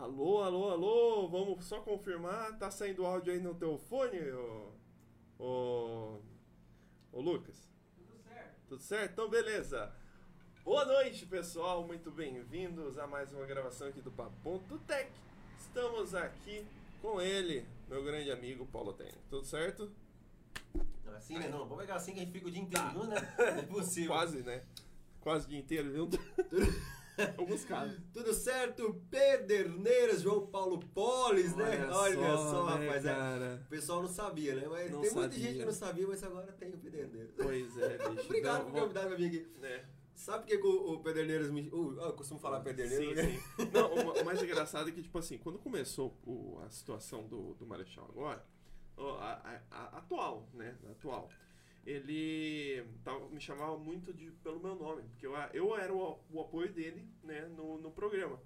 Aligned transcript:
Alô, 0.00 0.42
alô, 0.42 0.70
alô, 0.70 1.28
vamos 1.28 1.62
só 1.66 1.78
confirmar. 1.82 2.56
Tá 2.56 2.70
saindo 2.70 3.04
áudio 3.04 3.34
aí 3.34 3.38
no 3.38 3.54
teu 3.54 3.76
fone, 3.76 4.18
ô, 4.32 4.72
ô, 5.38 6.20
ô 7.12 7.20
Lucas? 7.20 7.68
Tudo 7.94 8.18
certo. 8.22 8.54
Tudo 8.66 8.82
certo? 8.82 9.12
Então, 9.12 9.28
beleza. 9.28 9.94
Boa 10.64 10.86
noite, 10.86 11.26
pessoal. 11.26 11.86
Muito 11.86 12.10
bem-vindos 12.10 12.96
a 12.96 13.06
mais 13.06 13.30
uma 13.30 13.44
gravação 13.44 13.88
aqui 13.88 14.00
do 14.00 14.10
Paponto 14.10 14.78
Tech. 14.86 15.10
Estamos 15.58 16.14
aqui 16.14 16.66
com 17.02 17.20
ele, 17.20 17.66
meu 17.86 18.02
grande 18.02 18.32
amigo 18.32 18.64
Paulo 18.64 18.94
Tênis. 18.94 19.20
Tudo 19.28 19.44
certo? 19.44 19.92
Não, 21.04 21.14
assim, 21.14 21.38
né? 21.38 21.46
Não, 21.50 21.58
vamos 21.58 21.76
pegar 21.76 21.96
assim 21.96 22.14
que 22.14 22.20
a 22.20 22.22
gente 22.22 22.32
fica 22.32 22.48
o 22.48 22.50
dia 22.50 22.62
inteiro 22.62 22.90
junto, 22.90 23.06
né? 23.08 23.34
Não 23.36 23.44
é 23.44 23.62
possível. 23.66 24.12
Quase, 24.12 24.42
né? 24.44 24.62
Quase 25.20 25.44
o 25.44 25.50
dia 25.50 25.58
inteiro, 25.58 25.92
viu? 25.92 26.08
Alguns 27.38 27.64
casos. 27.64 27.96
Tudo 28.12 28.32
certo? 28.34 28.94
Pederneiras, 29.10 30.22
João 30.22 30.46
Paulo 30.46 30.78
Polis, 30.94 31.54
né? 31.56 31.88
Olha 31.92 32.36
só, 32.36 32.78
né, 32.78 32.86
rapaz. 32.86 33.04
é. 33.06 33.14
cara? 33.14 33.62
O 33.66 33.68
pessoal 33.68 34.02
não 34.02 34.08
sabia, 34.08 34.54
né? 34.54 34.66
Mas 34.68 34.90
Não 34.90 35.00
tem 35.00 35.10
muita 35.12 35.30
sabia. 35.32 35.38
gente 35.48 35.58
que 35.58 35.64
não 35.64 35.72
sabia, 35.72 36.06
mas 36.06 36.22
agora 36.24 36.52
tem 36.52 36.70
o 36.70 36.78
Pederneiras. 36.78 37.30
Pois 37.36 37.78
é, 37.78 37.98
bicho. 38.10 38.24
Obrigado 38.26 38.58
Não, 38.58 38.64
por 38.64 38.72
vamos- 38.72 38.80
convidar 38.82 39.06
pra 39.06 39.16
vir 39.16 39.26
aqui. 39.26 39.48
né? 39.60 39.84
Sabe 40.14 40.44
por 40.44 40.48
que 40.48 40.66
o, 40.66 40.92
o 40.94 41.00
Pederneiras 41.02 41.50
me. 41.50 41.68
Uh, 41.70 41.98
eu 42.00 42.12
costumo 42.12 42.38
falar 42.38 42.60
Pederneiras. 42.60 43.06
Sim, 43.08 43.14
né? 43.14 43.40
sim. 43.56 43.70
Não, 43.72 43.94
o, 43.94 44.20
o 44.20 44.24
mais 44.24 44.42
engraçado 44.42 44.88
é 44.88 44.92
que, 44.92 45.02
tipo 45.02 45.18
assim, 45.18 45.38
quando 45.38 45.58
começou 45.58 46.14
o- 46.26 46.58
a 46.64 46.68
situação 46.70 47.26
do, 47.26 47.54
do 47.54 47.66
Marechal 47.66 48.04
agora, 48.10 48.44
a, 48.98 49.02
a- 49.02 49.60
a- 49.70 49.98
atual, 49.98 50.46
né? 50.52 50.76
Atual, 50.90 51.30
ele 51.86 52.84
tava- 53.04 53.28
me 53.28 53.40
chamava 53.40 53.76
muito 53.78 54.12
de, 54.12 54.30
pelo 54.42 54.60
meu 54.60 54.74
nome, 54.74 55.02
porque 55.10 55.26
eu, 55.26 55.34
eu 55.52 55.76
era 55.76 55.92
o, 55.94 56.18
o 56.30 56.40
apoio 56.40 56.72
dele, 56.72 57.06
né, 57.22 57.46
no, 57.48 57.78
no 57.78 57.90
programa. 57.90 58.40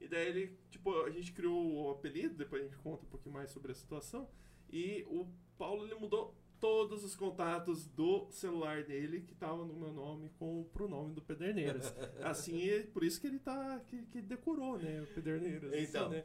E 0.00 0.08
daí 0.08 0.28
ele, 0.28 0.58
tipo, 0.70 0.94
a 1.02 1.10
gente 1.10 1.32
criou 1.32 1.84
o 1.84 1.90
apelido, 1.90 2.34
depois 2.34 2.62
a 2.62 2.64
gente 2.66 2.76
conta 2.78 3.04
um 3.04 3.08
pouquinho 3.08 3.34
mais 3.34 3.50
sobre 3.50 3.72
a 3.72 3.74
situação, 3.74 4.28
e 4.72 5.04
o 5.08 5.26
Paulo, 5.58 5.84
ele 5.84 5.94
mudou 5.94 6.34
todos 6.58 7.04
os 7.04 7.14
contatos 7.16 7.86
do 7.86 8.26
celular 8.30 8.82
dele 8.84 9.22
que 9.22 9.34
tava 9.34 9.64
no 9.64 9.74
meu 9.74 9.92
nome 9.92 10.30
com 10.38 10.64
pro 10.72 10.88
nome 10.88 11.14
do 11.14 11.22
Pederneiras. 11.22 11.94
Assim, 12.22 12.68
é 12.68 12.82
por 12.82 13.02
isso 13.02 13.20
que 13.20 13.26
ele 13.26 13.38
tá 13.38 13.80
que, 13.86 14.02
que 14.06 14.20
decorou, 14.22 14.78
né, 14.78 15.00
o 15.02 15.06
Pederneiras. 15.14 15.72
assim, 15.72 15.82
Então. 15.84 16.08
né? 16.10 16.24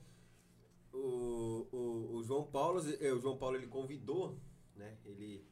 O, 0.94 1.68
o, 1.74 2.16
o 2.18 2.24
João 2.24 2.46
Paulo, 2.46 2.80
eh, 3.02 3.12
o 3.14 3.20
João 3.20 3.38
Paulo 3.38 3.58
ele 3.58 3.68
convidou, 3.68 4.38
né? 4.76 4.98
Ele. 5.06 5.46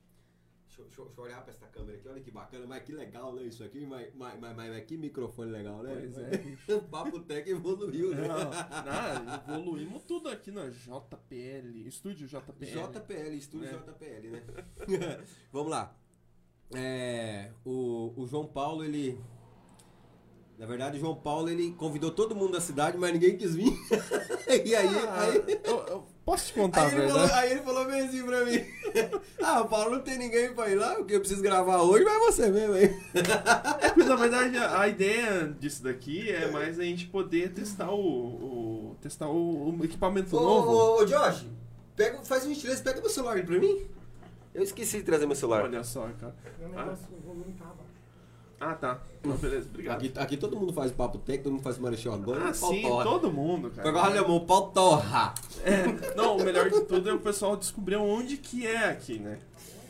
Deixa, 0.74 0.82
eu- 0.82 0.86
deixa 0.86 1.02
eu- 1.02 1.06
deixa 1.06 1.22
eu 1.22 1.26
olhar 1.26 1.42
pra 1.44 1.54
essa 1.54 1.68
câmera 1.68 1.98
aqui, 1.98 2.08
olha 2.08 2.22
que 2.22 2.32
bacana, 2.32 2.66
mas 2.66 2.84
que 2.84 2.92
legal, 2.94 3.34
né? 3.36 3.44
Isso 3.44 3.64
aqui, 3.64 3.86
mas, 3.86 4.12
mas, 4.16 4.40
mas, 4.40 4.56
mas, 4.56 4.86
que 4.86 4.98
microfone 4.98 5.52
legal, 5.52 5.84
né? 5.84 5.94
Pois 5.94 6.18
é, 6.18 6.76
o 6.76 6.82
Papo 6.90 7.20
Tech 7.20 7.48
evoluiu, 7.48 8.10
né? 8.16 8.28
Não, 8.28 9.56
evoluímos 9.56 10.04
tudo 10.04 10.30
aqui 10.30 10.50
na 10.50 10.70
JPL, 10.70 11.88
estúdio 11.88 12.28
JPL. 12.28 12.66
JPL, 12.66 13.36
estúdio 13.38 13.72
Né? 13.72 13.84
JPL, 13.86 14.30
né? 14.32 14.44
Vamos 15.54 15.70
lá. 15.72 15.96
É, 16.74 17.52
o, 17.64 18.12
o 18.18 18.26
João 18.26 18.48
Paulo, 18.48 18.84
ele. 18.84 19.20
Na 20.58 20.66
verdade, 20.66 20.98
o 20.98 21.00
João 21.00 21.16
Paulo 21.16 21.50
ele 21.50 21.72
convidou 21.74 22.10
todo 22.10 22.36
mundo 22.36 22.54
da 22.54 22.62
cidade, 22.62 22.98
mas 22.98 23.14
ninguém 23.14 23.38
quis 23.38 23.54
vir. 23.56 23.72
e 24.66 24.76
aí, 24.76 24.88
Ah, 24.88 25.22
aí, 25.24 25.62
eu, 25.64 25.78
eu 25.88 26.08
posso 26.26 26.48
te 26.48 26.54
contar 26.54 26.84
aí, 26.86 26.88
ele 26.92 27.02
verdade? 27.02 27.20
falou, 27.30 27.36
aí 27.36 27.52
ele 27.52 27.62
falou 27.62 27.86
bem 27.86 28.02
assim 28.02 28.24
pra 28.24 28.46
mim: 28.46 28.66
Ah, 29.42 29.64
Paulo, 29.64 29.92
não 29.92 30.00
tem 30.02 30.18
ninguém 30.18 30.54
pra 30.54 30.70
ir 30.70 30.76
lá, 30.76 31.00
o 31.00 31.06
que 31.06 31.14
eu 31.16 31.20
preciso 31.20 31.42
gravar 31.42 31.82
hoje, 31.82 32.04
vai 32.04 32.18
você 32.20 32.50
mesmo 32.50 32.74
aí. 32.76 32.96
É 33.82 33.90
porque, 33.90 34.04
na 34.10 34.16
verdade, 34.16 34.58
a, 34.58 34.88
ideia 34.88 35.54
disso 35.60 35.84
daqui 35.84 36.30
é 36.32 36.50
mais 36.50 36.80
a 36.80 36.84
gente 36.84 37.08
poder 37.08 37.52
testar 37.54 37.92
o, 37.92 38.00
o- 38.00 38.98
testar 39.02 39.28
o, 39.28 39.78
o 39.78 39.84
equipamento 39.86 40.36
Ô, 40.38 40.42
novo. 40.42 40.72
ô, 40.72 41.02
ô, 41.02 41.06
Josh, 41.06 41.46
pega, 41.96 42.24
faz 42.24 42.46
um 42.46 42.54
gentileza, 42.54 42.82
pega 42.84 43.02
meu 43.02 43.10
celular 43.10 43.36
aí 43.36 43.44
pra 43.44 43.58
mim. 43.60 43.86
Eu 44.54 44.62
esqueci 44.64 44.98
de 44.98 45.04
trazer 45.04 45.26
meu 45.26 45.36
celular. 45.36 45.64
Olha 45.64 45.84
só, 45.84 46.08
cara. 46.20 46.36
Meu 46.60 46.70
negócio, 46.70 47.08
o 47.12 47.28
volume 47.28 47.54
tava. 47.58 47.83
Ah, 48.66 48.74
tá. 48.76 49.00
Não, 49.24 49.36
beleza, 49.36 49.68
obrigado. 49.70 49.98
Aqui, 49.98 50.12
aqui 50.16 50.38
todo 50.38 50.56
mundo 50.58 50.72
faz 50.72 50.92
papo 50.92 51.18
técnico, 51.18 51.44
todo 51.46 51.54
mundo 51.54 51.64
faz 51.64 51.78
marechal 51.78 52.14
agora. 52.14 52.50
ah, 52.50 52.54
sim, 52.54 52.82
todo 53.04 53.32
mundo, 53.32 53.70
cara. 53.72 53.90
Agora 53.90 54.10
olha, 54.10 54.24
o 54.24 54.40
pau 54.46 54.70
torra. 54.72 55.34
É, 55.64 56.16
não, 56.16 56.38
o 56.38 56.44
melhor 56.44 56.70
de 56.70 56.82
tudo 56.82 57.10
é 57.10 57.14
o 57.14 57.20
pessoal 57.20 57.58
descobrir 57.58 57.96
onde 57.98 58.38
que 58.38 58.66
é 58.66 58.90
aqui, 58.90 59.20
né? 59.20 59.40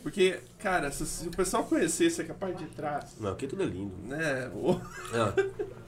Porque, 0.02 0.40
cara, 0.60 0.92
se, 0.92 1.06
se 1.06 1.28
o 1.28 1.32
pessoal 1.32 1.64
conhecesse 1.64 2.22
aqui 2.22 2.32
a 2.32 2.34
parte 2.36 2.58
de 2.64 2.70
trás, 2.72 3.12
Não, 3.20 3.32
aqui 3.32 3.48
tudo 3.48 3.64
é 3.64 3.66
lindo. 3.66 3.96
né? 4.06 4.52
o- 4.54 4.80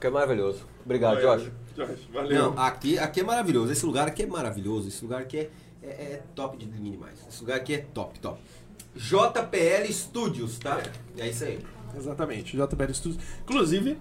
que 0.00 0.06
é 0.06 0.10
maravilhoso. 0.10 0.60
Obrigado, 0.84 1.20
Josh. 1.20 1.50
Josh, 1.76 2.08
valeu. 2.12 2.42
Não, 2.52 2.58
aqui, 2.58 2.98
aqui 2.98 3.20
é 3.20 3.24
maravilhoso. 3.24 3.70
Esse 3.72 3.84
lugar 3.84 4.08
aqui 4.08 4.22
é 4.22 4.26
maravilhoso. 4.26 4.88
Esse 4.88 5.02
lugar 5.02 5.20
aqui 5.20 5.36
é, 5.38 5.50
é, 5.82 5.88
é 5.88 6.22
top 6.34 6.56
de 6.56 6.66
demais. 6.66 7.18
Esse 7.28 7.40
lugar 7.40 7.56
aqui 7.58 7.74
é 7.74 7.78
top, 7.92 8.18
top. 8.20 8.40
JPL 8.94 9.92
Studios, 9.92 10.58
tá? 10.58 10.82
É 11.18 11.28
isso 11.28 11.44
aí. 11.44 11.58
Exatamente, 11.96 12.56
JBL 12.56 12.92
Studios. 12.94 13.18
Inclusive, 13.44 13.98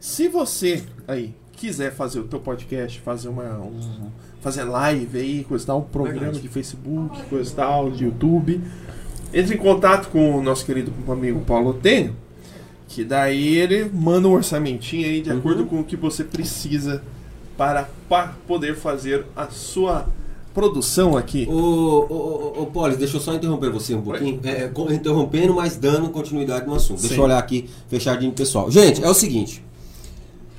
se 0.00 0.28
você 0.28 0.82
aí 1.06 1.34
quiser 1.52 1.92
fazer 1.94 2.20
o 2.20 2.24
teu 2.24 2.40
podcast, 2.40 3.00
fazer 3.00 3.28
uma 3.28 3.44
um- 3.58 4.10
fazer 4.40 4.64
live 4.64 5.18
aí, 5.18 5.44
coisa 5.44 5.66
tal, 5.66 5.78
um 5.80 5.82
programa 5.82 6.20
Verdade. 6.20 6.40
de 6.42 6.48
Facebook, 6.48 7.22
coisa 7.24 7.50
e 7.50 7.54
tal, 7.54 7.90
de 7.90 8.04
YouTube, 8.04 8.60
entre 9.32 9.54
em 9.54 9.58
contato 9.58 10.08
com 10.10 10.36
o 10.36 10.42
nosso 10.42 10.66
querido 10.66 10.92
amigo 11.10 11.40
Paulo 11.42 11.70
Otênio, 11.70 12.14
que 12.88 13.04
daí 13.04 13.56
ele 13.56 13.90
manda 13.92 14.28
um 14.28 14.32
orçamentinho 14.32 15.06
aí 15.06 15.20
de 15.22 15.30
Uhum. 15.30 15.38
acordo 15.38 15.64
com 15.66 15.80
o 15.80 15.84
que 15.84 15.96
você 15.96 16.22
precisa 16.24 17.02
para 17.56 17.88
poder 18.46 18.74
fazer 18.76 19.24
a 19.36 19.46
sua 19.48 20.06
produção 20.54 21.16
aqui. 21.16 21.46
Ô, 21.50 21.52
ô, 21.52 22.54
ô, 22.58 22.62
ô, 22.62 22.66
Polis, 22.66 22.96
deixa 22.96 23.16
eu 23.16 23.20
só 23.20 23.34
interromper 23.34 23.70
você 23.70 23.94
um 23.94 24.00
pouquinho. 24.00 24.40
É, 24.44 24.70
interrompendo, 24.94 25.52
mas 25.52 25.76
dando 25.76 26.08
continuidade 26.08 26.64
no 26.64 26.74
assunto. 26.74 27.00
Deixa 27.00 27.16
Sim. 27.16 27.20
eu 27.20 27.24
olhar 27.24 27.38
aqui 27.38 27.68
fechadinho 27.88 28.32
pessoal. 28.32 28.70
Gente, 28.70 29.02
é 29.02 29.08
o 29.10 29.14
seguinte. 29.14 29.62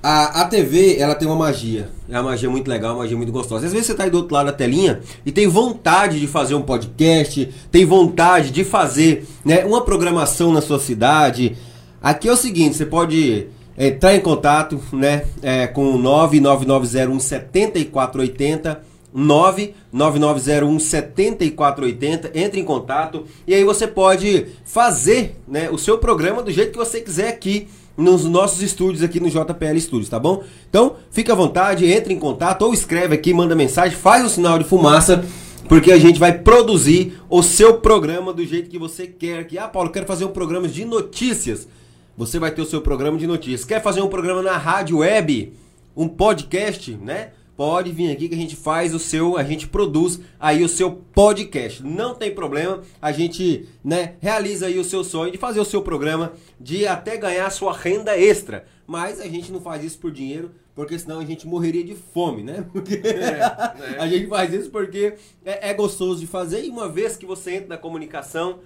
A, 0.04 0.42
a 0.42 0.46
TV, 0.46 0.98
ela 1.00 1.16
tem 1.16 1.28
uma 1.28 1.38
magia. 1.38 1.90
É 2.08 2.14
uma 2.20 2.30
magia 2.30 2.48
muito 2.48 2.68
legal, 2.68 2.94
uma 2.94 3.04
magia 3.04 3.18
muito 3.18 3.32
gostosa. 3.32 3.66
Às 3.66 3.72
vezes 3.72 3.88
você 3.88 3.96
tá 3.96 4.04
aí 4.04 4.12
do 4.12 4.18
outro 4.18 4.36
lado 4.36 4.48
da 4.48 4.52
telinha 4.52 5.00
e 5.26 5.32
tem 5.32 5.48
vontade 5.48 6.20
de 6.20 6.28
fazer 6.28 6.54
um 6.54 6.62
podcast, 6.62 7.50
tem 7.72 7.86
vontade 7.86 8.52
de 8.52 8.64
fazer 8.64 9.26
né, 9.44 9.66
uma 9.66 9.82
programação 9.82 10.54
na 10.54 10.62
sua 10.62 10.78
cidade. 10.78 11.58
Aqui 12.04 12.28
é 12.28 12.32
o 12.32 12.38
seguinte, 12.38 12.76
você 12.76 12.86
pode 12.86 13.48
entrar 13.76 14.14
em 14.14 14.20
contato 14.20 14.80
né, 14.94 15.26
é, 15.42 15.66
com 15.66 15.96
o 15.96 15.98
99901 15.98 17.20
7480. 17.20 18.95
99901 19.16 20.78
7480, 20.78 22.32
entre 22.36 22.60
em 22.60 22.66
contato 22.66 23.24
e 23.48 23.54
aí 23.56 23.64
você 23.64 23.88
pode 23.88 24.48
fazer 24.66 25.38
né, 25.48 25.70
o 25.72 25.78
seu 25.78 25.98
programa 25.98 26.44
do 26.44 26.52
jeito 26.52 26.74
que 26.74 26.78
você 26.78 27.00
quiser 27.00 27.30
aqui 27.30 27.70
nos 27.98 28.26
nossos 28.26 28.62
estúdios 28.62 29.02
aqui 29.02 29.22
no 29.22 29.30
JPL 29.30 29.80
Studios, 29.80 30.10
tá 30.10 30.20
bom? 30.20 30.44
Então, 30.70 30.98
fica 31.10 31.32
à 31.32 31.36
vontade, 31.36 31.86
entre 31.86 32.14
em 32.14 32.20
contato 32.20 32.64
ou 32.64 32.74
escreve 32.74 33.16
aqui, 33.16 33.34
manda 33.34 33.56
mensagem, 33.56 33.98
faz 33.98 34.26
um 34.26 34.28
sinal 34.28 34.60
de 34.60 34.66
fumaça, 34.66 35.24
porque 35.70 35.94
a 35.94 35.98
gente 35.98 36.20
vai 36.20 36.38
produzir 36.38 37.18
o 37.30 37.42
seu 37.42 37.76
programa 37.80 38.34
do 38.34 38.46
jeito 38.46 38.70
que 38.70 38.78
você 38.78 39.08
quer 39.08 39.40
aqui. 39.40 39.58
Ah, 39.58 39.70
Paulo, 39.70 39.92
quero 39.92 40.06
fazer 40.06 40.26
um 40.26 40.32
programa 40.32 40.68
de 40.68 40.84
notícias. 40.84 41.70
Você 42.18 42.38
vai 42.38 42.52
ter 42.52 42.62
o 42.62 42.66
seu 42.66 42.82
programa 42.82 43.18
de 43.18 43.26
notícias. 43.26 43.64
Quer 43.64 43.82
fazer 43.82 44.02
um 44.02 44.10
programa 44.10 44.42
na 44.42 44.58
rádio 44.58 44.98
web, 44.98 45.54
um 45.96 46.08
podcast, 46.08 46.92
né? 47.02 47.30
Pode 47.58 47.92
vir 47.92 48.12
aqui 48.12 48.28
que 48.28 48.36
a 48.36 48.38
gente 48.38 48.56
faz 48.56 48.94
o 48.94 49.00
seu, 49.00 49.38
a 49.38 49.44
gente 49.44 49.68
produz 49.68 50.20
aí 50.38 50.62
o 50.62 50.68
seu 50.68 50.92
podcast. 50.92 51.82
Não 51.82 52.14
tem 52.14 52.36
problema, 52.36 52.82
a 53.02 53.14
gente, 53.14 53.70
né, 53.82 54.16
realiza 54.20 54.68
aí 54.68 54.78
o 54.78 54.84
seu 54.84 55.06
sonho 55.06 55.32
de 55.32 55.38
fazer 55.38 55.62
o 55.62 55.66
seu 55.66 55.82
programa, 55.82 56.34
de 56.60 56.86
até 56.86 57.16
ganhar 57.16 57.46
a 57.46 57.50
sua 57.50 57.72
renda 57.72 58.18
extra. 58.18 58.66
Mas 58.86 59.22
a 59.22 59.28
gente 59.28 59.54
não 59.54 59.62
faz 59.62 59.84
isso 59.86 59.98
por 60.00 60.12
dinheiro, 60.12 60.52
porque 60.76 61.00
senão 61.00 61.20
a 61.20 61.26
gente 61.26 61.48
morreria 61.48 61.84
de 61.84 61.96
fome, 61.96 62.44
né? 62.44 62.66
Porque 62.74 62.98
né? 62.98 63.40
a 63.98 64.06
gente 64.06 64.28
faz 64.28 64.54
isso 64.54 64.70
porque 64.70 65.14
é, 65.46 65.70
é 65.70 65.74
gostoso 65.74 66.20
de 66.20 66.28
fazer 66.28 66.66
e 66.66 66.70
uma 66.70 66.90
vez 66.90 67.16
que 67.16 67.26
você 67.26 67.56
entra 67.56 67.70
na 67.70 67.78
comunicação, 67.78 68.60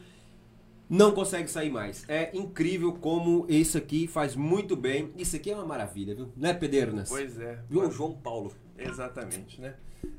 não 0.89 1.11
consegue 1.11 1.47
sair 1.47 1.69
mais. 1.69 2.03
É 2.09 2.31
incrível 2.35 2.93
como 2.93 3.45
isso 3.47 3.77
aqui 3.77 4.07
faz 4.07 4.35
muito 4.35 4.75
bem. 4.75 5.11
Isso 5.15 5.35
aqui 5.35 5.51
é 5.51 5.55
uma 5.55 5.65
maravilha, 5.65 6.15
viu? 6.15 6.29
Né, 6.35 6.51
Pedeiras? 6.55 7.07
Pois 7.07 7.39
é. 7.39 7.59
Viu, 7.69 7.91
João 7.91 8.13
Paulo? 8.13 8.51
Exatamente, 8.87 9.59
né? 9.61 9.73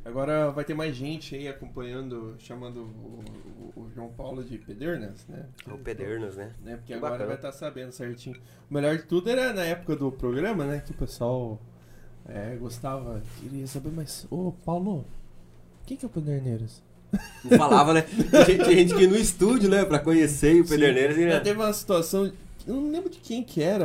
Agora 0.04 0.50
vai 0.50 0.64
ter 0.64 0.74
mais 0.74 0.94
gente 0.94 1.34
aí 1.34 1.48
acompanhando, 1.48 2.34
chamando 2.38 2.80
o, 2.82 3.22
o- 3.76 3.80
o 3.82 3.90
João 3.94 4.08
Paulo 4.08 4.44
de 4.44 4.58
Pedernas, 4.58 5.26
né? 5.28 5.46
O 5.66 5.78
Pedernas, 5.78 6.36
né? 6.36 6.52
né? 6.62 6.72
Porque 6.76 6.88
Que 6.88 6.94
agora 6.94 7.12
bacana. 7.12 7.28
vai 7.28 7.36
estar 7.36 7.52
sabendo 7.52 7.90
certinho. 7.92 8.36
O 8.70 8.74
melhor 8.74 8.96
de 8.96 9.04
tudo 9.04 9.30
era 9.30 9.52
na 9.52 9.64
época 9.64 9.96
do 9.96 10.12
programa, 10.12 10.64
né? 10.66 10.82
Que 10.84 10.90
o 10.92 10.94
pessoal 10.94 11.58
é, 12.28 12.56
gostava, 12.56 13.22
queria 13.40 13.66
saber, 13.66 13.90
mas, 13.90 14.26
ô 14.30 14.52
Paulo, 14.64 15.06
quem 15.86 15.96
que 15.96 16.04
é 16.04 16.08
o 16.08 16.10
Pederneiras? 16.10 16.82
Não 17.44 17.56
falava, 17.58 17.92
né? 17.94 18.02
Tinha 18.44 18.64
gente, 18.64 18.94
que 18.94 19.02
ia 19.02 19.08
no 19.08 19.16
estúdio, 19.16 19.68
né? 19.70 19.84
Pra 19.84 19.98
conhecer 19.98 20.60
o 20.60 20.66
Pederneiras. 20.68 21.16
E, 21.16 21.28
Já 21.28 21.40
teve 21.40 21.58
uma 21.58 21.72
situação, 21.72 22.26
eu 22.66 22.74
não 22.74 22.90
lembro 22.90 23.08
de 23.10 23.18
quem 23.18 23.42
que 23.42 23.62
era, 23.62 23.84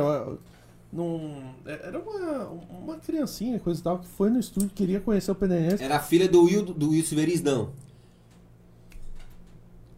num, 0.92 1.42
é- 1.66 1.88
era 1.88 1.98
uma, 1.98 2.48
uma 2.82 2.96
criancinha, 2.96 3.58
coisa 3.58 3.80
e 3.80 3.82
tal, 3.82 3.98
que 3.98 4.06
foi 4.06 4.30
no 4.30 4.38
estúdio, 4.40 4.70
queria 4.74 5.00
conhecer 5.00 5.30
o 5.30 5.34
Pederneiras. 5.34 5.80
Era 5.80 5.96
a 5.96 6.00
filha 6.00 6.28
do 6.28 6.42
Will, 6.44 6.62
do 6.62 6.90
Will 6.90 7.04
Silveris, 7.04 7.42
não. 7.42 7.70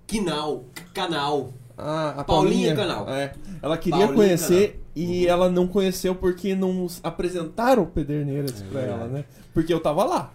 Quinal. 0.06 0.64
Canal. 0.94 1.52
A, 1.76 2.20
a 2.20 2.24
Paulinha 2.24 2.74
Paulinha, 2.74 2.76
Canal. 2.76 3.08
É, 3.08 3.34
ela 3.62 3.78
queria 3.78 3.98
Paulinha 4.06 4.16
conhecer 4.16 4.82
e 4.96 5.24
Uhum. 5.26 5.30
ela 5.30 5.48
não 5.50 5.68
conheceu 5.68 6.12
porque 6.14 6.54
não 6.56 6.88
apresentaram 7.04 7.84
o 7.84 7.86
Pederneiras 7.86 8.60
É 8.60 8.64
pra 8.64 8.80
ela, 8.80 9.06
né? 9.06 9.24
Porque 9.54 9.72
eu 9.72 9.78
tava 9.78 10.02
lá. 10.04 10.32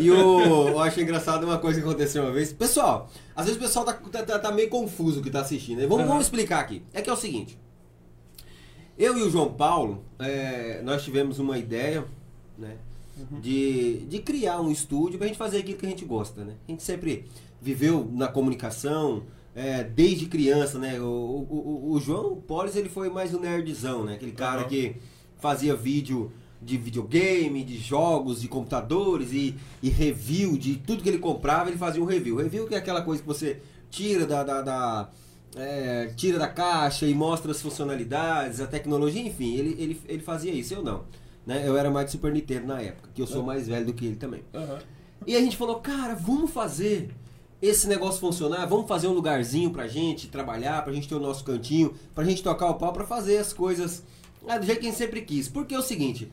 E 0.00 0.10
o, 0.10 0.68
eu 0.68 0.78
acho 0.80 1.00
engraçado 1.00 1.44
uma 1.44 1.58
coisa 1.58 1.80
que 1.80 1.86
aconteceu 1.86 2.24
uma 2.24 2.32
vez. 2.32 2.52
Pessoal, 2.52 3.08
às 3.36 3.44
vezes 3.46 3.60
o 3.60 3.62
pessoal 3.64 3.84
tá, 3.84 3.92
tá- 3.94 4.22
tá- 4.24 4.38
tá 4.40 4.50
meio 4.52 4.68
confuso 4.68 5.22
que 5.22 5.30
tá 5.30 5.40
assistindo. 5.42 5.78
né? 5.78 5.86
Vamos, 5.86 6.00
Aham. 6.00 6.08
vamos 6.08 6.24
explicar 6.24 6.58
aqui. 6.60 6.82
É 6.92 7.00
que 7.02 7.08
é 7.10 7.12
o 7.12 7.16
seguinte. 7.16 7.56
Eu 9.02 9.18
e 9.18 9.22
o 9.22 9.30
João 9.30 9.52
Paulo, 9.52 10.04
é, 10.20 10.80
nós 10.84 11.02
tivemos 11.02 11.40
uma 11.40 11.58
ideia, 11.58 12.04
né? 12.56 12.76
De, 13.40 14.06
de 14.06 14.20
criar 14.20 14.60
um 14.60 14.70
estúdio 14.70 15.18
pra 15.18 15.26
gente 15.26 15.36
fazer 15.36 15.58
aquilo 15.58 15.76
que 15.78 15.84
a 15.86 15.88
gente 15.88 16.04
gosta, 16.04 16.44
né? 16.44 16.54
A 16.66 16.70
gente 16.70 16.84
sempre 16.84 17.24
viveu 17.60 18.08
na 18.12 18.28
comunicação, 18.28 19.24
é, 19.56 19.82
desde 19.82 20.26
criança, 20.26 20.78
né? 20.78 21.00
O, 21.00 21.04
o, 21.04 21.90
o- 21.94 22.00
João 22.00 22.36
Polis, 22.36 22.76
ele 22.76 22.88
foi 22.88 23.10
mais 23.10 23.34
um 23.34 23.40
nerdzão, 23.40 24.04
né? 24.04 24.14
Aquele 24.14 24.30
cara 24.32 24.60
Aham. 24.60 24.68
que 24.68 24.94
fazia 25.38 25.74
vídeo 25.74 26.30
de 26.60 26.78
videogame, 26.78 27.64
de 27.64 27.78
jogos, 27.78 28.40
de 28.40 28.46
computadores 28.46 29.32
e, 29.32 29.56
e 29.82 29.90
review 29.90 30.56
de 30.56 30.76
tudo 30.76 31.02
que 31.02 31.08
ele 31.08 31.18
comprava, 31.18 31.68
ele 31.68 31.76
fazia 31.78 32.00
um 32.00 32.06
review. 32.06 32.36
Review 32.36 32.68
que 32.68 32.74
é 32.76 32.78
aquela 32.78 33.02
coisa 33.02 33.20
que 33.20 33.26
você 33.26 33.60
tira 33.90 34.24
da, 34.26 34.42
da, 34.44 34.62
da, 34.62 35.10
é, 35.56 36.12
tira 36.16 36.38
da 36.38 36.48
caixa 36.48 37.06
e 37.06 37.14
mostra 37.14 37.50
as 37.50 37.60
funcionalidades, 37.60 38.60
a 38.60 38.66
tecnologia, 38.66 39.22
enfim, 39.22 39.54
ele, 39.54 39.76
ele, 39.78 40.00
ele 40.08 40.22
fazia 40.22 40.52
isso, 40.52 40.74
eu 40.74 40.82
não. 40.82 41.04
Né? 41.46 41.66
Eu 41.66 41.76
era 41.76 41.90
mais 41.90 42.06
de 42.06 42.12
Super 42.12 42.32
Nintendo 42.32 42.66
na 42.66 42.80
época, 42.80 43.10
que 43.14 43.20
eu 43.20 43.26
sou 43.26 43.42
mais 43.42 43.66
velho 43.66 43.86
do 43.86 43.92
que 43.92 44.06
ele 44.06 44.16
também. 44.16 44.42
E 45.26 45.36
a 45.36 45.40
gente 45.40 45.56
falou, 45.56 45.76
cara, 45.76 46.14
vamos 46.14 46.50
fazer 46.50 47.10
esse 47.60 47.86
negócio 47.88 48.20
funcionar, 48.20 48.66
vamos 48.66 48.88
fazer 48.88 49.06
um 49.06 49.12
lugarzinho 49.12 49.70
pra 49.70 49.86
gente 49.86 50.28
trabalhar, 50.28 50.82
pra 50.82 50.92
gente 50.92 51.08
ter 51.08 51.14
o 51.14 51.20
nosso 51.20 51.44
cantinho, 51.44 51.94
pra 52.14 52.24
gente 52.24 52.42
tocar 52.42 52.68
o 52.70 52.74
pau, 52.74 52.92
pra 52.92 53.04
fazer 53.04 53.38
as 53.38 53.52
coisas 53.52 54.02
ah, 54.48 54.58
do 54.58 54.66
jeito 54.66 54.80
que 54.80 54.86
a 54.86 54.90
gente 54.90 54.98
sempre 54.98 55.22
quis. 55.22 55.48
Porque 55.48 55.74
é 55.74 55.78
o 55.78 55.82
seguinte, 55.82 56.30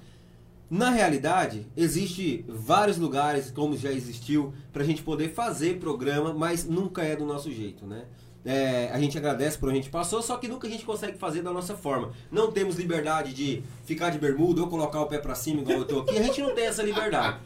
na 0.69 0.89
realidade, 0.89 1.67
existe 1.75 2.45
vários 2.47 2.97
lugares, 2.97 3.51
como 3.51 3.77
já 3.77 3.91
existiu, 3.91 4.53
pra 4.71 4.83
gente 4.83 5.03
poder 5.03 5.33
fazer 5.33 5.79
programa, 5.79 6.33
mas 6.33 6.65
nunca 6.65 7.03
é 7.03 7.15
do 7.15 7.25
nosso 7.25 7.51
jeito, 7.51 7.85
né? 7.85 8.05
É, 8.45 8.89
a 8.93 8.99
gente 8.99 9.17
agradece 9.17 9.57
por 9.57 9.67
onde 9.67 9.79
a 9.79 9.81
gente 9.81 9.91
passou, 9.91 10.21
só 10.21 10.37
que 10.37 10.47
nunca 10.47 10.65
a 10.65 10.71
gente 10.71 10.85
consegue 10.85 11.17
fazer 11.17 11.41
da 11.41 11.51
nossa 11.51 11.75
forma. 11.75 12.11
Não 12.31 12.51
temos 12.51 12.77
liberdade 12.77 13.33
de 13.33 13.61
ficar 13.83 14.09
de 14.11 14.17
bermuda 14.17 14.61
ou 14.61 14.67
colocar 14.67 15.01
o 15.01 15.07
pé 15.07 15.17
pra 15.17 15.35
cima 15.35 15.61
igual 15.61 15.79
eu 15.79 15.85
tô 15.85 15.99
aqui. 15.99 16.17
A 16.17 16.23
gente 16.23 16.41
não 16.41 16.55
tem 16.55 16.65
essa 16.65 16.81
liberdade. 16.81 17.37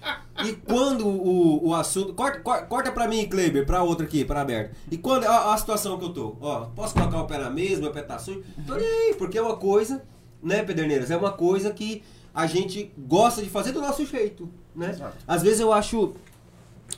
E 0.46 0.54
quando 0.54 1.08
o, 1.08 1.70
o 1.70 1.74
assunto. 1.74 2.14
Corta, 2.14 2.40
corta, 2.40 2.92
pra 2.92 3.08
mim, 3.08 3.28
Kleber, 3.28 3.66
pra 3.66 3.82
outra 3.82 4.06
aqui, 4.06 4.24
pra 4.24 4.42
aberta. 4.42 4.76
E 4.92 4.98
quando. 4.98 5.26
A, 5.26 5.54
a 5.54 5.58
situação 5.58 5.98
que 5.98 6.06
eu 6.06 6.14
tô. 6.14 6.36
Ó, 6.40 6.66
posso 6.76 6.94
colocar 6.94 7.22
o 7.22 7.26
pé 7.26 7.40
na 7.40 7.50
mesa, 7.50 7.82
meu 7.82 7.92
pé 7.92 8.04
tá 8.04 8.20
sujo? 8.20 8.44
Tô 8.68 8.76
nem 8.76 8.88
aí, 8.88 9.16
porque 9.16 9.38
é 9.38 9.42
uma 9.42 9.58
coisa, 9.58 10.04
né, 10.44 10.64
Pederneiras? 10.64 11.10
É 11.10 11.18
uma 11.18 11.32
coisa 11.32 11.74
que 11.74 12.04
a 12.34 12.46
gente 12.46 12.92
gosta 12.98 13.42
de 13.42 13.50
fazer 13.50 13.72
do 13.72 13.82
nosso 13.82 14.06
jeito, 14.06 14.48
né? 14.76 14.92
Exato. 14.92 15.18
Às 15.28 15.42
vezes 15.42 15.60
eu 15.60 15.74
acho. 15.74 16.14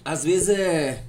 Às 0.04 0.26
vezes 0.26 0.50
é. 0.50 1.04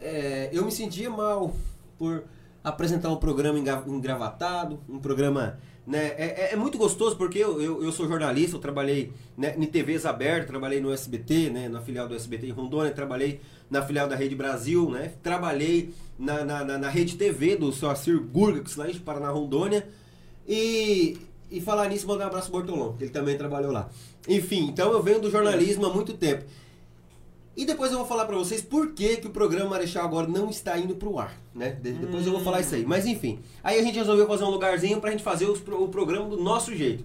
é, 0.00 0.50
eu 0.52 0.64
me 0.64 0.72
sentia 0.72 1.08
mal 1.08 1.54
por 1.98 2.24
apresentar 2.62 3.10
um 3.10 3.16
programa 3.16 3.58
engravatado, 3.58 4.78
um 4.88 4.98
programa. 4.98 5.58
Né, 5.86 6.08
é, 6.18 6.50
é- 6.50 6.52
é 6.52 6.56
muito 6.56 6.76
gostoso 6.76 7.16
porque 7.16 7.38
eu, 7.38 7.62
eu, 7.62 7.82
eu 7.82 7.90
sou 7.90 8.06
jornalista, 8.06 8.56
eu 8.56 8.60
trabalhei 8.60 9.10
né, 9.34 9.54
em 9.56 9.64
TVs 9.64 10.04
abertas, 10.04 10.46
trabalhei 10.46 10.82
no 10.82 10.92
SBT, 10.92 11.48
né, 11.48 11.66
na 11.66 11.80
filial 11.80 12.06
do 12.06 12.14
SBT 12.14 12.46
em 12.48 12.50
Rondônia, 12.50 12.92
trabalhei 12.92 13.40
na 13.70 13.80
filial 13.80 14.06
da 14.06 14.14
Rede 14.14 14.34
Brasil, 14.34 14.90
né, 14.90 15.12
trabalhei 15.22 15.94
na, 16.18 16.44
na, 16.44 16.62
na, 16.62 16.76
na 16.76 16.88
Rede 16.90 17.16
TV 17.16 17.56
do 17.56 17.72
Soacir 17.72 18.20
Gurgax, 18.20 18.76
lá 18.76 18.90
em 18.90 18.98
Paraná, 18.98 19.30
Rondônia. 19.30 19.88
E, 20.46 21.16
e 21.50 21.58
falar 21.60 21.88
nisso, 21.88 22.06
mandar 22.06 22.24
um 22.24 22.28
abraço 22.28 22.50
pro 22.50 22.60
Bortolão, 22.60 22.94
que 22.96 23.04
ele 23.04 23.10
também 23.10 23.38
trabalhou 23.38 23.72
lá. 23.72 23.88
Enfim, 24.28 24.66
então 24.68 24.92
eu 24.92 25.02
venho 25.02 25.20
do 25.20 25.30
jornalismo 25.30 25.86
há 25.86 25.92
muito 25.92 26.12
tempo. 26.12 26.44
E 27.58 27.64
depois 27.66 27.90
eu 27.90 27.98
vou 27.98 28.06
falar 28.06 28.24
pra 28.24 28.36
vocês 28.36 28.62
por 28.62 28.92
que, 28.92 29.16
que 29.16 29.26
o 29.26 29.30
programa 29.30 29.70
Marechal 29.70 30.04
agora 30.04 30.28
não 30.28 30.48
está 30.48 30.78
indo 30.78 30.94
pro 30.94 31.18
ar, 31.18 31.36
né? 31.52 31.70
De- 31.82 31.90
depois 31.92 32.24
eu 32.24 32.30
vou 32.32 32.40
falar 32.40 32.60
isso 32.60 32.74
aí. 32.76 32.84
Mas 32.86 33.04
enfim, 33.04 33.40
aí 33.64 33.78
a 33.78 33.82
gente 33.82 33.96
resolveu 33.98 34.28
fazer 34.28 34.44
um 34.44 34.50
lugarzinho 34.50 35.00
pra 35.00 35.10
gente 35.10 35.24
fazer 35.24 35.46
os 35.46 35.58
o 35.66 35.88
programa 35.88 36.28
do 36.28 36.36
nosso 36.36 36.72
jeito. 36.74 37.04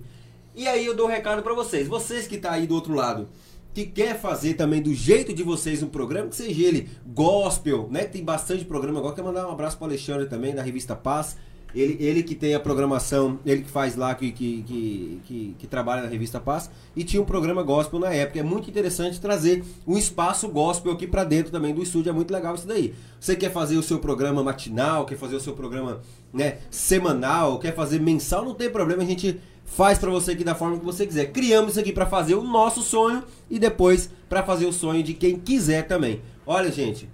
E 0.56 0.68
aí 0.68 0.86
eu 0.86 0.96
dou 0.96 1.08
um 1.08 1.10
recado 1.10 1.42
pra 1.42 1.56
vocês. 1.56 1.88
Vocês 1.88 2.28
que 2.28 2.38
tá 2.38 2.52
aí 2.52 2.68
do 2.68 2.76
outro 2.76 2.94
lado, 2.94 3.28
que 3.74 3.84
quer 3.88 4.20
fazer 4.20 4.54
também 4.54 4.80
do 4.80 4.94
jeito 4.94 5.34
de 5.34 5.42
vocês 5.42 5.82
um 5.82 5.88
programa, 5.90 6.30
que 6.30 6.36
seja 6.36 6.64
ele 6.64 6.88
gospel, 7.08 7.88
né? 7.90 8.04
Tem 8.04 8.24
bastante 8.24 8.64
programa 8.64 9.00
agora. 9.00 9.16
Quero 9.16 9.26
mandar 9.26 9.48
um 9.48 9.52
abraço 9.52 9.76
pro 9.78 9.88
Alexandre 9.88 10.28
também, 10.28 10.54
da 10.54 10.62
revista 10.62 10.96
Paz. 10.96 11.36
Ele, 11.76 11.98
ele 12.00 12.24
que 12.24 12.36
tem 12.36 12.54
a 12.54 12.60
programação, 12.60 13.40
ele 13.46 13.64
que 13.64 13.70
faz 13.70 13.96
lá, 13.96 14.14
que, 14.14 14.32
que, 14.32 14.64
que, 14.64 15.22
que, 15.26 15.56
que 15.60 15.68
trabalha 15.68 16.04
na 16.04 16.08
revista 16.08 16.40
Paz, 16.40 16.70
e 16.96 17.04
tinha 17.04 17.22
um 17.22 17.26
programa 17.26 17.64
gospel 17.64 18.00
na 18.00 18.14
época. 18.14 18.40
É 18.40 18.44
muito 18.44 18.70
interessante 18.70 19.20
trazer 19.20 19.64
um 19.88 19.98
espaço 19.98 20.48
gospel 20.48 20.92
aqui 20.92 21.08
pra 21.08 21.24
dentro 21.24 21.52
também 21.52 21.74
do 21.74 21.82
estúdio, 21.82 22.10
é 22.10 22.14
muito 22.14 22.32
legal 22.32 22.54
isso 22.54 22.68
daí. 22.68 22.94
Você 23.20 23.36
quer 23.36 23.52
fazer 23.52 23.78
o 23.78 23.84
seu 23.84 24.00
programa 24.00 24.44
matinal, 24.44 25.06
quer 25.06 25.18
fazer 25.18 25.36
o 25.36 25.40
seu 25.40 25.54
programa 25.54 26.02
né, 26.32 26.60
semanal, 26.70 27.58
quer 27.60 27.74
fazer 27.74 28.00
mensal, 28.00 28.46
não 28.46 28.54
tem 28.54 28.70
problema, 28.70 29.02
a 29.02 29.06
gente 29.06 29.40
faz 29.66 29.98
pra 29.98 30.12
você 30.12 30.32
aqui 30.32 30.44
da 30.44 30.54
forma 30.54 30.78
que 30.78 30.86
você 30.86 31.08
quiser. 31.08 31.32
Criamos 31.32 31.72
isso 31.72 31.80
aqui 31.80 31.92
pra 31.92 32.06
fazer 32.06 32.36
o 32.36 32.44
nosso 32.44 32.84
sonho 32.84 33.24
e 33.50 33.58
depois 33.58 34.10
pra 34.30 34.44
fazer 34.44 34.66
o 34.66 34.74
sonho 34.74 35.02
de 35.02 35.14
quem 35.14 35.40
quiser 35.40 35.88
também. 35.88 36.22
Olha, 36.46 36.72
gente, 36.72 37.10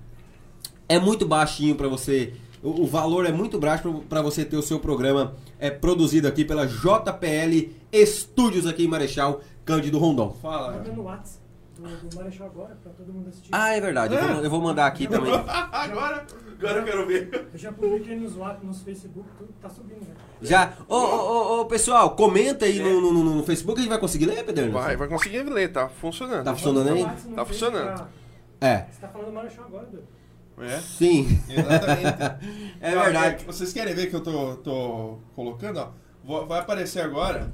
é 0.87 0.99
muito 0.99 1.25
baixinho 1.25 1.75
pra 1.75 1.87
você. 1.87 2.33
O, 2.61 2.81
o 2.83 2.85
valor 2.87 3.25
é 3.25 3.31
muito 3.31 3.57
baixo 3.59 4.03
para 4.09 4.21
você 4.21 4.43
ter 4.43 4.57
o 4.57 4.61
seu 4.61 4.79
programa 4.79 5.33
é, 5.59 5.69
produzido 5.69 6.27
aqui 6.27 6.43
pela 6.43 6.65
JPL 6.65 7.69
Estúdios 7.91 8.65
aqui 8.67 8.83
em 8.83 8.87
Marechal 8.87 9.41
Cândido 9.65 9.97
Rondon. 9.97 10.35
Fala. 10.41 10.73
Manda 10.73 10.91
no 10.91 11.03
WhatsApp 11.03 11.39
do, 11.77 12.09
do 12.09 12.15
Marechal 12.17 12.47
agora, 12.47 12.77
pra 12.83 12.91
todo 12.91 13.13
mundo 13.13 13.29
assistir. 13.29 13.49
Ah, 13.53 13.69
é 13.73 13.79
verdade. 13.79 14.15
Eu 14.15 14.21
vou, 14.21 14.43
eu 14.43 14.49
vou 14.49 14.61
mandar 14.61 14.87
aqui 14.87 15.07
também. 15.07 15.31
agora, 15.71 16.25
agora 16.59 16.77
eu 16.79 16.83
quero 16.83 17.07
ver. 17.07 17.47
Eu 17.53 17.57
já 17.59 17.71
publiquei 17.71 18.15
nos 18.17 18.35
WhatsApp, 18.35 18.65
nos 18.65 18.81
Facebook, 18.81 19.27
tudo 19.37 19.53
tá 19.61 19.69
subindo, 19.69 20.01
né? 20.01 20.13
Já. 20.41 20.73
Ô, 20.89 20.95
ô, 20.95 20.99
ô, 20.99 21.61
ô, 21.61 21.65
pessoal, 21.65 22.15
comenta 22.15 22.65
aí 22.65 22.79
no, 22.79 22.99
no, 23.01 23.13
no- 23.23 23.35
no 23.35 23.43
Facebook. 23.43 23.79
A 23.79 23.81
gente 23.83 23.89
vai 23.91 23.99
conseguir 23.99 24.25
ler, 24.25 24.43
Pedro? 24.43 24.71
Vai, 24.71 24.97
vai 24.97 25.07
conseguir 25.07 25.43
ler, 25.43 25.71
tá 25.71 25.87
funcionando. 25.87 26.43
Tá 26.43 26.53
funcionando 26.55 26.89
aí? 26.89 27.03
WhatsApp, 27.03 27.29
no 27.29 27.35
Tá 27.35 27.45
funcionando. 27.45 27.93
pra- 27.95 28.07
É. 28.59 28.85
Você 28.91 28.99
tá 29.01 29.07
falando 29.07 29.27
do 29.27 29.33
Marechal 29.33 29.65
agora, 29.65 29.85
Dudu. 29.85 30.03
É? 30.59 30.79
Sim. 30.79 31.41
Exatamente. 31.49 32.59
É 32.81 32.95
verdade. 32.95 33.43
Vocês 33.45 33.73
querem 33.73 33.93
ver 33.93 34.09
que 34.09 34.15
eu 34.15 34.21
tô, 34.21 34.55
tô 34.55 35.19
colocando, 35.35 35.79
ó? 35.79 36.45
Vai 36.45 36.59
aparecer 36.59 37.01
agora. 37.01 37.51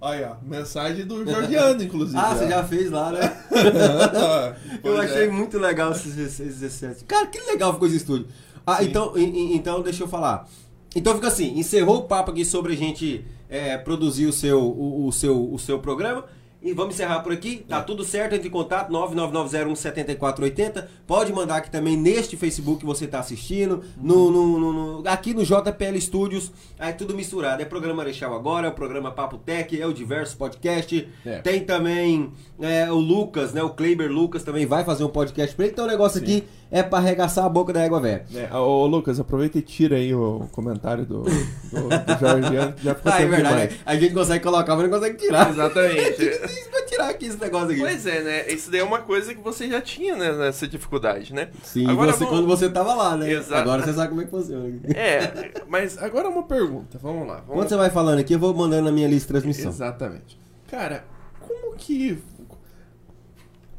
Olha, 0.00 0.36
mensagem 0.42 1.04
do 1.06 1.24
Georgiano, 1.24 1.82
inclusive. 1.82 2.18
Ah, 2.18 2.34
você 2.34 2.48
já 2.48 2.64
fez 2.64 2.90
lá, 2.90 3.12
né? 3.12 3.20
Eu 4.82 5.00
achei 5.00 5.26
é. 5.26 5.30
muito 5.30 5.58
legal 5.58 5.92
esses 5.92 6.14
16, 6.14 6.58
17. 6.60 7.04
Cara, 7.04 7.26
que 7.28 7.40
legal 7.40 7.72
ficou 7.72 7.86
esse 7.86 7.98
estúdio. 7.98 8.26
Ah, 8.66 8.78
Sim. 8.78 8.84
então, 8.86 9.12
então 9.16 9.82
deixa 9.82 10.02
eu 10.02 10.08
falar. 10.08 10.48
Então 10.94 11.14
fica 11.14 11.28
assim, 11.28 11.58
encerrou 11.58 11.98
o 11.98 12.02
papo 12.02 12.32
aqui 12.32 12.44
sobre 12.44 12.72
a 12.72 12.76
gente 12.76 13.24
é, 13.48 13.78
produzir 13.78 14.26
o 14.26 14.32
seu, 14.32 14.60
o, 14.60 15.06
o 15.06 15.12
seu, 15.12 15.52
o 15.52 15.58
seu 15.58 15.78
programa. 15.78 16.24
E 16.62 16.72
vamos 16.72 16.94
encerrar 16.94 17.20
por 17.20 17.32
aqui. 17.32 17.64
Tá 17.68 17.82
tudo 17.82 18.04
certo, 18.04 18.34
entre 18.34 18.46
em 18.48 18.50
contato, 18.50 18.92
999017480. 18.92 20.86
Pode 21.06 21.32
mandar 21.32 21.56
aqui 21.56 21.70
também 21.70 21.96
neste 21.96 22.36
Facebook 22.36 22.80
que 22.80 22.86
você 22.86 23.04
está 23.06 23.18
assistindo. 23.18 23.82
No, 23.96 24.30
no- 24.30 24.58
no- 24.58 24.72
no- 25.02 25.08
aqui 25.08 25.34
no 25.34 25.44
JPL 25.44 26.00
Studios. 26.00 26.52
Aí 26.78 26.92
tudo 26.92 27.14
misturado. 27.14 27.60
É 27.62 27.64
programa 27.64 27.96
Marechal 27.98 28.34
agora, 28.34 28.66
é 28.68 28.70
o 28.70 28.74
programa 28.74 29.10
Papo 29.10 29.38
Tech, 29.38 29.80
é 29.80 29.86
o 29.86 29.92
Diverso 29.92 30.36
Podcast. 30.36 31.08
É. 31.26 31.38
Tem 31.40 31.60
também 31.64 32.30
é, 32.60 32.90
o 32.90 32.96
Lucas, 32.96 33.52
né? 33.52 33.62
O 33.62 33.70
Kleber 33.70 34.10
Lucas 34.10 34.42
também 34.42 34.64
vai 34.66 34.84
fazer 34.84 35.04
um 35.04 35.08
podcast 35.08 35.54
pra 35.56 35.64
ele. 35.64 35.72
Então 35.72 35.84
o 35.84 35.88
negócio 35.88 36.18
Sim. 36.20 36.24
aqui 36.24 36.44
é 36.74 36.82
pra 36.82 36.98
arregaçar 37.00 37.44
a 37.44 37.48
boca 37.50 37.70
da 37.70 37.82
égua 37.82 38.00
velha. 38.00 38.24
É, 38.34 38.56
ô 38.56 38.86
Lucas, 38.86 39.20
aproveita 39.20 39.58
e 39.58 39.62
tira 39.62 39.96
aí 39.96 40.14
o 40.14 40.48
comentário 40.52 41.04
do, 41.04 41.22
do, 41.22 41.28
do 41.28 42.78
que 42.78 42.82
já 42.84 42.94
ficou 42.94 43.12
Ah, 43.12 43.20
é 43.20 43.26
verdade. 43.26 43.48
demais. 43.68 43.80
A 43.84 43.94
gente 43.94 44.14
consegue 44.14 44.42
colocar, 44.42 44.74
mas 44.74 44.90
não 44.90 44.98
consegue 44.98 45.18
tirar. 45.18 45.50
Exatamente. 45.50 46.24
Vai 46.72 46.82
tirar 46.86 47.10
aqui 47.10 47.26
esse 47.26 47.38
negócio 47.38 47.70
aqui. 47.72 47.80
Pois 47.80 48.06
é, 48.06 48.22
né? 48.22 48.48
Isso 48.50 48.70
daí 48.70 48.80
é 48.80 48.84
uma 48.84 49.00
coisa 49.02 49.34
que 49.34 49.40
você 49.42 49.68
já 49.68 49.82
tinha 49.82 50.16
né, 50.16 50.32
nessa 50.32 50.66
dificuldade, 50.66 51.34
né? 51.34 51.50
Sim, 51.62 51.86
Agora 51.90 52.10
você, 52.12 52.24
vamos- 52.24 52.38
quando 52.40 52.46
você 52.46 52.70
tava 52.70 52.94
lá, 52.94 53.18
né? 53.18 53.30
Exato. 53.30 53.54
Agora 53.60 53.82
você 53.84 53.92
sabe 53.92 54.08
como 54.08 54.22
é 54.22 54.24
que 54.24 54.30
funciona. 54.30 54.80
É, 54.94 55.52
mas 55.68 55.98
Agora 56.02 56.28
uma 56.30 56.44
pergunta, 56.44 56.98
vamos 57.02 57.28
lá. 57.28 57.36
Vamos 57.46 57.54
Quando 57.54 57.68
você 57.68 57.76
vai 57.76 57.90
falando 57.90 58.18
aqui, 58.18 58.32
eu 58.32 58.38
vou 58.38 58.54
mandando 58.54 58.84
na 58.84 58.92
minha 58.92 59.08
lista 59.08 59.26
de 59.26 59.40
transmissão. 59.40 59.70
Exatamente. 59.70 60.38
Cara, 60.70 61.04
como 61.38 61.76
que. 61.76 62.18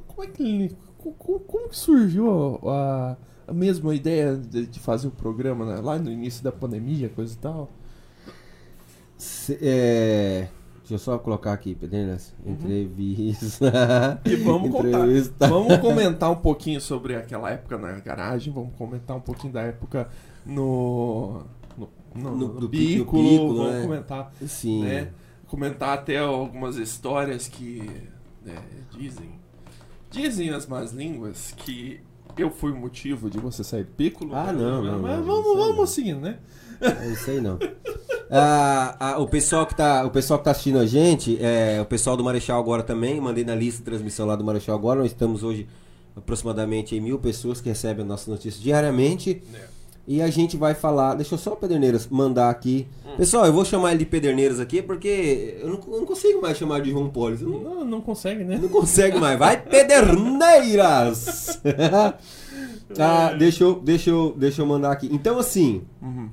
Como 0.07 0.23
é 0.23 0.27
que. 0.27 0.71
Como, 1.11 1.69
que 1.69 1.77
surgiu 1.77 2.59
a, 2.69 3.17
a 3.47 3.53
mesma 3.53 3.93
ideia 3.93 4.35
de, 4.35 4.65
de 4.67 4.79
fazer 4.79 5.07
o 5.07 5.11
programa 5.11 5.65
né, 5.65 5.81
lá 5.81 5.97
no 5.99 6.11
início 6.11 6.43
da 6.43 6.51
pandemia, 6.51 7.09
coisa 7.09 7.33
e 7.33 7.37
tal? 7.37 7.69
Se- 9.17 9.57
é, 9.61 10.47
Deixa 10.79 10.95
eu 10.95 10.99
só 10.99 11.17
colocar 11.17 11.53
aqui, 11.53 11.75
Pederneiras. 11.75 12.33
Entrevista. 12.45 14.19
E 14.25 14.35
vamos 14.35 14.69
contar. 14.69 14.87
Entrevista. 14.89 15.47
Vamos 15.47 15.77
comentar 15.77 16.29
um 16.29 16.35
pouquinho 16.41 16.81
sobre 16.81 17.15
aquela 17.15 17.49
época 17.51 17.77
na 17.77 17.91
garagem, 17.99 18.51
vamos 18.53 18.75
comentar 18.77 19.15
um 19.15 19.21
pouquinho 19.21 19.53
da 19.53 19.61
época 19.61 20.09
no. 20.45 21.43
no, 21.77 21.89
no, 22.13 22.31
No- 22.31 22.59
no 22.59 22.69
vamos 23.05 23.71
né? 23.73 23.81
comentar, 23.81 24.33
Sim. 24.45 24.83
né? 24.83 25.09
Comentar 25.47 25.97
até 25.97 26.17
algumas 26.17 26.75
histórias 26.75 27.47
que 27.47 27.89
né, 28.45 28.55
dizem. 28.91 29.29
Dizem 30.13 30.51
as 30.51 30.67
más 30.67 30.91
línguas 30.91 31.55
que 31.57 31.99
eu 32.37 32.51
fui 32.51 32.71
o 32.71 32.75
motivo 32.75 33.31
de 33.31 33.39
você 33.39 33.63
sair 33.63 33.83
do 33.83 33.91
Piccolo. 33.93 34.35
Ah, 34.35 34.53
né? 34.53 34.61
não, 34.61 34.83
não, 34.83 34.99
Mas 34.99 35.17
não, 35.17 35.25
vamos, 35.25 35.57
vamos 35.57 35.77
não. 35.77 35.85
seguindo, 35.87 36.21
né? 36.21 36.37
É 36.79 37.07
isso 37.11 37.29
aí 37.29 37.41
não. 37.41 37.57
Ah, 38.35 38.95
ah, 38.99 39.19
o, 39.19 39.27
pessoal 39.27 39.63
que 39.67 39.75
tá, 39.75 40.03
o 40.03 40.09
pessoal 40.09 40.39
que 40.39 40.45
tá 40.45 40.51
assistindo 40.51 40.79
a 40.79 40.87
gente, 40.87 41.37
é, 41.39 41.79
o 41.79 41.85
pessoal 41.85 42.17
do 42.17 42.23
Marechal 42.23 42.59
agora 42.59 42.81
também, 42.81 43.21
mandei 43.21 43.43
na 43.43 43.53
lista 43.53 43.77
de 43.79 43.85
transmissão 43.85 44.25
lá 44.25 44.35
do 44.35 44.43
Marechal 44.43 44.75
agora, 44.75 45.01
nós 45.01 45.11
estamos 45.11 45.43
hoje 45.43 45.67
aproximadamente 46.15 46.95
em 46.95 46.99
mil 46.99 47.19
pessoas 47.19 47.61
que 47.61 47.69
recebem 47.69 48.01
as 48.01 48.07
nossas 48.07 48.27
notícias 48.27 48.59
diariamente. 48.59 49.43
E 50.05 50.21
a 50.21 50.29
gente 50.29 50.57
vai 50.57 50.73
falar, 50.73 51.15
deixa 51.15 51.35
eu 51.35 51.37
só 51.37 51.53
o 51.53 51.55
Pederneiras 51.55 52.07
mandar 52.07 52.49
aqui. 52.49 52.85
Pessoal, 53.15 53.45
eu 53.45 53.53
vou 53.53 53.63
chamar 53.63 53.91
ele 53.91 53.99
de 53.99 54.05
Pederneiras 54.05 54.59
aqui 54.59 54.81
porque 54.81 55.57
eu 55.61 55.69
não, 55.69 55.79
eu 55.93 55.99
não 55.99 56.05
consigo 56.05 56.41
mais 56.41 56.57
chamar 56.57 56.81
de 56.81 56.91
João 56.91 57.09
Polis. 57.09 57.41
Não, 57.41 57.59
Não, 57.59 57.85
não 57.85 58.01
consegue, 58.01 58.43
né? 58.43 58.59
não 58.61 58.67
consegue 58.67 59.17
mais. 59.17 59.39
Vai, 59.39 59.61
Pederneiras! 59.61 61.61
ah, 62.99 63.33
deixa 63.37 63.63
eu, 63.63 63.79
deixa, 63.79 64.09
eu, 64.09 64.33
deixa 64.37 64.61
eu 64.61 64.65
mandar 64.65 64.91
aqui. 64.91 65.07
Então, 65.09 65.39
assim. 65.39 65.83
Uhum. 66.01 66.29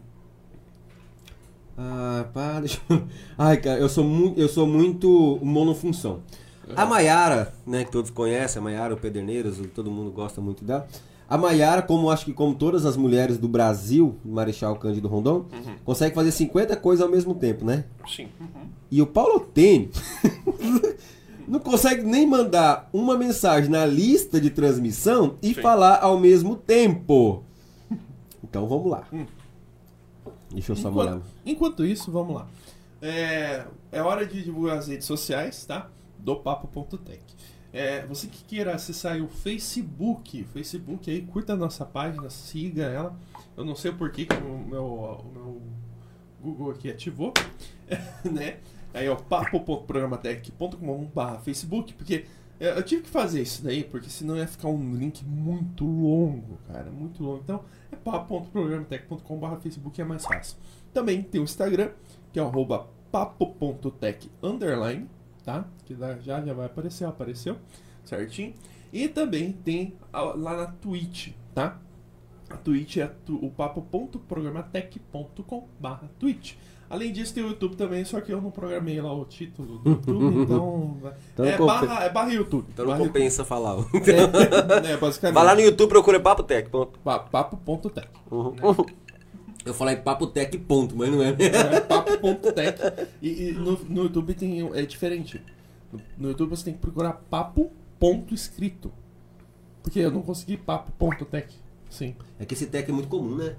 Ah, 1.79 2.25
pá, 2.35 2.59
deixa 2.59 2.81
eu... 2.91 3.03
Ai, 3.39 3.57
cara, 3.57 3.79
eu 3.79 3.89
sou, 3.89 4.03
mu 4.03 4.35
eu 4.37 4.49
sou 4.49 4.67
muito 4.67 5.39
monofunção. 5.43 6.23
A 6.75 6.85
Maiara, 6.85 7.53
né, 7.67 7.85
que 7.85 7.91
todos 7.91 8.11
conhecem, 8.11 8.61
a 8.61 8.62
Maiara, 8.62 8.95
o 8.95 8.97
Pederneiras, 8.97 9.57
todo 9.75 9.91
mundo 9.91 10.11
gosta 10.11 10.41
muito 10.41 10.65
dela. 10.65 10.87
A 11.31 11.39
Maiara, 11.39 11.81
como 11.81 12.11
acho 12.11 12.25
que 12.25 12.33
como 12.33 12.57
todas 12.57 12.85
as 12.85 12.97
mulheres 12.97 13.39
do 13.39 13.47
Brasil, 13.47 14.17
Marechal 14.25 14.75
Cândido 14.75 15.07
Rondon, 15.07 15.47
consegue 15.85 16.13
fazer 16.13 16.33
50 16.33 16.75
coisas 16.75 17.05
ao 17.07 17.09
mesmo 17.11 17.37
tempo, 17.37 17.65
né? 17.65 17.85
Sim. 18.05 18.29
E 18.91 19.01
o 19.01 19.07
Paulo 19.07 19.39
Tene 19.39 19.93
não 21.47 21.61
consegue 21.61 22.03
nem 22.03 22.27
mandar 22.27 22.91
uma 22.93 23.17
mensagem 23.17 23.71
na 23.71 23.87
lista 23.87 24.41
de 24.41 24.51
transmissão 24.51 25.37
e 25.41 25.55
Sim. 25.55 25.63
falar 25.63 26.01
ao 26.03 26.19
mesmo 26.19 26.57
tempo. 26.57 27.45
Então 28.43 28.67
vamos 28.67 28.91
lá. 28.91 29.07
Deixa 30.51 30.73
eu 30.73 30.77
só 30.77 30.89
Enquanto, 30.89 30.95
molhar. 31.09 31.23
enquanto 31.47 31.85
isso, 31.87 32.11
vamos 32.11 32.35
lá. 32.35 32.49
É, 33.01 33.65
é 33.93 34.03
hora 34.03 34.27
de 34.27 34.43
divulgar 34.43 34.79
as 34.79 34.89
redes 34.89 35.07
sociais, 35.07 35.65
tá? 35.65 35.89
Do 36.19 36.35
Papo.tech. 36.35 37.21
É, 37.73 38.05
você 38.07 38.27
que 38.27 38.43
queira 38.45 38.75
acessar 38.75 39.23
o 39.23 39.29
Facebook, 39.29 40.43
Facebook 40.45 41.11
aí, 41.11 41.23
curta 41.23 41.53
a 41.53 41.57
nossa 41.57 41.85
página, 41.85 42.29
siga 42.29 42.83
ela. 42.85 43.17
Eu 43.57 43.65
não 43.65 43.77
sei 43.77 43.93
o 43.93 43.97
porquê 43.97 44.27
que 44.27 44.35
o 44.35 44.59
meu, 44.59 44.85
o 44.85 45.33
meu 45.33 45.62
Google 46.41 46.73
aqui 46.73 46.91
ativou, 46.91 47.33
né? 48.25 48.59
Aí, 48.93 49.09
ó, 49.09 49.15
papo.programatec.com.br 49.15 51.39
Facebook, 51.45 51.95
porque 51.95 52.27
é, 52.59 52.77
eu 52.77 52.83
tive 52.83 53.03
que 53.03 53.09
fazer 53.09 53.43
isso 53.43 53.62
daí, 53.62 53.85
porque 53.85 54.11
senão 54.11 54.37
ia 54.37 54.49
ficar 54.49 54.67
um 54.69 54.95
link 54.95 55.25
muito 55.25 55.85
longo, 55.85 56.59
cara, 56.67 56.91
muito 56.91 57.23
longo. 57.23 57.41
Então, 57.45 57.65
é 57.93 57.97
papo.programatec.com.br 57.97 59.57
Facebook 59.62 60.00
é 60.00 60.05
mais 60.05 60.27
fácil. 60.27 60.57
Também 60.93 61.23
tem 61.23 61.41
o 61.41 61.45
Instagram, 61.45 61.91
que 62.33 62.39
é 62.39 62.43
o 62.43 62.49
arroba 62.49 62.89
papo.tech 63.12 64.29
underline, 64.43 65.09
tá? 65.44 65.64
Que 65.87 65.94
já, 65.94 66.16
já 66.42 66.52
vai 66.54 66.66
aparecer, 66.66 67.04
ó, 67.04 67.09
apareceu, 67.09 67.56
certinho. 68.04 68.54
E 68.92 69.06
também 69.09 69.52
tem 69.52 69.94
a- 70.12 70.23
lá 70.23 70.56
na 70.56 70.66
Twitch, 70.66 71.28
tá? 71.54 71.78
A 72.49 72.56
Twitch 72.56 72.97
é 72.97 73.06
tu- 73.25 73.37
o 73.44 73.50
papo.programatec.com 73.50 75.68
barra 75.78 76.11
Twitch. 76.18 76.54
Além 76.88 77.12
disso, 77.12 77.32
tem 77.32 77.44
o 77.44 77.49
YouTube 77.50 77.76
também, 77.76 78.04
só 78.04 78.20
que 78.20 78.32
eu 78.32 78.42
não 78.42 78.50
programei 78.50 79.00
lá 79.00 79.12
o 79.14 79.25
título 79.25 79.78
do 79.78 79.90
YouTube, 79.90 80.25
então... 80.42 80.97
Então 81.32 81.44
é, 81.44 81.56
não 81.56 81.66
barra, 81.66 82.04
é 82.04 82.11
barra 82.11 82.32
YouTube. 82.32 82.66
Então 82.73 82.85
não 82.85 82.92
barra 82.92 83.04
compensa 83.06 83.44
falar. 83.44 83.76
YouTube. 83.76 84.02
É, 84.88 84.92
é, 84.92 84.97
basicamente. 84.97 85.35
Vai 85.35 85.44
lá 85.44 85.54
no 85.54 85.61
YouTube, 85.61 85.88
procura 85.88 86.18
Papo 86.18 86.42
Tech. 86.42 86.68
Ponto. 86.68 86.99
Pa- 86.99 87.20
Papo.tech. 87.20 88.09
Uhum. 88.28 88.56
Eu 89.64 89.75
falei 89.75 89.97
Papo 89.97 90.26
Tech, 90.26 90.57
ponto, 90.59 90.97
mas 90.97 91.11
não 91.11 91.23
é. 91.23 91.29
É 91.31 91.81
papo.tech. 91.81 92.79
E, 93.21 93.49
e 93.49 93.52
no, 93.52 93.73
no 93.85 94.02
YouTube 94.05 94.35
tem, 94.35 94.61
é 94.75 94.83
diferente. 94.83 95.43
No, 95.93 96.00
no 96.17 96.29
YouTube 96.29 96.50
você 96.50 96.64
tem 96.64 96.75
que 96.75 96.81
procurar 96.81 97.12
papo 97.12 97.71
ponto 97.99 98.35
escrito. 98.35 98.93
Porque 99.83 99.99
eu 99.99 100.11
não 100.11 100.23
consegui 100.23 100.57
papo.tech. 100.57 101.55
Sim. 101.88 102.14
É 102.38 102.45
que 102.45 102.55
esse 102.55 102.67
tech 102.67 102.88
é 102.88 102.93
muito 102.93 103.09
comum, 103.09 103.37
né? 103.37 103.57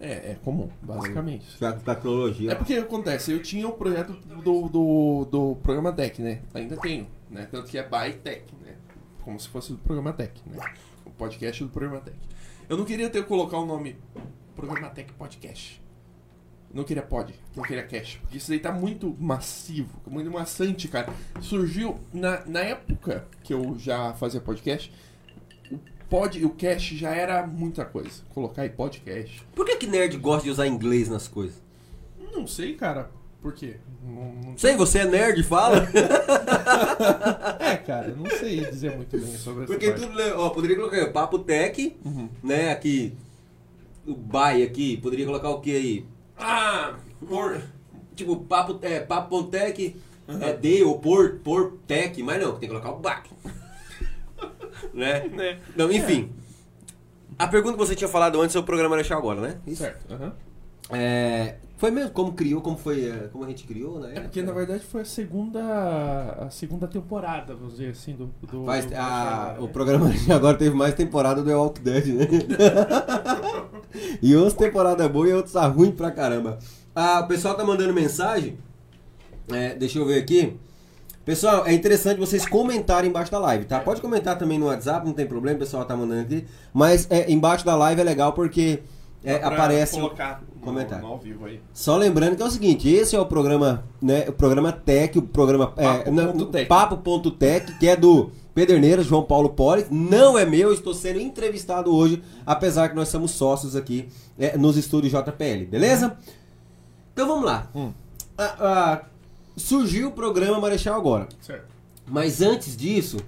É, 0.00 0.32
é 0.32 0.38
comum, 0.44 0.68
basicamente. 0.80 1.46
Tecnologia. 1.84 2.52
É 2.52 2.54
porque 2.54 2.74
acontece, 2.74 3.32
eu 3.32 3.42
tinha 3.42 3.66
o 3.66 3.72
projeto 3.72 4.12
do, 4.12 4.68
do, 4.68 5.24
do 5.24 5.56
programa 5.56 5.92
Tech, 5.92 6.22
né? 6.22 6.40
Ainda 6.54 6.76
tenho, 6.76 7.08
né? 7.28 7.48
Tanto 7.50 7.68
que 7.68 7.76
é 7.76 7.82
by 7.82 8.16
Tech, 8.18 8.44
né? 8.64 8.76
Como 9.24 9.38
se 9.40 9.48
fosse 9.48 9.72
do 9.72 9.78
programa 9.78 10.12
Tech, 10.12 10.40
né? 10.46 10.56
O 11.04 11.10
podcast 11.10 11.64
do 11.64 11.70
programa 11.70 12.00
Tech. 12.00 12.16
Eu 12.68 12.76
não 12.76 12.84
queria 12.84 13.10
ter 13.10 13.24
colocar 13.24 13.58
o 13.58 13.66
nome 13.66 13.96
Programa 14.58 14.88
Tech 14.90 15.12
Podcast. 15.12 15.80
Não 16.74 16.82
queria 16.84 17.02
pod, 17.02 17.32
não 17.56 17.62
queria 17.62 17.84
cash. 17.84 18.18
Porque 18.20 18.36
isso 18.38 18.50
daí 18.50 18.58
tá 18.58 18.72
muito 18.72 19.16
massivo, 19.18 19.88
muito 20.06 20.30
maçante, 20.30 20.88
cara. 20.88 21.08
Surgiu 21.40 21.98
na, 22.12 22.44
na 22.44 22.60
época 22.60 23.24
que 23.44 23.54
eu 23.54 23.76
já 23.78 24.12
fazia 24.14 24.40
podcast, 24.40 24.92
o 25.70 25.78
pod 26.10 26.38
e 26.38 26.44
o 26.44 26.50
cash 26.50 26.90
já 26.94 27.10
era 27.14 27.46
muita 27.46 27.84
coisa. 27.84 28.22
Colocar 28.34 28.62
aí 28.62 28.68
podcast. 28.68 29.42
Por 29.54 29.64
que, 29.64 29.76
que 29.76 29.86
nerd 29.86 30.16
gosta 30.18 30.42
de 30.44 30.50
usar 30.50 30.66
inglês 30.66 31.08
nas 31.08 31.28
coisas? 31.28 31.62
Não 32.32 32.46
sei, 32.46 32.74
cara. 32.74 33.10
Por 33.40 33.54
quê? 33.54 33.76
Não, 34.04 34.32
não 34.50 34.58
Sei, 34.58 34.74
você 34.76 34.98
é 34.98 35.04
nerd, 35.06 35.42
fala. 35.44 35.88
É, 37.60 37.76
cara, 37.76 38.08
não 38.08 38.26
sei 38.30 38.64
dizer 38.64 38.96
muito 38.96 39.16
bem 39.18 39.36
sobre 39.36 39.64
essa 39.64 39.72
Porque 39.72 39.92
tudo, 39.92 40.12
né, 40.14 40.32
ó, 40.34 40.48
poderia 40.50 40.76
colocar 40.76 40.96
aí, 40.96 41.10
Papo 41.10 41.38
Tech, 41.38 41.96
Uhum. 42.04 42.28
né, 42.42 42.70
aqui, 42.72 43.14
o 44.08 44.14
Bay 44.14 44.62
aqui, 44.62 44.96
poderia 44.96 45.26
colocar 45.26 45.50
o 45.50 45.60
que 45.60 45.76
aí? 45.76 46.06
Ah, 46.36 46.94
Por, 47.26 47.60
tipo, 48.14 48.36
Papo, 48.36 48.78
é, 48.82 49.00
Papo 49.00 49.44
Tech, 49.44 49.96
é 50.40 50.52
D 50.52 50.82
ou 50.82 50.98
por, 50.98 51.36
por 51.38 51.78
Tech, 51.86 52.22
mas 52.22 52.40
não, 52.40 52.52
tem 52.52 52.60
que 52.60 52.68
colocar 52.68 52.90
o 52.90 52.98
BAC. 52.98 53.30
né? 54.94 55.28
né? 55.28 55.60
Não, 55.76 55.90
enfim. 55.90 56.32
A 57.38 57.46
pergunta 57.46 57.74
que 57.74 57.86
você 57.86 57.94
tinha 57.94 58.08
falado 58.08 58.40
antes 58.40 58.54
é 58.56 58.58
o 58.58 58.64
programa 58.64 58.96
deixar 58.96 59.16
agora, 59.16 59.40
né? 59.40 59.60
Isso. 59.66 59.82
Certo. 59.82 60.12
aham. 60.12 60.32
É, 60.90 61.56
foi 61.78 61.90
mesmo 61.90 62.10
como 62.10 62.32
criou, 62.32 62.60
como 62.60 62.76
foi, 62.76 63.06
é, 63.08 63.28
como 63.32 63.44
a 63.44 63.48
gente 63.48 63.64
criou, 63.64 63.98
né? 64.00 64.12
É 64.16 64.20
porque 64.20 64.42
na 64.42 64.52
verdade 64.52 64.84
foi 64.84 65.00
a 65.00 65.04
segunda 65.06 65.60
a 66.40 66.50
segunda 66.50 66.86
temporada, 66.86 67.54
vamos 67.54 67.72
dizer 67.78 67.90
assim, 67.92 68.14
do, 68.14 68.28
do, 68.50 68.64
Faz- 68.66 68.84
do- 68.84 68.94
a- 68.96 69.54
do- 69.56 69.64
o 69.64 69.68
programa 69.68 70.10
agora 70.34 70.56
teve 70.58 70.74
mais 70.76 70.94
temporada 70.94 71.40
do 71.42 71.48
The 71.48 71.54
Walking 71.56 71.82
Dead, 71.82 72.06
né? 72.08 72.26
e 74.20 74.34
umas 74.36 74.52
temporadas 74.54 75.08
boas 75.10 75.30
e 75.30 75.32
outras 75.32 75.54
ruins 75.74 75.94
pra 75.94 76.10
caramba. 76.10 76.58
Ah, 76.94 77.20
o 77.20 77.28
pessoal 77.28 77.54
tá 77.54 77.64
mandando 77.64 77.94
mensagem. 77.94 78.58
É, 79.50 79.74
deixa 79.74 79.98
eu 79.98 80.04
ver 80.06 80.18
aqui. 80.20 80.56
Pessoal, 81.24 81.66
é 81.66 81.72
interessante 81.74 82.18
vocês 82.18 82.46
comentarem 82.46 83.10
embaixo 83.10 83.30
da 83.30 83.38
live, 83.38 83.66
tá? 83.66 83.80
Pode 83.80 84.00
comentar 84.00 84.36
também 84.38 84.58
no 84.58 84.66
WhatsApp, 84.66 85.06
não 85.06 85.12
tem 85.12 85.26
problema, 85.26 85.56
o 85.56 85.60
pessoal 85.60 85.84
tá 85.84 85.96
mandando 85.96 86.22
aqui. 86.22 86.44
Mas 86.72 87.06
é, 87.10 87.30
embaixo 87.30 87.64
da 87.64 87.76
live 87.76 88.00
é 88.00 88.04
legal 88.04 88.32
porque 88.32 88.80
é, 89.24 89.34
aparece. 89.36 89.94
colocar 89.94 90.42
no, 90.54 90.60
comentário. 90.62 91.04
no 91.04 91.12
ao 91.12 91.18
vivo 91.18 91.44
aí. 91.46 91.60
Só 91.72 91.96
lembrando 91.96 92.36
que 92.36 92.42
é 92.42 92.46
o 92.46 92.50
seguinte, 92.50 92.88
esse 92.88 93.14
é 93.16 93.20
o 93.20 93.26
programa, 93.26 93.84
né, 94.00 94.26
o 94.28 94.32
programa 94.32 94.72
Tech, 94.72 95.18
o 95.18 95.22
programa 95.22 95.72
é, 95.76 96.04
Papo 96.10 96.46
Tech. 96.46 96.66
Papo.tech, 96.68 97.78
que 97.78 97.88
é 97.88 97.96
do 97.96 98.30
Pederneiras, 98.54 99.06
João 99.06 99.22
Paulo 99.22 99.50
Poli, 99.50 99.86
não 99.90 100.36
é 100.38 100.44
meu, 100.44 100.72
estou 100.72 100.92
sendo 100.94 101.20
entrevistado 101.20 101.94
hoje, 101.94 102.22
apesar 102.44 102.88
que 102.88 102.96
nós 102.96 103.08
somos 103.08 103.30
sócios 103.32 103.76
aqui 103.76 104.08
é, 104.38 104.56
nos 104.56 104.76
estúdios 104.76 105.12
JPL, 105.12 105.66
beleza? 105.70 106.16
Então 107.12 107.26
vamos 107.26 107.44
lá. 107.44 107.68
Hum. 107.74 107.92
Ah, 108.36 108.56
ah, 108.60 109.02
surgiu 109.56 110.08
o 110.08 110.12
programa 110.12 110.60
Marechal 110.60 110.94
agora. 110.96 111.28
Certo. 111.40 111.66
Mas 112.06 112.40
antes 112.40 112.76
disso, 112.76 113.18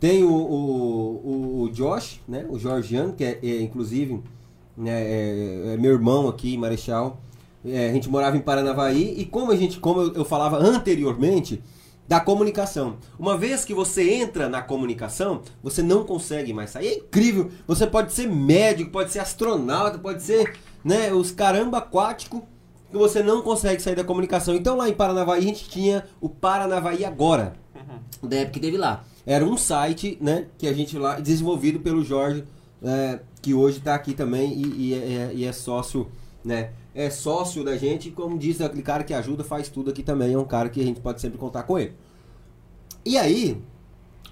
tem 0.00 0.24
o, 0.24 0.32
o, 0.32 1.20
o- 1.24 1.62
o 1.62 1.70
Josh, 1.70 2.20
né? 2.26 2.44
O 2.48 2.58
Georgiano, 2.58 3.12
que 3.12 3.22
é, 3.24 3.38
é, 3.42 3.60
inclusive 3.62 4.22
né, 4.76 5.02
é, 5.02 5.74
é 5.74 5.76
meu 5.76 5.92
irmão 5.92 6.28
aqui 6.28 6.56
Marechal. 6.56 7.20
É, 7.64 7.88
a 7.88 7.92
gente 7.92 8.08
morava 8.08 8.36
em 8.36 8.40
Paranavaí 8.40 9.14
e 9.16 9.24
como 9.24 9.50
a 9.50 9.56
gente, 9.56 9.78
como 9.78 10.02
eu, 10.02 10.12
eu 10.14 10.24
falava 10.24 10.58
anteriormente, 10.58 11.62
da 12.06 12.20
comunicação. 12.20 12.96
Uma 13.18 13.36
vez 13.36 13.64
que 13.64 13.72
você 13.72 14.14
entra 14.14 14.48
na 14.48 14.60
comunicação, 14.60 15.40
você 15.62 15.82
não 15.82 16.04
consegue 16.04 16.52
mais 16.52 16.70
sair. 16.70 16.88
É 16.88 16.94
incrível. 16.96 17.50
Você 17.66 17.86
pode 17.86 18.12
ser 18.12 18.28
médico, 18.28 18.90
pode 18.90 19.10
ser 19.10 19.20
astronauta, 19.20 19.98
pode 19.98 20.22
ser, 20.22 20.54
né, 20.84 21.12
os 21.12 21.30
caramba 21.30 21.78
aquático 21.78 22.46
que 22.90 22.98
você 22.98 23.22
não 23.22 23.42
consegue 23.42 23.82
sair 23.82 23.96
da 23.96 24.04
comunicação. 24.04 24.54
Então 24.54 24.76
lá 24.76 24.88
em 24.88 24.92
Paranavaí 24.92 25.38
a 25.38 25.42
gente 25.42 25.68
tinha 25.68 26.04
o 26.20 26.28
Paranavaí 26.28 27.04
Agora, 27.04 27.54
da 28.22 28.36
época 28.36 28.52
que 28.54 28.60
teve 28.60 28.76
lá. 28.76 29.04
Era 29.26 29.44
um 29.44 29.56
site, 29.56 30.18
né, 30.20 30.46
que 30.58 30.68
a 30.68 30.72
gente 30.72 30.98
lá, 30.98 31.18
desenvolvido 31.18 31.80
pelo 31.80 32.04
Jorge, 32.04 32.44
é, 32.82 33.20
que 33.44 33.52
hoje 33.52 33.76
está 33.76 33.94
aqui 33.94 34.14
também 34.14 34.54
e, 34.54 34.88
e 34.88 34.94
é, 34.94 35.30
e 35.34 35.44
é 35.44 35.52
sócio, 35.52 36.08
né, 36.42 36.70
é 36.94 37.10
sócio 37.10 37.62
da 37.62 37.76
gente, 37.76 38.10
como 38.10 38.38
diz 38.38 38.58
aquele 38.58 38.82
cara 38.82 39.04
que 39.04 39.12
ajuda, 39.12 39.44
faz 39.44 39.68
tudo 39.68 39.90
aqui 39.90 40.02
também, 40.02 40.32
é 40.32 40.38
um 40.38 40.46
cara 40.46 40.70
que 40.70 40.80
a 40.80 40.82
gente 40.82 40.98
pode 40.98 41.20
sempre 41.20 41.36
contar 41.36 41.64
com 41.64 41.78
ele. 41.78 41.92
E 43.04 43.18
aí, 43.18 43.60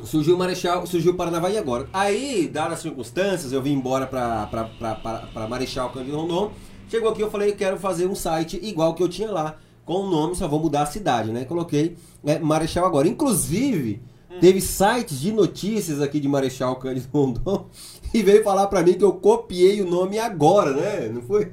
surgiu 0.03 0.35
o 0.35 0.39
Marechal, 0.39 0.87
surgiu 0.87 1.13
o 1.13 1.15
Paranavaí 1.15 1.59
agora. 1.59 1.87
Aí, 1.93 2.49
dadas 2.49 2.75
as 2.75 2.81
circunstâncias, 2.81 3.53
eu 3.53 3.61
vim 3.61 3.73
embora 3.75 4.07
pra 4.07 5.47
Marechal 5.47 5.91
Cândido 5.91 6.17
Rondon. 6.17 6.53
Chegou 6.89 7.11
aqui, 7.11 7.21
eu 7.21 7.31
falei, 7.31 7.51
eu 7.51 7.57
quero 7.57 7.79
fazer 7.79 8.07
um 8.07 8.15
site 8.15 8.59
igual 8.63 8.95
que 8.95 9.03
eu 9.03 9.11
tinha 9.11 9.31
lá, 9.31 9.59
com 9.85 10.07
o 10.07 10.11
nome, 10.11 10.35
só 10.35 10.49
vou 10.49 10.59
mudar 10.59 10.83
a 10.83 10.87
cidade, 10.87 11.31
né? 11.33 11.45
Coloquei 11.45 11.99
é, 12.25 12.39
Marechal 12.39 12.87
agora. 12.87 13.07
Inclusive, 13.07 14.01
teve 14.41 14.63
sites 14.63 15.21
de 15.21 15.33
notícias 15.33 16.01
aqui 16.01 16.19
de 16.19 16.29
Marechal 16.29 16.77
Cândido 16.77 17.09
Rondon 17.13 17.67
e 18.13 18.23
veio 18.23 18.43
falar 18.43 18.67
pra 18.67 18.83
mim 18.83 18.95
que 18.95 19.05
eu 19.05 19.13
copiei 19.13 19.81
o 19.81 19.89
nome 19.89 20.19
agora, 20.19 20.73
né? 20.73 21.11
Não 21.13 21.23
foi? 21.23 21.51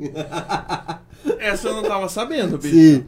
Essa 1.39 1.69
eu 1.69 1.75
não 1.75 1.83
tava 1.83 2.09
sabendo, 2.09 2.57
bicho. 2.57 2.75
Sim. 2.75 3.05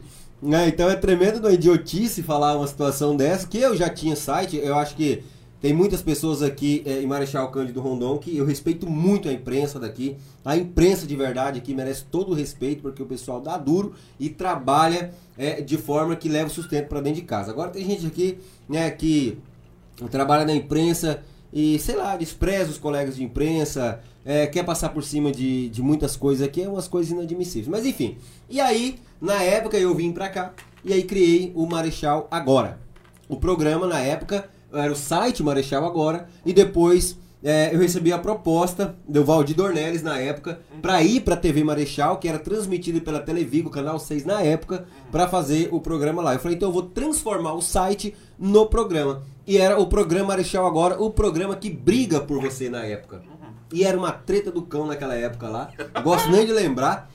É, 0.52 0.66
então 0.66 0.90
é 0.90 0.96
tremendo 0.96 1.38
uma 1.38 1.52
idiotice 1.52 2.22
falar 2.22 2.56
uma 2.56 2.66
situação 2.66 3.16
dessa, 3.16 3.46
que 3.46 3.58
eu 3.58 3.76
já 3.76 3.88
tinha 3.88 4.16
site, 4.16 4.56
eu 4.56 4.74
acho 4.74 4.96
que 4.96 5.22
tem 5.62 5.72
muitas 5.72 6.02
pessoas 6.02 6.42
aqui 6.42 6.82
é, 6.84 7.00
em 7.00 7.06
Marechal 7.06 7.48
Cândido 7.52 7.80
Rondon 7.80 8.18
que 8.18 8.36
eu 8.36 8.44
respeito 8.44 8.90
muito 8.90 9.28
a 9.28 9.32
imprensa 9.32 9.78
daqui. 9.78 10.16
A 10.44 10.56
imprensa 10.56 11.06
de 11.06 11.14
verdade 11.14 11.60
aqui 11.60 11.72
merece 11.72 12.04
todo 12.10 12.32
o 12.32 12.34
respeito, 12.34 12.82
porque 12.82 13.00
o 13.00 13.06
pessoal 13.06 13.40
dá 13.40 13.56
duro 13.56 13.94
e 14.18 14.28
trabalha 14.28 15.14
é, 15.38 15.60
de 15.60 15.78
forma 15.78 16.16
que 16.16 16.28
leva 16.28 16.48
o 16.48 16.52
sustento 16.52 16.88
para 16.88 17.00
dentro 17.00 17.20
de 17.20 17.26
casa. 17.26 17.52
Agora 17.52 17.70
tem 17.70 17.84
gente 17.86 18.04
aqui 18.04 18.38
né, 18.68 18.90
que 18.90 19.38
trabalha 20.10 20.44
na 20.44 20.52
imprensa 20.52 21.22
e, 21.52 21.78
sei 21.78 21.96
lá, 21.96 22.16
despreza 22.16 22.70
os 22.70 22.78
colegas 22.78 23.16
de 23.16 23.24
imprensa, 23.24 24.00
é, 24.24 24.46
quer 24.46 24.64
passar 24.64 24.88
por 24.90 25.02
cima 25.02 25.30
de, 25.30 25.68
de 25.68 25.82
muitas 25.82 26.16
coisas 26.16 26.46
aqui, 26.46 26.62
é 26.62 26.68
umas 26.68 26.88
coisas 26.88 27.12
inadmissíveis. 27.12 27.68
Mas 27.68 27.84
enfim, 27.84 28.16
e 28.48 28.60
aí, 28.60 28.98
na 29.20 29.42
época 29.42 29.76
eu 29.76 29.94
vim 29.94 30.12
pra 30.12 30.28
cá 30.28 30.52
e 30.84 30.92
aí 30.92 31.02
criei 31.02 31.52
o 31.54 31.66
Marechal 31.66 32.26
Agora. 32.30 32.80
O 33.28 33.36
programa, 33.36 33.86
na 33.86 34.00
época, 34.00 34.48
era 34.72 34.92
o 34.92 34.96
site 34.96 35.42
Marechal 35.42 35.84
Agora 35.84 36.28
e 36.44 36.52
depois 36.52 37.18
é, 37.44 37.74
eu 37.74 37.80
recebi 37.80 38.12
a 38.12 38.18
proposta 38.18 38.94
do 39.08 39.24
Valdir 39.24 39.56
Dornelles 39.56 40.02
na 40.02 40.18
época 40.18 40.60
para 40.80 41.02
ir 41.02 41.20
para 41.20 41.34
a 41.34 41.36
TV 41.36 41.64
Marechal, 41.64 42.18
que 42.18 42.28
era 42.28 42.38
transmitida 42.38 43.00
pela 43.00 43.20
Televigo, 43.20 43.68
canal 43.68 43.98
6 43.98 44.24
na 44.24 44.42
época, 44.42 44.86
para 45.10 45.26
fazer 45.26 45.68
o 45.72 45.80
programa 45.80 46.22
lá. 46.22 46.34
Eu 46.34 46.38
falei, 46.38 46.56
então 46.56 46.68
eu 46.68 46.72
vou 46.72 46.82
transformar 46.82 47.54
o 47.54 47.60
site 47.60 48.14
no 48.38 48.66
programa. 48.66 49.22
E 49.44 49.58
era 49.58 49.78
o 49.78 49.86
programa 49.88 50.28
Marechal 50.28 50.66
Agora, 50.66 51.02
o 51.02 51.10
programa 51.10 51.56
que 51.56 51.68
briga 51.68 52.20
por 52.20 52.40
você 52.40 52.68
na 52.68 52.84
época. 52.84 53.22
E 53.72 53.84
era 53.84 53.98
uma 53.98 54.12
treta 54.12 54.52
do 54.52 54.62
cão 54.62 54.86
naquela 54.86 55.14
época 55.14 55.48
lá. 55.48 55.70
Gosto 56.04 56.30
nem 56.30 56.46
de 56.46 56.52
lembrar, 56.52 57.10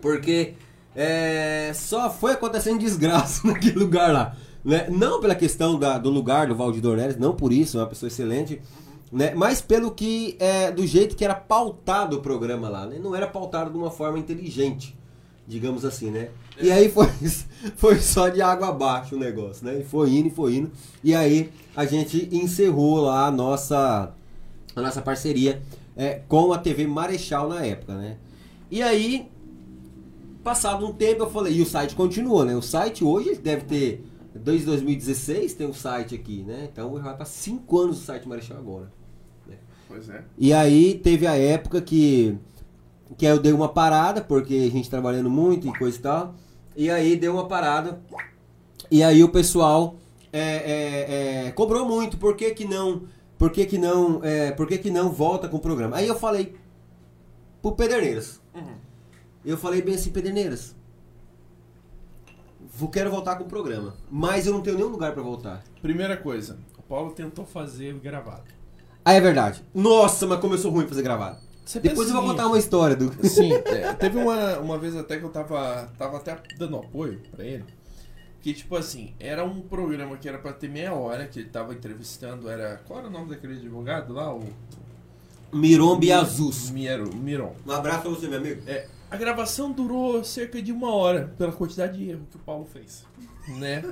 porque 0.00 0.54
é, 0.94 1.72
só 1.74 2.10
foi 2.10 2.32
acontecendo 2.32 2.78
desgraça 2.78 3.46
naquele 3.48 3.78
lugar 3.78 4.12
lá. 4.12 4.36
Né? 4.64 4.86
Não 4.90 5.20
pela 5.20 5.34
questão 5.34 5.78
da, 5.78 5.98
do 5.98 6.10
lugar 6.10 6.46
do 6.46 6.54
Valdir 6.54 6.82
Dornelles, 6.82 7.16
não 7.16 7.34
por 7.34 7.52
isso, 7.52 7.78
é 7.78 7.80
uma 7.80 7.86
pessoa 7.86 8.08
excelente, 8.08 8.60
né? 9.10 9.34
mas 9.34 9.60
pelo 9.60 9.90
que 9.90 10.36
é, 10.38 10.70
do 10.70 10.86
jeito 10.86 11.16
que 11.16 11.24
era 11.24 11.34
pautado 11.34 12.16
o 12.16 12.20
programa 12.20 12.68
lá. 12.68 12.86
Né? 12.86 12.98
Não 12.98 13.14
era 13.14 13.26
pautado 13.26 13.70
de 13.70 13.76
uma 13.76 13.90
forma 13.90 14.18
inteligente, 14.18 14.96
digamos 15.46 15.84
assim, 15.84 16.10
né? 16.10 16.28
E 16.60 16.70
aí 16.70 16.90
foi, 16.90 17.06
foi 17.76 18.00
só 18.00 18.28
de 18.28 18.42
água 18.42 18.68
abaixo 18.68 19.16
o 19.16 19.18
negócio, 19.18 19.64
né? 19.64 19.80
E 19.80 19.84
foi 19.84 20.10
indo, 20.10 20.28
e 20.28 20.30
foi 20.30 20.56
indo. 20.56 20.70
E 21.02 21.14
aí 21.14 21.50
a 21.74 21.84
gente 21.84 22.28
encerrou 22.32 23.00
lá 23.00 23.26
a 23.26 23.30
nossa, 23.30 24.12
a 24.74 24.82
nossa 24.82 25.00
parceria 25.00 25.62
é, 25.96 26.20
com 26.28 26.52
a 26.52 26.58
TV 26.58 26.86
Marechal 26.86 27.48
na 27.48 27.64
época, 27.64 27.94
né? 27.94 28.18
E 28.70 28.82
aí, 28.82 29.30
passado 30.44 30.86
um 30.86 30.92
tempo, 30.92 31.22
eu 31.22 31.30
falei, 31.30 31.54
e 31.54 31.62
o 31.62 31.66
site 31.66 31.94
continua, 31.94 32.44
né? 32.44 32.54
O 32.54 32.62
site 32.62 33.02
hoje 33.02 33.34
deve 33.36 33.64
ter, 33.64 34.04
desde 34.34 34.66
2016 34.66 35.54
tem 35.54 35.66
um 35.66 35.72
site 35.72 36.14
aqui, 36.14 36.42
né? 36.42 36.68
Então 36.70 36.92
vai 37.00 37.16
para 37.16 37.24
5 37.24 37.78
anos 37.78 37.98
o 37.98 38.04
site 38.04 38.28
Marechal 38.28 38.58
agora. 38.58 38.97
Pois 39.88 40.08
é. 40.10 40.22
E 40.36 40.52
aí 40.52 40.94
teve 40.94 41.26
a 41.26 41.34
época 41.34 41.80
que, 41.80 42.36
que 43.16 43.24
eu 43.24 43.40
dei 43.40 43.52
uma 43.52 43.68
parada, 43.68 44.20
porque 44.20 44.54
a 44.54 44.70
gente 44.70 44.90
trabalhando 44.90 45.30
muito 45.30 45.66
e 45.66 45.78
coisa 45.78 45.98
e 45.98 46.00
tal. 46.00 46.34
E 46.76 46.90
aí 46.90 47.16
deu 47.16 47.32
uma 47.32 47.48
parada. 47.48 48.00
E 48.90 49.02
aí 49.02 49.24
o 49.24 49.28
pessoal 49.30 49.96
é, 50.32 50.40
é, 50.40 51.46
é, 51.46 51.50
cobrou 51.52 51.86
muito, 51.86 52.18
por 52.18 52.36
que, 52.36 52.50
que 52.52 52.64
não. 52.64 53.02
Por 53.38 53.50
que, 53.50 53.64
que 53.66 53.78
não. 53.78 54.22
É, 54.22 54.52
por 54.52 54.66
que, 54.66 54.78
que 54.78 54.90
não 54.90 55.10
volta 55.10 55.48
com 55.48 55.56
o 55.56 55.60
programa? 55.60 55.96
Aí 55.96 56.06
eu 56.06 56.16
falei 56.16 56.54
pro 57.62 57.72
Pederneiras. 57.72 58.40
Eu 59.44 59.56
falei 59.56 59.80
bem 59.80 59.94
assim, 59.94 60.10
Pederneiras. 60.10 60.76
Vou, 62.74 62.88
quero 62.88 63.10
voltar 63.10 63.36
com 63.36 63.44
o 63.44 63.48
programa. 63.48 63.96
Mas 64.10 64.46
eu 64.46 64.52
não 64.52 64.60
tenho 64.60 64.76
nenhum 64.76 64.90
lugar 64.90 65.12
pra 65.12 65.22
voltar. 65.22 65.64
Primeira 65.80 66.16
coisa, 66.16 66.58
o 66.76 66.82
Paulo 66.82 67.12
tentou 67.12 67.46
fazer 67.46 67.94
gravado. 67.94 68.57
Ah, 69.08 69.14
é 69.14 69.22
verdade. 69.22 69.64
Nossa, 69.74 70.26
mas 70.26 70.38
começou 70.38 70.70
ruim 70.70 70.86
fazer 70.86 71.00
gravado. 71.00 71.38
Você 71.64 71.80
Depois 71.80 72.08
eu 72.08 72.14
vou 72.14 72.24
o 72.24 72.26
contar 72.26 72.46
uma 72.46 72.58
história 72.58 72.94
do. 72.94 73.10
Sim, 73.26 73.54
é, 73.54 73.90
teve 73.96 74.18
uma, 74.18 74.58
uma 74.58 74.76
vez 74.76 74.94
até 74.94 75.16
que 75.16 75.24
eu 75.24 75.30
tava, 75.30 75.90
tava 75.96 76.18
até 76.18 76.36
dando 76.58 76.76
apoio 76.76 77.18
pra 77.34 77.42
ele. 77.42 77.64
Que, 78.42 78.52
tipo 78.52 78.76
assim, 78.76 79.14
era 79.18 79.42
um 79.42 79.62
programa 79.62 80.14
que 80.18 80.28
era 80.28 80.36
pra 80.36 80.52
ter 80.52 80.68
meia 80.68 80.92
hora, 80.92 81.26
que 81.26 81.38
ele 81.38 81.48
tava 81.48 81.72
entrevistando, 81.72 82.50
era... 82.50 82.82
Qual 82.86 82.98
era 82.98 83.08
o 83.08 83.10
nome 83.10 83.30
daquele 83.30 83.54
advogado 83.54 84.12
lá? 84.12 84.30
O... 84.30 84.44
Miron 85.54 85.98
Biazus. 85.98 86.68
Miero, 86.68 87.08
Miron. 87.16 87.54
Um 87.66 87.72
abraço 87.72 88.02
pra 88.02 88.10
você, 88.10 88.28
meu 88.28 88.38
amigo. 88.38 88.60
É, 88.66 88.88
a 89.10 89.16
gravação 89.16 89.72
durou 89.72 90.22
cerca 90.22 90.60
de 90.60 90.70
uma 90.70 90.94
hora, 90.94 91.32
pela 91.38 91.52
quantidade 91.52 91.96
de 91.96 92.10
erro 92.10 92.26
que 92.30 92.36
o 92.36 92.40
Paulo 92.40 92.68
fez. 92.70 93.06
Né? 93.48 93.82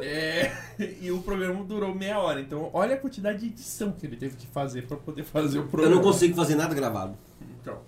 É, 0.00 0.52
e 1.00 1.10
o 1.10 1.20
programa 1.20 1.62
durou 1.64 1.94
meia 1.94 2.18
hora. 2.18 2.40
Então, 2.40 2.70
olha 2.72 2.94
a 2.94 2.98
quantidade 2.98 3.40
de 3.40 3.46
edição 3.46 3.92
que 3.92 4.06
ele 4.06 4.16
teve 4.16 4.36
que 4.36 4.46
fazer 4.46 4.86
pra 4.86 4.96
poder 4.96 5.24
fazer 5.24 5.58
o 5.58 5.62
Eu 5.62 5.68
programa. 5.68 5.96
não 5.96 6.02
consigo 6.02 6.34
fazer 6.36 6.54
nada 6.54 6.74
gravado. 6.74 7.16
Então, 7.60 7.78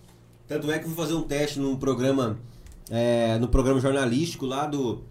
Tanto 0.49 0.71
é 0.73 0.79
que 0.79 0.85
eu 0.85 0.89
fui 0.89 0.97
fazer 0.97 1.15
um 1.15 1.23
teste 1.23 1.61
num 1.61 1.77
programa, 1.77 2.37
é, 2.91 3.39
no 3.39 3.47
programa 3.49 3.79
jornalístico 3.81 4.45
lá 4.47 4.67
do 4.67 5.03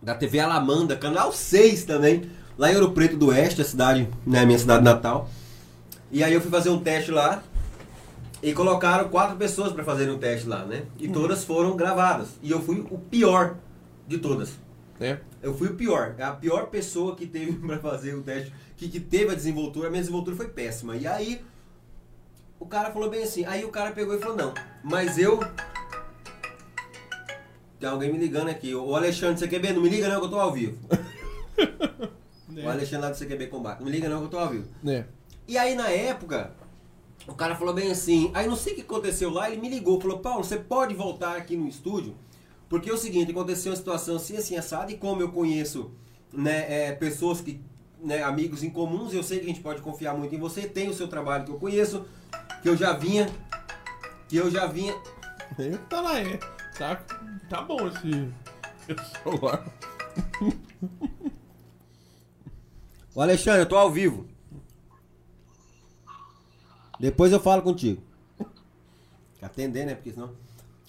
da 0.00 0.14
TV 0.14 0.40
Alamanda, 0.40 0.96
canal 0.96 1.32
6 1.32 1.84
também, 1.84 2.22
lá 2.58 2.72
em 2.72 2.74
Ouro 2.74 2.90
Preto 2.92 3.16
do 3.16 3.28
Oeste, 3.28 3.60
a 3.60 3.64
cidade, 3.64 4.08
né, 4.26 4.44
minha 4.44 4.58
cidade 4.58 4.82
natal. 4.84 5.28
E 6.10 6.22
aí 6.24 6.32
eu 6.32 6.40
fui 6.40 6.50
fazer 6.50 6.70
um 6.70 6.78
teste 6.80 7.10
lá 7.10 7.42
e 8.42 8.52
colocaram 8.52 9.08
quatro 9.08 9.36
pessoas 9.36 9.72
para 9.72 9.84
fazerem 9.84 10.12
um 10.14 10.18
teste 10.18 10.48
lá, 10.48 10.64
né? 10.64 10.82
E 10.98 11.08
todas 11.08 11.44
foram 11.44 11.76
gravadas. 11.76 12.28
E 12.42 12.50
eu 12.50 12.60
fui 12.60 12.84
o 12.90 12.98
pior 12.98 13.54
de 14.06 14.18
todas. 14.18 14.50
Né? 15.02 15.20
Eu 15.42 15.52
fui 15.52 15.68
o 15.68 15.74
pior. 15.74 16.14
É 16.16 16.22
a 16.22 16.32
pior 16.32 16.68
pessoa 16.68 17.14
que 17.14 17.26
teve 17.26 17.52
pra 17.66 17.78
fazer 17.78 18.14
o 18.14 18.22
teste, 18.22 18.52
que, 18.76 18.88
que 18.88 19.00
teve 19.00 19.32
a 19.32 19.34
desenvoltura. 19.34 19.88
A 19.88 19.90
minha 19.90 20.00
desenvoltura 20.00 20.36
foi 20.36 20.48
péssima. 20.48 20.96
E 20.96 21.06
aí, 21.06 21.44
o 22.58 22.66
cara 22.66 22.90
falou 22.90 23.10
bem 23.10 23.24
assim. 23.24 23.44
Aí 23.44 23.64
o 23.64 23.68
cara 23.68 23.92
pegou 23.92 24.14
e 24.14 24.20
falou: 24.20 24.36
Não, 24.36 24.54
mas 24.82 25.18
eu. 25.18 25.40
Tem 27.78 27.88
alguém 27.88 28.12
me 28.12 28.18
ligando 28.18 28.48
aqui. 28.48 28.74
O 28.74 28.94
Alexandre 28.94 29.34
do 29.34 29.50
CQB, 29.50 29.72
não 29.72 29.82
me 29.82 29.88
liga 29.88 30.08
não 30.08 30.20
que 30.20 30.26
eu 30.26 30.30
tô 30.30 30.38
ao 30.38 30.52
vivo. 30.52 30.78
O 32.54 32.68
Alexandre 32.68 33.06
lá 33.06 33.10
do 33.10 33.16
CQB 33.16 33.46
Combate. 33.46 33.78
Não 33.78 33.86
me 33.86 33.90
liga 33.90 34.10
não 34.10 34.18
que 34.18 34.24
eu 34.26 34.28
tô 34.28 34.38
ao 34.38 34.50
vivo. 34.50 34.68
Né? 34.82 35.06
E 35.48 35.56
aí 35.56 35.74
na 35.74 35.88
época, 35.88 36.52
o 37.26 37.34
cara 37.34 37.56
falou 37.56 37.72
bem 37.72 37.90
assim, 37.90 38.30
aí 38.34 38.46
não 38.46 38.56
sei 38.56 38.72
o 38.72 38.76
que 38.76 38.82
aconteceu 38.82 39.30
lá, 39.30 39.50
ele 39.50 39.60
me 39.60 39.68
ligou, 39.68 40.00
falou, 40.00 40.18
Paulo, 40.18 40.44
você 40.44 40.58
pode 40.58 40.94
voltar 40.94 41.36
aqui 41.36 41.56
no 41.56 41.66
estúdio? 41.66 42.14
Porque 42.72 42.88
é 42.88 42.92
o 42.94 42.96
seguinte, 42.96 43.30
aconteceu 43.32 43.70
uma 43.70 43.76
situação 43.76 44.16
assim, 44.16 44.34
assim, 44.34 44.56
assada, 44.56 44.90
e 44.90 44.96
como 44.96 45.20
eu 45.20 45.30
conheço 45.30 45.90
né, 46.32 46.86
é, 46.86 46.92
pessoas 46.92 47.42
que, 47.42 47.60
né, 48.02 48.22
amigos 48.22 48.62
em 48.62 48.70
comuns, 48.70 49.12
eu 49.12 49.22
sei 49.22 49.40
que 49.40 49.44
a 49.44 49.48
gente 49.48 49.60
pode 49.60 49.82
confiar 49.82 50.16
muito 50.16 50.34
em 50.34 50.38
você, 50.38 50.66
tem 50.66 50.88
o 50.88 50.94
seu 50.94 51.06
trabalho 51.06 51.44
que 51.44 51.50
eu 51.50 51.58
conheço, 51.58 52.06
que 52.62 52.68
eu 52.70 52.74
já 52.74 52.94
vinha, 52.94 53.28
que 54.26 54.38
eu 54.38 54.50
já 54.50 54.64
vinha. 54.64 54.98
Tá 55.90 56.00
lá, 56.00 56.18
é. 56.18 56.38
Tá, 56.78 56.96
tá 57.50 57.60
bom 57.60 57.88
esse, 57.88 58.32
esse 58.88 59.22
celular. 59.22 59.70
Ô 63.14 63.20
Alexandre, 63.20 63.60
eu 63.60 63.68
tô 63.68 63.76
ao 63.76 63.92
vivo. 63.92 64.26
Depois 66.98 67.32
eu 67.32 67.38
falo 67.38 67.60
contigo. 67.60 68.02
Atender, 69.42 69.84
né? 69.84 69.94
Porque 69.94 70.12
senão. 70.12 70.41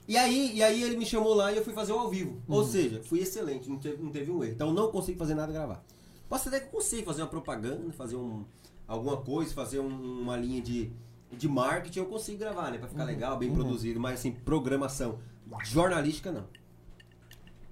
E 0.08 0.18
aí, 0.18 0.56
e 0.56 0.62
aí 0.64 0.84
ele 0.84 0.98
me 0.98 1.06
chamou 1.06 1.34
lá 1.34 1.52
e 1.52 1.58
eu 1.58 1.64
fui 1.64 1.74
fazer 1.74 1.94
o 1.94 2.00
ao 2.00 2.10
vivo. 2.10 2.42
Ou 2.48 2.64
seja, 2.66 3.02
fui 3.04 3.20
excelente, 3.20 3.70
não 3.70 3.78
teve, 3.80 4.02
não 4.04 4.12
teve 4.12 4.30
um 4.32 4.44
erro. 4.44 4.54
Então 4.54 4.74
não 4.74 4.92
consigo 4.92 5.18
fazer 5.18 5.34
nada 5.34 5.52
gravar. 5.54 5.84
Posso 6.28 6.50
até 6.50 6.60
que 6.60 6.68
consigo 6.70 7.06
fazer 7.06 7.22
uma 7.22 7.28
propaganda, 7.30 7.92
fazer 7.94 8.16
um, 8.16 8.44
alguma 8.88 9.18
coisa, 9.18 9.54
fazer 9.54 9.80
um- 9.80 10.22
uma 10.22 10.36
linha 10.36 10.62
de, 10.62 10.92
de 11.32 11.48
marketing, 11.48 12.00
eu 12.00 12.06
consigo 12.08 12.38
gravar, 12.40 12.72
né? 12.72 12.78
Pra 12.78 12.88
ficar 12.88 13.04
legal, 13.06 13.38
bem 13.38 13.54
produzido. 13.54 14.00
Mas 14.00 14.16
assim, 14.20 14.32
programação 14.32 15.20
jornalística 15.64 16.32
não. 16.32 16.46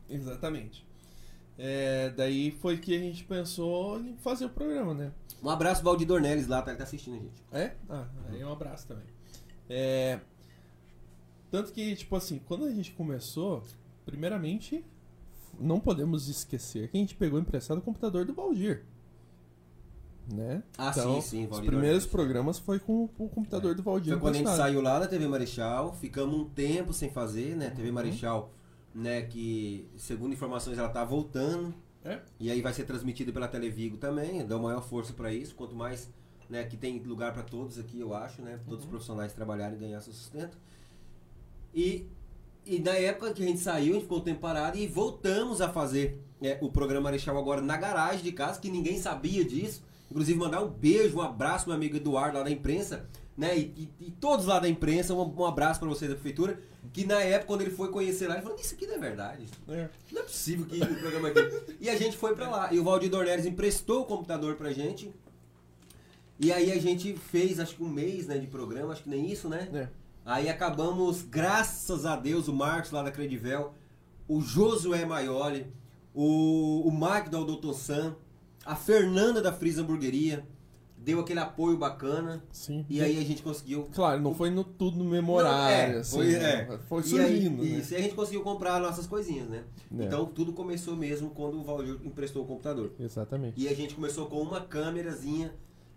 Exatamente. 0.10 0.86
É, 1.58 2.10
daí 2.12 2.52
foi 2.52 2.78
que 2.78 2.96
a 2.96 3.00
gente 3.00 3.24
pensou 3.24 4.00
em 4.00 4.16
fazer 4.18 4.46
o 4.46 4.50
programa, 4.50 4.94
né? 4.94 5.12
Um 5.44 5.50
abraço, 5.50 5.84
Valdir 5.84 6.08
Dornelles 6.08 6.48
lá, 6.48 6.62
tá, 6.62 6.72
ele 6.72 6.78
tá 6.78 6.84
assistindo 6.84 7.16
a 7.16 7.20
gente. 7.20 7.44
É? 7.52 7.74
Ah, 7.90 8.08
aí 8.30 8.44
um 8.44 8.52
abraço 8.52 8.88
também. 8.88 9.04
É, 9.70 10.20
tanto 11.52 11.74
que, 11.74 11.96
tipo 11.96 12.16
assim, 12.16 12.40
quando 12.48 12.64
a 12.64 12.72
gente 12.72 12.94
começou, 12.94 13.62
primeiramente, 14.06 14.84
não 15.60 15.80
podemos 15.80 16.30
esquecer 16.30 16.88
que 16.88 16.98
a 16.98 17.00
gente 17.00 17.14
pegou 17.16 17.38
emprestado 17.38 17.80
o 17.80 17.82
computador 17.82 18.26
do 18.26 18.34
Valdir. 18.34 18.84
Né? 20.34 20.64
Ah, 20.78 20.92
então, 20.92 21.22
sim, 21.22 21.22
sim, 21.22 21.44
Os 21.44 21.50
Valdir 21.50 21.68
primeiros 21.68 22.04
Dornelles. 22.04 22.06
programas 22.06 22.60
foi 22.60 22.80
com 22.80 23.10
o 23.18 23.28
computador 23.28 23.76
do 23.76 23.84
Valdir 23.84 24.14
Foi 24.14 24.22
quando 24.22 24.36
a 24.36 24.38
gente 24.38 24.50
saiu 24.50 24.82
lá 24.82 24.98
da 24.98 25.08
TV 25.08 25.28
Marechal, 25.28 25.94
ficamos 25.94 26.40
um 26.40 26.46
tempo 26.46 26.94
sem 26.94 27.10
fazer, 27.10 27.56
né? 27.56 27.68
Uhum. 27.68 27.76
TV 27.76 27.92
Marechal, 27.92 28.54
né, 28.96 29.24
que 29.24 29.90
segundo 29.98 30.34
informações 30.34 30.78
ela 30.78 30.90
tá 30.90 31.04
voltando. 31.04 31.74
É. 32.04 32.22
E 32.40 32.50
aí 32.50 32.62
vai 32.62 32.74
ser 32.74 32.86
transmitido 32.86 33.34
pela 33.34 33.48
Televigo 33.48 33.98
também, 33.98 34.46
dá 34.46 34.58
maior 34.58 34.82
força 34.82 35.14
pra 35.14 35.34
isso, 35.34 35.54
quanto 35.54 35.76
mais, 35.76 36.10
né, 36.50 36.64
que 36.64 36.78
tem 36.78 36.98
lugar 37.00 37.34
pra 37.34 37.44
todos 37.44 37.78
aqui, 37.78 38.00
eu 38.00 38.14
acho, 38.14 38.42
né? 38.42 38.60
Todos 38.66 38.86
os 38.86 38.90
profissionais 38.90 39.34
trabalharem 39.34 39.78
e 39.78 39.82
ganhar 39.82 40.02
seu 40.02 40.14
sustento. 40.14 40.58
E 41.74 42.06
e 42.66 42.78
na 42.80 42.92
época 42.92 43.34
que 43.34 43.42
a 43.44 43.46
gente 43.48 43.60
saiu, 43.60 43.92
a 43.92 43.94
gente 43.96 44.04
ficou 44.04 44.20
um 44.20 44.22
tempo 44.22 44.40
parado 44.40 44.78
e 44.78 44.86
voltamos 44.86 45.62
a 45.62 45.70
fazer 45.70 46.20
né, 46.40 46.58
o 46.62 46.70
programa 46.72 47.06
Marechal 47.06 47.36
agora 47.38 47.60
na 47.60 47.76
garagem 47.76 48.24
de 48.24 48.32
casa, 48.32 48.60
que 48.60 48.70
ninguém 48.70 49.00
sabia 49.00 49.44
disso. 49.44 49.84
Inclusive 50.12 50.38
mandar 50.38 50.62
um 50.62 50.68
beijo, 50.70 51.18
um 51.18 51.22
abraço 51.22 51.68
meu 51.68 51.76
amigo 51.76 51.98
Eduardo 51.98 52.38
lá 52.38 52.44
da 52.44 52.52
imprensa, 52.52 53.10
né? 53.36 53.58
E, 53.58 53.90
e- 54.00 54.08
e 54.08 54.12
todos 54.12 54.46
lá 54.46 54.60
da 54.60 54.70
imprensa, 54.70 55.14
um, 55.16 55.42
um 55.42 55.46
abraço 55.46 55.80
pra 55.80 55.90
vocês 55.90 56.10
da 56.10 56.16
prefeitura, 56.16 56.60
que 56.94 57.04
na 57.06 57.20
época 57.22 57.48
quando 57.48 57.62
ele 57.62 57.72
foi 57.72 57.90
conhecer 57.90 58.28
lá, 58.28 58.36
ele 58.36 58.44
falou, 58.44 58.58
isso 58.60 58.76
aqui 58.76 58.86
não 58.86 58.96
é 58.96 59.00
verdade. 59.00 59.46
É. 59.68 59.90
Não 60.12 60.22
é 60.22 60.24
possível 60.24 60.66
que 60.68 60.76
o 60.82 61.00
programa 61.00 61.30
aqui. 61.30 61.40
E 61.82 61.90
a 61.90 61.96
gente 61.98 62.16
foi 62.16 62.36
pra 62.36 62.48
lá. 62.50 62.72
E 62.72 62.80
o 62.80 62.84
Valdir 62.84 63.10
Dornelles 63.10 63.46
emprestou 63.48 64.02
o 64.02 64.06
computador 64.06 64.56
pra 64.56 64.72
gente. 64.72 65.12
E 66.40 66.52
aí 66.54 66.72
a 66.72 66.80
gente 66.80 67.14
fez 67.16 67.60
acho 67.60 67.76
que 67.76 67.84
um 67.84 67.90
mês 67.90 68.28
né, 68.28 68.38
de 68.38 68.48
programa, 68.48 68.94
acho 68.94 69.04
que 69.04 69.10
nem 69.10 69.32
isso, 69.32 69.50
né? 69.50 69.68
É. 69.74 69.88
Aí 70.26 70.50
acabamos, 70.50 71.24
graças 71.24 72.06
a 72.06 72.16
Deus, 72.16 72.48
o 72.48 72.54
Marcos 72.54 72.92
lá 72.92 73.02
da 73.02 73.12
Credivel, 73.12 73.74
o 74.28 74.40
Josué 74.42 75.06
Maioli, 75.06 75.68
o, 76.14 76.88
o 76.88 76.92
Mike 76.92 77.30
do 77.30 77.44
Doutor 77.44 77.74
Sam, 77.74 78.16
a 78.66 78.76
Fernanda 78.76 79.42
da 79.42 79.52
Frisa 79.52 79.82
Hamburgueria, 79.82 80.46
deu 80.96 81.20
aquele 81.20 81.40
apoio 81.40 81.78
bacana. 81.78 82.44
Sim. 82.52 82.86
E 82.88 83.02
aí 83.02 83.18
a 83.18 83.24
gente 83.24 83.42
conseguiu. 83.42 83.90
Claro, 83.94 84.22
não 84.22 84.36
foi 84.36 84.50
no 84.52 84.64
tudo 84.64 84.98
no 84.98 85.06
memorário, 85.06 85.90
Não, 85.90 85.98
é, 85.98 86.00
assim, 86.00 86.16
foi, 86.18 86.28
né? 86.34 86.62
é. 86.62 86.78
foi 86.88 87.02
E 87.02 87.20
aí, 87.20 87.32
surgindo, 87.42 87.64
né? 87.64 87.70
Isso, 87.70 87.94
e 87.94 87.98
a 87.98 88.02
gente 88.02 88.14
conseguiu 88.14 88.42
comprar 88.44 88.80
nossas 88.80 89.08
coisinhas, 89.08 89.50
né? 89.50 89.64
É. 89.98 90.04
Então 90.04 90.26
tudo 90.26 90.54
começou 90.54 90.96
mesmo 90.96 91.32
quando 91.32 91.60
o 91.60 91.64
Valdir 91.64 91.98
emprestou 92.04 92.44
o 92.44 92.46
computador. 92.46 92.92
Exatamente. 93.00 93.60
E 93.60 93.68
a 93.68 93.76
gente 93.76 93.96
começou 93.96 94.28
com 94.28 94.40
uma 94.42 94.62
câmerazinha 94.62 95.52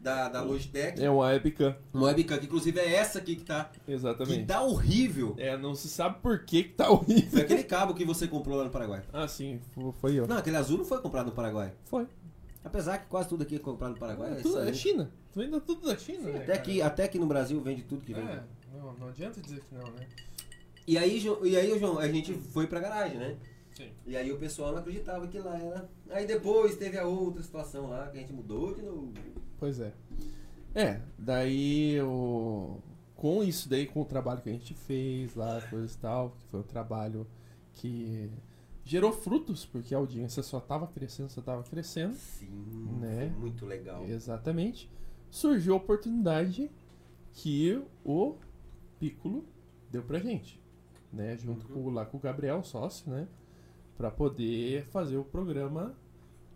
da, 0.05 0.29
da 0.29 0.43
Logitech, 0.43 1.03
É 1.03 1.11
uma 1.11 1.25
webcam, 1.27 1.75
uma 1.93 2.07
webcam, 2.09 2.39
que 2.39 2.45
inclusive 2.45 2.79
é 2.79 2.95
essa 2.95 3.19
aqui 3.19 3.35
que 3.37 3.45
tá, 3.45 3.71
que 3.85 3.91
exatamente. 3.91 4.45
tá 4.47 4.63
horrível. 4.63 5.35
É, 5.39 5.57
não 5.57 5.75
se 5.75 5.89
sabe 5.89 6.19
por 6.21 6.45
que 6.45 6.63
que 6.65 6.75
tá 6.75 6.91
horrível. 6.91 7.31
Foi 7.31 7.41
aquele 7.41 7.65
cabo 7.65 7.95
que 7.95 8.05
você 8.05 8.29
comprou 8.29 8.57
lá 8.59 8.65
no 8.65 8.71
Paraguai. 8.71 9.03
Ah, 9.13 9.27
sim, 9.27 9.59
fo- 9.73 9.93
foi 9.93 10.15
eu. 10.15 10.27
Não, 10.29 10.37
aquele 10.37 10.57
azul 10.57 10.79
não 10.79 10.85
foi 10.85 11.01
comprado 11.01 11.27
no 11.27 11.33
Paraguai. 11.33 11.73
Foi. 11.87 12.07
Apesar 12.63 12.99
que 12.99 13.07
quase 13.09 13.29
tudo 13.29 13.43
aqui 13.43 13.57
é 13.57 13.59
comprado 13.59 13.93
no 13.93 13.99
Paraguai. 13.99 14.33
É 14.33 14.35
tudo, 14.37 14.59
é 14.59 14.71
excelente. 14.71 14.77
China. 14.79 15.11
Vende 15.35 15.61
tudo 15.63 15.87
da 15.89 15.97
China, 15.97 16.29
né, 16.31 16.37
até, 16.37 16.47
cara? 16.47 16.59
que, 16.61 16.83
até 16.83 17.09
que 17.09 17.19
no 17.19 17.27
Brasil 17.27 17.61
vende 17.61 17.83
tudo 17.83 18.05
que 18.05 18.15
vende. 18.15 18.29
É, 18.31 18.43
não, 18.73 18.93
não 18.95 19.09
adianta 19.09 19.41
dizer 19.41 19.61
que 19.69 19.75
não, 19.75 19.83
né? 19.91 20.07
E 20.87 20.97
aí, 20.99 21.21
e 21.43 21.57
aí, 21.57 21.79
João, 21.79 21.99
a 21.99 22.07
gente 22.07 22.35
foi 22.35 22.67
pra 22.67 22.79
garagem, 22.79 23.17
né? 23.19 23.37
Sim. 23.75 23.89
E 24.07 24.17
aí 24.17 24.31
o 24.31 24.37
pessoal 24.39 24.71
não 24.71 24.79
acreditava 24.79 25.27
que 25.27 25.39
lá 25.39 25.59
era. 25.59 25.89
Aí 26.11 26.27
depois 26.27 26.77
teve 26.77 26.97
a 26.97 27.05
outra 27.07 27.43
situação 27.43 27.89
lá 27.91 28.07
que 28.07 28.19
a 28.19 28.21
gente 28.21 28.33
mudou 28.33 28.73
de 28.75 28.83
novo. 28.83 29.13
Pois 29.65 29.81
é. 29.81 29.95
É, 30.75 31.01
daí 31.19 31.99
o... 32.03 32.77
com 33.17 33.43
isso 33.43 33.67
daí, 33.67 33.87
com 33.87 34.03
o 34.03 34.05
trabalho 34.05 34.43
que 34.43 34.51
a 34.51 34.53
gente 34.53 34.75
fez 34.75 35.35
lá, 35.35 35.59
coisa 35.71 35.91
e 35.91 35.99
tal, 35.99 36.33
que 36.33 36.43
foi 36.49 36.61
um 36.61 36.65
trabalho 36.65 37.27
que 37.73 38.31
gerou 38.85 39.11
frutos, 39.11 39.65
porque 39.65 39.95
a 39.95 39.99
audiência 39.99 40.43
só 40.43 40.61
tava 40.61 40.87
crescendo, 40.87 41.31
só 41.31 41.41
tava 41.41 41.63
crescendo. 41.63 42.13
Sim, 42.13 42.99
Né? 43.01 43.35
muito 43.39 43.65
legal. 43.65 44.05
Exatamente. 44.05 44.91
Surgiu 45.31 45.73
a 45.73 45.79
oportunidade 45.79 46.71
que 47.33 47.83
o 48.05 48.37
Piccolo 49.01 49.47
deu 49.91 50.03
pra 50.03 50.19
gente, 50.19 50.63
né? 51.11 51.39
Junto 51.39 51.67
com, 51.69 51.89
lá 51.89 52.05
com 52.05 52.19
o 52.19 52.21
Gabriel, 52.21 52.63
sócio, 52.63 53.11
né? 53.11 53.27
Pra 53.97 54.11
poder 54.11 54.85
fazer 54.89 55.17
o 55.17 55.25
programa 55.25 55.97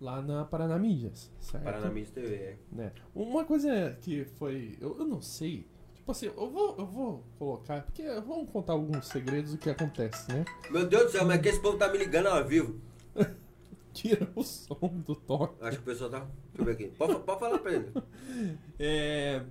lá 0.00 0.22
na 0.22 0.44
Paraná 0.44 0.78
Mídias, 0.78 1.30
certo? 1.40 1.64
Paraná 1.64 1.90
Mídia 1.90 2.12
TV. 2.12 2.34
é. 2.34 2.56
né? 2.70 2.92
Uma 3.14 3.44
coisa 3.44 3.96
que 4.00 4.24
foi. 4.24 4.76
Eu, 4.80 4.98
eu 4.98 5.04
não 5.06 5.20
sei. 5.20 5.66
Tipo 5.94 6.12
assim, 6.12 6.26
eu 6.26 6.50
vou, 6.50 6.76
eu 6.78 6.86
vou 6.86 7.24
colocar. 7.38 7.82
Porque 7.82 8.02
vamos 8.20 8.50
contar 8.50 8.72
alguns 8.72 9.06
segredos 9.08 9.52
do 9.52 9.58
que 9.58 9.68
acontece, 9.68 10.30
né? 10.32 10.44
Meu 10.70 10.86
Deus 10.86 11.04
do 11.04 11.10
céu, 11.10 11.24
mas 11.26 11.38
é 11.38 11.42
que 11.42 11.48
esse 11.48 11.60
povo 11.60 11.76
tá 11.76 11.90
me 11.90 11.98
ligando 11.98 12.26
ao 12.28 12.44
vivo. 12.46 12.80
Tira 13.92 14.30
o 14.34 14.42
som 14.44 14.78
do 15.06 15.14
toque. 15.16 15.62
Acho 15.64 15.78
que 15.78 15.82
o 15.82 15.86
pessoal 15.86 16.10
tá. 16.10 16.18
Deixa 16.20 16.58
eu 16.58 16.64
ver 16.64 16.72
aqui. 16.72 16.86
Pode, 16.96 17.18
pode 17.20 17.40
falar 17.40 17.58
pra 17.58 17.72
ele. 17.72 17.92
É. 18.78 19.42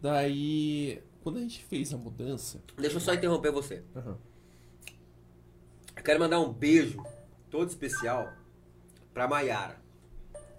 Daí. 0.00 1.02
Quando 1.22 1.38
a 1.38 1.40
gente 1.40 1.62
fez 1.64 1.92
a 1.92 1.96
mudança. 1.96 2.62
Deixa 2.78 2.96
eu 2.96 3.00
só 3.00 3.12
interromper 3.12 3.50
você. 3.52 3.82
Aham. 3.94 4.16
Eu 5.96 6.02
quero 6.02 6.20
mandar 6.20 6.40
um 6.40 6.52
beijo 6.52 7.02
todo 7.50 7.68
especial 7.68 8.32
pra 9.16 9.26
Maiara. 9.26 9.76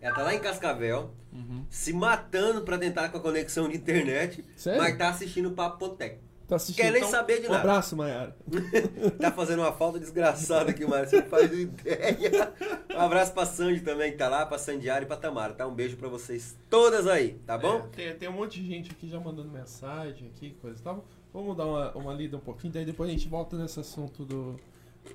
Ela 0.02 0.16
tá 0.16 0.24
lá 0.24 0.34
em 0.34 0.40
Cascavel, 0.40 1.14
Uhum. 1.32 1.64
se 1.70 1.94
matando 1.94 2.62
pra 2.64 2.76
tentar 2.76 3.10
com 3.10 3.18
a 3.18 3.22
conexão 3.22 3.70
de 3.70 3.76
internet, 3.78 4.44
Sério? 4.56 4.82
mas 4.82 4.98
tá 4.98 5.10
assistindo 5.10 5.50
o 5.50 5.52
Papo 5.52 5.78
Potec. 5.78 6.18
Tá 6.48 6.56
assistindo? 6.56 6.84
Quer 6.86 6.92
nem 6.94 7.04
saber 7.04 7.42
de 7.42 7.46
um 7.48 7.52
nada. 7.52 7.60
abraço, 7.62 7.96
Mayara. 7.96 8.36
Tá 9.22 9.32
fazendo 9.32 9.60
uma 9.60 9.72
falta 9.74 10.00
desgraçada 10.00 10.72
aqui, 10.72 10.88
Mário. 10.88 11.08
Você 11.08 11.22
não 11.22 11.28
faz 11.28 11.52
ideia. 11.54 12.54
Um 12.96 13.00
abraço 13.02 13.32
pra 13.34 13.46
Sandy 13.46 13.82
também, 13.82 14.12
que 14.14 14.18
tá 14.18 14.28
lá, 14.28 14.44
pra 14.46 14.58
Sandiara 14.58 15.04
e 15.04 15.08
pra 15.08 15.18
Tamara, 15.18 15.54
tá? 15.54 15.68
Um 15.68 15.76
beijo 15.76 15.96
pra 15.98 16.08
vocês 16.10 16.58
todas 16.68 17.06
aí, 17.06 17.34
tá 17.46 17.58
bom? 17.60 17.78
É, 17.78 17.96
tem, 17.96 18.16
tem 18.16 18.30
um 18.30 18.34
monte 18.34 18.60
de 18.60 18.68
gente 18.68 18.90
aqui 18.92 19.08
já 19.08 19.20
mandando 19.20 19.50
mensagem 19.52 20.32
aqui, 20.36 20.58
coisa 20.62 20.80
e 20.80 20.84
tal. 20.84 21.06
Vamos 21.32 21.56
dar 21.56 21.66
uma, 21.66 21.92
uma 21.96 22.14
lida 22.14 22.38
um 22.38 22.40
pouquinho, 22.40 22.74
daí 22.74 22.86
depois 22.86 23.08
a 23.08 23.14
gente 23.14 23.28
volta 23.28 23.56
nesse 23.58 23.80
assunto 23.80 24.26
do, 24.26 24.60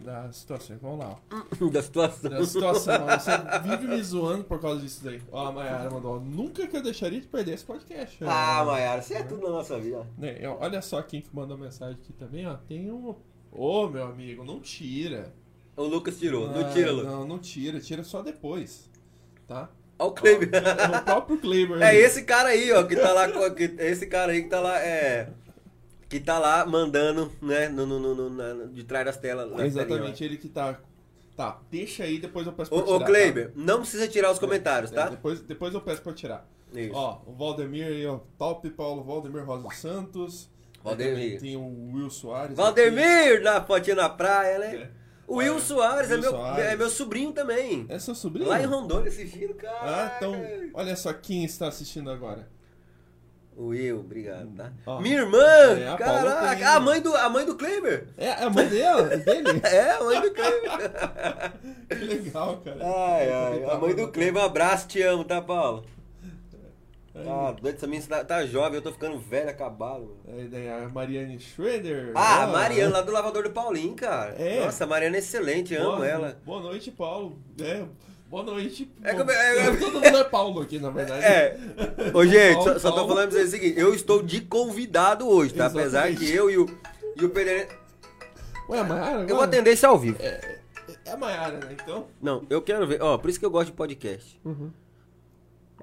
das 0.00 0.37
situações. 0.37 0.81
Vamos 0.81 0.98
lá, 1.00 1.16
ó. 1.31 1.66
Da 1.70 1.83
situação. 1.83 2.31
Da 2.31 2.44
situação. 2.46 3.07
Você 3.07 3.68
vive 3.68 3.87
me 3.88 4.02
zoando 4.02 4.44
por 4.44 4.61
causa 4.61 4.81
disso 4.81 5.02
daí. 5.05 5.20
Ó, 5.31 5.46
a 5.46 5.52
Mayara 5.52 5.90
mandou, 5.90 6.20
nunca 6.20 6.66
que 6.66 6.76
eu 6.76 6.83
deixaria 6.83 7.20
de 7.20 7.26
perder 7.26 7.55
esse 7.55 7.64
podcast. 7.64 8.18
Ah, 8.24 8.61
Ó, 8.62 8.66
Maiara, 8.66 9.02
você 9.02 9.14
é 9.14 9.22
tudo 9.22 9.42
na 9.42 9.50
nossa 9.50 9.78
vida. 9.78 10.07
né, 10.18 10.38
ó, 10.46 10.59
Olha 10.64 10.81
só 10.83 11.00
quem 11.02 11.20
que 11.20 11.35
mandou 11.35 11.57
mensagem 11.59 11.96
aqui 12.00 12.12
também, 12.12 12.46
ó. 12.46 12.55
Tem 12.55 12.90
um... 12.90 13.14
Ô, 13.50 13.88
meu 13.88 14.05
amigo, 14.05 14.44
não 14.44 14.61
tira. 14.61 15.33
O 15.76 15.83
Lucas 15.85 16.18
tirou, 16.18 16.48
não 16.50 16.61
Ah, 16.61 16.72
tira, 16.72 16.90
Lucas. 16.92 17.11
Não, 17.12 17.26
não 17.26 17.38
tira. 17.38 17.81
Tira 17.81 18.02
só 18.05 18.22
depois. 18.22 18.88
Tá? 19.46 19.68
Olha 19.98 20.09
o 20.09 20.12
Kleber. 20.12 20.50
É 20.55 20.98
o 20.98 21.02
próprio 21.02 21.38
Kleber. 21.38 21.81
É 21.83 21.94
esse 21.94 22.22
cara 22.24 22.48
aí, 22.50 22.72
ó, 22.72 22.83
que 22.85 22.96
tá 22.96 23.12
lá. 23.12 23.50
Que, 23.50 23.74
é 23.78 23.90
esse 23.90 24.07
cara 24.07 24.33
aí 24.33 24.42
que 24.42 24.48
tá 24.48 24.59
lá, 24.61 24.78
é. 24.81 25.28
Que 26.12 26.20
tá 26.20 26.38
lá 26.38 26.66
mandando, 26.66 27.33
né, 27.40 27.68
no, 27.70 27.87
no, 27.87 27.98
no, 28.14 28.29
na- 28.29 28.66
de 28.66 28.85
trás 28.85 29.07
das 29.07 29.16
telas. 29.16 29.51
Exatamente, 29.64 30.22
ele 30.22 30.37
que 30.37 30.48
tá. 30.48 30.79
Tá, 31.35 31.59
deixa 31.70 32.05
aí, 32.05 32.18
depois 32.18 32.46
eu 32.46 32.53
peço 32.53 32.68
pra 32.70 32.79
Ô, 32.79 32.83
tirar. 32.83 32.96
ô 32.96 33.05
Kleber, 33.07 33.53
não 33.57 33.81
precisa 33.81 34.07
tirar 34.07 34.31
os 34.31 34.38
tá? 34.38 34.46
comentários, 34.46 34.92
É, 34.92 34.94
tá? 34.94 35.09
depois, 35.09 35.40
depois 35.40 35.72
eu 35.72 35.81
peço 35.81 36.03
pra 36.03 36.12
tirar. 36.12 36.46
Isso. 36.75 36.92
Ó, 36.94 37.22
o 37.27 37.33
Valdemir 37.33 37.87
aí, 37.87 38.07
ó. 38.07 38.20
Top 38.37 38.68
Paulo 38.70 39.03
Valdemir 39.03 39.42
Rosa 39.42 39.70
Santos. 39.75 40.51
Valdemir. 40.85 41.40
Tem 41.40 41.57
o 41.57 41.92
Will 41.94 42.11
Soares. 42.11 42.55
Valdemir, 42.55 43.40
na 43.42 43.62
fotinha 43.64 43.96
na 43.96 44.11
praia, 44.11 44.59
né? 44.59 44.77
É. 44.77 44.90
O 45.27 45.37
Will 45.37 45.59
Soares, 45.61 46.11
é, 46.11 46.14
Will 46.14 46.20
meu, 46.22 46.31
Soares. 46.33 46.64
é 46.66 46.77
meu 46.77 46.90
sobrinho 46.90 47.33
também. 47.33 47.83
aqui. 47.85 47.92
É 47.94 47.98
seu 47.98 48.14
sobrinho? 48.14 48.48
Lá 48.51 48.61
em 48.61 48.66
Rondônia 48.66 49.09
assistindo, 49.09 49.55
cara. 49.55 49.79
Ah, 49.83 50.14
então, 50.18 50.35
olha 50.75 50.94
só 50.96 51.11
quem 51.14 51.44
está 51.44 51.68
assistindo 51.68 52.11
agora. 52.11 52.46
O 53.56 53.66
Will, 53.66 54.00
obrigado, 54.00 54.48
tá? 54.56 54.72
Ó. 54.86 54.98
Minha 55.00 55.18
irmã, 55.18 55.38
É, 55.78 55.88
a 55.90 55.96
caraca, 55.96 56.56
tem- 56.56 56.64
a 56.64 56.80
mãe 56.80 57.00
do, 57.02 57.14
a 57.14 57.28
mãe 57.28 57.44
do 57.44 57.54
Kleber. 57.54 58.08
É 58.16 58.30
a 58.32 58.48
mãe 58.48 58.66
dela, 58.66 59.02
dele? 59.18 59.60
É, 59.62 59.90
a 59.92 60.02
mãe 60.02 60.20
do 60.22 60.30
Kleber. 60.32 60.70
que 61.88 61.94
legal, 62.04 62.56
cara. 62.64 62.78
Ai, 62.80 63.30
ai, 63.30 63.64
a 63.70 63.74
mãe 63.76 63.94
do 63.94 64.08
Kleber, 64.08 64.42
um 64.42 64.46
abraço, 64.46 64.88
te 64.88 65.02
amo, 65.02 65.22
tá, 65.24 65.40
Paulo? 65.42 65.84
Aí, 67.14 67.28
Ah, 67.28 67.52
doido, 67.60 67.76
essa 67.76 67.86
menina 67.86 68.06
tá, 68.08 68.24
tá 68.24 68.46
jovem, 68.46 68.76
eu 68.76 68.82
tô 68.82 68.90
ficando 68.90 69.18
velho, 69.18 69.50
acabado. 69.50 70.16
aí 70.26 70.48
daí 70.48 70.70
a 70.70 70.88
Mariane 70.88 71.38
Schroeder. 71.38 72.12
Ah, 72.14 72.44
a 72.44 72.48
ó. 72.48 72.52
Mariana, 72.52 72.90
lá 72.94 73.00
do 73.02 73.12
lavador 73.12 73.42
do 73.42 73.50
Paulinho, 73.50 73.94
cara. 73.94 74.34
É. 74.38 74.64
Nossa, 74.64 74.84
a 74.84 74.86
Mariana 74.86 75.16
é 75.16 75.18
excelente, 75.18 75.74
amo 75.76 75.96
Boa- 75.96 76.06
ela. 76.08 76.38
Boa 76.44 76.62
noite, 76.62 76.90
Paulo. 76.90 77.38
É, 77.60 77.84
boa 78.33 78.42
noite. 78.45 78.90
É 79.05 79.14
como- 79.14 79.31
é- 79.31 79.59
é- 79.68 79.77
Todo 79.77 79.92
mundo 79.95 80.07
é 80.16 80.25
Paulo 80.25 80.61
aqui, 80.62 80.79
na 80.79 80.90
verdade. 80.90 81.25
É. 81.25 81.57
Ô, 82.14 82.25
gente, 82.27 82.55
só, 82.55 82.64
Paulo, 82.64 82.81
só 82.81 82.88
tô 82.90 82.95
Paulo. 82.97 83.09
falando 83.11 83.29
pra 83.29 83.38
vocês 83.38 83.49
o 83.49 83.51
seguinte, 83.53 83.79
eu 83.79 83.95
estou 83.95 84.23
de 84.23 84.40
convidado 84.40 85.29
hoje, 85.29 85.55
tá? 85.55 85.66
Apesar 85.66 86.11
Exatamente. 86.11 86.18
que 86.25 86.33
eu 86.33 86.51
e 86.51 86.59
o, 86.59 86.66
e 87.21 87.25
o 87.25 87.31
Pereira... 87.31 87.68
Ué, 88.68 88.83
Mayara, 88.83 89.23
Eu 89.23 89.37
vou 89.37 89.42
atender 89.45 89.73
isso 89.75 89.87
ao 89.87 89.99
vivo. 89.99 90.16
é 90.21 91.11
a 91.11 91.16
Maiara, 91.16 91.59
né? 91.59 91.77
Então. 91.81 92.07
Não, 92.23 92.47
eu 92.49 92.62
quero 92.62 92.87
ver. 92.87 93.03
Ó, 93.03 93.18
por 93.18 93.29
isso 93.29 93.38
que 93.38 93.45
eu 93.45 93.51
gosto 93.51 93.66
de 93.66 93.73
podcast. 93.77 94.40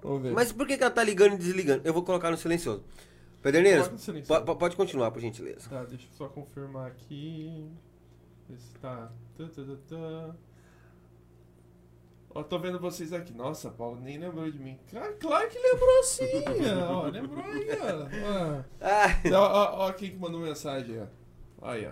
Vamos 0.01 0.23
ver. 0.23 0.31
Mas 0.33 0.51
por 0.51 0.65
que, 0.65 0.75
que 0.77 0.83
ela 0.83 0.91
tá 0.91 1.03
ligando 1.03 1.33
e 1.33 1.37
desligando? 1.37 1.81
Eu 1.85 1.93
vou 1.93 2.01
colocar 2.03 2.31
no 2.31 2.37
silencioso. 2.37 2.83
Pederneiras, 3.43 3.81
Coloca 3.87 3.93
no 3.97 3.99
silencioso. 4.03 4.39
po- 4.41 4.45
po- 4.45 4.55
pode 4.55 4.75
continuar, 4.75 5.11
por 5.11 5.21
gentileza. 5.21 5.69
Tá, 5.69 5.83
deixa 5.83 6.05
eu 6.05 6.17
só 6.17 6.27
confirmar 6.29 6.87
aqui. 6.87 7.69
Ver 8.49 8.57
se 8.59 8.73
tá. 8.81 9.11
Tá, 9.37 9.43
tá, 9.45 9.61
tá, 9.61 9.75
tá. 9.89 10.35
Ó, 12.33 12.43
tô 12.43 12.59
vendo 12.59 12.79
vocês 12.79 13.11
aqui. 13.11 13.33
Nossa, 13.33 13.69
Paulo 13.71 13.99
nem 14.01 14.17
lembrou 14.19 14.49
de 14.49 14.59
mim. 14.59 14.77
Claro, 14.89 15.15
claro 15.19 15.49
que 15.49 15.57
lembrou 15.57 16.03
sim. 16.03 16.23
ó, 16.87 17.03
lembrou 17.09 17.43
aí, 17.43 17.67
ó. 17.81 18.61
Ah, 18.79 19.15
Ó, 19.33 19.37
ó, 19.37 19.87
ó 19.87 19.93
quem 19.93 20.11
que 20.11 20.17
mandou 20.17 20.39
mensagem, 20.41 20.99
ó. 21.01 21.67
Aí, 21.67 21.87
ó. 21.87 21.91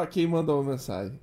Ó 0.00 0.06
quem 0.06 0.26
mandou 0.26 0.62
mensagem. 0.64 1.20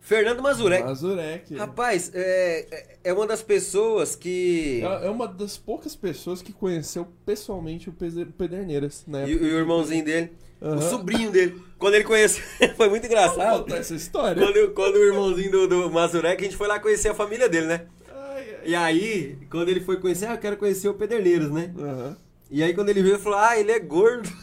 Fernando 0.00 0.42
Mazurek. 0.42 0.82
Mazurek. 0.82 1.54
Rapaz, 1.56 2.10
é, 2.12 2.66
é- 2.70 2.98
é 3.04 3.12
uma 3.12 3.24
das 3.26 3.40
pessoas 3.40 4.16
que. 4.16 4.82
É 4.82 5.06
é 5.06 5.10
uma 5.10 5.28
das 5.28 5.56
poucas 5.56 5.94
pessoas 5.94 6.42
que 6.42 6.52
conheceu 6.52 7.06
pessoalmente 7.24 7.88
o 7.88 7.92
Pederneiras, 8.36 9.04
né? 9.06 9.28
E, 9.28 9.30
e 9.32 9.36
o 9.36 9.58
irmãozinho 9.58 10.04
dele, 10.04 10.32
o 10.62 10.68
Aham. 10.74 10.80
sobrinho 10.90 11.30
dele. 11.30 11.60
Quando 11.78 11.94
ele 11.94 12.04
conheceu, 12.04 12.42
foi 12.76 12.88
muito 12.88 13.04
engraçado. 13.06 13.64
contar 13.64 13.78
essa 13.78 13.94
história. 13.94 14.40
Quando, 14.40 14.70
quando 14.70 14.94
o 14.96 15.04
irmãozinho 15.04 15.50
do, 15.50 15.66
do 15.66 15.90
Mazurek, 15.90 16.40
a 16.40 16.44
gente 16.44 16.56
foi 16.56 16.68
lá 16.68 16.78
conhecer 16.78 17.08
a 17.08 17.14
família 17.14 17.48
dele, 17.48 17.66
né? 17.66 17.86
Ai, 18.08 18.38
ai. 18.38 18.60
E 18.64 18.74
aí, 18.76 19.38
quando 19.50 19.68
ele 19.68 19.80
foi 19.80 19.96
conhecer, 19.98 20.26
ah, 20.26 20.34
eu 20.34 20.38
quero 20.38 20.56
conhecer 20.56 20.88
o 20.88 20.94
Pederneiros, 20.94 21.50
né? 21.50 21.74
Aham. 21.76 22.16
E 22.50 22.62
aí, 22.62 22.72
quando 22.74 22.90
ele 22.90 23.02
veio, 23.02 23.14
ele 23.16 23.22
falou, 23.22 23.38
ah, 23.38 23.58
ele 23.58 23.72
é 23.72 23.78
gordo. 23.80 24.28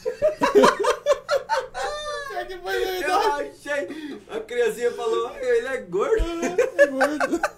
É 2.39 3.05
Eu 3.07 3.17
achei. 3.33 4.19
A 4.29 4.39
criancinha 4.39 4.91
falou, 4.91 5.27
ah, 5.27 5.35
ele 5.41 5.67
é 5.67 5.77
gordo. 5.77 6.23
É 6.77 6.87
gordo. 6.87 7.41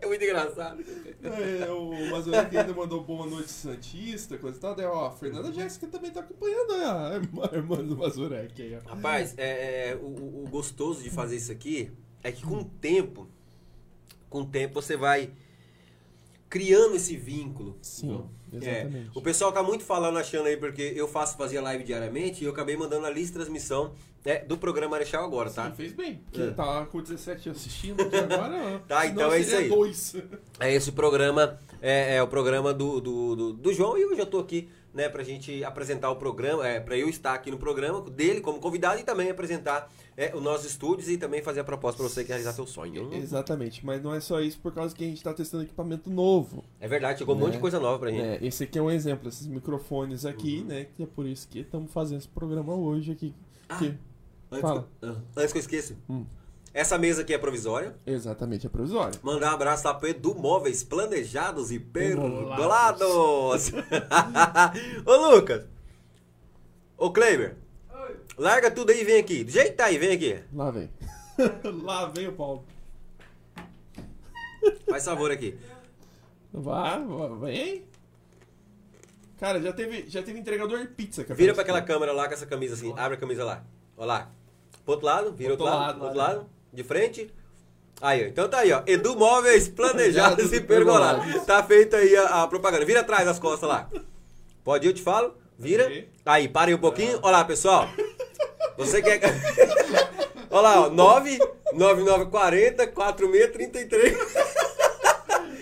É 0.00 0.06
muito 0.06 0.24
engraçado. 0.24 0.84
É, 1.22 1.70
o 1.70 2.10
Mazurek 2.10 2.56
ainda 2.56 2.74
mandou 2.74 3.02
boa 3.04 3.26
noite 3.26 3.50
Santista, 3.50 4.36
coisa 4.38 4.58
e 4.58 4.60
tal. 4.60 4.74
Daí, 4.74 4.86
ó, 4.86 5.06
a 5.06 5.10
Fernanda 5.12 5.52
Jéssica 5.52 5.86
também 5.86 6.10
tá 6.10 6.20
acompanhando 6.20 6.72
a 6.72 7.14
irmã, 7.14 7.48
a 7.52 7.56
irmã 7.56 7.76
do 7.76 7.96
Mazurek 7.96 8.60
aí, 8.60 8.76
ó. 8.84 8.88
Rapaz, 8.88 9.34
é, 9.38 9.90
é, 9.90 9.96
o, 9.96 10.06
o- 10.06 10.44
o 10.44 10.48
gostoso 10.48 11.02
de 11.02 11.10
fazer 11.10 11.36
isso 11.36 11.52
aqui 11.52 11.90
é 12.24 12.32
que 12.32 12.42
com 12.44 12.58
o 12.58 12.64
tempo, 12.64 13.28
com 14.28 14.40
o 14.42 14.46
tempo 14.46 14.74
você 14.82 14.96
vai 14.96 15.30
criando 16.52 16.94
esse 16.96 17.16
vínculo. 17.16 17.78
Sim, 17.80 18.28
É, 18.52 18.80
exatamente. 18.82 19.10
o 19.14 19.22
pessoal 19.22 19.50
tá 19.52 19.62
muito 19.62 19.82
falando, 19.84 20.18
achando 20.18 20.46
aí, 20.48 20.56
porque 20.58 20.92
eu 20.94 21.08
faço, 21.08 21.34
fazia 21.38 21.62
live 21.62 21.82
diariamente 21.82 22.44
e 22.44 22.46
eu 22.46 22.52
acabei 22.52 22.76
mandando 22.76 23.06
a 23.06 23.10
lista 23.10 23.28
de 23.38 23.44
transmissão 23.46 23.94
é, 24.22 24.44
do 24.44 24.58
programa 24.58 24.90
Marechal 24.90 25.24
agora, 25.24 25.48
tá? 25.50 25.70
Sim, 25.70 25.76
fez 25.76 25.92
bem. 25.94 26.20
Porque 26.26 26.42
É. 26.42 26.50
tá 26.50 26.84
com 26.92 27.00
17 27.00 27.48
assistindo 27.48 28.02
aqui 28.02 28.16
agora. 28.16 28.82
Tá, 28.86 29.06
então 29.06 29.32
é 29.32 29.40
isso 29.40 29.56
aí. 29.56 29.68
dois. 29.70 30.14
É 30.60 30.70
esse 30.74 30.92
programa, 30.92 31.58
é, 31.80 32.16
é 32.16 32.22
o 32.22 32.28
programa 32.28 32.74
do, 32.74 33.00
do, 33.00 33.34
do, 33.34 33.52
do 33.54 33.72
João 33.72 33.96
e 33.96 34.04
hoje 34.04 34.20
eu 34.20 34.26
tô 34.26 34.38
aqui, 34.38 34.68
né, 34.94 35.08
pra 35.08 35.22
gente 35.22 35.64
apresentar 35.64 36.10
o 36.10 36.16
programa, 36.16 36.66
é, 36.66 36.78
pra 36.78 36.96
eu 36.96 37.08
estar 37.08 37.32
aqui 37.34 37.50
no 37.50 37.56
programa 37.58 38.00
dele 38.10 38.40
como 38.40 38.58
convidado 38.60 39.00
e 39.00 39.04
também 39.04 39.30
apresentar 39.30 39.90
é, 40.16 40.34
os 40.36 40.42
nossos 40.42 40.66
estúdios 40.66 41.08
e 41.08 41.16
também 41.16 41.42
fazer 41.42 41.60
a 41.60 41.64
proposta 41.64 41.98
pra 42.02 42.08
você 42.08 42.22
que 42.22 42.28
realizar 42.28 42.52
seu 42.52 42.66
sonho. 42.66 43.12
Exatamente, 43.14 43.84
mas 43.86 44.02
não 44.02 44.14
é 44.14 44.20
só 44.20 44.40
isso 44.40 44.58
por 44.60 44.72
causa 44.72 44.94
que 44.94 45.02
a 45.02 45.06
gente 45.06 45.22
tá 45.22 45.32
testando 45.32 45.62
equipamento 45.64 46.10
novo. 46.10 46.62
É 46.78 46.86
verdade, 46.86 47.20
chegou 47.20 47.34
um 47.34 47.38
monte 47.38 47.48
Né? 47.50 47.54
de 47.56 47.60
coisa 47.60 47.80
nova 47.80 47.98
pra 47.98 48.10
gente. 48.10 48.22
É, 48.22 48.38
esse 48.46 48.64
aqui 48.64 48.78
é 48.78 48.82
um 48.82 48.90
exemplo, 48.90 49.28
esses 49.28 49.46
microfones 49.46 50.26
aqui, 50.26 50.58
Uhum. 50.60 50.66
né? 50.66 50.86
Que 50.94 51.04
é 51.04 51.06
por 51.06 51.26
isso 51.26 51.48
que 51.48 51.60
estamos 51.60 51.90
fazendo 51.90 52.18
esse 52.18 52.28
programa 52.28 52.74
hoje 52.74 53.12
aqui. 53.12 53.34
Ah. 53.68 53.76
que- 53.78 53.94
Antes, 54.50 54.60
Fala. 54.60 54.88
Que, 55.00 55.06
eu- 55.06 55.12
ah, 55.12 55.16
antes 55.38 55.52
que 55.52 55.58
eu 55.58 55.60
esqueça, 55.60 55.96
Hum. 56.10 56.26
Essa 56.74 56.96
mesa 56.98 57.22
aqui 57.22 57.34
é 57.34 57.38
provisória. 57.38 57.94
Exatamente, 58.06 58.66
é 58.66 58.70
provisório. 58.70 59.18
Mandar 59.22 59.50
um 59.50 59.54
abraço 59.54 59.86
lá 59.86 59.94
pro 59.94 60.08
Edu 60.08 60.34
Móveis 60.34 60.82
Planejados 60.82 61.70
e 61.70 61.78
Pergolados. 61.78 62.48
Pergolados. 63.68 63.72
Ô 65.06 65.16
Lucas. 65.34 65.66
Ô 66.96 67.10
Kleiber. 67.10 67.56
Larga 68.38 68.70
tudo 68.70 68.90
aí 68.90 69.02
e 69.02 69.04
vem 69.04 69.20
aqui. 69.20 69.44
Do 69.44 69.50
jeito 69.50 69.70
que 69.72 69.76
tá 69.76 69.86
aí, 69.86 69.98
vem 69.98 70.12
aqui. 70.12 70.42
Lá 70.54 70.70
vem. 70.70 70.90
Lá 71.82 72.06
vem 72.06 72.28
o 72.28 72.32
Paulo. 72.32 72.64
Faz 74.88 75.04
favor 75.04 75.30
aqui. 75.30 75.58
Vá, 76.52 76.98
vá, 76.98 77.28
vem. 77.46 77.84
Cara, 79.38 79.60
já 79.60 79.72
teve, 79.72 80.08
já 80.08 80.22
teve 80.22 80.38
entregador 80.38 80.78
de 80.80 80.86
pizza. 80.88 81.24
que 81.24 81.34
Vira 81.34 81.52
pra 81.52 81.62
aquela 81.62 81.82
câmera 81.82 82.12
lá 82.12 82.28
com 82.28 82.34
essa 82.34 82.46
camisa 82.46 82.74
assim. 82.74 82.92
Abre 82.96 83.14
a 83.16 83.20
camisa 83.20 83.44
lá. 83.44 83.64
Ó 83.96 84.04
lá. 84.04 84.30
Pro 84.84 84.92
outro 84.94 85.06
lado, 85.06 85.32
vira 85.32 85.50
outro, 85.50 85.66
Outro 85.66 85.78
lado, 85.80 85.86
lado, 85.98 86.02
outro 86.04 86.18
lá. 86.18 86.28
lado. 86.28 86.46
De 86.72 86.82
frente. 86.82 87.32
Aí, 88.00 88.24
ó. 88.24 88.26
Então 88.26 88.48
tá 88.48 88.58
aí, 88.58 88.72
ó. 88.72 88.82
Edu 88.86 89.16
Móveis 89.16 89.68
Planejados 89.70 90.52
e 90.52 90.60
Pergolados. 90.60 91.44
Tá 91.44 91.62
feita 91.62 91.98
aí 91.98 92.16
a, 92.16 92.42
a 92.42 92.48
propaganda. 92.48 92.84
Vira 92.84 93.00
atrás 93.00 93.24
das 93.24 93.38
costas 93.38 93.68
lá. 93.68 93.88
Pode 94.64 94.86
ir, 94.86 94.90
eu 94.90 94.94
te 94.94 95.02
falo. 95.02 95.34
Vira. 95.58 95.90
Aí, 96.24 96.48
para 96.48 96.70
aí 96.70 96.74
um 96.74 96.78
pouquinho. 96.78 97.18
Olha 97.22 97.38
lá, 97.38 97.44
pessoal. 97.44 97.88
Você 98.76 99.02
quer. 99.02 99.20
Olha 100.50 100.60
lá, 100.60 100.80
ó. 100.86 100.90
9 100.90 101.38
9940 101.74 102.86
4633. 102.88 104.16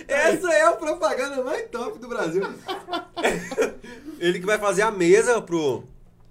Essa 0.08 0.52
é 0.52 0.62
a 0.62 0.72
propaganda 0.72 1.42
mais 1.42 1.68
top 1.70 1.98
do 1.98 2.08
Brasil. 2.08 2.42
Ele 4.18 4.40
que 4.40 4.46
vai 4.46 4.58
fazer 4.58 4.82
a 4.82 4.90
mesa 4.90 5.40
pro. 5.40 5.84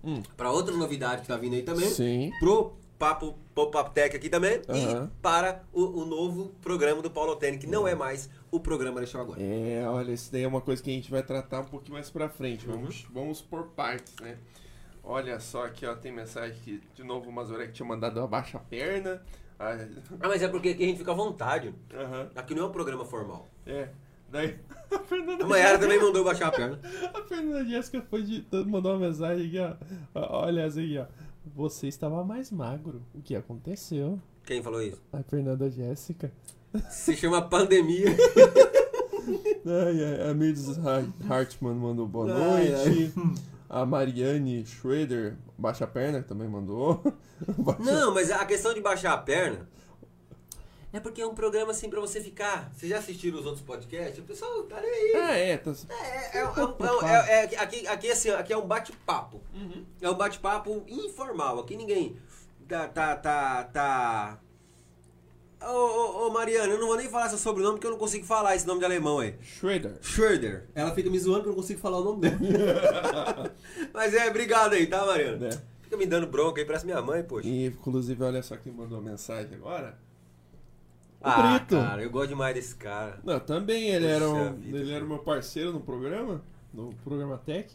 Hum. 0.04 0.22
Pra 0.36 0.52
outra 0.52 0.76
novidade 0.76 1.22
que 1.22 1.28
tá 1.28 1.38
vindo 1.38 1.56
aí 1.56 1.63
também. 1.63 1.89
Sim. 1.89 2.32
Pro 2.39 2.74
Papo 2.99 3.33
Pop-Up 3.55 3.91
Tech 3.91 4.13
aqui 4.15 4.29
também. 4.29 4.62
Aham. 4.67 5.05
E 5.05 5.21
para 5.21 5.63
o, 5.71 6.01
o 6.01 6.05
novo 6.05 6.49
programa 6.62 7.01
do 7.01 7.09
Paulo 7.09 7.35
Tene, 7.38 7.57
que 7.57 7.65
não 7.65 7.88
é 7.88 7.95
mais 7.95 8.29
o 8.51 8.59
programa 8.59 8.99
Deixa 8.99 9.17
Eu 9.17 9.21
Agora. 9.21 9.41
É, 9.41 9.83
olha, 9.88 10.12
isso 10.12 10.29
daí 10.31 10.43
é 10.43 10.47
uma 10.47 10.59
coisa 10.62 10.83
que 10.83 10.89
a 10.89 10.93
gente 10.93 11.09
vai 11.09 11.23
tratar 11.23 11.62
um 11.62 11.65
pouquinho 11.65 11.93
mais 11.93 12.09
pra 12.09 12.27
frente. 12.27 12.67
Uhum. 12.67 12.73
Vamos, 12.75 13.07
vamos 13.12 13.41
por 13.41 13.67
partes, 13.69 14.13
né? 14.21 14.38
Olha 15.01 15.39
só 15.39 15.65
aqui, 15.65 15.85
ó, 15.85 15.95
tem 15.95 16.12
mensagem 16.12 16.59
que 16.62 16.81
de 16.93 17.03
novo 17.03 17.29
o 17.29 17.33
Mazurek 17.33 17.71
tinha 17.71 17.88
mandado 17.88 18.19
abaixa 18.19 18.57
a 18.57 18.62
perna. 18.62 19.21
Ah, 19.57 19.77
Ah, 20.19 20.27
mas 20.27 20.41
é 20.43 20.47
porque 20.49 20.69
aqui 20.69 20.83
a 20.83 20.88
gente 20.88 20.97
fica 20.99 21.12
à 21.12 21.15
vontade. 21.15 21.73
Aham, 21.93 22.29
Aqui 22.35 22.53
não 22.53 22.63
é 22.63 22.65
um 22.67 22.71
programa 22.71 23.05
formal. 23.05 23.47
é. 23.65 23.88
Daí 24.31 24.59
a 24.93 24.99
Fernanda 24.99 25.43
A 25.43 25.47
Mayara 25.47 25.79
também 25.79 25.99
mandou 25.99 26.23
baixar 26.23 26.49
a 26.49 26.51
perna. 26.51 26.79
A 27.15 27.21
Fernanda 27.23 27.65
Jéssica 27.65 27.99
foi 28.12 28.21
de, 28.21 28.45
mandou 28.67 28.91
uma 28.93 29.07
mensagem 29.07 29.47
aqui, 29.47 29.57
ó. 29.57 29.73
Ó, 30.13 30.45
Olha 30.45 30.65
assim, 30.67 30.99
ó. 30.99 31.05
Você 31.45 31.88
estava 31.88 32.23
mais 32.23 32.52
magro. 32.52 33.02
O 33.13 33.21
que 33.21 33.36
aconteceu? 33.36 34.19
Quem 34.45 34.62
falou 34.62 34.82
isso? 34.82 35.02
A 35.12 35.21
Fernanda 35.23 35.69
Jéssica. 35.69 36.32
Se 36.89 37.15
chama 37.15 37.41
pandemia. 37.41 38.08
Ai, 39.65 40.04
ai, 40.04 40.30
a 40.30 40.34
Mirdes 40.34 40.80
Hartmann 41.30 41.75
mandou 41.75 42.08
boa 42.08 42.25
Ai, 42.34 42.69
noite. 42.69 43.13
A 43.69 43.86
Mariane 43.86 44.65
Schroeder, 44.65 45.36
baixa 45.58 45.84
a 45.84 45.88
perna, 45.88 46.23
também 46.23 46.47
mandou. 46.47 47.04
Baixa- 47.60 47.84
Não, 47.84 48.13
mas 48.13 48.32
a 48.32 48.43
questão 48.45 48.73
de 48.73 48.82
baixar 48.82 49.13
a 49.13 49.17
perna 49.17 49.69
é 50.91 50.99
porque 50.99 51.21
é 51.21 51.25
um 51.28 51.34
programa 51.36 51.71
assim 51.71 51.89
pra 51.89 51.99
você 51.99 52.19
ficar. 52.21 52.71
Vocês 52.75 52.89
já 52.89 52.97
assistiram 52.97 53.39
os 53.39 53.45
outros 53.45 53.63
podcasts? 53.63 54.17
O 54.19 54.23
pessoal 54.23 54.63
tá 54.63 54.82
nem 54.82 54.89
aí. 54.89 55.13
Ah, 55.15 55.34
é, 55.38 55.58
tá. 55.58 55.71
É, 55.89 56.38
é, 56.38 56.41
é, 56.41 56.45
um- 56.45 56.52
é 56.58 56.91
um- 56.91 57.08
é- 57.08 57.30
é- 57.54 57.58
aqui, 57.60 57.88
aqui, 57.88 58.12
assim, 58.12 58.30
aqui 58.32 58.52
é 58.54 58.58
um 58.58 58.65
bate-papo. 58.67 59.41
É 60.02 60.10
um 60.10 60.15
bate-papo 60.15 60.84
informal. 60.88 61.60
Aqui 61.60 61.75
ninguém 61.78 62.17
tá. 62.67 62.88
tá, 62.88 63.15
tá, 63.15 63.63
tá... 63.65 64.39
Ô, 65.62 65.65
ô, 65.73 66.28
ô, 66.28 66.32
Mariana, 66.32 66.71
eu 66.73 66.80
não 66.80 66.88
vou 66.88 66.95
nem 66.95 67.10
falar 67.10 67.28
seu 67.28 67.38
sobrenome 67.38 67.73
porque 67.75 67.86
eu 67.88 67.91
não 67.91 67.97
consigo 67.97 68.25
falar 68.25 68.56
esse 68.56 68.65
nome 68.65 68.80
de 68.80 68.86
alemão 68.86 69.19
aí. 69.19 69.36
Schroeder. 69.41 69.97
Schroeder. 70.02 70.69
Ela 70.73 70.95
fica 70.95 71.10
me 71.10 71.19
zoando 71.19 71.39
porque 71.43 71.49
eu 71.49 71.54
não 71.56 71.62
consigo 71.62 71.80
falar 71.82 71.97
o 71.99 72.04
nome 72.06 72.21
dela. 72.21 73.54
Mas 73.93 74.13
é, 74.13 74.30
obrigado 74.30 74.71
aí, 74.73 74.88
tá, 74.88 75.06
Mariana? 75.06 75.49
Né? 75.49 75.62
Fica 75.82 75.97
me 75.97 76.06
dando 76.06 76.28
bronca 76.28 76.62
aí, 76.62 76.65
parece 76.65 76.86
minha 76.86 77.02
mãe, 77.02 77.23
poxa. 77.23 77.47
E, 77.47 77.65
inclusive, 77.65 78.23
olha 78.23 78.41
só 78.41 78.56
quem 78.56 78.71
mandou 78.71 79.02
mensagem 79.02 79.54
agora. 79.56 79.97
O 81.21 81.27
ah, 81.27 81.60
Brito. 81.60 81.75
cara, 81.75 82.01
eu 82.01 82.10
gosto 82.10 82.29
demais 82.29 82.55
desse 82.55 82.75
cara. 82.75 83.19
Não, 83.23 83.39
também 83.39 83.89
ele 83.89 84.08
era, 84.08 84.27
um, 84.29 84.53
vida, 84.53 84.77
ele 84.77 84.93
era 84.93 85.03
meu 85.03 85.19
parceiro 85.19 85.73
no 85.73 85.82
programa, 85.82 86.41
no 86.73 86.93
programa 87.03 87.38
Tech, 87.38 87.69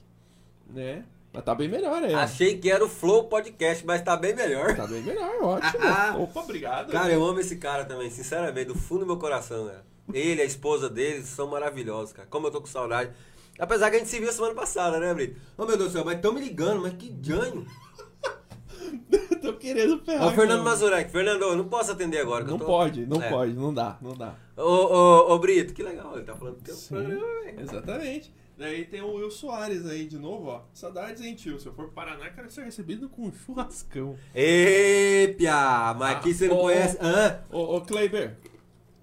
né? 0.70 1.04
Mas 1.30 1.44
tá 1.44 1.54
bem 1.54 1.68
melhor 1.68 2.02
aí. 2.02 2.14
Achei 2.14 2.56
que 2.56 2.70
era 2.70 2.82
o 2.82 2.88
Flow 2.88 3.24
Podcast, 3.24 3.84
mas 3.84 4.00
tá 4.00 4.16
bem 4.16 4.34
melhor. 4.34 4.74
Tá 4.74 4.86
bem 4.86 5.02
melhor, 5.02 5.42
ótimo. 5.42 5.82
Opa, 6.22 6.40
obrigado. 6.40 6.90
Cara, 6.90 7.12
eu 7.12 7.22
amo 7.22 7.40
esse 7.40 7.56
cara 7.56 7.84
também, 7.84 8.08
sinceramente, 8.08 8.68
do 8.68 8.74
fundo 8.74 9.00
do 9.00 9.06
meu 9.06 9.18
coração, 9.18 9.66
cara. 9.66 9.84
Ele, 10.12 10.40
a 10.40 10.44
esposa 10.44 10.88
dele, 10.88 11.22
são 11.24 11.48
maravilhosos, 11.48 12.12
cara. 12.12 12.28
Como 12.30 12.46
eu 12.46 12.50
tô 12.50 12.60
com 12.60 12.66
saudade. 12.66 13.10
Apesar 13.58 13.90
que 13.90 13.96
a 13.96 13.98
gente 13.98 14.08
se 14.08 14.18
viu 14.18 14.32
semana 14.32 14.54
passada, 14.54 14.98
né, 14.98 15.12
Brito? 15.12 15.40
Ô 15.58 15.66
meu 15.66 15.76
Deus 15.76 15.90
do 15.90 15.92
céu, 15.92 16.04
mas 16.04 16.20
tão 16.20 16.32
me 16.32 16.40
ligando, 16.40 16.82
mas 16.82 16.94
que 16.94 17.14
janho. 17.20 17.66
tô 19.52 19.58
querendo 19.58 19.98
ferrar. 20.04 20.26
Ó, 20.26 20.30
o 20.30 20.32
Fernando 20.34 20.62
Mazurek. 20.64 21.10
Fernando, 21.10 21.42
eu 21.42 21.56
não 21.56 21.68
posso 21.68 21.92
atender 21.92 22.18
agora. 22.18 22.44
que 22.44 22.50
Não 22.50 22.56
eu 22.56 22.60
tô... 22.60 22.66
pode, 22.66 23.06
não 23.06 23.22
É. 23.22 23.28
pode, 23.30 23.52
não 23.52 23.72
dá, 23.74 23.98
não 24.00 24.14
dá. 24.14 24.34
Ô, 24.56 24.62
ô, 24.62 25.32
ô, 25.34 25.38
Brito, 25.38 25.72
que 25.74 25.82
legal, 25.82 26.14
ele 26.16 26.24
tá 26.24 26.34
falando 26.34 26.56
do 26.56 26.62
teu 26.62 26.74
Sim, 26.74 26.94
programa, 26.94 27.26
velho. 27.44 27.60
exatamente. 27.60 28.34
Daí 28.56 28.84
tem 28.84 29.00
o 29.02 29.14
Will 29.14 29.30
Soares 29.32 29.84
aí 29.84 30.06
de 30.06 30.16
novo, 30.16 30.46
ó. 30.48 30.62
Saudades, 30.72 31.20
hein, 31.22 31.34
tio? 31.34 31.58
Se 31.58 31.66
eu 31.66 31.72
for 31.74 31.86
pro 31.86 31.92
Paraná, 31.94 32.30
quero 32.30 32.48
ser 32.50 32.62
recebido 32.64 33.08
com 33.08 33.22
um 33.22 33.32
churrascão. 33.32 34.16
Ê, 34.32 35.34
Pia, 35.36 35.94
mas 35.98 36.02
Ah, 36.14 36.18
aqui 36.18 36.32
você 36.32 36.46
não 36.46 36.58
ô, 36.58 36.60
conhece. 36.62 36.96
Hã? 37.00 37.40
Ô, 37.50 37.76
ô 37.76 37.80
Kleiber. 37.80 38.36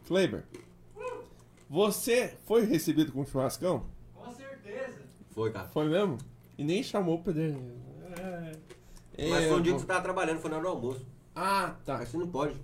Kleiber. 0.08 0.43
Você 1.69 2.34
foi 2.45 2.65
recebido 2.65 3.12
com 3.12 3.21
um 3.21 3.25
churrascão? 3.25 3.86
Com 4.13 4.34
certeza. 4.34 4.99
Foi, 5.32 5.51
cara. 5.51 5.67
Foi 5.67 5.88
mesmo? 5.88 6.17
E 6.58 6.63
nem 6.63 6.82
chamou 6.84 7.15
o 7.15 7.23
Pedro. 7.23 7.60
É. 8.19 8.51
Mas 9.17 9.45
foi 9.47 9.54
um 9.58 9.62
dia 9.62 9.71
que 9.74 9.78
É, 9.78 9.80
você 9.82 9.86
tava 9.86 10.02
trabalhando, 10.02 10.39
foi 10.39 10.50
na 10.50 10.58
hora 10.58 10.65
do 10.65 10.71
almoço. 10.71 11.06
Ah, 11.36 11.76
tá. 11.86 11.97
Mas 12.00 12.10
você 12.10 12.17
não 12.17 12.28
pode. 12.28 12.56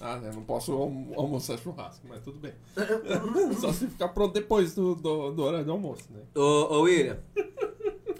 Ah, 0.00 0.20
eu 0.22 0.32
não 0.32 0.42
posso 0.44 0.72
almo- 0.72 1.14
almoçar 1.16 1.56
churrasco, 1.58 2.06
mas 2.08 2.20
tudo 2.22 2.38
bem. 2.38 2.52
Só 3.60 3.72
se 3.72 3.86
ficar 3.86 4.08
pronto 4.08 4.34
depois 4.34 4.74
do, 4.74 4.94
do, 4.94 5.32
do 5.32 5.42
horário 5.42 5.64
do 5.64 5.72
almoço, 5.72 6.04
né? 6.10 6.20
Ô, 6.34 6.40
ô 6.40 6.80
William, 6.82 7.18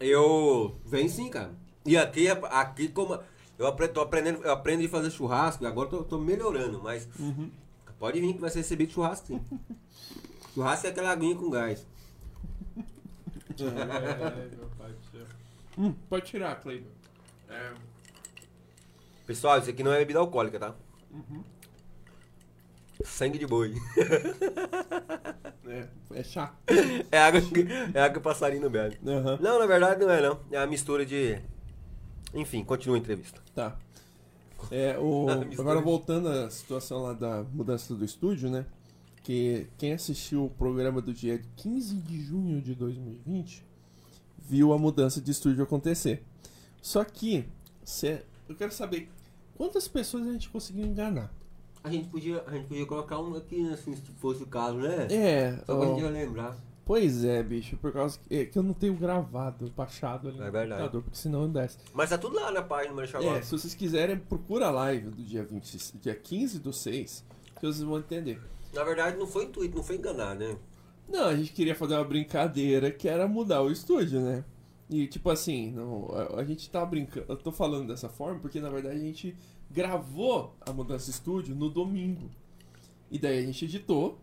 eu. 0.00 0.77
Vem 0.87 1.09
sim, 1.09 1.29
cara. 1.29 1.53
E 1.85 1.96
aqui, 1.96 2.27
aqui 2.29 2.88
como. 2.88 3.18
Eu 3.59 3.66
apre- 3.66 3.88
tô 3.88 4.00
aprendendo, 4.00 4.42
eu 4.42 4.53
aprendo 4.53 4.85
a 4.85 4.88
fazer 4.88 5.11
churrasco 5.11 5.62
e 5.64 5.66
agora 5.66 5.88
tô, 5.88 6.05
tô 6.05 6.18
melhorando, 6.18 6.81
mas. 6.83 7.09
Pode 7.98 8.20
vir 8.20 8.35
que 8.35 8.40
vai 8.40 8.50
ser 8.50 8.59
recebido 8.59 8.92
churrasco 8.92 9.27
sim. 9.29 9.40
churrasco 10.55 10.87
é 10.87 10.90
aquela 10.90 11.11
aguinha 11.11 11.37
com 11.37 11.48
gás. 11.50 11.87
meu 13.59 14.68
pai 14.79 14.92
do 14.92 15.05
céu. 15.11 15.27
Hum, 15.79 15.92
pode 16.09 16.27
tirar, 16.27 16.57
Kleiber. 16.61 16.90
É, 17.48 17.72
Pessoal, 19.26 19.59
isso 19.59 19.70
aqui 19.70 19.83
não 19.83 19.92
é 19.92 19.98
bebida 19.98 20.18
alcoólica, 20.18 20.59
tá? 20.59 20.74
Sangue 23.02 23.38
de 23.38 23.46
boi. 23.46 23.74
é, 25.66 25.88
é 26.14 26.22
chá. 26.22 26.54
É 27.11 27.18
água 27.18 27.40
que, 27.40 27.66
é 27.94 28.00
água 28.00 28.12
que 28.12 28.18
o 28.18 28.22
passarinho 28.22 28.68
bebe. 28.68 28.98
Aham. 29.07 29.38
Não, 29.40 29.59
na 29.59 29.66
verdade 29.66 30.04
não 30.04 30.11
é 30.11 30.20
não. 30.20 30.40
É 30.50 30.59
a 30.59 30.66
mistura 30.66 31.07
de. 31.07 31.38
Enfim, 32.35 32.62
continua 32.64 32.96
a 32.96 32.98
entrevista. 32.98 33.40
Tá. 33.54 33.76
É, 34.70 34.98
o, 34.98 35.26
agora 35.59 35.80
voltando 35.80 36.28
à 36.28 36.50
situação 36.50 37.02
lá 37.02 37.14
da 37.14 37.44
mudança 37.44 37.94
do 37.94 38.04
estúdio, 38.04 38.50
né? 38.50 38.66
Que 39.22 39.68
quem 39.78 39.94
assistiu 39.94 40.44
o 40.44 40.50
programa 40.50 41.00
do 41.00 41.14
dia 41.14 41.40
15 41.57 41.96
de 41.96 42.20
junho 42.20 42.61
de 42.61 42.74
2020 42.74 43.64
viu 44.38 44.74
a 44.74 44.78
mudança 44.78 45.18
de 45.18 45.30
estúdio 45.30 45.64
acontecer. 45.64 46.22
Só 46.85 47.03
que, 47.03 47.49
cê, 47.83 48.20
eu 48.47 48.55
quero 48.55 48.70
saber 48.70 49.09
quantas 49.57 49.88
pessoas 49.88 50.29
a 50.29 50.33
gente 50.33 50.51
conseguiu 50.51 50.85
enganar. 50.85 51.33
A 51.83 51.88
gente 51.90 52.09
podia, 52.09 52.44
a 52.47 52.51
gente 52.53 52.66
podia 52.66 52.85
colocar 52.85 53.18
um 53.20 53.35
aqui, 53.35 53.66
assim, 53.73 53.97
se 53.97 54.03
fosse 54.18 54.42
o 54.42 54.47
caso, 54.47 54.77
né? 54.77 55.07
É, 55.11 55.57
Só 55.64 55.77
pra 55.79 55.88
ó, 55.88 55.94
gente 55.97 56.05
lembrar. 56.12 56.55
pois 56.85 57.25
é, 57.25 57.42
bicho, 57.42 57.79
por 57.79 57.90
causa 57.90 58.18
que, 58.18 58.35
é 58.37 58.44
que 58.44 58.59
eu 58.59 58.62
não 58.62 58.75
tenho 58.75 58.92
gravado, 58.97 59.73
baixado 59.75 60.29
ali 60.29 60.37
É 60.38 60.44
no 60.44 60.53
verdade. 60.53 60.68
computador, 60.83 61.03
porque 61.05 61.16
senão 61.16 61.40
não 61.42 61.53
desce. 61.53 61.79
Mas 61.94 62.11
tá 62.11 62.18
tudo 62.18 62.37
lá 62.37 62.51
na 62.51 62.61
página 62.61 62.90
do 62.90 62.97
Marechal 62.97 63.23
É, 63.23 63.40
se 63.40 63.51
vocês 63.51 63.73
quiserem, 63.75 64.18
procura 64.18 64.66
a 64.66 64.70
live 64.70 65.09
do 65.09 65.23
dia 65.23 65.42
20, 65.42 65.97
dia 66.03 66.14
15 66.14 66.59
do 66.59 66.70
6, 66.70 67.25
que 67.55 67.61
vocês 67.62 67.81
vão 67.81 67.99
entender. 67.99 68.38
Na 68.75 68.85
verdade 68.85 69.16
não 69.16 69.27
foi 69.27 69.44
intuito, 69.44 69.75
não 69.75 69.83
foi 69.83 69.97
enganar, 69.97 70.35
né? 70.35 70.55
Não, 71.09 71.25
a 71.29 71.35
gente 71.37 71.51
queria 71.53 71.75
fazer 71.75 71.94
uma 71.94 72.05
brincadeira 72.05 72.90
que 72.90 73.09
era 73.09 73.27
mudar 73.27 73.62
o 73.62 73.70
estúdio, 73.70 74.20
né? 74.20 74.44
E 74.90 75.07
tipo 75.07 75.31
assim, 75.31 75.70
não, 75.73 76.09
a, 76.12 76.40
a 76.40 76.44
gente 76.44 76.68
tá 76.70 76.85
brincando. 76.85 77.27
Eu 77.29 77.37
tô 77.37 77.51
falando 77.51 77.88
dessa 77.88 78.09
forma 78.09 78.38
porque 78.40 78.61
na 78.61 78.68
verdade 78.70 78.97
a 78.97 79.01
gente 79.01 79.35
gravou 79.70 80.55
a 80.61 80.73
mudança 80.73 81.07
de 81.07 81.11
estúdio 81.12 81.55
no 81.55 81.70
domingo. 81.70 82.31
E 83.11 83.18
daí 83.18 83.38
a 83.38 83.42
gente 83.42 83.64
editou 83.64 84.18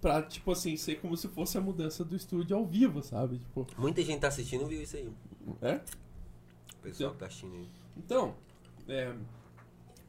pra, 0.00 0.22
tipo 0.22 0.52
assim, 0.52 0.76
ser 0.76 1.00
como 1.00 1.16
se 1.16 1.28
fosse 1.28 1.58
a 1.58 1.60
mudança 1.60 2.04
do 2.04 2.14
estúdio 2.14 2.56
ao 2.56 2.64
vivo, 2.64 3.02
sabe? 3.02 3.38
Tipo, 3.38 3.66
Muita 3.76 4.02
gente 4.02 4.20
tá 4.20 4.28
assistindo 4.28 4.66
viu 4.66 4.82
isso 4.82 4.96
aí. 4.96 5.10
é? 5.62 5.80
O 6.78 6.82
pessoal 6.82 7.12
que 7.12 7.18
tá 7.18 7.26
assistindo 7.26 7.54
aí. 7.54 7.68
Então, 7.96 8.34
é. 8.88 9.12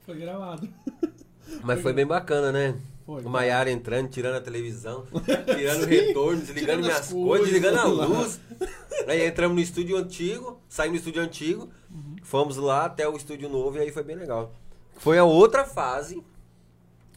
Foi 0.06 0.18
gravado. 0.18 0.70
Mas 1.64 1.82
foi 1.82 1.94
bem 1.94 2.06
bacana, 2.06 2.52
né? 2.52 2.80
Foi. 3.10 3.24
O 3.24 3.30
Maiara 3.30 3.72
entrando, 3.72 4.08
tirando 4.08 4.36
a 4.36 4.42
televisão, 4.42 5.04
tirando 5.58 5.82
o 5.82 5.86
retorno, 5.88 6.40
desligando 6.42 6.84
minhas 6.84 7.08
coisas, 7.12 7.24
coisas 7.24 7.48
desligando 7.48 7.80
a 7.80 7.86
luz. 8.06 8.40
Aí 9.08 9.26
entramos 9.26 9.56
no 9.56 9.62
estúdio 9.64 9.98
antigo, 9.98 10.62
saímos 10.70 11.00
do 11.00 11.02
estúdio 11.02 11.24
antigo, 11.24 11.70
Uhum. 11.90 12.18
fomos 12.22 12.56
lá 12.58 12.86
até 12.86 13.08
o 13.10 13.18
estúdio 13.18 13.50
novo 13.50 13.78
e 13.78 13.80
aí 13.82 13.92
foi 13.92 14.04
bem 14.04 14.16
legal. 14.16 14.54
Foi 14.98 15.18
a 15.18 15.24
outra 15.24 15.66
fase 15.66 16.24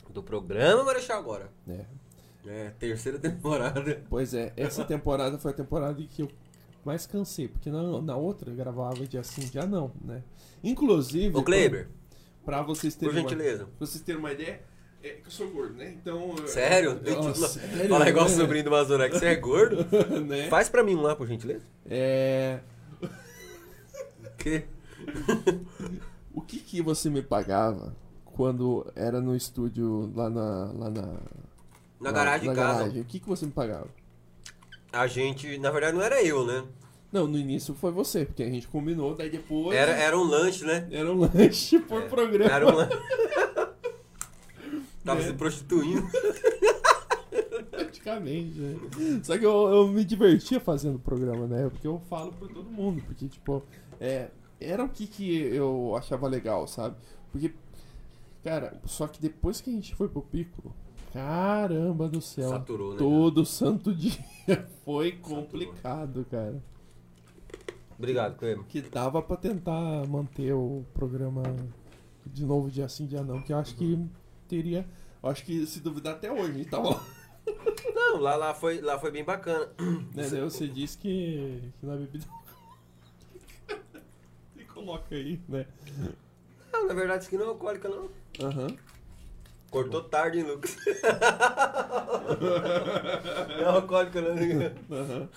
do 0.08 0.22
programa 0.22 0.82
Marechal 0.82 1.18
agora. 1.18 1.50
É. 1.68 1.84
É, 2.46 2.70
terceira 2.70 3.18
temporada. 3.20 4.02
Pois 4.08 4.32
é, 4.32 4.50
essa 4.56 4.82
temporada 4.86 5.38
foi 5.38 5.50
a 5.50 5.54
temporada 5.54 6.00
em 6.00 6.06
que 6.06 6.22
eu 6.22 6.30
mais 6.86 7.06
cansei, 7.06 7.48
porque 7.48 7.70
na, 7.70 8.00
na 8.00 8.16
outra 8.16 8.50
eu 8.50 8.56
gravava 8.56 9.06
dia 9.06 9.22
sim, 9.22 9.42
dia 9.42 9.66
não, 9.66 9.92
né? 10.02 10.22
Inclusive. 10.64 11.36
Ô 11.36 11.42
Kleber, 11.42 11.88
Pra 12.46 12.62
vocês 12.62 12.94
terem 12.96 13.12
por 13.14 13.20
uma, 13.20 13.28
gentileza. 13.28 13.66
pra 13.66 13.86
vocês 13.86 14.02
terem 14.02 14.18
uma 14.18 14.32
ideia, 14.32 14.62
é 15.08 15.10
que 15.14 15.26
eu 15.26 15.30
sou 15.30 15.48
gordo, 15.50 15.74
né? 15.74 15.94
Então. 16.00 16.34
Sério? 16.46 17.00
Eu, 17.04 17.20
Tipo, 17.32 17.34
sério? 17.46 17.88
Fala 17.88 18.08
igual 18.08 18.26
o 18.26 18.28
né? 18.28 18.34
sobrinho 18.36 18.64
do 18.64 18.70
Mazurek, 18.70 19.14
você 19.18 19.26
é 19.26 19.34
gordo? 19.36 19.86
né? 20.26 20.48
Faz 20.48 20.68
pra 20.68 20.82
mim 20.82 20.94
um 20.94 21.02
lá, 21.02 21.14
por 21.16 21.26
gentileza. 21.26 21.64
É. 21.88 22.60
Que? 24.38 24.64
O 26.34 26.40
que 26.40 26.58
que 26.60 26.80
você 26.80 27.10
me 27.10 27.20
pagava 27.20 27.94
quando 28.24 28.90
era 28.96 29.20
no 29.20 29.36
estúdio 29.36 30.10
lá 30.16 30.30
na. 30.30 30.72
Lá 30.72 30.90
na, 30.90 31.02
Na 31.02 31.12
lá- 32.00 32.12
garagem 32.12 32.46
na 32.46 32.54
de 32.54 32.58
casa. 32.58 32.78
garagem? 32.78 33.02
O 33.02 33.04
que 33.04 33.20
que 33.20 33.28
você 33.28 33.44
me 33.44 33.52
pagava? 33.52 33.86
A 34.90 35.06
gente, 35.06 35.58
na 35.58 35.70
verdade 35.70 35.94
não 35.96 36.02
era 36.02 36.22
eu, 36.24 36.46
né? 36.46 36.64
Não, 37.12 37.26
no 37.26 37.36
início 37.38 37.74
foi 37.74 37.92
você, 37.92 38.24
porque 38.24 38.42
a 38.42 38.48
gente 38.48 38.66
combinou, 38.66 39.14
daí 39.14 39.28
depois. 39.28 39.76
Era, 39.76 39.92
era 39.92 40.18
um 40.18 40.22
lanche, 40.24 40.64
né? 40.64 40.88
Era 40.90 41.12
um 41.12 41.18
lanche 41.18 41.78
por 41.80 42.02
É, 42.02 42.08
programa. 42.08 42.50
Era 42.50 42.66
um 42.66 42.74
lanche. 42.74 42.96
Tava 45.04 45.20
É. 45.20 45.24
se 45.28 45.32
prostituindo. 45.34 46.06
Praticamente, 47.70 48.58
né? 48.58 48.76
Só 49.22 49.38
que 49.38 49.44
eu, 49.44 49.68
eu 49.68 49.88
me 49.88 50.04
divertia 50.04 50.60
fazendo 50.60 50.96
o 50.96 51.00
programa, 51.00 51.46
né? 51.46 51.68
Porque 51.68 51.86
eu 51.86 51.98
falo 52.08 52.32
pra 52.32 52.48
todo 52.48 52.64
mundo, 52.70 53.02
porque, 53.06 53.26
tipo, 53.28 53.62
é, 54.00 54.28
era 54.60 54.84
o 54.84 54.88
que, 54.88 55.06
que 55.06 55.30
eu 55.32 55.94
achava 55.96 56.28
legal, 56.28 56.66
sabe? 56.66 56.96
Porque, 57.30 57.52
cara, 58.44 58.80
só 58.84 59.06
que 59.06 59.20
depois 59.20 59.60
que 59.60 59.70
a 59.70 59.72
gente 59.72 59.94
foi 59.94 60.08
pro 60.08 60.22
Piccolo, 60.22 60.74
caramba 61.12 62.08
do 62.08 62.20
céu, 62.20 62.50
Saturou, 62.50 62.92
né? 62.92 62.98
todo 62.98 63.44
santo 63.44 63.92
dia 63.94 64.12
foi 64.84 65.12
complicado, 65.12 66.26
cara. 66.30 66.62
Obrigado, 67.98 68.36
Cleber. 68.36 68.64
Que 68.64 68.80
dava 68.82 69.22
pra 69.22 69.36
tentar 69.36 70.06
manter 70.08 70.52
o 70.52 70.84
programa 70.92 71.42
de 72.26 72.44
novo 72.44 72.70
dia 72.70 72.88
sim, 72.88 73.06
dia 73.06 73.22
não, 73.22 73.40
que 73.40 73.52
eu 73.52 73.58
acho 73.58 73.76
que 73.76 73.98
teria. 74.52 74.84
Eu 75.22 75.30
acho 75.30 75.44
que 75.44 75.66
se 75.66 75.80
duvidar 75.80 76.14
até 76.14 76.30
hoje, 76.30 76.68
lá. 76.70 77.02
Não, 77.94 78.18
lá, 78.20 78.36
lá, 78.36 78.52
foi, 78.54 78.80
lá 78.82 78.98
foi 78.98 79.10
bem 79.10 79.24
bacana. 79.24 79.66
Né, 80.14 80.28
daí 80.30 80.42
você 80.42 80.68
disse 80.68 80.98
que, 80.98 81.72
que 81.80 81.86
na 81.86 81.96
bebida. 81.96 82.26
e 84.56 84.64
coloca 84.64 85.14
aí, 85.14 85.40
né? 85.48 85.66
Não, 86.70 86.86
na 86.86 86.92
verdade 86.94 87.20
isso 87.24 87.28
aqui 87.28 87.38
não 87.38 87.46
é 87.46 87.48
alcoólica, 87.48 87.88
não. 87.88 88.10
Aham. 88.40 88.76
Cortou 89.70 90.02
tarde, 90.02 90.38
hein, 90.40 90.44
Lucas? 90.44 90.76
não 93.48 93.58
é 93.58 93.64
alcoólica, 93.64 94.20
não. 94.20 94.32
Aham. 94.98 95.28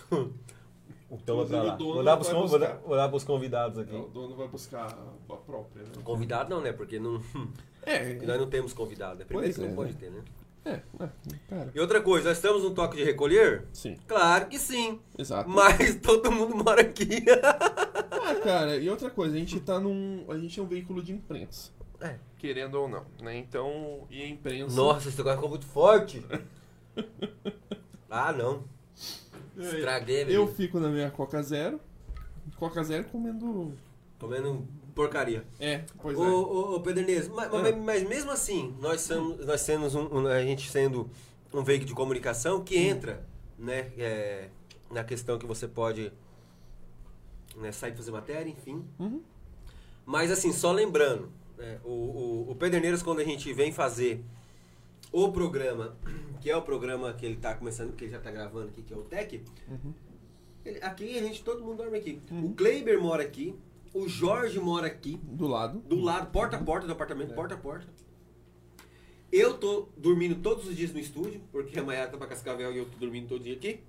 Então 1.09 1.35
Inclusive, 1.41 1.57
vou 1.59 1.67
lá. 1.67 1.73
o 1.73 1.77
dono 1.77 1.93
Vou 1.93 2.03
dar 2.03 2.15
vou 2.15 2.41
buscar. 2.41 2.57
dar- 2.59 2.77
vou 2.79 2.95
dar 2.97 3.09
pros 3.09 3.23
convidados 3.23 3.79
aqui. 3.79 3.95
O 3.95 4.07
dono 4.09 4.35
vai 4.35 4.47
buscar 4.49 4.87
a 4.87 5.35
própria, 5.35 5.83
né? 5.83 5.89
Convidado 6.03 6.49
não, 6.49 6.59
né? 6.61 6.73
Porque 6.73 6.99
não, 6.99 7.21
É, 7.85 8.13
nós 8.25 8.39
não 8.39 8.49
temos 8.49 8.73
convidado. 8.73 9.21
É 9.21 9.25
primeiro 9.25 9.53
Pois 9.53 9.55
que 9.55 9.61
não 9.61 9.71
é, 9.71 9.75
pode 9.75 9.93
né? 9.93 9.97
ter, 9.99 10.09
né? 10.11 10.23
é, 10.65 11.03
é, 11.03 11.09
cara. 11.49 11.71
E 11.75 11.79
outra 11.79 12.01
coisa, 12.01 12.29
nós 12.29 12.37
estamos 12.37 12.63
num 12.63 12.73
toque 12.73 12.97
de 12.97 13.03
recolher? 13.03 13.65
Sim, 13.71 13.97
Claro 14.07 14.47
que 14.47 14.57
sim. 14.57 14.99
exato. 15.17 15.47
Mas 15.49 15.95
todo 16.01 16.31
mundo 16.31 16.55
mora 16.55 16.81
aqui. 16.81 17.23
Ah, 18.27 18.33
cara, 18.43 18.75
e 18.77 18.89
outra 18.89 19.07
coisa, 19.11 19.35
a 19.35 19.37
gente 19.37 19.59
tá 19.59 19.79
num. 19.79 20.25
A 20.29 20.35
gente 20.37 20.59
é 20.59 20.63
um 20.63 20.65
veículo 20.65 21.03
de 21.03 21.11
imprensa. 21.13 21.69
É. 22.01 22.15
Querendo 22.39 22.73
ou 22.73 22.89
não, 22.89 23.05
né? 23.21 23.37
Então, 23.37 24.07
e 24.09 24.19
a 24.23 24.27
imprensa. 24.27 24.75
Nossa, 24.75 25.09
esse 25.09 25.17
negócio 25.19 25.37
ficou 25.37 25.49
muito 25.51 25.65
forte. 25.67 26.23
Ah, 28.09 28.31
não. 28.31 28.63
Estraguei, 29.57 30.21
Eu 30.23 30.27
menino. 30.27 30.47
fico 30.47 30.79
na 30.79 30.89
minha 30.89 31.11
Coca 31.11 31.41
Zero. 31.43 31.79
Coca 32.55 32.83
Zero 32.83 33.03
comendo. 33.05 33.73
Comendo 34.17 34.65
porcaria. 34.95 35.45
É, 35.59 35.83
pois 36.01 36.17
Ô, 36.17 36.23
é. 36.23 36.27
ô, 36.29 36.75
ô 36.75 36.79
Pederneiros, 36.79 37.27
mas, 37.27 37.53
Ah. 37.53 37.59
mas- 37.61 37.77
mas 37.77 38.03
mesmo 38.07 38.31
assim, 38.31 38.73
nós 38.79 39.01
somos, 39.01 39.45
nós 39.45 39.61
sendo 39.61 39.85
um, 39.99 40.21
um- 40.21 40.27
a 40.27 40.41
gente 40.41 40.71
sendo 40.71 41.09
um 41.53 41.63
veículo 41.63 41.87
de 41.87 41.93
comunicação 41.93 42.63
que 42.63 42.77
entra, 42.77 43.25
né, 43.59 43.91
é, 43.97 44.49
na 44.89 45.03
questão 45.03 45.37
que 45.37 45.45
você 45.45 45.67
pode 45.67 46.11
né, 47.57 47.71
sair 47.71 47.95
fazer 47.95 48.11
matéria, 48.11 48.49
enfim. 48.49 48.83
Uhum. 48.99 49.21
Mas 50.05 50.31
assim, 50.31 50.51
só 50.51 50.71
lembrando, 50.71 51.29
né, 51.57 51.79
o, 51.83 51.89
o, 51.89 52.51
o 52.51 52.55
Pederneiros 52.55 53.01
quando 53.01 53.19
a 53.19 53.23
gente 53.23 53.51
vem 53.53 53.71
fazer 53.71 54.23
o 55.11 55.31
programa, 55.31 55.95
que 56.41 56.49
é 56.49 56.55
o 56.57 56.61
programa 56.61 57.13
que 57.13 57.25
ele 57.25 57.37
tá 57.37 57.53
começando, 57.55 57.95
que 57.95 58.05
ele 58.05 58.11
já 58.11 58.19
tá 58.19 58.29
gravando 58.31 58.67
aqui, 58.69 58.81
que 58.81 58.93
é 58.93 58.97
o 58.97 59.03
Tech, 59.03 59.41
Uhum. 59.69 59.93
Ele- 60.65 60.79
aqui 60.81 61.17
a 61.17 61.21
gente, 61.21 61.43
todo 61.43 61.63
mundo 61.63 61.77
dorme 61.77 61.97
aqui. 61.99 62.19
Uhum. 62.31 62.45
O 62.47 62.53
Kleiber 62.55 62.99
mora 62.99 63.21
aqui, 63.23 63.55
o 63.95 64.09
Jorge 64.09 64.59
mora 64.59 64.87
aqui, 64.87 65.17
Do 65.23 65.47
lado. 65.47 65.79
do 65.79 65.99
lado, 65.99 66.29
porta 66.31 66.57
a 66.57 66.63
porta 66.63 66.85
do 66.85 66.91
apartamento, 66.93 67.31
É. 67.31 67.35
porta 67.35 67.55
a 67.55 67.57
porta. 67.57 67.87
Eu 69.31 69.57
tô 69.57 69.87
dormindo 69.97 70.35
todos 70.41 70.67
os 70.67 70.75
dias 70.75 70.91
no 70.91 70.99
estúdio, 70.99 71.41
porque 71.51 71.79
a 71.79 71.83
Mayara 71.83 72.11
tá 72.11 72.17
pra 72.17 72.27
Cascavel 72.27 72.71
e 72.73 72.77
eu 72.77 72.85
tô 72.85 72.97
dormindo 72.97 73.27
todo 73.29 73.43
dia 73.43 73.53
aqui. 73.53 73.79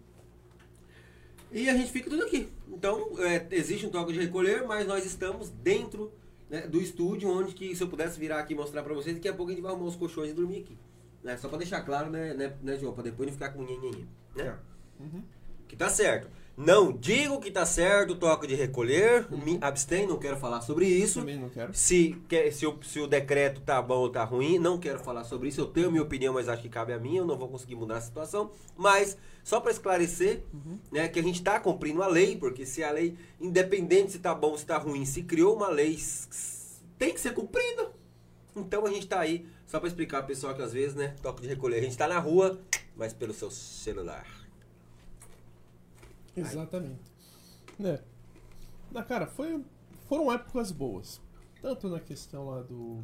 E 1.52 1.68
a 1.68 1.76
gente 1.76 1.90
fica 1.90 2.08
tudo 2.08 2.22
aqui. 2.24 2.48
Então, 2.68 3.12
é, 3.18 3.46
existe 3.50 3.86
um 3.86 3.90
toque 3.90 4.12
de 4.12 4.18
recolher, 4.20 4.64
mas 4.66 4.86
nós 4.86 5.04
estamos 5.04 5.50
dentro 5.50 6.12
né, 6.48 6.62
do 6.66 6.80
estúdio, 6.80 7.28
onde 7.28 7.54
que 7.54 7.74
se 7.74 7.82
eu 7.82 7.88
pudesse 7.88 8.18
virar 8.18 8.38
aqui 8.40 8.54
e 8.54 8.56
mostrar 8.56 8.82
pra 8.82 8.94
vocês, 8.94 9.14
daqui 9.16 9.28
a 9.28 9.34
pouco 9.34 9.50
a 9.50 9.54
gente 9.54 9.62
vai 9.62 9.72
arrumar 9.72 9.88
os 9.88 9.96
colchões 9.96 10.30
e 10.30 10.34
dormir 10.34 10.60
aqui. 10.60 10.76
Né? 11.22 11.36
Só 11.36 11.48
pra 11.48 11.58
deixar 11.58 11.82
claro, 11.82 12.10
né, 12.10 12.34
né, 12.34 12.56
né 12.62 12.78
João? 12.78 12.94
Pra 12.94 13.02
depois 13.02 13.26
não 13.26 13.32
ficar 13.34 13.50
com 13.50 13.62
nhenhenhen. 13.62 14.06
Né? 14.34 14.56
Uhum. 15.00 15.22
Que 15.68 15.76
tá 15.76 15.88
certo. 15.88 16.28
Não 16.56 16.90
digo 16.90 17.38
que 17.38 17.50
tá 17.50 17.66
certo 17.66 18.12
o 18.14 18.16
toque 18.16 18.46
de 18.46 18.54
recolher, 18.54 19.26
me 19.30 19.58
abstenho, 19.60 20.08
não 20.08 20.18
quero 20.18 20.38
falar 20.38 20.62
sobre 20.62 20.86
isso. 20.86 21.18
Também 21.20 21.38
não 21.38 21.50
quero. 21.50 21.74
Se, 21.74 22.16
quer- 22.26 22.50
se, 22.50 22.66
o, 22.66 22.78
se 22.82 22.98
o 22.98 23.06
decreto 23.06 23.60
tá 23.60 23.82
bom 23.82 23.98
ou 23.98 24.08
tá 24.08 24.24
ruim, 24.24 24.58
não 24.58 24.78
quero 24.78 24.98
falar 24.98 25.24
sobre 25.24 25.48
isso. 25.48 25.60
Eu 25.60 25.66
tenho 25.66 25.90
minha 25.90 26.02
opinião, 26.02 26.32
mas 26.32 26.48
acho 26.48 26.62
que 26.62 26.70
cabe 26.70 26.94
a 26.94 26.98
mim. 26.98 27.16
Eu 27.18 27.26
não 27.26 27.36
vou 27.36 27.48
conseguir 27.48 27.74
mudar 27.74 27.98
a 27.98 28.00
situação. 28.00 28.50
Mas, 28.74 29.18
só 29.44 29.60
para 29.60 29.70
esclarecer, 29.70 30.44
né, 30.90 31.08
que 31.08 31.18
a 31.18 31.22
gente 31.22 31.42
tá 31.42 31.60
cumprindo 31.60 32.02
a 32.02 32.06
lei, 32.08 32.36
porque 32.38 32.64
se 32.64 32.82
a 32.82 32.90
lei, 32.90 33.18
independente 33.38 34.12
se 34.12 34.18
tá 34.18 34.34
bom 34.34 34.52
ou 34.52 34.58
se 34.58 34.64
tá 34.64 34.78
ruim, 34.78 35.04
se 35.04 35.24
criou 35.24 35.54
uma 35.54 35.68
lei, 35.68 35.98
tem 36.98 37.12
que 37.12 37.20
ser 37.20 37.34
cumprida. 37.34 37.90
Então 38.56 38.86
a 38.86 38.90
gente 38.90 39.06
tá 39.06 39.20
aí, 39.20 39.46
só 39.66 39.78
para 39.78 39.88
explicar 39.88 40.20
pro 40.20 40.28
pessoal 40.28 40.54
que 40.54 40.62
às 40.62 40.72
vezes, 40.72 40.94
né, 40.96 41.14
toque 41.20 41.42
de 41.42 41.48
recolher. 41.48 41.76
A 41.80 41.82
gente 41.82 41.98
tá 41.98 42.08
na 42.08 42.18
rua, 42.18 42.58
mas 42.96 43.12
pelo 43.12 43.34
seu 43.34 43.50
celular. 43.50 44.26
Exatamente. 46.36 47.12
Né? 47.78 48.00
Na 48.90 49.02
cara, 49.02 49.26
foi, 49.26 49.64
foram 50.08 50.32
épocas 50.32 50.70
boas. 50.70 51.20
Tanto 51.60 51.88
na 51.88 52.00
questão 52.00 52.46
lá 52.46 52.62
do. 52.62 53.02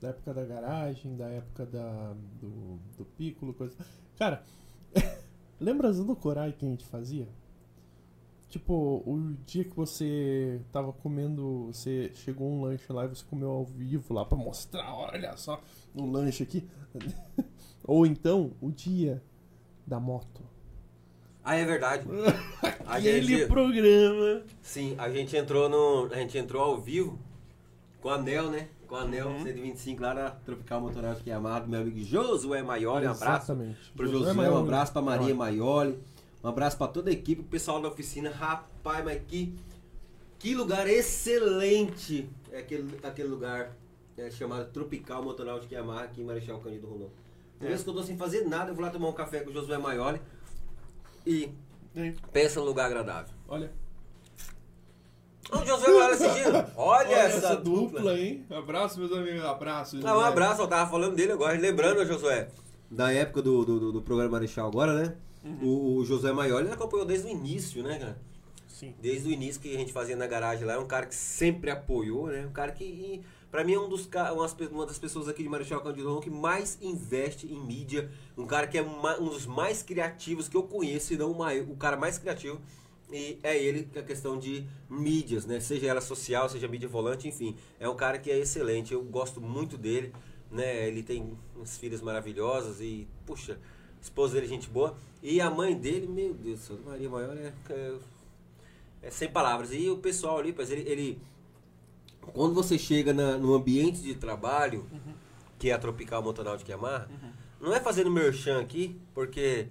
Da 0.00 0.08
época 0.08 0.34
da 0.34 0.44
garagem, 0.44 1.16
da 1.16 1.28
época 1.28 1.64
da, 1.64 2.14
do, 2.40 2.78
do 2.96 3.04
Piccolo, 3.16 3.54
coisa. 3.54 3.74
Cara, 4.18 4.44
lembra 5.58 5.92
do 5.92 6.16
Corai 6.16 6.52
que 6.52 6.66
a 6.66 6.68
gente 6.68 6.84
fazia? 6.84 7.28
Tipo, 8.48 9.02
o 9.04 9.34
dia 9.44 9.64
que 9.64 9.74
você 9.74 10.60
tava 10.70 10.92
comendo, 10.92 11.66
você 11.66 12.12
chegou 12.14 12.48
um 12.48 12.62
lanche 12.62 12.92
lá 12.92 13.04
e 13.04 13.08
você 13.08 13.24
comeu 13.24 13.50
ao 13.50 13.64
vivo 13.64 14.14
lá 14.14 14.24
pra 14.24 14.36
mostrar, 14.38 14.94
olha 14.94 15.36
só, 15.36 15.60
no 15.92 16.10
lanche 16.10 16.42
aqui. 16.42 16.68
Ou 17.82 18.06
então, 18.06 18.52
o 18.60 18.70
dia 18.70 19.22
da 19.86 19.98
moto. 19.98 20.53
Ah, 21.44 21.56
é 21.56 21.64
verdade. 21.64 22.04
Aquele 22.86 23.22
gente- 23.22 23.46
programa. 23.48 24.42
Sim, 24.62 24.94
a 24.98 25.08
gente 25.10 25.36
entrou 25.36 25.68
no. 25.68 26.08
A 26.12 26.16
gente 26.16 26.38
entrou 26.38 26.62
ao 26.62 26.80
vivo 26.80 27.18
com 28.00 28.08
a 28.08 28.14
Anel, 28.14 28.50
né? 28.50 28.68
Com 28.86 28.96
a 28.96 29.00
Anel 29.02 29.28
Uhum. 29.28 29.42
125 29.42 30.02
lá 30.02 30.14
na 30.14 30.30
Tropical 30.30 30.80
Motoráutica 30.80 31.28
Yamaha, 31.28 31.60
do 31.60 31.68
meu 31.68 31.80
amigo 31.80 32.00
Josué 32.02 32.62
Maioli. 32.62 33.06
Um 33.06 33.10
abraço 33.10 33.52
Exatamente. 33.52 33.92
pro 33.96 34.06
Josué 34.06 34.32
Josué, 34.34 34.50
um 34.50 34.58
abraço 34.58 34.92
pra 34.92 35.02
Maria 35.02 35.34
Maioli, 35.34 35.98
um 36.42 36.48
abraço 36.48 36.76
pra 36.78 36.86
toda 36.86 37.10
a 37.10 37.12
equipe, 37.12 37.40
o 37.42 37.44
pessoal 37.44 37.80
da 37.80 37.88
oficina. 37.88 38.30
Rapaz, 38.30 39.04
mas 39.04 39.20
que, 39.26 39.54
que 40.38 40.54
lugar 40.54 40.86
excelente 40.88 42.28
é 42.52 42.58
aquele, 42.58 42.88
aquele 43.02 43.28
lugar 43.28 43.72
é, 44.16 44.30
chamado 44.30 44.70
Tropical 44.70 45.22
Motonáutica 45.22 45.74
Yamaha 45.74 46.04
aqui 46.04 46.20
em 46.20 46.24
Marechal 46.24 46.58
Cândido 46.60 46.86
Rondon. 46.86 47.08
Por 47.58 47.70
É. 47.70 47.76
que 47.76 47.88
eu 47.88 47.94
tô 47.94 48.02
sem 48.02 48.16
fazer 48.16 48.46
nada, 48.46 48.70
eu 48.70 48.74
vou 48.74 48.84
lá 48.84 48.90
tomar 48.90 49.08
um 49.08 49.12
café 49.12 49.40
com 49.40 49.50
o 49.50 49.52
Josué 49.52 49.78
Maioli 49.78 50.20
e 51.26 51.50
pensa 52.32 52.60
num 52.60 52.66
lugar 52.66 52.86
agradável. 52.86 53.34
Olha, 53.48 53.70
O 55.52 55.64
Josué 55.64 55.88
Maioli 55.92 56.12
assistindo. 56.14 56.66
Olha, 56.76 57.14
essa, 57.14 57.56
dupla. 57.56 58.18
hein? 58.18 58.44
Abraço, 58.50 58.98
meus 58.98 59.12
amigos. 59.12 59.44
Abraço. 59.44 59.98
Ah, 60.04 60.16
um 60.16 60.20
abraço, 60.20 60.62
eu 60.62 60.66
tava 60.68 60.90
falando 60.90 61.14
dele 61.14 61.32
agora, 61.32 61.56
lembrando, 61.58 62.04
Josué, 62.06 62.48
da 62.90 63.12
época 63.12 63.42
do, 63.42 63.64
do, 63.64 63.92
do- 63.92 64.02
programa 64.02 64.30
Marechal 64.32 64.68
agora, 64.68 64.94
né? 64.94 65.14
O, 65.62 65.96
o 65.98 66.04
Josué 66.06 66.32
Maioli 66.32 66.66
ele 66.66 66.74
acompanhou 66.74 67.04
desde 67.06 67.28
o 67.28 67.30
início, 67.30 67.82
né, 67.82 67.98
cara? 67.98 68.18
Sim. 68.66 68.94
Desde 69.00 69.28
o 69.28 69.30
início 69.32 69.60
que 69.60 69.74
a 69.74 69.78
gente 69.78 69.92
fazia 69.92 70.16
na 70.16 70.26
garagem 70.26 70.64
lá, 70.64 70.72
é 70.74 70.78
um 70.78 70.86
cara 70.86 71.04
que 71.06 71.14
sempre 71.14 71.70
apoiou, 71.70 72.28
né? 72.28 72.46
Um 72.46 72.52
cara 72.52 72.72
que, 72.72 73.22
pra 73.54 73.62
mim, 73.62 73.74
é 73.74 73.78
um 73.78 73.88
dos, 73.88 74.10
uma 74.72 74.84
das 74.84 74.98
pessoas 74.98 75.28
aqui 75.28 75.44
de 75.44 75.48
Marechal 75.48 75.80
Cândido 75.80 76.20
que 76.20 76.28
mais 76.28 76.76
investe 76.82 77.46
em 77.46 77.56
mídia. 77.56 78.10
Um 78.36 78.48
cara 78.48 78.66
que 78.66 78.76
é 78.76 78.82
ma- 78.82 79.16
um 79.20 79.28
dos 79.28 79.46
mais 79.46 79.80
criativos 79.80 80.48
que 80.48 80.56
eu 80.56 80.64
conheço, 80.64 81.06
se 81.06 81.16
não 81.16 81.30
o, 81.30 81.72
o 81.72 81.76
cara 81.76 81.96
mais 81.96 82.18
criativo. 82.18 82.60
E 83.12 83.38
é 83.44 83.56
ele 83.56 83.88
a 83.96 84.02
questão 84.02 84.36
de 84.40 84.66
mídias, 84.90 85.46
né? 85.46 85.60
Seja 85.60 85.86
ela 85.86 86.00
social, 86.00 86.48
seja 86.48 86.66
mídia 86.66 86.88
volante, 86.88 87.28
enfim. 87.28 87.56
É 87.78 87.88
um 87.88 87.94
cara 87.94 88.18
que 88.18 88.28
é 88.28 88.36
excelente, 88.36 88.92
eu 88.92 89.04
gosto 89.04 89.40
muito 89.40 89.78
dele, 89.78 90.12
né? 90.50 90.88
Ele 90.88 91.04
tem 91.04 91.32
umas 91.54 91.78
filhas 91.78 92.00
maravilhosas 92.00 92.80
e, 92.80 93.06
puxa, 93.24 93.56
esposa 94.02 94.34
dele 94.34 94.46
é 94.46 94.48
gente 94.48 94.68
boa. 94.68 94.96
E 95.22 95.40
a 95.40 95.48
mãe 95.48 95.76
dele, 95.76 96.08
meu 96.08 96.34
Deus 96.34 96.58
do 96.58 96.66
céu, 96.66 96.78
Maria 96.84 97.08
Maior 97.08 97.36
é, 97.36 97.52
é, 97.70 97.94
é 99.00 99.10
sem 99.12 99.30
palavras. 99.30 99.72
E 99.72 99.88
o 99.88 99.98
pessoal 99.98 100.38
ali, 100.38 100.52
pois 100.52 100.72
ele, 100.72 100.82
ele 100.90 101.22
quando 102.32 102.54
você 102.54 102.78
chega 102.78 103.12
na- 103.12 103.36
no 103.36 103.54
ambiente 103.54 104.00
de 104.00 104.14
trabalho, 104.14 104.86
que 105.58 105.70
é 105.70 105.72
a 105.72 105.78
Tropical 105.78 106.22
Motonáutica 106.22 106.70
Yamaha, 106.72 107.08
não 107.60 107.74
é 107.74 107.80
fazendo 107.80 108.10
merchan 108.10 108.60
aqui, 108.60 109.00
porque 109.14 109.68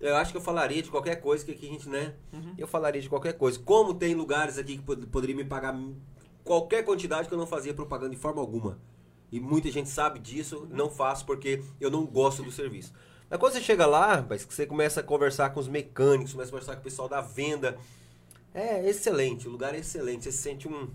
eu 0.00 0.16
acho 0.16 0.32
que 0.32 0.36
eu 0.38 0.42
falaria 0.42 0.82
de 0.82 0.90
qualquer 0.90 1.16
coisa 1.16 1.44
que 1.44 1.52
aqui 1.52 1.66
a 1.68 1.70
gente, 1.72 1.88
né? 1.88 2.14
Eu 2.58 2.66
falaria 2.66 3.00
de 3.00 3.08
qualquer 3.08 3.34
coisa. 3.34 3.58
Como 3.58 3.94
tem 3.94 4.14
lugares 4.14 4.58
aqui 4.58 4.76
que 4.78 4.82
pod- 4.82 5.06
poderia 5.06 5.36
me 5.36 5.44
pagar 5.44 5.78
qualquer 6.42 6.84
quantidade 6.84 7.28
que 7.28 7.34
eu 7.34 7.38
não 7.38 7.46
fazia 7.46 7.74
propaganda 7.74 8.10
de 8.10 8.16
forma 8.20 8.40
alguma. 8.40 8.78
E 9.30 9.38
muita 9.38 9.70
gente 9.70 9.88
sabe 9.88 10.18
disso, 10.18 10.66
não 10.70 10.90
faço 10.90 11.24
porque 11.24 11.62
eu 11.80 11.90
não 11.90 12.04
gosto 12.04 12.42
do 12.42 12.50
serviço. 12.50 12.92
Mas 13.28 13.38
quando 13.38 13.52
você 13.52 13.60
chega 13.60 13.86
lá, 13.86 14.26
mas 14.28 14.42
você 14.44 14.66
começa 14.66 14.98
a 15.00 15.02
conversar 15.04 15.50
com 15.50 15.60
os 15.60 15.68
mecânicos, 15.68 16.32
começa 16.32 16.48
a 16.48 16.52
conversar 16.52 16.74
com 16.74 16.80
o 16.80 16.84
pessoal 16.84 17.08
da 17.08 17.20
venda, 17.20 17.78
é 18.52 18.88
excelente, 18.88 19.46
o 19.46 19.50
lugar 19.52 19.72
é 19.74 19.78
excelente. 19.78 20.24
Você 20.24 20.32
sente 20.32 20.66
um, 20.66 20.88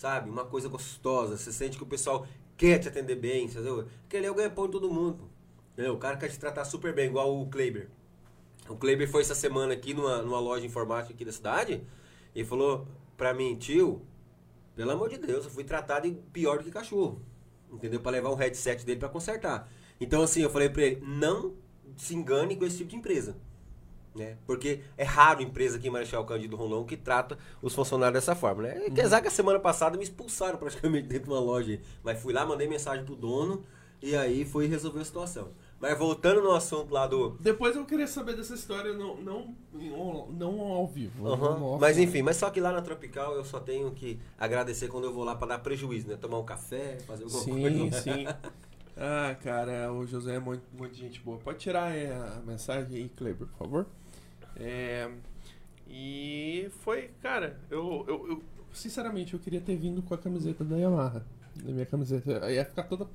sabe, 0.00 0.30
uma 0.30 0.46
coisa 0.46 0.66
gostosa. 0.66 1.36
Você 1.36 1.52
sente 1.52 1.76
que 1.76 1.82
o 1.82 1.86
pessoal 1.86 2.26
quer 2.56 2.78
te 2.78 2.88
atender 2.88 3.16
bem, 3.16 3.44
entendeu? 3.44 3.86
Porque 4.00 4.16
ele 4.16 4.26
é 4.26 4.30
o 4.30 4.34
ganha-pão 4.34 4.64
de 4.64 4.72
todo 4.72 4.90
mundo. 4.90 5.28
Entendeu? 5.74 5.92
O 5.92 5.98
cara 5.98 6.16
quer 6.16 6.30
te 6.30 6.38
tratar 6.38 6.64
super 6.64 6.94
bem, 6.94 7.08
igual 7.08 7.38
o 7.38 7.50
Kleber. 7.50 7.90
O 8.66 8.76
Kleber 8.76 9.10
foi 9.10 9.20
essa 9.20 9.34
semana 9.34 9.74
aqui 9.74 9.92
numa, 9.92 10.22
numa 10.22 10.40
loja 10.40 10.64
informática 10.64 11.12
aqui 11.12 11.22
da 11.22 11.32
cidade 11.32 11.86
e 12.34 12.42
falou 12.42 12.88
pra 13.14 13.34
mim, 13.34 13.56
tio, 13.56 14.00
pelo 14.74 14.90
amor 14.90 15.10
de 15.10 15.18
Deus, 15.18 15.44
eu 15.44 15.50
fui 15.50 15.64
tratado 15.64 16.10
pior 16.32 16.58
do 16.58 16.64
que 16.64 16.70
cachorro. 16.70 17.20
Entendeu? 17.70 18.00
Pra 18.00 18.10
levar 18.10 18.30
um 18.30 18.36
headset 18.36 18.86
dele 18.86 18.98
pra 18.98 19.08
consertar. 19.10 19.70
Então, 20.00 20.22
assim, 20.22 20.40
eu 20.40 20.48
falei 20.48 20.70
pra 20.70 20.82
ele, 20.82 21.04
não 21.04 21.54
se 21.98 22.14
engane 22.14 22.56
com 22.56 22.64
esse 22.64 22.78
tipo 22.78 22.88
de 22.88 22.96
empresa. 22.96 23.36
Né? 24.14 24.36
Porque 24.44 24.80
é 24.98 25.04
raro 25.04 25.40
empresa 25.40 25.76
aqui 25.76 25.86
em 25.86 25.90
Marechal 25.90 26.24
Cândido 26.24 26.56
Rondon 26.56 26.84
que 26.84 26.96
trata 26.96 27.38
os 27.62 27.72
funcionários 27.74 28.14
dessa 28.14 28.34
forma, 28.34 28.64
né? 28.64 28.86
Apesar 28.88 29.20
que 29.20 29.28
a 29.28 29.30
semana 29.30 29.60
passada 29.60 29.96
me 29.96 30.02
expulsaram 30.02 30.58
praticamente 30.58 31.06
dentro 31.08 31.26
de 31.26 31.30
uma 31.30 31.38
loja. 31.40 31.80
Mas 32.02 32.20
fui 32.20 32.32
lá, 32.32 32.44
mandei 32.44 32.66
mensagem 32.66 33.04
pro 33.04 33.14
dono 33.14 33.62
e 34.02 34.16
aí 34.16 34.44
foi 34.44 34.66
resolver 34.66 35.00
a 35.00 35.04
situação. 35.04 35.48
Mas 35.78 35.96
voltando 35.96 36.42
no 36.42 36.50
assunto 36.52 36.92
lá 36.92 37.06
do... 37.06 37.30
Depois 37.40 37.74
eu 37.74 37.86
queria 37.86 38.06
saber 38.06 38.36
dessa 38.36 38.52
história, 38.54 38.92
não, 38.92 39.16
não, 39.16 39.54
não, 39.72 40.26
não 40.30 40.60
ao 40.60 40.86
vivo. 40.86 41.26
Aham. 41.26 41.58
no 41.58 41.66
off, 41.66 41.80
Mas 41.80 41.96
né? 41.96 42.02
enfim, 42.02 42.20
mas 42.20 42.36
só 42.36 42.50
que 42.50 42.60
lá 42.60 42.70
na 42.72 42.82
Tropical 42.82 43.34
eu 43.34 43.44
só 43.44 43.60
tenho 43.60 43.90
que 43.92 44.20
agradecer 44.38 44.88
quando 44.88 45.04
eu 45.04 45.12
vou 45.12 45.24
lá 45.24 45.34
pra 45.36 45.46
dar 45.46 45.58
prejuízo, 45.60 46.08
né? 46.08 46.16
Tomar 46.16 46.38
um 46.38 46.44
café, 46.44 46.98
fazer 47.06 47.24
alguma 47.24 47.42
Sim, 47.42 47.60
coisa. 47.62 48.02
sim. 48.02 48.26
Ah, 49.02 49.34
cara, 49.42 49.90
o 49.90 50.06
José 50.06 50.34
é 50.34 50.38
muito, 50.38 50.64
muito 50.76 50.94
gente 50.94 51.20
boa. 51.20 51.38
Pode 51.38 51.56
tirar 51.58 51.96
é, 51.96 52.12
a 52.12 52.42
mensagem 52.44 52.98
aí, 52.98 53.08
Kleber, 53.08 53.46
por 53.46 53.56
favor. 53.56 53.86
É, 54.60 55.10
e 55.88 56.68
foi, 56.84 57.10
cara, 57.22 57.58
eu, 57.70 58.04
eu, 58.06 58.28
eu- 58.28 58.42
sinceramente 58.72 59.34
eu 59.34 59.40
queria 59.40 59.60
ter 59.60 59.76
vindo 59.76 60.02
com 60.02 60.14
a 60.14 60.18
camiseta 60.18 60.62
da 60.64 60.76
Yamaha. 60.76 61.24
Da 61.56 61.72
minha 61.72 61.86
camiseta. 61.86 62.44
Aí 62.44 62.54
ia 62.54 62.64
ficar 62.64 62.84
toda. 62.84 63.08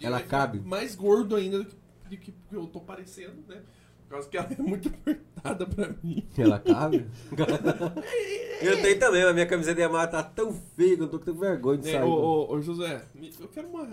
Ela 0.00 0.20
cabe? 0.22 0.60
Mais 0.60 0.94
gordo 0.94 1.34
ainda 1.36 1.58
do 1.58 1.64
que, 1.66 1.76
do 2.10 2.16
que 2.16 2.32
eu 2.52 2.66
tô 2.66 2.80
parecendo, 2.80 3.34
né? 3.48 3.60
Por 4.04 4.10
causa 4.14 4.28
que 4.28 4.36
ela 4.38 4.48
é 4.58 4.62
muito 4.62 4.88
apertada 4.88 5.66
pra 5.66 5.94
mim. 6.02 6.26
Ela 6.38 6.58
cabe? 6.58 7.06
eu 8.62 8.80
tenho 8.80 8.98
também, 8.98 9.24
mas 9.24 9.34
minha 9.34 9.46
camiseta 9.46 9.80
Yamaha 9.80 10.06
tá 10.06 10.22
tão 10.22 10.52
feia 10.76 10.96
que 10.96 11.02
eu 11.02 11.08
tô 11.08 11.18
com 11.18 11.32
vergonha 11.34 11.78
de 11.78 11.88
É, 11.90 11.92
sair. 11.92 12.08
ô, 12.08 12.46
ô, 12.46 12.52
ô, 12.54 12.60
José, 12.62 13.04
eu 13.38 13.48
quero 13.48 13.68
uma. 13.68 13.88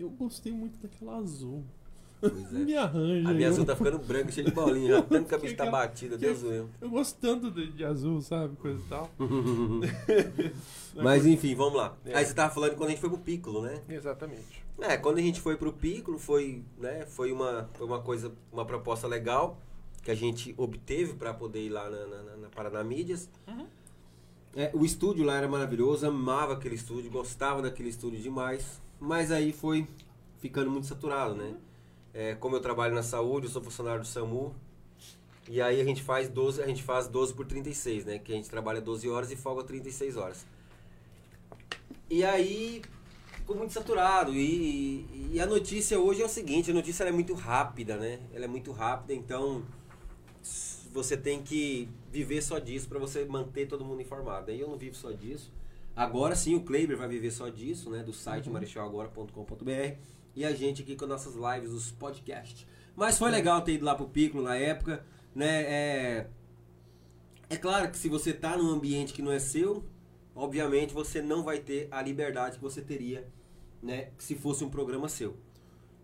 Eu 0.00 0.10
gostei 0.10 0.52
muito 0.52 0.78
daquela 0.80 1.16
azul. 1.18 1.64
Pois 2.30 2.54
é. 2.54 2.58
Me 2.64 2.76
arranja. 2.76 3.28
A 3.28 3.32
minha 3.34 3.46
eu- 3.48 3.52
azul 3.52 3.64
tá 3.64 3.74
ficando 3.76 3.98
branca, 3.98 4.30
cheia 4.32 4.46
de 4.46 4.52
bolinha, 4.52 4.88
já. 4.94 5.02
Tanto 5.04 5.28
que 5.28 5.34
a 5.34 5.38
bicha 5.38 5.56
tá 5.56 5.70
batida, 5.70 6.16
Deus 6.16 6.42
eu. 6.44 6.68
Eu 6.80 6.88
gostando 6.88 7.50
de, 7.50 7.72
de 7.72 7.84
azul, 7.84 8.20
sabe? 8.22 8.56
Coisa 8.56 8.78
e 8.80 8.88
tal. 8.88 9.10
Mas 10.94 11.26
enfim, 11.26 11.54
vamos 11.54 11.74
lá. 11.74 11.94
É. 12.04 12.16
Aí 12.16 12.24
você 12.24 12.34
tava 12.34 12.52
falando 12.54 12.76
quando 12.76 12.88
a 12.88 12.90
gente 12.92 13.00
foi 13.00 13.10
pro 13.10 13.18
Piccolo, 13.18 13.62
né? 13.62 13.80
Exatamente. 13.88 14.62
É, 14.78 14.96
quando 14.96 15.18
a 15.18 15.22
gente 15.22 15.40
foi 15.40 15.56
pro 15.56 15.72
Piccolo, 15.72 16.18
foi, 16.18 16.62
né, 16.78 17.04
foi 17.06 17.32
uma, 17.32 17.68
foi 17.74 17.86
uma 17.86 18.00
coisa, 18.00 18.32
uma 18.52 18.64
proposta 18.64 19.06
legal. 19.06 19.58
que 20.02 20.10
a 20.10 20.14
gente 20.14 20.54
obteve 20.58 21.14
para 21.14 21.32
poder 21.32 21.60
ir 21.64 21.68
lá 21.70 21.88
na, 21.88 22.06
na, 22.06 22.36
na- 22.36 22.48
Paraná 22.48 22.82
Mídias. 22.82 23.30
É, 24.54 24.70
o 24.74 24.84
estúdio 24.84 25.24
lá 25.24 25.36
era 25.36 25.48
maravilhoso, 25.48 26.06
amava 26.06 26.52
aquele 26.54 26.74
estúdio, 26.74 27.10
gostava 27.10 27.62
daquele 27.62 27.88
estúdio 27.88 28.20
demais, 28.20 28.82
mas 29.00 29.30
aí 29.30 29.50
foi 29.52 29.86
ficando 30.40 30.70
muito 30.70 30.86
saturado, 30.86 31.34
né? 31.34 31.54
É, 32.14 32.34
como 32.34 32.56
eu 32.56 32.60
trabalho 32.60 32.94
na 32.94 33.02
saúde, 33.02 33.46
eu 33.46 33.52
sou 33.52 33.62
funcionário 33.62 34.02
do 34.02 34.06
SAMU, 34.06 34.54
e 35.48 35.60
aí 35.60 35.80
a 35.80 35.84
gente 35.84 36.02
faz 36.02 36.28
12, 36.28 36.62
a 36.62 36.66
gente 36.66 36.82
faz 36.82 37.08
12 37.08 37.34
por 37.34 37.46
36, 37.46 38.04
né? 38.04 38.18
Que 38.18 38.32
a 38.32 38.36
gente 38.36 38.48
trabalha 38.48 38.80
12 38.80 39.08
horas 39.08 39.30
e 39.30 39.36
folga 39.36 39.64
36 39.64 40.16
horas. 40.16 40.46
E 42.08 42.24
aí 42.24 42.82
ficou 43.38 43.56
muito 43.56 43.72
saturado. 43.72 44.32
E, 44.34 45.30
e 45.32 45.40
a 45.40 45.46
notícia 45.46 45.98
hoje 45.98 46.22
é 46.22 46.24
o 46.24 46.28
seguinte, 46.28 46.70
a 46.70 46.74
notícia 46.74 47.04
é 47.04 47.12
muito 47.12 47.34
rápida, 47.34 47.96
né? 47.96 48.20
Ela 48.32 48.44
é 48.44 48.48
muito 48.48 48.70
rápida, 48.70 49.14
então 49.14 49.64
você 50.92 51.16
tem 51.16 51.42
que 51.42 51.88
viver 52.10 52.42
só 52.42 52.58
disso 52.58 52.88
para 52.88 52.98
você 52.98 53.24
manter 53.24 53.66
todo 53.66 53.84
mundo 53.84 54.00
informado. 54.00 54.50
Aí 54.50 54.60
eu 54.60 54.68
não 54.68 54.76
vivo 54.76 54.94
só 54.94 55.10
disso. 55.10 55.50
Agora 55.96 56.36
sim 56.36 56.54
o 56.54 56.60
Kleiber 56.62 56.96
vai 56.96 57.08
viver 57.08 57.30
só 57.30 57.48
disso, 57.48 57.90
né? 57.90 58.02
Do 58.02 58.12
site 58.12 58.48
marechalagora.com.br 58.48 60.21
e 60.34 60.44
a 60.44 60.52
gente 60.54 60.82
aqui 60.82 60.96
com 60.96 61.06
nossas 61.06 61.34
lives, 61.34 61.72
os 61.72 61.90
podcasts. 61.90 62.66
Mas 62.96 63.18
foi 63.18 63.30
legal 63.30 63.60
ter 63.62 63.72
ido 63.74 63.84
lá 63.84 63.94
pro 63.94 64.06
Piccolo 64.08 64.44
na 64.44 64.56
época, 64.56 65.04
né? 65.34 65.62
É, 65.62 66.26
é 67.48 67.56
claro 67.56 67.90
que 67.90 67.96
se 67.98 68.08
você 68.08 68.32
tá 68.32 68.56
num 68.56 68.70
ambiente 68.70 69.12
que 69.12 69.22
não 69.22 69.32
é 69.32 69.38
seu, 69.38 69.84
obviamente 70.34 70.92
você 70.94 71.20
não 71.22 71.42
vai 71.42 71.58
ter 71.58 71.88
a 71.90 72.02
liberdade 72.02 72.56
que 72.56 72.62
você 72.62 72.80
teria, 72.82 73.26
né? 73.82 74.08
Se 74.18 74.34
fosse 74.34 74.62
um 74.64 74.68
programa 74.70 75.08
seu. 75.08 75.36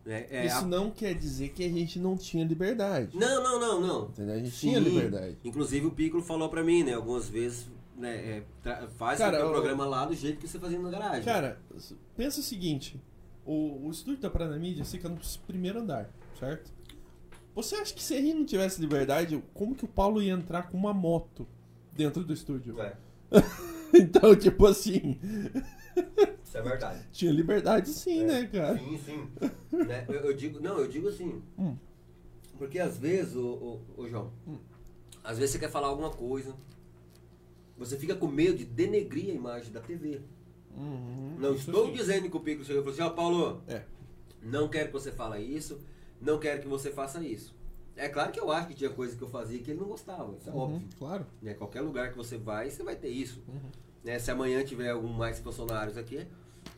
Né? 0.05 0.27
É, 0.31 0.47
Isso 0.47 0.57
a- 0.59 0.63
não 0.67 0.91
quer 0.91 1.15
dizer 1.15 1.51
que 1.51 1.63
a 1.63 1.69
gente 1.69 1.99
não 1.99 2.17
tinha 2.17 2.43
liberdade. 2.45 3.15
Não, 3.15 3.43
não, 3.43 3.61
não, 3.61 3.81
não. 3.81 4.09
Entendeu? 4.09 4.35
A 4.35 4.39
gente 4.39 4.51
Sim. 4.53 4.69
tinha 4.69 4.79
liberdade. 4.81 5.37
Inclusive 5.45 5.87
o 5.87 5.91
Piccolo 5.91 6.23
falou 6.23 6.49
pra 6.49 6.65
mim, 6.65 6.83
né? 6.83 6.95
Algumas 6.95 7.29
vezes, 7.29 7.67
né? 7.95 8.43
é, 8.65 8.87
faz 8.97 9.19
Cara, 9.19 9.47
o 9.47 9.51
programa 9.51 9.85
lá 9.85 10.07
do 10.07 10.15
jeito 10.15 10.39
que 10.39 10.49
você 10.49 10.59
fazia 10.59 10.79
na 10.79 10.89
garagem. 10.89 11.25
Cara, 11.25 11.61
pensa 12.17 12.41
o 12.41 12.43
seguinte: 12.43 12.99
o, 13.51 13.87
o 13.87 13.91
estúdio 13.91 14.21
da 14.21 14.31
Paranamídia 14.31 14.85
fica 14.85 15.09
no 15.09 15.19
primeiro 15.47 15.81
andar, 15.81 16.11
certo? 16.39 16.71
Você 17.55 17.75
acha 17.77 17.93
que 17.95 18.03
se 18.03 18.15
gente 18.21 18.35
não 18.35 18.45
tivesse 18.45 18.81
liberdade, 18.81 19.43
como 19.55 19.75
que 19.75 19.85
o 19.85 19.89
Paulo 19.89 20.23
ia 20.23 20.33
entrar 20.33 20.69
com 20.69 20.77
uma 20.77 20.93
moto 20.95 21.47
dentro 21.93 22.23
do 22.23 22.33
estúdio? 22.33 22.81
É, 22.81 22.95
Então, 23.95 24.37
tipo 24.37 24.67
assim, 24.67 25.19
isso 26.45 26.57
é 26.59 26.63
verdade. 26.63 27.03
tinha 27.11 27.33
liberdade 27.33 27.89
sim, 27.89 28.21
É. 28.21 28.27
né, 28.27 28.47
cara? 28.47 28.79
Sim, 28.79 28.99
sim. 28.99 29.29
Né, 29.73 30.05
Eu, 30.09 30.15
eu 30.15 30.37
digo, 30.37 30.61
não, 30.61 30.79
eu 30.79 30.89
digo 30.89 31.09
assim. 31.09 31.43
Hum. 31.59 31.75
Porque 32.59 32.79
às 32.79 32.99
vezes, 32.99 33.35
ô, 33.35 33.81
ô, 33.97 34.03
ô, 34.03 34.09
João, 34.09 34.31
Hum. 34.47 34.59
às 35.25 35.39
vezes 35.39 35.53
você 35.53 35.59
quer 35.59 35.71
falar 35.71 35.89
alguma 35.89 36.11
coisa, 36.11 36.55
você 37.79 37.97
fica 37.97 38.15
com 38.15 38.27
medo 38.27 38.59
de 38.59 38.65
denegrir 38.67 39.31
a 39.31 39.35
imagem 39.35 39.73
da 39.73 39.81
TV. 39.81 40.21
Uhum, 40.79 41.37
Não 41.39 41.55
estou 41.55 41.87
sim. 41.87 41.93
dizendo 41.93 42.31
que 42.31 42.37
o 42.37 42.41
Pico 42.41 42.65
chegou 42.65 42.83
e 42.83 42.85
falou 42.85 42.95
assim, 42.95 43.03
ó 43.03 43.15
Paulo, 43.15 43.63
É. 43.69 43.83
não 44.43 44.69
quero 44.69 44.87
que 44.87 44.93
você 44.93 45.11
fale 45.13 45.41
isso, 45.43 45.79
não 46.21 46.39
quero 46.39 46.63
que 46.63 46.69
você 46.69 46.91
faça 46.91 47.21
isso. 47.23 47.55
É 47.97 48.09
claro 48.09 48.31
que 48.31 48.39
eu 48.39 48.51
acho 48.53 48.69
que 48.69 48.75
tinha 48.75 48.91
coisas 48.91 49.17
que 49.17 49.23
eu 49.23 49.29
fazia 49.29 49.59
que 49.59 49.71
ele 49.73 49.81
não 49.81 49.89
gostava, 49.89 50.33
isso 50.37 50.49
é 50.49 50.53
Uhum, 50.53 50.59
óbvio. 50.61 50.83
Claro. 50.99 51.27
Né? 51.43 51.55
Qualquer 51.55 51.81
lugar 51.81 52.11
que 52.13 52.17
você 52.17 52.37
vai, 52.37 52.71
você 52.71 52.83
vai 52.85 52.95
ter 52.97 53.09
isso. 53.09 53.43
Uhum. 53.49 53.71
Né? 54.05 54.19
Se 54.21 54.31
amanhã 54.31 54.63
tiver 54.65 54.91
algum 54.91 55.09
mais 55.09 55.41
funcionários 55.41 55.97
aqui, 55.97 56.25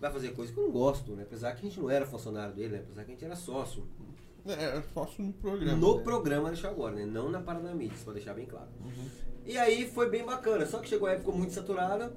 vai 0.00 0.10
fazer 0.10 0.30
coisa 0.30 0.50
que 0.52 0.58
eu 0.58 0.64
não 0.64 0.70
gosto, 0.70 1.12
né? 1.12 1.24
Apesar 1.24 1.52
que 1.52 1.66
a 1.66 1.68
gente 1.68 1.78
não 1.78 1.90
era 1.90 2.06
funcionário 2.06 2.54
dele, 2.54 2.76
né? 2.76 2.82
Apesar 2.86 3.04
que 3.04 3.10
a 3.10 3.14
gente 3.14 3.24
era 3.24 3.36
sócio. 3.36 3.84
É, 4.46 4.76
eu 4.78 4.82
faço 4.82 5.20
no 5.20 5.32
programa. 5.34 5.76
no 5.76 5.96
né? 5.98 6.02
programa 6.02 6.48
deixar 6.48 6.70
agora, 6.70 6.94
né? 6.96 7.04
Não 7.04 7.28
na 7.30 7.40
Paraná 7.42 7.74
Mídias, 7.74 8.02
pra 8.02 8.14
deixar 8.14 8.32
bem 8.32 8.46
claro. 8.46 8.68
Uhum. 8.82 9.06
E 9.44 9.58
aí 9.58 9.86
foi 9.90 10.08
bem 10.08 10.24
bacana, 10.24 10.64
só 10.64 10.78
que 10.78 10.88
chegou 10.88 11.06
a 11.06 11.12
época 11.12 11.30
muito 11.32 11.52
saturada. 11.52 12.10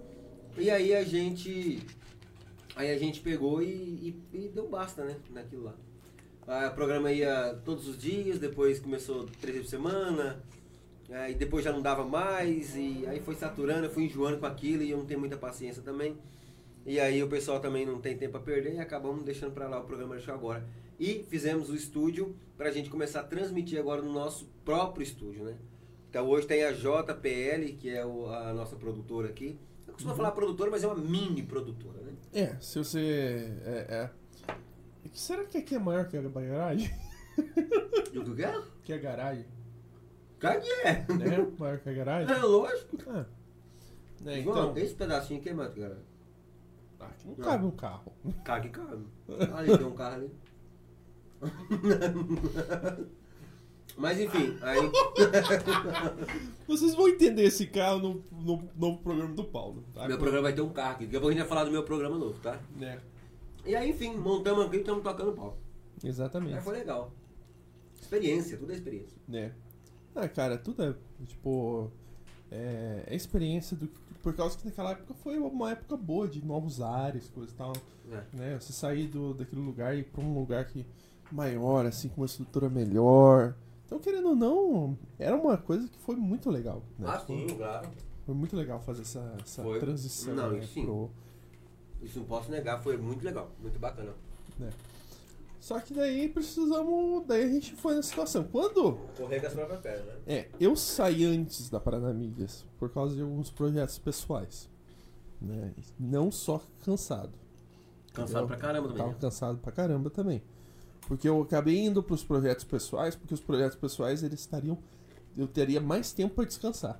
E 0.57 0.69
aí 0.69 0.93
a 0.93 1.03
gente. 1.03 1.81
Aí 2.75 2.89
a 2.91 2.97
gente 2.97 3.19
pegou 3.21 3.61
e, 3.61 3.67
e- 3.67 4.23
e 4.33 4.47
deu 4.49 4.67
basta, 4.67 5.03
né? 5.05 5.15
Naquilo 5.31 5.63
lá. 5.63 5.75
O 6.69 6.75
programa 6.75 7.11
ia 7.11 7.53
todos 7.63 7.87
os 7.87 7.97
dias, 7.97 8.37
depois 8.39 8.79
começou 8.79 9.25
três 9.39 9.55
vezes 9.55 9.61
por 9.71 9.77
semana, 9.77 10.43
aí 11.09 11.33
depois 11.35 11.63
já 11.63 11.71
não 11.71 11.81
dava 11.81 12.03
mais, 12.03 12.75
e 12.75 13.05
aí 13.07 13.21
foi 13.21 13.35
saturando, 13.35 13.85
eu 13.85 13.89
fui 13.89 14.03
enjoando 14.03 14.39
com 14.39 14.45
aquilo 14.45 14.83
e 14.83 14.91
eu 14.91 14.97
não 14.97 15.05
tenho 15.05 15.21
muita 15.21 15.37
paciência 15.37 15.81
também. 15.81 16.17
E 16.85 16.99
aí 16.99 17.23
o 17.23 17.29
pessoal 17.29 17.61
também 17.61 17.85
não 17.85 18.01
tem 18.01 18.17
tempo 18.17 18.35
a 18.35 18.41
perder 18.41 18.73
e 18.75 18.79
acabamos 18.79 19.23
deixando 19.23 19.53
pra 19.53 19.69
lá 19.69 19.79
o 19.79 19.85
programa 19.85 20.15
deixar 20.15 20.33
agora. 20.33 20.67
E 20.99 21.23
fizemos 21.29 21.69
o 21.69 21.75
estúdio 21.75 22.35
pra 22.57 22.71
gente 22.71 22.89
começar 22.89 23.21
a 23.21 23.23
transmitir 23.23 23.79
agora 23.79 24.01
no 24.01 24.11
nosso 24.11 24.45
próprio 24.65 25.01
estúdio, 25.03 25.45
né? 25.45 25.55
Então 26.09 26.27
hoje 26.27 26.45
tem 26.45 26.63
a 26.65 26.73
JPL, 26.73 27.73
que 27.79 27.89
é 27.89 28.05
o- 28.05 28.27
a 28.27 28.51
nossa 28.53 28.75
produtora 28.75 29.29
aqui. 29.29 29.57
Eu 29.93 29.95
costumo 29.95 30.15
falar 30.15 30.31
produtora, 30.31 30.71
mas 30.71 30.83
é 30.83 30.87
uma 30.87 30.95
mini 30.95 31.43
produtora, 31.43 32.01
né? 32.01 32.13
É, 32.33 32.55
se 32.59 32.79
você. 32.79 33.53
É, 33.63 34.09
é. 34.49 34.55
Será 35.13 35.45
que 35.45 35.59
aqui 35.59 35.75
é 35.75 35.79
maior 35.79 36.07
que 36.07 36.17
a 36.17 36.21
garagem? 36.21 36.91
E 38.11 38.17
o 38.17 38.35
que 38.35 38.43
é? 38.43 38.63
Que 38.83 38.93
a 38.93 38.97
garagem? 38.97 39.45
Que 40.39 40.47
é! 40.47 41.05
Né? 41.13 41.47
maior 41.59 41.77
que 41.79 41.89
a 41.89 41.93
garagem? 41.93 42.35
É 42.35 42.39
lógico. 42.39 42.97
Ah. 43.07 43.25
João, 44.41 44.71
então. 44.71 44.77
esse 44.77 44.95
pedacinho 44.95 45.39
aqui 45.39 45.49
é 45.49 45.53
mais 45.53 45.73
que 45.73 45.79
cara. 45.79 46.01
Aqui 46.99 47.27
não 47.27 47.35
cabe 47.35 47.65
um 47.65 47.71
carro. 47.71 48.13
Que 48.23 48.69
cabe. 48.69 49.05
Ali 49.53 49.77
tem 49.77 49.85
um 49.85 49.93
carro 49.93 50.15
ali. 50.15 50.31
Mas 53.97 54.19
enfim, 54.19 54.57
aí. 54.61 54.79
Vocês 56.67 56.95
vão 56.95 57.07
entender 57.07 57.43
esse 57.43 57.67
carro 57.67 57.99
no, 57.99 58.23
no 58.31 58.69
novo 58.75 58.97
programa 58.99 59.33
do 59.33 59.43
Paulo. 59.43 59.83
Tá? 59.93 60.07
Meu 60.07 60.17
programa 60.17 60.43
vai 60.43 60.53
ter 60.53 60.61
um 60.61 60.69
carro 60.69 60.93
aqui. 60.93 61.05
Daqui 61.05 61.17
a 61.17 61.19
pouco 61.19 61.29
a 61.29 61.31
gente 61.33 61.41
vai 61.41 61.49
falar 61.49 61.63
do 61.65 61.71
meu 61.71 61.83
programa 61.83 62.17
novo, 62.17 62.39
tá? 62.39 62.59
Né? 62.75 62.99
E 63.65 63.75
aí, 63.75 63.89
enfim, 63.91 64.15
montamos 64.17 64.65
aqui 64.65 64.77
e 64.77 64.79
estamos 64.79 65.03
tocando 65.03 65.31
pau. 65.33 65.57
Exatamente. 66.03 66.55
Aí 66.55 66.61
foi 66.61 66.73
legal. 66.77 67.11
Experiência, 68.01 68.57
tudo 68.57 68.71
é 68.71 68.75
experiência. 68.75 69.17
né? 69.27 69.53
Ah, 70.15 70.27
cara, 70.27 70.57
tudo 70.57 70.83
é, 70.83 70.93
tipo, 71.25 71.89
é, 72.51 73.03
é 73.07 73.15
experiência 73.15 73.75
do 73.75 73.87
por 74.21 74.33
causa 74.33 74.57
que 74.57 74.63
naquela 74.65 74.91
época 74.91 75.13
foi 75.15 75.37
uma 75.37 75.71
época 75.71 75.97
boa 75.97 76.27
de 76.29 76.43
novos 76.45 76.79
ares, 76.81 77.29
coisa 77.29 77.51
e 77.51 77.55
tal, 77.55 77.73
É. 78.09 78.23
né? 78.31 78.57
Você 78.59 78.71
sair 78.71 79.07
do, 79.07 79.33
daquele 79.33 79.61
lugar 79.61 79.93
e 79.95 79.99
ir 79.99 80.03
pra 80.03 80.21
um 80.23 80.33
lugar 80.33 80.63
que 80.65 80.85
maior, 81.29 81.85
assim, 81.85 82.07
com 82.07 82.21
uma 82.21 82.25
estrutura 82.25 82.69
melhor. 82.69 83.53
Então, 83.93 83.99
querendo 84.01 84.29
ou 84.29 84.35
não, 84.35 84.97
era 85.19 85.35
uma 85.35 85.55
coisa 85.55 85.87
que 85.87 85.99
foi 85.99 86.15
muito 86.15 86.49
legal. 86.49 86.81
Né? 86.97 87.07
Ah, 87.07 87.19
sim, 87.19 87.45
claro. 87.55 87.87
Foi 88.25 88.33
muito 88.33 88.55
legal 88.55 88.79
fazer 88.79 89.03
essa, 89.03 89.35
essa 89.39 89.61
Foi. 89.61 89.79
transição 89.79 90.33
Não, 90.33 90.49
né, 90.51 90.59
isso 90.59 90.73
sim. 90.73 90.83
pro- 90.85 91.11
Isso 92.01 92.19
não 92.19 92.25
posso 92.25 92.49
negar, 92.49 92.81
foi 92.81 92.97
muito 92.97 93.23
legal, 93.23 93.51
muito 93.61 93.77
bacana. 93.77 94.13
Só 95.59 95.79
que 95.79 95.93
daí 95.93 96.27
precisamos. 96.27 97.25
Daí 97.27 97.43
a 97.43 97.47
gente 97.47 97.75
foi 97.75 97.93
na 97.95 98.01
situação. 98.01 98.43
Quando 98.45 98.97
Correr 99.15 99.39
com 99.39 99.47
as 99.47 99.53
próprias 99.53 99.79
pernas, 99.81 100.05
né? 100.07 100.13
É, 100.25 100.49
eu 100.59 100.75
saí 100.75 101.23
antes 101.23 101.69
da 101.69 101.79
Paraná 101.79 102.11
Mídias 102.13 102.65
por 102.79 102.89
causa 102.89 103.15
de 103.15 103.21
alguns 103.21 103.49
projetos 103.51 103.97
pessoais. 103.99 104.69
Né? 105.39 105.71
Não 105.99 106.31
só 106.31 106.61
cansado. 106.83 107.31
Cansado 108.13 108.43
Eu 108.43 108.47
pra 108.47 108.57
caramba 108.57 108.87
também. 108.87 109.01
Tava 109.03 109.13
né? 109.13 109.17
cansado 109.21 109.57
pra 109.59 109.71
caramba 109.71 110.09
também. 110.09 110.41
Porque 111.07 111.27
eu 111.27 111.41
acabei 111.41 111.79
indo 111.79 112.01
pros 112.01 112.23
projetos 112.23 112.63
pessoais, 112.63 113.15
porque 113.15 113.33
os 113.33 113.41
projetos 113.41 113.77
pessoais 113.77 114.23
eles 114.23 114.39
estariam. 114.39 114.77
Eu 115.35 115.47
teria 115.47 115.81
mais 115.81 116.13
tempo 116.13 116.35
para 116.35 116.45
descansar 116.45 116.99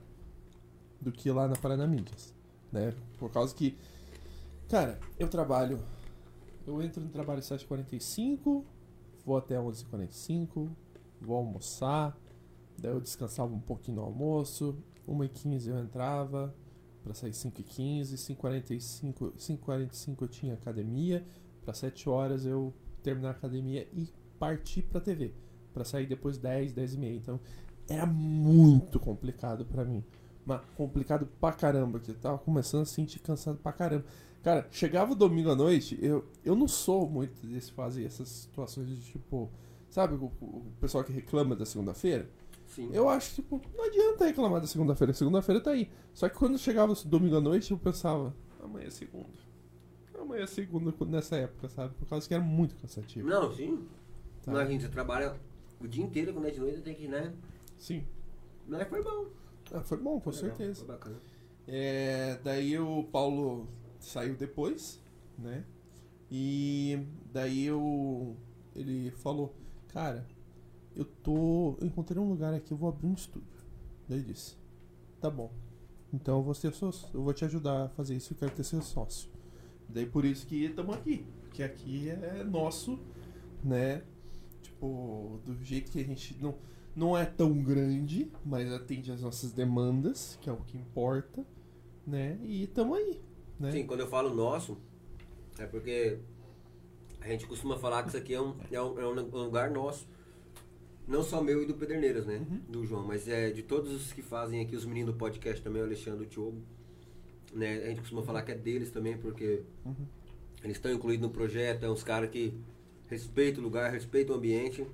do 0.99 1.11
que 1.11 1.29
lá 1.31 1.47
na 1.47 1.55
Paraná 1.55 1.85
Mídias. 1.85 2.33
Né? 2.71 2.93
Por 3.17 3.31
causa 3.31 3.53
que. 3.53 3.77
Cara, 4.69 4.99
eu 5.19 5.27
trabalho. 5.27 5.79
Eu 6.65 6.81
entro 6.81 7.03
no 7.03 7.09
trabalho 7.09 7.39
às 7.39 7.45
7h45, 7.45 8.63
vou 9.25 9.37
até 9.37 9.57
11h45, 9.57 10.69
vou 11.21 11.35
almoçar, 11.35 12.17
daí 12.77 12.91
eu 12.91 13.01
descansava 13.01 13.53
um 13.53 13.59
pouquinho 13.59 13.97
no 13.97 14.03
almoço, 14.03 14.73
1h15 15.05 15.67
eu 15.67 15.77
entrava, 15.79 16.55
pra 17.03 17.13
sair 17.13 17.31
5h15, 17.31 18.13
5h45, 18.13 19.33
5h45 19.33 20.21
eu 20.21 20.27
tinha 20.29 20.53
academia, 20.53 21.25
pra 21.65 21.73
7 21.73 22.09
horas 22.09 22.45
eu 22.45 22.73
terminar 23.03 23.29
a 23.29 23.31
academia 23.31 23.87
e 23.93 24.09
partir 24.39 24.83
pra 24.83 24.99
TV, 24.99 25.33
pra 25.73 25.83
sair 25.83 26.07
depois 26.07 26.37
10, 26.37 26.73
10 26.73 26.93
e 26.93 26.97
meia. 26.97 27.15
Então 27.15 27.39
era 27.87 28.05
muito 28.05 28.99
complicado 28.99 29.65
pra 29.65 29.83
mim. 29.83 30.03
Mas 30.45 30.61
complicado 30.75 31.27
pra 31.39 31.53
caramba, 31.53 31.99
que 31.99 32.11
eu 32.11 32.15
tava 32.15 32.37
começando 32.37 32.81
a 32.81 32.85
sentir 32.85 33.19
cansado 33.19 33.57
pra 33.57 33.71
caramba. 33.71 34.05
Cara, 34.41 34.67
chegava 34.71 35.13
o 35.13 35.15
domingo 35.15 35.49
à 35.49 35.55
noite, 35.55 35.97
eu, 36.01 36.25
eu 36.43 36.53
não 36.55 36.67
sou 36.67 37.09
muito 37.09 37.45
desse 37.47 37.71
fazer 37.71 38.05
essas 38.05 38.27
situações 38.27 38.87
de 38.87 38.99
tipo. 38.99 39.49
Sabe 39.89 40.15
o, 40.15 40.25
o 40.41 40.65
pessoal 40.81 41.03
que 41.03 41.13
reclama 41.13 41.55
da 41.55 41.65
segunda-feira? 41.65 42.29
Sim. 42.65 42.89
Eu 42.91 43.07
acho, 43.07 43.35
tipo, 43.35 43.61
não 43.77 43.85
adianta 43.85 44.25
reclamar 44.25 44.59
da 44.59 44.67
segunda-feira. 44.67 45.13
Segunda-feira 45.13 45.61
tá 45.61 45.71
aí. 45.71 45.89
Só 46.13 46.27
que 46.27 46.35
quando 46.35 46.57
chegava 46.57 46.91
o 46.91 46.95
domingo 47.05 47.37
à 47.37 47.41
noite, 47.41 47.71
eu 47.71 47.77
pensava, 47.77 48.35
amanhã 48.61 48.87
é 48.87 48.89
segunda. 48.89 49.29
Amanhã 50.19 50.43
é 50.43 50.47
segunda 50.47 50.93
nessa 51.05 51.35
época, 51.35 51.69
sabe? 51.69 51.93
Por 51.95 52.07
causa 52.07 52.27
que 52.27 52.33
era 52.33 52.43
muito 52.43 52.75
cansativo. 52.75 53.27
Não, 53.27 53.53
sim. 53.53 53.87
Tá. 54.43 54.51
Mas 54.51 54.67
a 54.67 54.71
gente 54.71 54.87
trabalha 54.89 55.35
o 55.79 55.87
dia 55.87 56.03
inteiro, 56.03 56.33
quando 56.33 56.47
é 56.47 56.51
de 56.51 56.59
noite, 56.59 56.81
tem 56.81 56.95
que, 56.95 57.07
né? 57.07 57.33
Sim. 57.77 58.05
Mas 58.67 58.87
foi 58.87 59.03
bom. 59.03 59.27
Ah, 59.71 59.81
foi 59.81 59.97
bom, 59.97 60.19
com 60.19 60.29
Legal, 60.29 60.49
certeza. 60.49 60.85
Foi 60.85 60.87
bacana. 60.87 61.17
É, 61.67 62.39
daí 62.43 62.77
o 62.77 63.03
Paulo 63.05 63.67
saiu 63.99 64.35
depois, 64.35 65.01
né? 65.37 65.65
E 66.29 67.05
daí 67.31 67.65
eu, 67.65 68.35
ele 68.75 69.11
falou, 69.11 69.55
cara, 69.89 70.27
eu 70.95 71.05
tô. 71.05 71.77
Eu 71.79 71.87
encontrei 71.87 72.21
um 72.21 72.29
lugar 72.29 72.53
aqui, 72.53 72.71
eu 72.71 72.77
vou 72.77 72.89
abrir 72.89 73.07
um 73.07 73.13
estúdio. 73.13 73.47
Daí 74.07 74.19
ele 74.19 74.33
disse, 74.33 74.57
tá 75.21 75.29
bom. 75.29 75.51
Então 76.13 76.37
eu 76.37 76.43
vou, 76.43 76.53
ser 76.53 76.73
sócio, 76.73 77.09
eu 77.13 77.23
vou 77.23 77.33
te 77.33 77.43
ajudar 77.45 77.85
a 77.85 77.89
fazer 77.89 78.15
isso, 78.15 78.33
eu 78.33 78.37
quero 78.37 78.51
ter 78.51 78.63
seu 78.63 78.81
sócio. 78.81 79.29
Daí 79.93 80.05
por 80.05 80.25
isso 80.25 80.47
que 80.47 80.65
estamos 80.65 80.95
aqui. 80.95 81.25
Que 81.51 81.61
aqui 81.61 82.09
é 82.09 82.43
nosso, 82.43 82.99
né? 83.63 84.03
Tipo, 84.61 85.39
do 85.45 85.63
jeito 85.63 85.91
que 85.91 85.99
a 85.99 86.03
gente 86.03 86.35
não, 86.41 86.55
não 86.95 87.17
é 87.17 87.25
tão 87.25 87.61
grande, 87.61 88.31
mas 88.43 88.71
atende 88.71 89.11
às 89.11 89.21
nossas 89.21 89.51
demandas, 89.51 90.37
que 90.41 90.49
é 90.49 90.53
o 90.53 90.57
que 90.57 90.77
importa, 90.77 91.45
né? 92.07 92.39
E 92.43 92.63
estamos 92.63 92.97
aí, 92.97 93.21
né? 93.59 93.71
Sim, 93.71 93.85
quando 93.85 93.99
eu 93.99 94.07
falo 94.07 94.33
nosso, 94.33 94.77
é 95.59 95.65
porque 95.65 96.17
a 97.21 97.27
gente 97.27 97.45
costuma 97.45 97.77
falar 97.77 98.01
que 98.03 98.09
isso 98.09 98.17
aqui 98.17 98.33
é 98.33 98.41
um, 98.41 98.55
é 98.71 98.81
um, 98.81 98.99
é 98.99 99.07
um 99.07 99.43
lugar 99.43 99.69
nosso. 99.69 100.07
Não 101.07 101.21
só 101.21 101.41
meu 101.41 101.61
e 101.61 101.65
do 101.65 101.73
Pederneiras, 101.73 102.25
né? 102.25 102.45
Uhum. 102.49 102.61
Do 102.69 102.85
João, 102.85 103.05
mas 103.05 103.27
é 103.27 103.51
de 103.51 103.61
todos 103.61 103.91
os 103.91 104.13
que 104.13 104.21
fazem 104.21 104.61
aqui, 104.61 104.75
os 104.75 104.85
meninos 104.85 105.13
do 105.13 105.17
podcast 105.17 105.61
também, 105.61 105.81
o 105.81 105.85
Alexandre, 105.85 106.25
o 106.25 106.27
Diogo. 106.27 106.63
Né? 107.53 107.75
A 107.83 107.87
gente 107.89 107.99
costuma 108.01 108.23
falar 108.23 108.41
que 108.43 108.51
é 108.51 108.55
deles 108.55 108.89
também, 108.91 109.17
porque 109.17 109.61
Uhum. 109.85 110.05
eles 110.63 110.77
estão 110.77 110.91
incluídos 110.91 111.27
no 111.27 111.33
projeto, 111.33 111.83
é 111.85 111.89
uns 111.89 112.03
caras 112.03 112.29
que 112.29 112.53
respeitam 113.09 113.61
o 113.61 113.63
lugar, 113.63 113.91
respeitam 113.91 114.35
o 114.35 114.37
ambiente. 114.39 114.85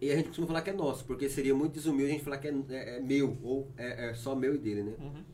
E 0.00 0.10
a 0.10 0.16
gente 0.16 0.28
costuma 0.28 0.46
falar 0.46 0.62
que 0.62 0.70
é 0.70 0.72
nosso, 0.72 1.04
porque 1.04 1.28
seria 1.28 1.54
muito 1.54 1.72
desumilde 1.74 2.10
a 2.12 2.14
gente 2.14 2.24
falar 2.24 2.38
que 2.38 2.48
é, 2.48 2.54
é- 2.70 2.96
é 2.96 3.00
meu, 3.00 3.36
ou 3.42 3.68
é, 3.76 4.10
é 4.10 4.14
só 4.14 4.34
meu 4.34 4.54
e 4.54 4.58
dele, 4.58 4.82
né? 4.82 4.94
Uhum. 5.00 5.24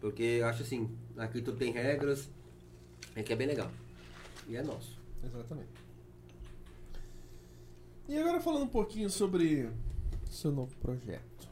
Porque 0.00 0.22
eu 0.22 0.46
acho 0.46 0.62
assim, 0.62 0.88
aqui 1.16 1.40
tudo 1.42 1.56
tem 1.58 1.72
regras, 1.72 2.28
é 3.16 3.22
que 3.22 3.32
é 3.32 3.36
bem 3.36 3.46
legal. 3.46 3.70
E 4.48 4.56
é 4.56 4.62
nosso. 4.62 4.98
Exatamente. 5.24 5.68
E 8.08 8.16
agora 8.18 8.40
falando 8.40 8.64
um 8.64 8.68
pouquinho 8.68 9.08
sobre 9.08 9.68
seu 10.30 10.52
novo 10.52 10.76
projeto. 10.76 11.48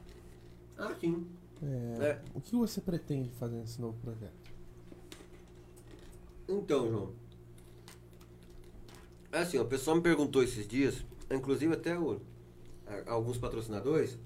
Ah, 0.76 0.94
sim. 1.00 1.26
É, 1.62 2.04
É. 2.04 2.20
O 2.34 2.40
que 2.40 2.54
você 2.56 2.80
pretende 2.80 3.30
fazer 3.30 3.56
nesse 3.56 3.80
novo 3.80 3.96
projeto? 4.00 4.32
Então, 6.48 6.90
João. 6.90 7.12
É 9.30 9.38
assim, 9.38 9.58
o 9.58 9.64
pessoal 9.64 9.96
me 9.96 10.02
perguntou 10.02 10.42
esses 10.42 10.66
dias, 10.66 11.04
inclusive 11.30 11.72
até 11.72 11.98
o, 11.98 12.20
a- 12.86 13.12
alguns 13.12 13.38
patrocinadores, 13.38 14.18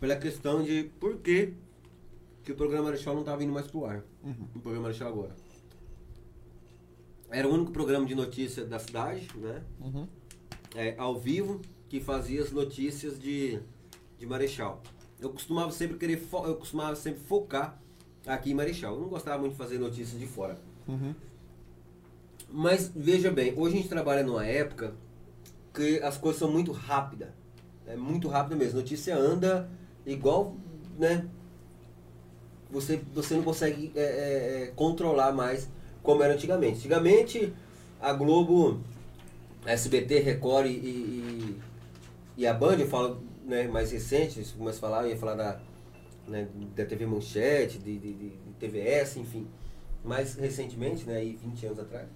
pela 0.00 0.16
questão 0.16 0.62
de 0.62 0.90
por 0.98 1.18
que, 1.18 1.54
que 2.42 2.50
o 2.52 2.56
programa 2.56 2.86
Marechal 2.86 3.14
não 3.14 3.22
tá 3.22 3.36
vindo 3.36 3.52
mais 3.52 3.66
pro 3.68 3.84
ar. 3.84 4.02
O 4.56 4.58
programa 4.60 4.84
Marechal 4.88 5.08
agora. 5.08 5.36
Era 7.30 7.46
o 7.46 7.52
único 7.52 7.70
programa 7.70 8.06
de 8.06 8.14
notícia 8.14 8.64
da 8.64 8.78
cidade, 8.78 9.28
né? 9.36 9.62
Uhum. 9.80 10.08
é, 10.74 10.94
ao 10.98 11.18
vivo 11.18 11.60
que 11.88 12.00
fazia 12.00 12.42
as 12.42 12.50
notícias 12.50 13.18
de, 13.20 13.60
de 14.18 14.26
Marechal. 14.26 14.82
Eu 15.20 15.30
costumava 15.30 15.70
sempre 15.72 15.96
querer 15.96 16.22
eu 16.32 16.54
costumava 16.56 16.94
sempre 16.94 17.20
focar 17.20 17.78
aqui 18.26 18.50
em 18.50 18.54
Marechal. 18.54 18.94
Eu 18.94 19.00
não 19.00 19.08
gostava 19.08 19.38
muito 19.38 19.52
de 19.52 19.58
fazer 19.58 19.78
notícias 19.78 20.18
de 20.18 20.26
fora. 20.26 20.56
Uhum. 20.86 21.14
Mas 22.50 22.90
veja 22.94 23.30
bem, 23.30 23.52
hoje 23.56 23.74
a 23.74 23.78
gente 23.78 23.88
trabalha 23.88 24.22
numa 24.22 24.46
época 24.46 24.94
que 25.74 26.00
as 26.00 26.16
coisas 26.16 26.38
são 26.38 26.50
muito 26.50 26.72
rápidas. 26.72 27.28
É 27.86 27.96
muito 27.96 28.28
rápido 28.28 28.56
mesmo. 28.56 28.78
Notícia 28.80 29.16
anda 29.16 29.68
igual, 30.06 30.54
né? 30.98 31.26
Você, 32.70 33.00
você 33.14 33.34
não 33.34 33.42
consegue 33.42 33.92
é, 33.94 34.00
é, 34.00 34.62
é, 34.62 34.66
controlar 34.68 35.32
mais 35.32 35.68
como 36.02 36.22
era 36.22 36.34
antigamente. 36.34 36.78
Antigamente 36.78 37.52
a 38.00 38.12
Globo, 38.12 38.80
a 39.64 39.72
SBT, 39.72 40.20
Record 40.20 40.66
e, 40.66 40.70
e, 40.70 41.58
e 42.36 42.46
a 42.46 42.52
Band, 42.52 42.76
eu 42.76 42.86
falo 42.86 43.22
né, 43.48 43.66
mais 43.66 43.90
recente, 43.90 44.44
se 44.44 44.52
começa 44.52 44.76
a 44.76 44.80
falar, 44.80 45.04
eu 45.04 45.10
ia 45.10 45.16
falar 45.16 45.34
da, 45.34 45.60
né, 46.28 46.46
da 46.76 46.84
TV 46.84 47.06
Manchete, 47.06 47.78
de, 47.78 47.98
de, 47.98 48.12
de, 48.12 48.32
TVS, 48.60 49.16
enfim. 49.16 49.46
Mais 50.04 50.34
recentemente, 50.34 51.06
né, 51.06 51.16
aí 51.16 51.38
20 51.42 51.66
anos 51.66 51.78
atrás. 51.78 52.06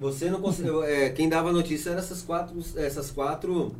Você 0.00 0.28
não 0.28 0.40
conseguiu. 0.40 0.82
é, 0.82 1.10
quem 1.10 1.28
dava 1.28 1.52
notícia 1.52 1.90
eram 1.90 2.00
essas 2.00 2.20
quatro, 2.22 2.56
essas 2.76 3.10
quatro 3.10 3.74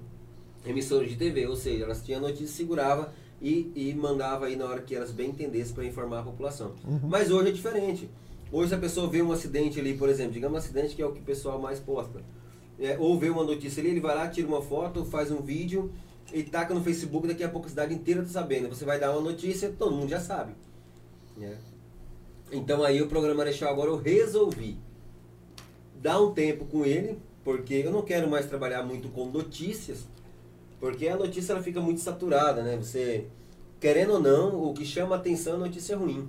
emissoras 0.65 1.09
de 1.09 1.17
TV, 1.17 1.47
ou 1.47 1.57
seja, 1.57 1.85
elas 1.85 2.03
tinham 2.03 2.21
notícia, 2.21 2.47
segurava 2.47 3.13
e, 3.43 3.73
e 3.75 3.95
mandava 3.95 4.47
aí 4.47 4.57
na 4.57 4.67
hora 4.67 4.81
que 4.81 4.95
elas 4.95 5.11
bem 5.11 5.31
entendessem 5.31 5.75
para 5.75 5.85
informar 5.85 6.21
a 6.21 6.23
população. 6.23 6.75
Mas 7.03 7.31
hoje 7.31 7.49
é 7.49 7.53
diferente. 7.53 8.09
Hoje 8.53 8.69
se 8.69 8.75
a 8.77 8.79
pessoa 8.79 9.09
vê 9.09 9.21
um 9.21 9.33
acidente 9.33 9.81
ali, 9.81 9.97
por 9.97 10.09
exemplo, 10.09 10.33
digamos 10.33 10.55
um 10.55 10.59
acidente 10.59 10.95
que 10.95 11.03
é 11.03 11.07
o 11.07 11.13
que 11.13 11.21
o 11.21 11.25
pessoal 11.25 11.59
mais 11.61 11.81
posta. 11.81 12.23
É, 12.79 12.97
ou 12.99 13.19
vê 13.19 13.29
uma 13.29 13.43
notícia 13.43 13.81
ali, 13.81 13.91
ele 13.91 14.01
vai 14.01 14.15
lá, 14.15 14.29
tira 14.29 14.47
uma 14.47 14.63
foto, 14.63 15.05
faz 15.05 15.31
um 15.31 15.41
vídeo 15.41 15.91
e 16.33 16.43
taca 16.43 16.75
no 16.75 16.83
Facebook, 16.83 17.27
daqui 17.27 17.45
a 17.45 17.49
pouco 17.49 17.67
a 17.67 17.71
cidade 17.71 17.95
inteira 17.95 18.23
tá 18.23 18.29
sabendo. 18.29 18.69
Você 18.69 18.85
vai 18.85 18.99
dar 18.99 19.13
uma 19.13 19.21
notícia, 19.21 19.73
todo 19.79 19.95
mundo 19.95 20.09
já 20.09 20.21
sabe. 20.21 20.53
né? 21.37 21.57
Então 22.51 22.83
aí 22.85 23.03
o 23.03 23.09
programa 23.09 23.37
Marechal 23.37 23.71
agora 23.71 23.91
eu 23.91 23.97
resolvi 23.97 24.79
dar 26.01 26.21
um 26.21 26.33
tempo 26.33 26.65
com 26.67 26.85
ele, 26.85 27.19
porque 27.43 27.75
eu 27.75 27.91
não 27.91 28.03
quero 28.03 28.29
mais 28.29 28.47
trabalhar 28.47 28.83
muito 28.83 29.09
com 29.09 29.27
notícias, 29.27 30.07
porque 30.79 31.09
a 31.09 31.17
notícia 31.17 31.53
ela 31.53 31.63
fica 31.63 31.81
muito 31.81 32.01
saturada, 32.01 32.63
né? 32.63 32.77
Você, 32.77 33.27
querendo 33.81 34.15
ou 34.15 34.21
não, 34.21 34.63
o 34.63 34.75
que 34.75 34.85
chama 34.85 35.17
atenção 35.17 35.55
é 35.55 35.59
notícia 35.59 35.97
ruim. 35.97 36.29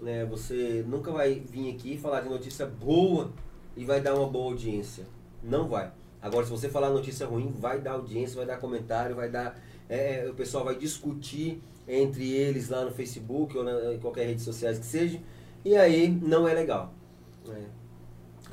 Né? 0.00 0.24
Você 0.26 0.84
nunca 0.86 1.10
vai 1.10 1.34
vir 1.34 1.74
aqui 1.74 1.96
falar 1.96 2.20
de 2.20 2.28
notícia 2.28 2.66
boa 2.66 3.32
e 3.76 3.84
vai 3.84 4.00
dar 4.00 4.14
uma 4.14 4.28
boa 4.28 4.52
audiência. 4.52 5.04
Não 5.42 5.66
vai. 5.68 5.90
Agora, 6.24 6.46
se 6.46 6.50
você 6.50 6.70
falar 6.70 6.88
notícia 6.88 7.26
ruim, 7.26 7.54
vai 7.58 7.82
dar 7.82 7.92
audiência, 7.92 8.34
vai 8.34 8.46
dar 8.46 8.56
comentário, 8.56 9.14
vai 9.14 9.28
dar. 9.28 9.60
é, 9.90 10.26
o 10.26 10.32
pessoal 10.32 10.64
vai 10.64 10.74
discutir 10.74 11.60
entre 11.86 12.32
eles 12.32 12.70
lá 12.70 12.82
no 12.82 12.90
Facebook 12.90 13.54
ou 13.58 13.62
na, 13.62 13.92
em 13.92 13.98
qualquer 13.98 14.28
rede 14.28 14.40
social 14.40 14.72
que 14.72 14.86
seja. 14.86 15.20
E 15.62 15.76
aí 15.76 16.08
não 16.08 16.48
é 16.48 16.54
legal. 16.54 16.94
né? 17.46 17.66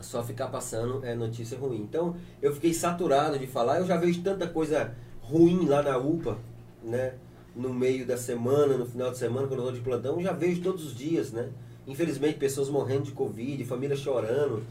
Só 0.02 0.22
ficar 0.22 0.48
passando 0.48 1.06
é 1.06 1.16
notícia 1.16 1.58
ruim. 1.58 1.78
Então 1.78 2.14
eu 2.42 2.54
fiquei 2.54 2.74
saturado 2.74 3.40
de 3.40 3.48
falar. 3.48 3.80
Eu 3.80 3.88
já 3.88 3.96
vejo 3.96 4.22
tanta 4.22 4.48
coisa 4.48 4.94
ruim 5.22 5.66
lá 5.66 5.82
na 5.82 5.98
UPA, 5.98 6.38
né? 6.84 7.14
No 7.56 7.74
meio 7.74 8.06
da 8.06 8.18
semana, 8.18 8.78
no 8.78 8.86
final 8.86 9.12
de 9.12 9.18
semana, 9.18 9.48
quando 9.48 9.62
eu 9.62 9.70
estou 9.70 9.74
de 9.78 9.82
plantão, 9.82 10.16
eu 10.18 10.24
já 10.24 10.34
vejo 10.34 10.62
todos 10.62 10.86
os 10.86 10.94
dias, 10.94 11.32
né? 11.32 11.50
Infelizmente, 11.88 12.38
pessoas 12.38 12.70
morrendo 12.70 13.04
de 13.04 13.12
Covid, 13.12 13.64
família 13.64 13.96
chorando, 13.96 14.62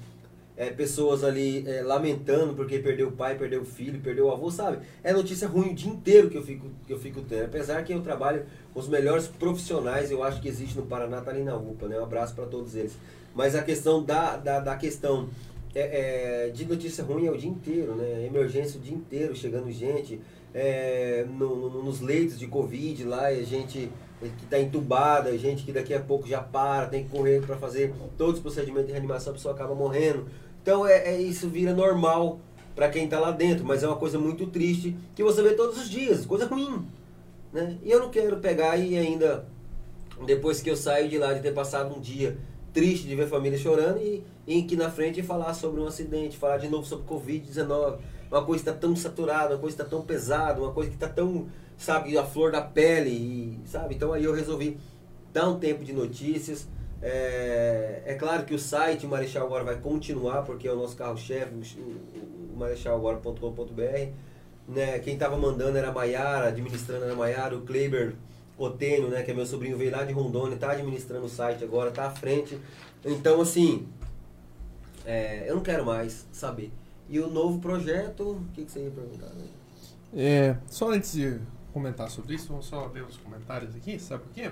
é, 0.61 0.69
pessoas 0.69 1.25
ali 1.25 1.65
é, 1.67 1.81
lamentando 1.83 2.53
porque 2.55 2.79
perdeu 2.79 3.09
o 3.09 3.13
pai, 3.13 3.35
perdeu 3.39 3.63
o 3.63 3.65
filho, 3.65 3.99
perdeu 4.01 4.27
o 4.27 4.31
avô, 4.31 4.51
sabe? 4.51 4.77
É 5.03 5.11
notícia 5.11 5.49
ruim 5.49 5.71
o 5.71 5.75
dia 5.75 5.91
inteiro 5.91 6.29
que 6.29 6.37
eu 6.37 6.43
fico, 6.43 6.67
que 6.87 6.93
eu 6.93 6.99
fico 6.99 7.23
tendo. 7.23 7.45
Apesar 7.47 7.83
que 7.83 7.95
eu 7.95 8.03
trabalho 8.03 8.43
com 8.75 8.79
os 8.79 8.87
melhores 8.87 9.27
profissionais, 9.27 10.11
eu 10.11 10.23
acho 10.23 10.39
que 10.43 10.49
existe 10.49 10.77
no 10.77 10.85
Paraná, 10.85 11.23
tá 11.23 11.31
ali 11.31 11.43
na 11.43 11.57
UPA, 11.57 11.89
né? 11.89 11.99
Um 11.99 12.05
abraço 12.05 12.35
para 12.35 12.45
todos 12.45 12.75
eles. 12.77 12.93
Mas 13.35 13.55
a 13.57 13.63
questão 13.63 14.03
da, 14.03 14.37
da, 14.37 14.61
da 14.61 14.77
questão 14.77 15.29
é, 15.75 16.47
é, 16.49 16.51
de 16.51 16.67
notícia 16.67 17.03
ruim 17.05 17.27
é 17.27 17.31
o 17.31 17.39
dia 17.39 17.49
inteiro, 17.49 17.95
né? 17.95 18.27
Emergência 18.27 18.79
o 18.79 18.83
dia 18.83 18.95
inteiro, 18.95 19.35
chegando 19.35 19.71
gente 19.73 20.21
é, 20.53 21.25
no- 21.39 21.71
no- 21.71 21.83
nos 21.85 22.01
leitos 22.03 22.39
de 22.39 22.47
Covid 22.47 23.05
lá, 23.05 23.33
e 23.33 23.45
gente 23.45 23.91
que 24.21 24.45
está 24.45 24.59
entubada, 24.61 25.37
gente 25.39 25.65
que 25.65 25.73
daqui 25.73 25.95
a 25.95 26.01
pouco 26.01 26.29
já 26.29 26.43
para, 26.43 26.87
tem 26.89 27.05
que 27.05 27.09
correr 27.11 27.41
para 27.41 27.57
fazer 27.57 27.95
todos 28.19 28.35
os 28.35 28.41
procedimentos 28.43 28.89
de 28.89 28.93
reanimação, 28.93 29.31
a 29.33 29.37
pessoa 29.37 29.55
acaba 29.55 29.75
morrendo. 29.75 30.27
Então 30.63 30.87
é, 30.87 31.15
é- 31.15 31.21
isso 31.21 31.49
vira 31.49 31.75
normal 31.75 32.41
para 32.75 32.89
quem 32.89 33.05
está 33.05 33.19
lá 33.19 33.31
dentro, 33.31 33.65
mas 33.65 33.83
é 33.83 33.87
uma 33.87 33.97
coisa 33.97 34.19
muito 34.19 34.47
triste 34.47 34.97
que 35.15 35.23
você 35.23 35.43
vê 35.43 35.55
todos 35.55 35.79
os 35.79 35.91
dias, 35.91 36.25
coisa 36.25 36.47
ruim. 36.47 36.87
Né? 37.53 37.79
E 37.83 37.91
eu 37.91 38.01
não 38.01 38.11
quero 38.11 38.37
pegar 38.39 38.77
e 38.77 38.97
ainda, 38.97 39.45
depois 40.25 40.63
que 40.63 40.71
eu 40.71 40.77
saio 40.77 41.09
de 41.09 41.19
lá 41.19 41.33
de 41.35 41.41
ter 41.41 41.53
passado 41.53 41.95
um 41.95 42.01
dia 42.01 42.39
triste 42.73 43.07
de 43.07 43.17
ver 43.17 43.29
família 43.29 43.59
chorando 43.59 43.99
e, 43.99 44.23
e 44.47 44.61
aqui 44.61 44.77
na 44.77 44.91
frente 44.91 45.23
falar 45.23 45.53
sobre 45.55 45.81
um 45.81 45.87
acidente, 45.87 46.37
falar 46.37 46.59
de 46.59 46.69
novo 46.69 46.87
sobre 46.87 47.05
Covid-19, 47.07 47.99
uma 48.31 48.45
coisa 48.45 48.63
que 48.63 48.71
está 48.71 48.81
tão 48.81 48.95
saturada, 48.95 49.55
uma 49.55 49.61
coisa 49.61 49.77
que 49.77 49.83
está 49.83 49.97
tão 49.97 50.07
pesada, 50.07 50.61
uma 50.61 50.73
coisa 50.73 50.89
que 50.89 50.97
está 50.97 51.09
tão, 51.09 51.49
sabe, 51.77 52.17
a 52.17 52.25
flor 52.25 52.53
da 52.53 52.63
pele, 52.63 53.11
e, 53.11 53.69
sabe? 53.69 53.97
Então 53.97 54.13
aí 54.13 54.25
eu 54.25 54.33
resolvi 54.33 54.79
dar 55.33 55.49
um 55.49 55.59
tempo 55.59 55.85
de 55.85 55.93
notícias. 55.93 56.69
É, 57.03 58.03
é 58.05 58.15
claro 58.15 58.45
que 58.45 58.55
o 58.55 58.59
site 58.59 59.07
Marechal 59.07 59.47
Agora 59.47 59.65
vai 59.65 59.77
continuar, 59.77 60.43
porque 60.43 60.69
é 60.69 60.73
o 60.73 60.77
nosso 60.77 60.97
carro-chefe, 60.97 61.53
o, 61.79 62.55
o 62.55 62.57
marechalagora.com.br. 62.57 64.13
Né? 64.69 64.99
Quem 65.01 65.15
estava 65.15 65.37
mandando 65.37 65.79
era 65.79 65.89
a 65.89 65.93
Maiara, 65.93 66.49
administrando 66.49 67.05
era 67.05 67.13
a 67.13 67.17
Maiara, 67.17 67.57
o 67.57 67.63
Kleber 67.63 68.15
Otênio, 68.57 69.09
né, 69.09 69.23
que 69.23 69.31
é 69.31 69.35
meu 69.35 69.47
sobrinho, 69.47 69.77
veio 69.79 69.91
lá 69.91 70.05
de 70.05 70.13
Rondônia, 70.13 70.55
está 70.55 70.73
administrando 70.73 71.25
o 71.25 71.29
site 71.31 71.65
agora, 71.65 71.89
está 71.89 72.07
à 72.07 72.11
frente. 72.11 72.61
Então, 73.03 73.41
assim, 73.41 73.89
é, 75.07 75.49
eu 75.49 75.57
não 75.57 75.63
quero 75.63 75.85
mais 75.85 76.27
saber. 76.31 76.71
E 77.09 77.19
o 77.19 77.29
novo 77.29 77.59
projeto, 77.59 78.23
o 78.23 78.45
que, 78.53 78.65
que 78.65 78.71
você 78.71 78.81
ia 78.85 78.91
perguntar? 78.91 79.31
Né? 79.31 79.47
É, 80.15 80.57
só 80.67 80.91
antes 80.91 81.13
de 81.13 81.41
comentar 81.73 82.11
sobre 82.11 82.35
isso. 82.35 82.49
Vamos 82.49 82.67
só 82.67 82.87
ver 82.89 83.03
os 83.03 83.17
comentários 83.17 83.75
aqui, 83.75 83.99
sabe 83.99 84.25
por 84.25 84.33
quê? 84.33 84.51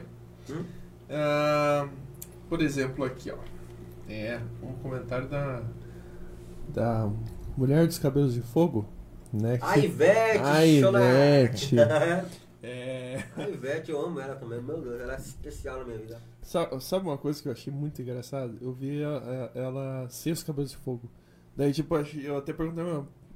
Hum? 0.50 0.64
Ah, 1.10 1.88
por 2.48 2.60
exemplo, 2.62 3.04
aqui, 3.04 3.30
ó. 3.30 3.36
É 4.08 4.40
um 4.62 4.72
comentário 4.74 5.28
da. 5.28 5.62
Da 6.68 7.10
Mulher 7.56 7.86
dos 7.86 7.98
Cabelos 7.98 8.34
de 8.34 8.40
Fogo, 8.42 8.86
né? 9.32 9.58
A 9.60 9.74
você- 9.74 9.86
Ivete! 9.86 10.38
A 10.38 10.80
Chonar. 10.80 11.02
Ivete. 11.02 11.76
É. 12.60 13.22
A 13.36 13.48
Ivete, 13.48 13.92
eu 13.92 14.04
amo 14.04 14.18
ela 14.18 14.34
também. 14.34 14.60
Meu 14.60 14.80
Deus, 14.80 15.00
ela 15.00 15.14
é 15.14 15.16
especial 15.16 15.78
na 15.78 15.84
minha 15.84 15.98
vida. 15.98 16.20
Sabe, 16.42 16.82
sabe 16.82 17.06
uma 17.06 17.16
coisa 17.16 17.40
que 17.40 17.46
eu 17.48 17.52
achei 17.52 17.72
muito 17.72 18.02
engraçada? 18.02 18.52
Eu 18.60 18.72
vi 18.72 19.02
a- 19.04 19.08
a- 19.54 19.58
ela 19.58 20.06
sem 20.08 20.32
os 20.32 20.42
cabelos 20.42 20.72
de 20.72 20.76
fogo. 20.76 21.08
Daí, 21.56 21.72
tipo, 21.72 21.94
eu 21.96 22.36
até 22.36 22.52
perguntei, 22.52 22.84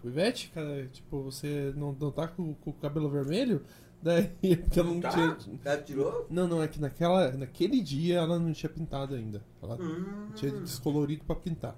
Ivete, 0.04 0.50
cara, 0.52 0.88
tipo, 0.88 1.22
você 1.22 1.72
não, 1.76 1.96
não 2.00 2.10
tá 2.10 2.26
com, 2.26 2.52
com 2.54 2.70
o 2.70 2.74
cabelo 2.74 3.08
vermelho? 3.08 3.62
Daí, 4.02 4.30
porque 4.56 4.80
ela 4.80 4.88
não 4.90 5.00
Tá? 5.00 5.10
tinha. 5.10 5.60
Ela 5.64 5.76
tirou? 5.82 6.26
Não, 6.28 6.48
não, 6.48 6.62
é 6.62 6.66
que 6.68 6.80
naquela, 6.80 7.30
naquele 7.32 7.80
dia 7.80 8.16
ela 8.18 8.38
não 8.38 8.52
tinha 8.52 8.68
pintado 8.70 9.14
ainda. 9.14 9.42
Ela 9.62 9.76
Hum. 9.80 10.26
tinha 10.34 10.50
descolorido 10.52 11.24
pra 11.24 11.36
pintar, 11.36 11.76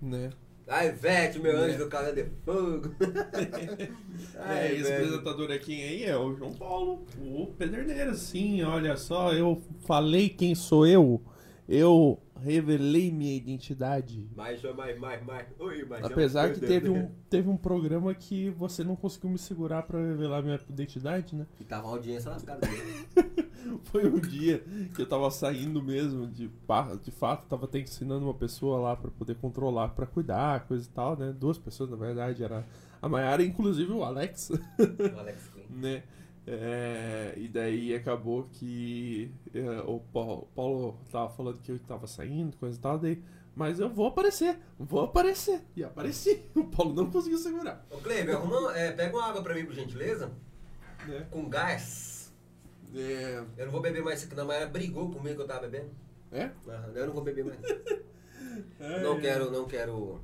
né? 0.00 0.30
A 0.66 0.84
Ivete, 0.86 1.38
meu 1.38 1.52
É. 1.52 1.60
anjo 1.66 1.78
do 1.78 1.88
cabelo 1.88 2.14
de 2.16 2.24
fogo. 2.44 2.94
A 4.38 4.54
É, 4.54 4.74
esse 4.74 4.92
apresentador 4.92 5.50
aqui 5.50 5.72
aí 5.82 6.04
é 6.04 6.16
o 6.16 6.34
João 6.36 6.52
Paulo, 6.54 7.04
o 7.20 7.46
Pederneiras, 7.58 8.18
sim, 8.20 8.62
olha 8.62 8.96
só, 8.96 9.32
eu 9.32 9.60
falei 9.86 10.28
quem 10.28 10.54
sou 10.54 10.86
eu, 10.86 11.20
eu 11.68 12.18
revelei 12.40 13.10
minha 13.10 13.34
identidade. 13.34 14.28
Mais, 14.34 14.62
mais, 14.62 14.98
mais, 14.98 15.24
mais. 15.24 15.46
Oi, 15.58 15.84
mais. 15.84 16.04
Apesar 16.04 16.52
que 16.52 16.60
teve 16.60 16.88
um, 16.88 17.10
teve 17.30 17.48
um 17.48 17.56
programa 17.56 18.14
que 18.14 18.50
você 18.50 18.82
não 18.82 18.96
conseguiu 18.96 19.30
me 19.30 19.38
segurar 19.38 19.82
pra 19.82 19.98
revelar 19.98 20.42
minha 20.42 20.60
identidade, 20.68 21.34
né? 21.34 21.46
E 21.60 21.64
tava 21.64 21.88
a 21.88 21.90
audiência 21.90 22.30
lascada 22.30 22.66
dele. 22.66 23.48
Foi 23.84 24.06
um 24.06 24.18
dia 24.18 24.62
que 24.94 25.00
eu 25.00 25.06
tava 25.06 25.30
saindo 25.30 25.82
mesmo, 25.82 26.26
de, 26.26 26.50
de 27.02 27.10
fato, 27.10 27.46
tava 27.46 27.64
até 27.64 27.78
ensinando 27.78 28.24
uma 28.26 28.34
pessoa 28.34 28.78
lá 28.78 28.96
pra 28.96 29.10
poder 29.10 29.36
controlar, 29.36 29.88
pra 29.88 30.06
cuidar, 30.06 30.66
coisa 30.66 30.86
e 30.86 30.90
tal, 30.90 31.16
né? 31.16 31.32
Duas 31.32 31.56
pessoas, 31.56 31.88
na 31.88 31.96
verdade, 31.96 32.44
era 32.44 32.64
a 33.00 33.08
Mayara 33.08 33.42
e 33.42 33.46
inclusive 33.46 33.90
o 33.92 34.04
Alex. 34.04 34.50
O 34.50 35.18
Alex 35.18 35.48
Queen. 35.48 35.66
né? 35.70 36.02
É, 36.46 37.32
e 37.36 37.48
daí 37.48 37.94
acabou 37.94 38.44
que 38.52 39.30
é, 39.54 39.80
o 39.86 39.98
Paulo, 40.12 40.42
o 40.42 40.46
Paulo 40.54 40.98
tava 41.10 41.30
falando 41.30 41.58
que 41.60 41.72
eu 41.72 41.78
tava 41.78 42.06
saindo, 42.06 42.56
coisa 42.58 42.76
e 42.76 42.80
tal, 42.80 42.98
daí, 42.98 43.22
mas 43.56 43.80
eu 43.80 43.88
vou 43.88 44.06
aparecer, 44.08 44.58
vou 44.78 45.00
aparecer. 45.04 45.62
E 45.74 45.82
apareci. 45.82 46.42
O 46.54 46.64
Paulo 46.64 46.92
não 46.94 47.10
conseguiu 47.10 47.38
segurar. 47.38 47.86
Ô, 47.90 47.96
Kleber, 47.98 48.36
arruma, 48.36 48.76
é, 48.76 48.92
pega 48.92 49.16
uma 49.16 49.24
água 49.26 49.42
pra 49.42 49.54
mim, 49.54 49.64
por 49.64 49.74
gentileza. 49.74 50.30
Né? 51.06 51.26
Com 51.30 51.48
gás. 51.48 52.32
É, 52.94 53.42
Eu 53.56 53.64
não 53.66 53.72
vou 53.72 53.80
beber 53.80 54.02
mais 54.02 54.18
isso 54.18 54.26
aqui, 54.26 54.36
não. 54.36 54.44
A 54.44 54.46
Mayara 54.48 54.66
brigou 54.70 55.10
comigo 55.10 55.36
que 55.36 55.42
eu 55.42 55.46
tava 55.46 55.66
bebendo. 55.66 55.90
é? 56.30 56.50
Aham, 56.68 56.92
Eu 56.94 57.06
não 57.06 57.14
vou 57.14 57.22
beber 57.24 57.44
mais. 57.44 57.58
Não 59.02 59.18
quero, 59.20 59.50
não 59.50 59.66
quero. 59.66 60.20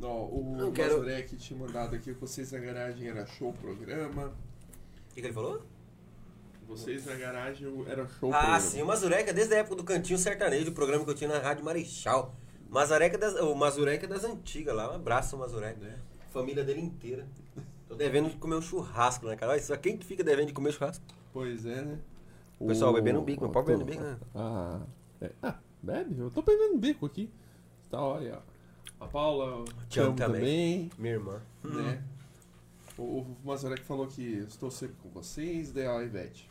Ó, 0.00 0.24
o 0.26 0.56
Não 0.56 0.72
quero- 0.72 0.94
Mazurek 0.98 1.36
tinha 1.36 1.58
mandado 1.58 1.94
aqui 1.96 2.14
que 2.14 2.20
vocês 2.20 2.50
na 2.52 2.58
garagem 2.58 3.08
era 3.08 3.26
show 3.26 3.52
programa. 3.52 4.32
O 5.20 5.22
que, 5.22 5.28
que 5.28 5.34
ele 5.34 5.34
falou? 5.34 5.60
Vocês 6.66 7.04
na 7.04 7.14
garagem 7.14 7.68
era 7.86 8.08
show 8.08 8.32
Ah, 8.32 8.38
programa. 8.38 8.60
sim, 8.60 8.80
o 8.80 8.86
Mazureca, 8.86 9.34
desde 9.34 9.54
a 9.54 9.58
época 9.58 9.76
do 9.76 9.84
Cantinho 9.84 10.18
Sertanejo, 10.18 10.70
o 10.70 10.74
programa 10.74 11.04
que 11.04 11.10
eu 11.10 11.14
tinha 11.14 11.28
na 11.28 11.38
Rádio 11.38 11.62
Marechal. 11.62 12.34
Mazureca 12.70 13.18
das, 13.18 13.34
o 13.34 13.54
Mazureca 13.54 14.06
é 14.06 14.08
das 14.08 14.24
antigas 14.24 14.74
lá. 14.74 14.90
Um 14.90 14.94
abraço, 14.94 15.36
Mazureca. 15.36 15.78
Né? 15.78 15.98
Família 16.30 16.64
dele 16.64 16.80
inteira. 16.80 17.26
Tô 17.86 17.94
devendo 17.94 18.30
de 18.30 18.36
comer 18.36 18.54
um 18.54 18.62
churrasco, 18.62 19.26
né, 19.26 19.36
cara? 19.36 19.52
Olha 19.52 19.60
só, 19.60 19.76
quem 19.76 19.98
que 19.98 20.06
fica 20.06 20.24
devendo 20.24 20.46
de 20.46 20.54
comer 20.54 20.72
churrasco? 20.72 21.04
Pois 21.34 21.66
é, 21.66 21.82
né? 21.82 21.98
O 22.58 22.66
pessoal 22.66 22.94
bebendo 22.94 23.20
um 23.20 23.24
bico, 23.24 23.42
mas 23.44 23.52
pode 23.52 23.66
beber 23.66 23.78
no 23.80 23.84
bico, 23.84 24.02
né? 24.02 24.18
Ah, 24.34 24.80
é. 25.20 25.30
ah, 25.42 25.58
bebe? 25.82 26.18
Eu 26.18 26.30
tô 26.30 26.40
bebendo 26.40 26.78
bico 26.78 27.04
aqui. 27.04 27.28
Tá, 27.90 28.00
olha. 28.00 28.38
A 28.98 29.06
Paula, 29.06 29.64
Te 29.86 30.00
amo 30.00 30.16
também. 30.16 30.40
também, 30.40 30.90
Minha 30.96 31.14
irmã. 31.14 31.42
né? 31.62 32.02
O, 33.00 33.20
o 33.20 33.36
Mazarek 33.42 33.82
falou 33.82 34.06
que 34.06 34.44
estou 34.46 34.70
sempre 34.70 34.96
com 35.02 35.08
vocês, 35.08 35.72
daí 35.72 35.86
a 35.86 36.02
Ivete. 36.02 36.50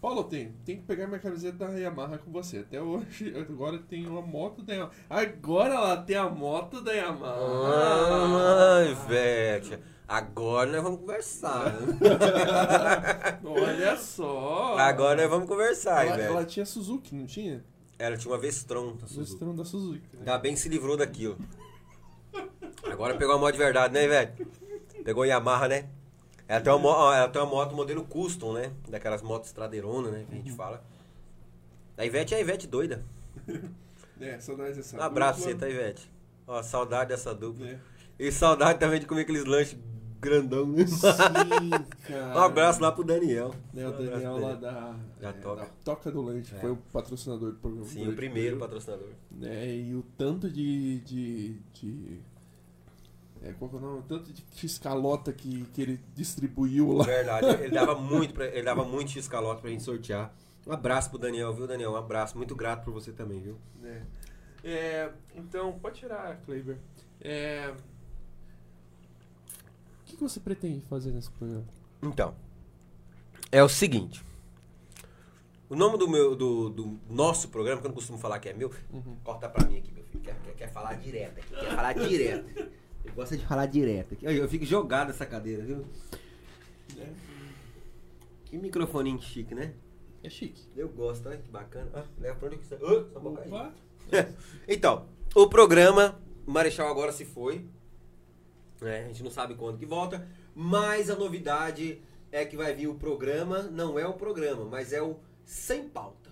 Paulo, 0.00 0.24
tem, 0.24 0.52
tem 0.64 0.76
que 0.76 0.82
pegar 0.84 1.06
minha 1.06 1.18
camiseta 1.18 1.58
da 1.58 1.72
Yamaha 1.72 2.16
com 2.18 2.30
você. 2.30 2.58
Até 2.58 2.80
hoje, 2.80 3.34
agora 3.36 3.78
tem 3.78 4.06
uma 4.06 4.22
moto 4.22 4.62
da 4.62 4.72
Yamaha. 4.72 4.92
Agora 5.10 5.74
ela 5.74 5.96
tem 5.98 6.16
a 6.16 6.28
moto 6.30 6.80
da 6.80 6.92
Yamaha. 6.92 7.36
Ai, 8.78 8.94
Vete. 9.06 9.78
Agora 10.06 10.72
nós 10.72 10.82
vamos 10.82 11.00
conversar. 11.00 11.74
Olha 13.44 13.96
só. 13.98 14.78
Agora 14.78 15.20
nós 15.20 15.30
vamos 15.30 15.46
conversar, 15.46 16.06
ela, 16.06 16.16
velho. 16.16 16.28
ela 16.30 16.44
tinha 16.46 16.64
Suzuki, 16.64 17.14
não 17.14 17.26
tinha? 17.26 17.62
Ela 17.98 18.16
tinha 18.16 18.32
uma 18.32 18.38
Vestron. 18.40 18.96
Suzuki. 19.00 19.32
estrão 19.32 19.54
da 19.54 19.66
Suzuki. 19.66 20.00
né? 20.14 20.20
Ainda 20.20 20.38
bem 20.38 20.54
que 20.54 20.60
se 20.60 20.68
livrou 20.70 20.96
daquilo. 20.96 21.36
Agora 22.84 23.18
pegou 23.18 23.34
a 23.34 23.38
moto 23.38 23.52
de 23.52 23.58
verdade, 23.58 23.92
né, 23.92 24.06
velho? 24.06 24.48
Pegou 25.08 25.24
Yamaha, 25.24 25.68
né? 25.68 25.88
Ela 26.46 26.60
tem, 26.60 26.70
uma, 26.70 27.16
ela 27.16 27.28
tem 27.30 27.40
uma 27.40 27.50
moto 27.50 27.74
modelo 27.74 28.04
custom, 28.04 28.52
né? 28.52 28.72
Daquelas 28.86 29.22
motos 29.22 29.48
estradeirona, 29.48 30.10
né? 30.10 30.26
Que 30.28 30.34
a 30.34 30.36
gente 30.36 30.52
fala. 30.52 30.84
A 31.96 32.04
Ivete 32.04 32.34
é 32.34 32.36
a 32.36 32.40
Ivete 32.42 32.66
doida. 32.66 33.02
É, 34.20 34.38
saudades 34.40 34.76
dessa 34.76 34.98
Um 34.98 35.00
abraço 35.00 35.40
pra 35.40 35.48
você, 35.48 35.54
dupla, 35.54 35.68
tá, 35.68 35.72
Ivete? 35.72 36.10
Ó, 36.46 36.62
saudade 36.62 37.08
dessa 37.10 37.32
dupla. 37.34 37.64
né? 37.64 37.78
E 38.18 38.30
saudade 38.32 38.78
também 38.80 38.98
de 39.00 39.06
comer 39.06 39.22
aqueles 39.22 39.44
lanches 39.46 39.78
grandão. 40.20 40.66
né? 40.66 40.84
Sim, 40.86 40.98
cara. 42.06 42.34
Um 42.36 42.42
abraço 42.42 42.82
lá 42.82 42.90
pro 42.92 43.04
Daniel. 43.04 43.54
Né, 43.72 43.86
o 43.88 43.92
Daniel 43.92 44.38
lá 44.38 44.54
da, 44.56 44.96
Da 45.20 45.28
é, 45.28 45.32
Toca. 45.32 45.62
da 45.62 45.68
Toca 45.84 46.10
do 46.10 46.20
Lanche, 46.20 46.52
É. 46.54 46.58
foi 46.58 46.72
o 46.72 46.76
patrocinador 46.92 47.52
do 47.52 47.58
programa. 47.58 47.86
Sim, 47.86 48.08
o 48.08 48.14
primeiro 48.16 48.58
patrocinador. 48.58 49.08
né, 49.30 49.74
E 49.74 49.94
o 49.94 50.02
tanto 50.18 50.50
de. 50.50 50.98
de, 51.00 51.60
de 51.72 52.20
é, 53.42 53.52
qual 53.52 53.70
que 53.70 53.76
é 53.76 53.78
o 53.78 53.82
nome? 53.82 54.02
Tanto 54.08 54.32
de 54.32 54.42
fiscalota 54.52 55.32
que, 55.32 55.64
que 55.72 55.82
ele 55.82 56.00
distribuiu 56.14 56.92
lá. 56.92 57.04
Verdade, 57.04 57.46
ele 57.62 57.70
dava 57.70 57.94
muito, 58.00 58.34
pra, 58.34 58.46
ele 58.46 58.62
dava 58.62 58.84
muito 58.84 59.10
X-calote 59.12 59.60
pra 59.60 59.70
gente 59.70 59.82
sortear. 59.82 60.34
Um 60.66 60.72
abraço 60.72 61.08
pro 61.10 61.18
Daniel, 61.18 61.54
viu, 61.54 61.66
Daniel? 61.66 61.92
Um 61.92 61.96
abraço. 61.96 62.36
Muito 62.36 62.54
grato 62.54 62.84
por 62.84 62.92
você 62.92 63.12
também, 63.12 63.40
viu? 63.40 63.56
né. 63.80 64.06
É, 64.64 65.10
então, 65.34 65.78
pode 65.78 66.00
tirar, 66.00 66.36
Kleber. 66.44 66.78
É, 67.20 67.72
o 70.02 70.04
que, 70.04 70.16
você 70.16 70.40
pretende 70.40 70.80
fazer 70.86 71.12
nesse 71.12 71.30
programa? 71.30 71.64
Então, 72.02 72.34
é 73.52 73.62
o 73.62 73.68
seguinte. 73.68 74.24
O 75.70 75.76
nome 75.76 75.96
do 75.96 76.08
meu, 76.08 76.34
do, 76.34 76.70
do 76.70 76.98
nosso 77.08 77.48
programa, 77.48 77.80
que 77.80 77.86
eu 77.86 77.90
não 77.90 77.94
costumo 77.94 78.18
falar 78.18 78.38
que 78.40 78.48
é 78.48 78.52
meu, 78.52 78.72
corta 79.22 79.48
pra 79.48 79.64
mim 79.66 79.78
aqui, 79.78 79.92
meu 79.92 80.04
filho. 80.04 80.24
Quer, 80.24 80.36
quer, 80.44 80.54
quer 80.54 80.72
falar 80.72 80.94
direto 80.94 81.38
aqui, 81.38 81.54
quer 81.54 81.74
falar 81.74 81.92
direto. 81.92 82.72
Gosta 83.18 83.36
de 83.36 83.44
falar 83.44 83.66
direto 83.66 84.14
aqui. 84.14 84.24
Olha, 84.24 84.36
Eu 84.36 84.48
fico 84.48 84.64
jogado 84.64 85.08
nessa 85.08 85.26
cadeira, 85.26 85.64
viu? 85.64 85.84
Né? 86.96 87.12
Que 88.44 88.56
microfoninho 88.56 89.20
chique, 89.20 89.56
né? 89.56 89.74
É 90.22 90.30
chique. 90.30 90.62
Eu 90.76 90.88
gosto, 90.88 91.28
olha 91.28 91.36
que 91.36 91.50
bacana. 91.50 91.90
Ah, 91.92 92.04
leva 92.16 92.38
pra 92.38 92.46
onde 92.46 92.60
eu 92.70 93.20
vou 93.20 93.32
cair. 93.34 93.52
Opa! 93.52 93.74
Então, 94.68 95.08
o 95.34 95.48
programa 95.48 96.16
Marechal 96.46 96.86
agora 96.86 97.10
se 97.10 97.24
foi. 97.24 97.66
né? 98.80 99.06
a 99.06 99.08
gente 99.08 99.24
não 99.24 99.32
sabe 99.32 99.56
quando 99.56 99.78
que 99.78 99.84
volta. 99.84 100.24
Mas 100.54 101.10
a 101.10 101.16
novidade 101.16 102.00
é 102.30 102.44
que 102.44 102.56
vai 102.56 102.72
vir 102.72 102.86
o 102.86 102.94
programa. 102.94 103.62
Não 103.62 103.98
é 103.98 104.06
o 104.06 104.14
programa, 104.14 104.64
mas 104.64 104.92
é 104.92 105.02
o 105.02 105.16
Sem 105.44 105.88
Pauta. 105.88 106.30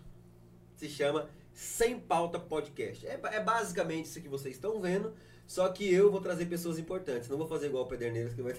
Se 0.76 0.88
chama 0.88 1.28
Sem 1.52 1.98
Pauta 1.98 2.38
Podcast. 2.38 3.04
É, 3.08 3.18
é 3.32 3.42
basicamente 3.42 4.04
isso 4.04 4.20
que 4.20 4.28
vocês 4.28 4.54
estão 4.54 4.80
vendo. 4.80 5.12
Só 5.46 5.68
que 5.68 5.92
eu 5.92 6.10
vou 6.10 6.20
trazer 6.20 6.46
pessoas 6.46 6.78
importantes. 6.78 7.28
Não 7.28 7.38
vou 7.38 7.46
fazer 7.46 7.66
igual 7.66 7.84
o 7.84 7.86
Pederneiras 7.88 8.34
que 8.34 8.42
vai. 8.42 8.54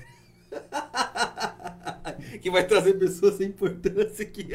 que 2.41 2.49
vai 2.49 2.65
trazer 2.65 2.93
pessoas 2.93 3.35
sem 3.35 3.47
importância 3.47 4.23
aqui. 4.25 4.47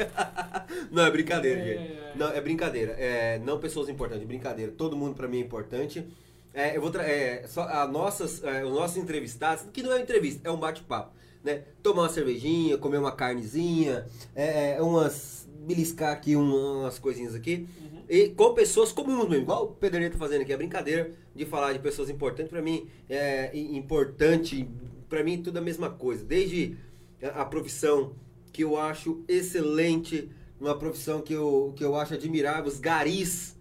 não, 0.91 1.05
é 1.05 1.11
brincadeira, 1.11 1.61
É, 1.61 1.65
gente. 1.65 1.93
é. 1.93 2.13
Não, 2.17 2.29
é 2.29 2.41
brincadeira. 2.41 2.93
É, 2.99 3.39
não 3.39 3.59
pessoas 3.59 3.89
importantes, 3.89 4.27
brincadeira. 4.27 4.73
Todo 4.73 4.97
mundo 4.97 5.15
pra 5.15 5.29
mim 5.29 5.39
é 5.39 5.41
importante. 5.41 6.07
É, 6.55 6.77
eu 6.77 6.81
vou 6.83 6.91
é, 7.01 7.47
só 7.47 7.63
a 7.63 7.87
nossas, 7.87 8.43
é, 8.45 8.65
os 8.65 8.73
nossos 8.73 8.97
entrevistados, 8.97 9.65
que 9.73 9.83
não 9.83 9.93
é 9.93 9.97
uma 9.97 10.01
entrevista, 10.03 10.47
é 10.47 10.51
um 10.51 10.59
bate-papo. 10.59 11.15
Né? 11.43 11.63
Tomar 11.83 12.03
uma 12.03 12.09
cervejinha, 12.09 12.79
comer 12.79 12.99
uma 12.99 13.13
carnezinha, 13.13 14.07
é, 14.35 14.73
é, 14.77 14.83
umas. 14.83 15.49
beliscar 15.67 16.13
aqui 16.13 16.37
um- 16.37 16.81
umas 16.83 16.99
coisinhas 16.99 17.35
aqui. 17.35 17.69
E 18.09 18.29
com 18.31 18.53
pessoas 18.53 18.93
comuns 18.93 19.29
mesmo, 19.29 19.45
igual 19.45 19.65
o 19.65 19.69
Pederneta 19.69 20.15
tá 20.15 20.19
fazendo 20.19 20.43
aqui, 20.43 20.53
é 20.53 20.57
brincadeira 20.57 21.11
de 21.35 21.45
falar 21.45 21.73
de 21.73 21.79
pessoas 21.79 22.11
importantes. 22.11 22.51
Pra 22.51 22.63
mim, 22.63 22.89
é 23.09 23.51
importante, 23.55 24.69
pra 25.09 25.23
mim 25.23 25.43
tudo 25.43 25.59
a 25.59 25.63
mesma 25.63 25.91
coisa. 25.91 26.25
Desde 26.25 26.77
a, 27.23 27.45
profissão 27.45 28.15
que 28.53 28.63
eu 28.65 28.77
acho 28.79 29.25
excelente, 29.29 30.31
uma 30.61 30.77
profissão 30.77 31.23
que 31.23 31.33
eu, 31.33 31.73
que 31.77 31.85
eu 31.85 31.97
acho 31.97 32.15
admirável, 32.15 32.67
os 32.67 32.79
garis 32.79 33.57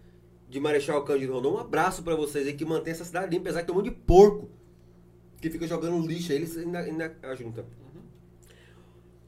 de 0.49 0.59
Marechal 0.59 1.03
Cândido 1.05 1.33
Rondon. 1.33 1.53
Um 1.53 1.59
abraço 1.59 2.03
pra 2.03 2.15
vocês 2.15 2.45
aí 2.45 2.53
que 2.53 2.65
mantém 2.65 2.91
essa 2.91 3.05
cidade 3.05 3.31
limpa, 3.31 3.43
apesar 3.43 3.61
que 3.61 3.67
tem 3.67 3.73
um 3.73 3.77
monte 3.77 3.89
de 3.89 3.95
porco 3.95 4.49
que 5.39 5.49
fica 5.49 5.65
jogando 5.65 6.05
lixo 6.05 6.31
aí, 6.31 6.37
eles 6.37 6.55
ainda, 6.55 6.79
ainda 6.79 7.17
ajuntam. 7.23 7.65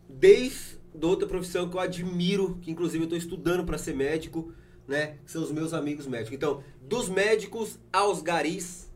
desde 0.07 0.77
outra 1.01 1.27
profissão 1.27 1.67
que 1.67 1.75
eu 1.75 1.79
admiro, 1.79 2.59
que 2.61 2.69
inclusive 2.69 2.99
eu 2.99 3.05
estou 3.05 3.17
estudando 3.17 3.65
para 3.65 3.79
ser 3.79 3.95
médico, 3.95 4.53
né? 4.87 5.17
Que 5.25 5.31
são 5.31 5.43
os 5.43 5.51
meus 5.51 5.73
amigos 5.73 6.07
médicos. 6.07 6.33
Então, 6.33 6.63
dos 6.81 7.09
médicos 7.09 7.79
aos 7.91 8.21
garis, 8.21 8.89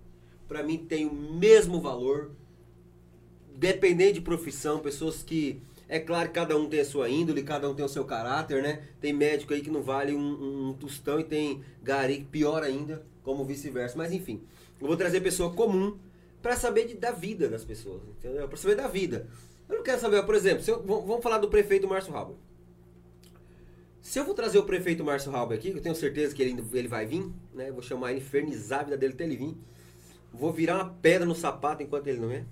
para 0.47 0.63
mim 0.63 0.77
tem 0.77 1.05
o 1.05 1.13
mesmo 1.13 1.79
valor, 1.81 2.31
dependente 3.55 4.13
de 4.13 4.21
profissão, 4.21 4.79
pessoas 4.79 5.23
que 5.23 5.61
é 5.89 5.99
claro 5.99 6.29
cada 6.31 6.57
um 6.57 6.67
tem 6.67 6.81
a 6.81 6.85
sua 6.85 7.09
índole, 7.09 7.43
cada 7.43 7.69
um 7.69 7.73
tem 7.73 7.85
o 7.85 7.89
seu 7.89 8.03
caráter, 8.03 8.61
né? 8.61 8.83
Tem 8.99 9.13
médico 9.13 9.53
aí 9.53 9.61
que 9.61 9.69
não 9.69 9.81
vale 9.81 10.13
um, 10.13 10.19
um, 10.19 10.69
um 10.69 10.73
tostão 10.73 11.19
e 11.19 11.23
tem 11.23 11.63
gari 11.81 12.27
pior 12.29 12.61
ainda, 12.61 13.05
como 13.23 13.45
vice-versa. 13.45 13.97
Mas 13.97 14.11
enfim, 14.11 14.41
eu 14.81 14.87
vou 14.87 14.97
trazer 14.97 15.21
pessoa 15.21 15.53
comum 15.53 15.97
para 16.41 16.55
saber 16.55 16.87
de, 16.87 16.95
da 16.95 17.11
vida 17.11 17.47
das 17.47 17.63
pessoas, 17.63 18.01
entendeu? 18.17 18.47
Para 18.47 18.57
saber 18.57 18.75
da 18.75 18.87
vida. 18.87 19.27
Eu 19.69 19.77
não 19.77 19.83
quero 19.83 19.99
saber, 19.99 20.23
por 20.23 20.35
exemplo, 20.35 20.63
eu, 20.67 20.83
vamos 20.83 21.23
falar 21.23 21.37
do 21.37 21.49
prefeito 21.49 21.87
Márcio 21.87 22.15
Halber. 22.15 22.35
Se 24.07 24.17
eu 24.17 24.23
vou 24.23 24.33
trazer 24.33 24.57
o 24.57 24.63
prefeito 24.63 25.03
Márcio 25.03 25.35
Halber 25.35 25.57
aqui, 25.57 25.69
que 25.69 25.79
eu 25.79 25.81
tenho 25.81 25.93
certeza 25.93 26.33
que 26.33 26.41
ele, 26.41 26.63
ele 26.71 26.87
vai 26.87 27.05
vir, 27.05 27.29
né? 27.53 27.69
Vou 27.73 27.81
chamar 27.81 28.11
ele, 28.11 28.21
infernizar 28.21 28.79
a 28.79 28.83
vida 28.83 28.97
dele 28.97 29.11
até 29.11 29.25
ele 29.25 29.35
vir. 29.35 29.57
Vou 30.31 30.53
virar 30.53 30.75
uma 30.75 30.89
pedra 30.89 31.25
no 31.25 31.35
sapato 31.35 31.83
enquanto 31.83 32.07
ele 32.07 32.21
não 32.21 32.31
é. 32.31 32.45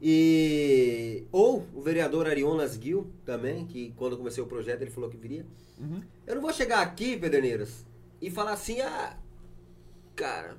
E 0.00 1.26
ou 1.32 1.66
o 1.74 1.82
vereador 1.82 2.28
Arionas 2.28 2.74
Gil 2.74 3.10
também, 3.24 3.66
que 3.66 3.92
quando 3.96 4.16
comecei 4.16 4.40
o 4.40 4.46
projeto 4.46 4.80
ele 4.80 4.92
falou 4.92 5.10
que 5.10 5.16
viria. 5.16 5.44
Uhum. 5.76 6.00
Eu 6.24 6.36
não 6.36 6.42
vou 6.42 6.52
chegar 6.52 6.82
aqui, 6.82 7.16
Pederneiras, 7.16 7.84
e 8.22 8.30
falar 8.30 8.52
assim, 8.52 8.80
ah, 8.82 9.18
cara, 10.14 10.56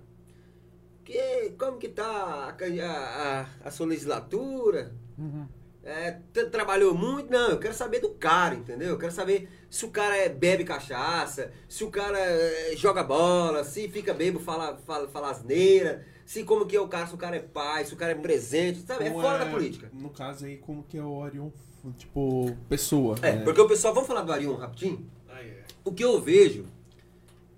que, 1.06 1.54
como 1.58 1.78
que 1.78 1.88
tá 1.88 2.04
a, 2.06 2.50
a, 2.50 3.40
a, 3.40 3.50
a 3.64 3.72
sua 3.72 3.88
legislatura? 3.88 4.94
Uhum. 5.18 5.48
É, 5.88 6.12
trabalhou 6.52 6.94
muito? 6.94 7.32
Não, 7.32 7.52
eu 7.52 7.60
quero 7.60 7.74
saber 7.74 8.02
do 8.02 8.10
cara, 8.10 8.54
entendeu? 8.54 8.90
Eu 8.90 8.98
quero 8.98 9.14
saber 9.14 9.48
se 9.70 9.86
o 9.86 9.90
cara 9.90 10.18
é, 10.18 10.28
bebe 10.28 10.66
cachaça, 10.66 11.50
se 11.70 11.82
o 11.86 11.90
cara 11.90 12.20
é, 12.20 12.76
joga 12.76 13.02
bola, 13.04 13.64
se 13.64 13.88
fica 13.88 14.14
bebo, 14.14 14.38
fala, 14.38 14.78
fala, 14.86 15.08
fala 15.08 15.32
asneira, 15.32 16.06
se 16.26 16.44
como 16.44 16.66
que 16.66 16.76
é 16.76 16.82
o 16.82 16.90
cara, 16.90 17.08
se 17.08 17.16
o 17.16 17.18
cara 17.18 17.38
é 17.38 17.40
pai, 17.40 17.86
se 17.86 17.94
o 17.94 17.98
cara 17.98 18.12
é 18.12 18.16
presente, 18.16 18.82
sabe? 18.82 19.06
É 19.06 19.12
fora 19.12 19.46
da 19.46 19.46
política. 19.46 19.90
No 19.94 20.10
caso 20.10 20.46
aí, 20.46 20.58
como 20.58 20.84
que 20.84 20.98
é 20.98 21.02
o 21.02 21.14
Orion, 21.14 21.52
tipo, 21.98 22.54
pessoa. 22.68 23.16
É, 23.22 23.38
né? 23.38 23.44
porque 23.46 23.62
o 23.62 23.68
pessoal, 23.68 23.94
vamos 23.94 24.10
falar 24.10 24.24
do 24.24 24.34
Arion 24.34 24.56
rapidinho? 24.56 25.10
Ah, 25.30 25.42
é. 25.42 25.64
O 25.86 25.94
que 25.94 26.04
eu 26.04 26.20
vejo 26.20 26.66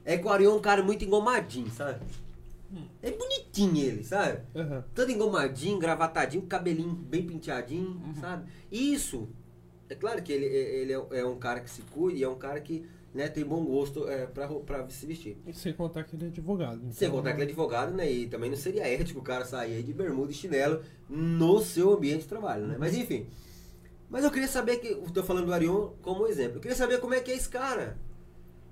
é 0.05 0.19
que 0.19 0.25
o 0.25 0.30
Arion 0.30 0.53
é 0.53 0.55
um 0.55 0.61
cara 0.61 0.84
muito 0.84 1.03
engomadinho, 1.03 1.71
sabe? 1.71 1.99
É 3.01 3.11
bonitinho 3.11 3.78
ele, 3.78 4.03
sabe? 4.03 4.41
Aham. 4.55 4.84
Todo 4.93 5.11
engomadinho, 5.11 5.80
gravatadinho, 5.80 6.43
cabelinho 6.43 6.93
bem 6.93 7.26
penteadinho, 7.26 7.99
Uhum. 8.05 8.13
sabe? 8.22 8.49
Isso, 8.72 9.28
é 9.89 9.95
claro 9.95 10.22
que 10.22 10.32
ele, 10.32 10.45
ele 10.45 10.93
é, 10.93 11.20
é 11.20 11.26
um 11.26 11.38
cara 11.38 11.59
que 11.61 11.70
se 11.70 11.82
cuida 11.82 12.20
e 12.20 12.24
é 12.24 12.30
um 12.30 12.36
cara 12.38 12.59
que 12.61 12.86
né, 13.11 13.28
tem 13.28 13.43
bom 13.43 13.65
gosto 13.65 14.07
é, 14.07 14.28
pra, 14.28 14.47
pra 14.47 14.88
se 14.89 15.03
vestir. 15.07 15.36
E 15.47 15.51
sem 15.53 15.74
contar 15.74 16.03
que 16.03 16.15
ele 16.15 16.26
é 16.26 16.28
advogado. 16.28 16.80
Sem 16.91 17.07
então- 17.07 17.17
contar 17.17 17.32
que 17.32 17.38
ele 17.38 17.43
é 17.43 17.47
advogado, 17.47 17.91
né? 17.95 18.11
E 18.11 18.28
também 18.28 18.51
não 18.51 18.57
seria 18.57 18.88
ético 18.88 19.20
o 19.20 19.24
cara 19.24 19.43
sair 19.45 19.82
de 19.82 19.91
bermuda 19.91 20.32
e 20.32 20.36
chinelo 20.36 20.84
no 21.09 21.59
seu 21.61 21.91
ambiente 21.91 22.22
de 22.22 22.28
trabalho, 22.28 22.67
né? 22.67 22.76
Mas 22.80 22.95
enfim. 22.95 23.26
Mas 24.11 24.24
eu 24.24 24.30
queria 24.32 24.47
saber 24.47 24.78
que. 24.78 24.93
Tô 25.11 25.24
falando 25.24 25.47
do 25.47 25.53
Arion 25.53 25.89
como 26.03 26.28
exemplo. 26.28 26.57
Eu 26.57 26.61
queria 26.61 26.78
saber 26.78 26.99
como 26.99 27.15
é 27.15 27.20
que 27.20 27.32
é 27.32 27.36
esse 27.36 27.49
cara. 27.49 27.97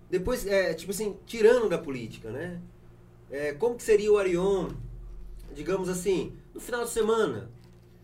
Depois, 0.10 0.46
é, 0.46 0.74
tipo 0.74 0.92
assim, 0.92 1.16
tirando 1.26 1.68
da 1.68 1.78
política, 1.80 2.30
né? 2.32 2.62
É, 3.30 3.54
como 3.54 3.76
que 3.76 3.84
seria 3.84 4.12
o 4.12 4.18
Arion, 4.18 4.70
digamos 5.54 5.90
assim, 5.90 6.34
no 6.54 6.60
final 6.62 6.84
de 6.84 6.90
semana? 6.90 7.50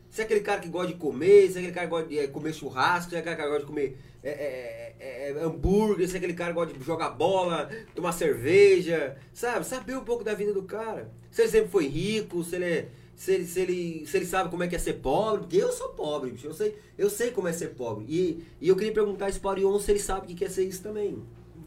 Se 0.10 0.22
é 0.22 0.26
aquele 0.26 0.42
cara 0.42 0.62
que 0.62 0.68
gosta 0.70 0.92
de 0.92 1.00
comer, 1.00 1.50
se 1.50 1.56
é 1.56 1.60
aquele 1.60 1.74
cara 1.74 1.88
que 1.88 1.90
gosta 1.92 2.08
de 2.10 2.20
é, 2.20 2.28
comer 2.28 2.54
churrasco, 2.54 3.10
se 3.10 3.16
é 3.16 3.20
aquele 3.20 3.36
cara 3.36 3.48
que 3.48 3.54
gosta 3.54 3.66
de 3.66 3.72
comer 3.72 3.98
é, 4.24 4.30
é, 4.30 4.96
é, 5.00 5.32
é, 5.32 5.44
hambúrguer, 5.44 6.08
se 6.08 6.14
é 6.14 6.18
aquele 6.18 6.34
cara 6.34 6.52
que 6.52 6.56
gosta 6.56 6.78
de 6.78 6.84
jogar 6.84 7.10
bola, 7.10 7.70
tomar 7.96 8.12
cerveja, 8.12 9.18
sabe? 9.34 9.66
Saber 9.66 9.98
um 9.98 10.04
pouco 10.04 10.24
da 10.24 10.34
vida 10.34 10.54
do 10.54 10.64
cara. 10.64 11.12
Se 11.32 11.42
ele 11.42 11.50
sempre 11.50 11.70
foi 11.70 11.88
rico, 11.88 12.44
se 12.44 12.56
ele, 12.56 12.66
é- 12.66 12.90
se 13.16 13.34
ele, 13.34 13.46
se 13.46 13.60
ele, 13.60 14.06
se 14.06 14.18
ele 14.18 14.26
sabe 14.26 14.50
como 14.50 14.64
é 14.64 14.68
que 14.68 14.76
é 14.76 14.80
ser 14.80 14.94
pobre, 14.94 15.42
porque 15.42 15.58
eu 15.58 15.72
sou 15.72 15.90
pobre, 15.90 16.32
bicho. 16.32 16.48
Eu 16.48 16.54
sei, 16.54 16.76
eu 16.98 17.10
sei 17.10 17.32
como 17.32 17.48
é 17.48 17.54
ser 17.54 17.70
pobre. 17.70 18.06
E, 18.08 18.44
e 18.62 18.70
eu 18.70 18.76
queria 18.76 18.94
perguntar 18.94 19.30
isso 19.30 19.40
para 19.42 19.50
o 19.50 19.52
Arion 19.52 19.80
se 19.80 19.92
ele 19.92 20.00
sabe 20.00 20.26
o 20.26 20.30
que 20.30 20.36
quer 20.36 20.50
ser 20.50 20.64
isso 20.64 20.82
também. 20.84 21.22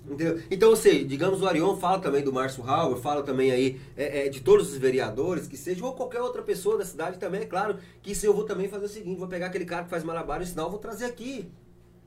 Entendeu? 0.06 0.40
Então, 0.50 0.70
ou 0.70 0.76
seja, 0.76 1.04
digamos 1.04 1.42
o 1.42 1.46
Arion 1.46 1.76
fala 1.76 1.98
também 1.98 2.22
do 2.22 2.32
Márcio 2.32 2.62
Hauer, 2.64 2.96
fala 2.96 3.24
também 3.24 3.50
aí 3.50 3.80
é, 3.96 4.26
é, 4.26 4.28
de 4.28 4.40
todos 4.40 4.70
os 4.70 4.78
vereadores 4.78 5.48
que 5.48 5.56
sejam, 5.56 5.86
ou 5.86 5.94
qualquer 5.94 6.20
outra 6.20 6.42
pessoa 6.42 6.78
da 6.78 6.84
cidade 6.84 7.18
também, 7.18 7.42
é 7.42 7.46
claro 7.46 7.78
que 8.00 8.12
isso 8.12 8.24
eu 8.24 8.32
vou 8.32 8.44
também 8.44 8.68
fazer 8.68 8.84
o 8.84 8.88
seguinte, 8.88 9.18
vou 9.18 9.26
pegar 9.26 9.46
aquele 9.46 9.64
cara 9.64 9.82
que 9.82 9.90
faz 9.90 10.04
malabar 10.04 10.40
e 10.40 10.46
sinal, 10.46 10.70
vou 10.70 10.78
trazer 10.78 11.06
aqui. 11.06 11.50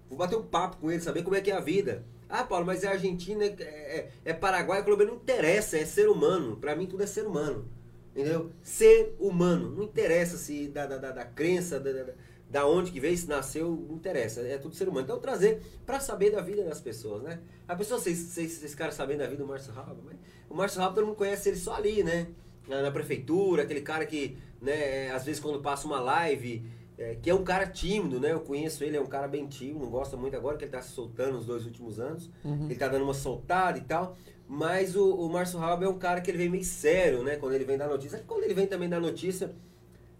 Vou 0.08 0.18
bater 0.18 0.38
um 0.38 0.44
papo 0.44 0.78
com 0.78 0.90
ele, 0.90 1.02
saber 1.02 1.24
como 1.24 1.36
é 1.36 1.42
que 1.42 1.52
é 1.52 1.56
a 1.56 1.60
vida. 1.60 2.04
Ah, 2.28 2.44
Paulo, 2.44 2.66
mas 2.66 2.84
é 2.84 2.88
Argentina, 2.88 3.44
é, 3.44 3.50
é, 3.60 4.10
é 4.26 4.34
Paraguai, 4.34 4.80
é 4.80 4.82
Colômbia, 4.82 5.06
não 5.06 5.16
interessa, 5.16 5.78
é 5.78 5.86
ser 5.86 6.10
humano. 6.10 6.58
Pra 6.58 6.76
mim 6.76 6.86
tudo 6.86 7.04
é 7.04 7.06
ser 7.06 7.28
humano. 7.28 7.68
Entendeu? 8.16 8.52
Ser 8.64 9.16
humano. 9.20 9.70
Não 9.76 9.84
interessa 9.84 10.38
se 10.38 10.68
da, 10.68 10.86
da, 10.86 10.98
da, 10.98 11.12
da 11.12 11.26
crença, 11.26 11.80
da, 11.80 11.92
da, 11.92 12.14
da 12.50 12.66
onde 12.68 12.92
que 12.92 13.00
veio, 13.00 13.16
se 13.18 13.28
nasceu, 13.28 13.70
não 13.88 13.96
interessa. 13.96 14.42
É 14.42 14.58
tudo 14.58 14.76
ser 14.76 14.90
humano. 14.90 15.06
Então 15.06 15.20
trazer 15.20 15.62
pra 15.86 16.00
saber 16.00 16.32
da 16.32 16.42
vida 16.42 16.64
das 16.64 16.82
pessoas, 16.82 17.22
né? 17.22 17.40
A 17.68 17.76
pessoa, 17.76 18.00
vocês, 18.00 18.18
vocês, 18.18 18.52
vocês 18.54 18.74
caras 18.74 18.96
sabendo 18.96 19.20
da 19.20 19.28
vida 19.28 19.44
do 19.44 19.48
Márcio 19.48 19.72
Rabo, 19.72 20.02
mas 20.04 20.18
o 20.50 20.56
Márcio 20.56 20.82
Rabo 20.82 20.96
todo 20.96 21.06
mundo 21.06 21.16
conhece 21.16 21.50
ele 21.50 21.58
só 21.58 21.76
ali, 21.76 22.04
né? 22.04 22.28
Na, 22.68 22.82
na 22.82 22.92
prefeitura, 22.92 23.64
aquele 23.64 23.82
cara 23.82 24.06
que, 24.06 24.38
né, 24.62 25.12
às 25.12 25.26
vezes 25.26 25.42
quando 25.42 25.62
passa 25.62 25.88
uma 25.88 26.00
live, 26.00 26.64
é, 26.98 27.16
que 27.16 27.30
é 27.30 27.34
um 27.34 27.44
cara 27.44 27.68
tímido, 27.68 28.20
né? 28.20 28.34
Eu 28.34 28.42
conheço 28.42 28.84
ele, 28.84 28.98
é 28.98 29.02
um 29.02 29.08
cara 29.08 29.28
bem 29.28 29.48
tímido, 29.48 29.80
não 29.80 29.90
gosta 29.90 30.18
muito 30.18 30.36
agora, 30.36 30.58
que 30.58 30.66
ele 30.66 30.72
tá 30.72 30.82
se 30.82 30.92
soltando 30.92 31.34
nos 31.34 31.46
dois 31.46 31.66
últimos 31.66 32.00
anos. 32.00 32.30
Uhum. 32.44 32.66
Ele 32.66 32.76
tá 32.76 32.88
dando 32.88 33.04
uma 33.04 33.14
soltada 33.14 33.78
e 33.78 33.82
tal. 33.82 34.18
Mas 34.48 34.96
o, 34.96 35.14
o 35.14 35.30
Márcio 35.30 35.60
Raub 35.60 35.84
é 35.84 35.88
um 35.88 36.00
cara 36.00 36.20
que 36.20 36.32
ele 36.32 36.40
vem 36.40 36.50
meio 36.50 36.64
sério, 36.64 37.24
né? 37.24 37.36
Quando 37.36 37.54
ele 37.54 37.64
vem 37.64 37.78
dar 37.78 37.88
notícia. 37.88 38.24
Quando 38.28 38.44
ele 38.44 38.56
vem 38.56 38.66
também 38.66 38.90
dar 38.90 39.00
notícia, 39.00 39.56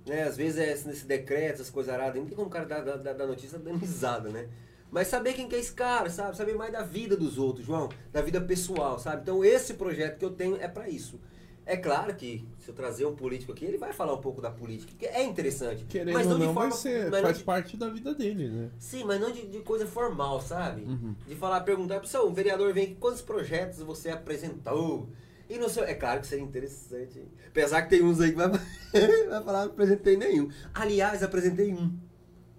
né? 0.10 0.24
Às 0.24 0.36
vezes 0.36 0.58
é 0.58 0.88
nesse 0.88 1.06
decreto, 1.06 1.54
essas 1.56 1.70
coisas 1.70 1.94
aradas. 1.94 2.16
Não 2.16 2.26
tem 2.26 2.36
como 2.36 2.48
o 2.48 2.52
cara 2.52 2.66
dar, 2.66 2.82
dar, 2.82 3.14
dar 3.14 3.28
notícia 3.28 3.58
dando 3.58 3.78
risada, 3.80 4.30
né? 4.30 4.48
Mas 4.92 5.08
saber 5.08 5.34
quem 5.34 5.48
que 5.48 5.56
é 5.56 5.60
esse 5.60 5.72
cara, 5.72 6.10
sabe? 6.10 6.36
Saber 6.36 6.56
mais 6.56 6.72
da 6.72 6.82
vida 6.82 7.16
dos 7.16 7.38
outros, 7.38 7.66
João. 7.66 7.90
Da 8.12 8.22
vida 8.22 8.42
pessoal, 8.42 8.98
sabe? 9.00 9.22
Então 9.22 9.46
esse 9.46 9.76
projeto 9.76 10.18
que 10.18 10.26
eu 10.26 10.32
tenho 10.32 10.58
é 10.60 10.68
pra 10.68 10.90
isso. 10.90 11.20
É 11.66 11.78
claro 11.78 12.16
que 12.16 12.44
se 12.58 12.70
eu 12.70 12.74
trazer 12.74 13.06
um 13.06 13.16
político 13.16 13.52
aqui, 13.52 13.64
ele 13.64 13.78
vai 13.78 13.94
falar 13.94 14.16
um 14.16 14.22
pouco 14.22 14.42
da 14.42 14.50
política, 14.50 14.92
que 14.98 15.06
é 15.06 15.24
interessante. 15.24 15.86
Querendo 15.86 16.14
mas 16.16 16.26
ou 16.26 16.32
não, 16.32 16.40
não, 16.40 16.48
de 16.48 16.54
forma, 16.56 16.70
mas 16.72 17.12
não 17.12 17.22
faz 17.22 17.38
de- 17.38 17.44
parte 17.44 17.78
da 17.78 17.88
vida 17.90 18.16
dele, 18.16 18.50
né? 18.50 18.70
Sim, 18.80 19.04
mas 19.04 19.22
não 19.22 19.32
de, 19.32 19.46
de 19.46 19.60
coisa 19.60 19.86
formal, 19.86 20.42
sabe? 20.42 20.82
Uhum. 20.82 21.14
De 21.28 21.36
falar, 21.36 21.62
perguntar, 21.62 22.00
pessoal, 22.00 22.26
o 22.28 22.34
vereador 22.34 22.74
vem 22.74 22.86
aqui, 22.86 22.96
quantos 22.96 23.22
projetos 23.22 23.84
você 23.84 24.10
apresentou? 24.10 25.08
E 25.50 25.58
não 25.58 25.68
sei, 25.68 25.84
é 25.84 25.96
claro 25.96 26.22
que 26.22 26.28
seria 26.28 26.46
interessante. 26.46 27.18
hein? 27.20 27.28
Apesar 27.48 27.82
que 27.82 27.90
tem 27.90 28.04
uns 28.04 28.20
aí 28.22 28.30
que 28.30 28.38
vai, 28.38 28.50
vai 29.30 29.44
falar, 29.44 29.66
não 29.66 29.72
apresentei 29.72 30.16
nenhum. 30.16 30.50
Aliás, 30.74 31.24
apresentei 31.24 31.74
um. 31.74 31.98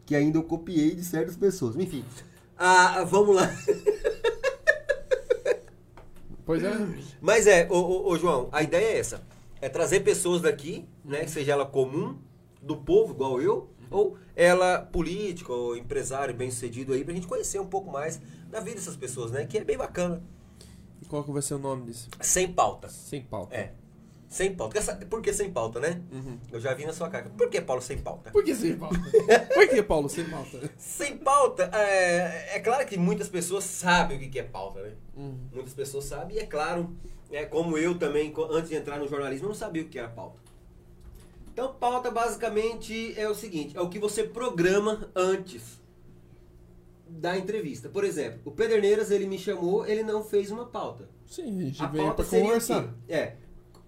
Que 0.05 0.16
ainda 0.16 0.38
eu 0.38 0.43
copiei 0.43 0.95
de 0.95 1.05
certas 1.05 1.36
pessoas. 1.36 1.76
Enfim. 1.76 2.05
Ah, 2.59 3.05
vamos 3.05 3.36
lá. 3.36 3.49
Pois 6.45 6.64
é. 6.64 6.72
Mas 7.20 7.47
é, 7.47 7.68
ô, 7.70 7.76
ô, 7.76 8.09
ô, 8.11 8.18
João, 8.18 8.49
a 8.51 8.61
ideia 8.61 8.86
é 8.86 8.99
essa. 8.99 9.22
É 9.61 9.68
trazer 9.68 10.01
pessoas 10.01 10.43
daqui, 10.43 10.84
né? 11.05 11.24
Seja 11.28 11.53
ela 11.53 11.64
comum, 11.64 12.18
do 12.61 12.76
povo, 12.76 13.14
igual 13.14 13.41
eu, 13.41 13.70
ou 13.88 14.18
ela 14.34 14.80
política 14.80 15.53
ou 15.53 15.76
empresário 15.76 16.34
bem 16.34 16.51
sucedido 16.51 16.93
aí, 16.93 17.05
pra 17.05 17.14
gente 17.14 17.28
conhecer 17.28 17.61
um 17.61 17.66
pouco 17.66 17.93
mais 17.93 18.20
da 18.51 18.59
vida 18.59 18.76
dessas 18.76 18.97
pessoas, 18.97 19.30
né? 19.30 19.47
Que 19.47 19.59
é 19.59 19.64
bem 19.64 19.76
bacana. 19.76 20.22
Qual 21.11 21.24
que 21.24 21.32
vai 21.32 21.42
ser 21.42 21.54
o 21.54 21.58
nome 21.58 21.86
disso? 21.86 22.08
Sem 22.20 22.52
pauta. 22.52 22.88
Sem 22.88 23.20
pauta. 23.22 23.54
É. 23.54 23.72
Sem 24.28 24.54
pauta. 24.54 24.78
Essa- 24.78 24.94
Por 24.94 25.20
que 25.20 25.32
sem 25.32 25.50
pauta, 25.52 25.80
né? 25.80 26.00
Uhum. 26.12 26.38
Eu 26.52 26.61
já 26.61 26.72
vi 26.72 26.86
na 26.86 26.92
sua 26.92 27.11
cara. 27.11 27.28
Por 27.30 27.50
que, 27.50 27.61
Paulo, 27.61 27.82
sem 27.82 27.98
pauta? 27.98 28.30
Por 28.30 28.44
que 28.44 28.54
sem 28.54 28.76
pauta? 28.76 28.96
Por 29.52 29.68
que, 29.68 29.82
Paulo, 29.82 30.08
sem 30.08 30.24
pauta? 30.30 30.70
Sem 30.78 31.16
pauta, 31.18 31.68
é, 31.74 32.56
é 32.56 32.61
claro 32.61 32.86
que 32.86 32.96
muitas 32.96 33.28
pessoas 33.28 33.64
sabem 33.64 34.16
o 34.18 34.30
que 34.30 34.38
é 34.38 34.44
pauta, 34.44 34.82
né? 34.82 34.92
Uhum. 35.16 35.36
Muitas 35.52 35.74
pessoas 35.74 36.04
sabem, 36.04 36.36
e 36.36 36.38
é 36.38 36.46
claro, 36.46 36.96
é, 37.32 37.44
como 37.44 37.76
eu 37.76 37.98
também, 37.98 38.32
antes 38.52 38.70
de 38.70 38.76
entrar 38.76 39.00
no 39.00 39.08
jornalismo, 39.08 39.46
eu 39.46 39.48
não 39.48 39.56
sabia 39.56 39.82
o 39.82 39.88
que 39.88 39.98
era 39.98 40.08
pauta. 40.08 40.38
Então, 41.52 41.74
pauta 41.74 42.08
basicamente 42.12 43.18
é 43.18 43.28
o 43.28 43.34
seguinte: 43.34 43.76
é 43.76 43.80
o 43.80 43.88
que 43.88 43.98
você 43.98 44.22
programa 44.22 45.11
antes 45.16 45.80
da 47.11 47.36
entrevista. 47.36 47.88
Por 47.88 48.04
exemplo, 48.04 48.40
o 48.44 48.50
Pederneiras 48.50 49.11
ele 49.11 49.26
me 49.26 49.38
chamou, 49.38 49.84
ele 49.86 50.02
não 50.02 50.22
fez 50.24 50.50
uma 50.50 50.66
pauta. 50.66 51.08
Sim, 51.26 51.61
a 51.61 51.64
gente 51.64 51.82
A 51.82 51.86
veio 51.86 52.04
pauta 52.04 52.22
pra 52.24 52.40
conversar. 52.40 52.82
quê? 53.06 53.12
É, 53.12 53.36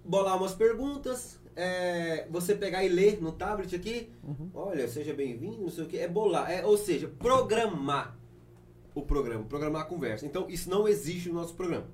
bolar 0.04 0.36
umas 0.36 0.54
perguntas, 0.54 1.40
é, 1.54 2.26
você 2.30 2.54
pegar 2.54 2.84
e 2.84 2.88
ler 2.88 3.20
no 3.22 3.32
tablet 3.32 3.74
aqui, 3.74 4.10
Uhum. 4.22 4.50
olha, 4.54 4.88
seja 4.88 5.12
bem-vindo, 5.14 5.62
não 5.62 5.70
sei 5.70 5.84
o 5.84 5.86
que, 5.86 5.98
é 5.98 6.08
bolar, 6.08 6.50
é, 6.50 6.64
ou 6.64 6.76
seja, 6.76 7.08
programar 7.18 8.18
o 8.94 9.02
programa, 9.02 9.44
programar 9.44 9.82
a 9.82 9.84
conversa. 9.86 10.26
Então, 10.26 10.48
isso 10.50 10.68
não 10.68 10.86
existe 10.88 11.28
no 11.28 11.36
nosso 11.36 11.54
programa. 11.54 11.86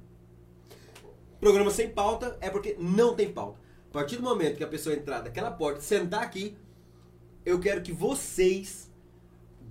Programa 1.41 1.70
sem 1.70 1.89
pauta 1.89 2.37
é 2.41 2.51
porque 2.51 2.76
não 2.79 3.14
tem 3.14 3.31
pauta. 3.33 3.59
A 3.91 3.93
partir 3.93 4.16
do 4.16 4.22
momento 4.22 4.57
que 4.57 4.64
a 4.64 4.68
pessoa 4.68 4.95
entrar 4.95 5.20
daquela 5.20 5.51
porta, 5.51 5.81
sentar 5.81 6.22
aqui, 6.22 6.57
eu 7.47 7.59
quero 7.61 7.81
que 7.81 7.93
vocês 7.93 8.88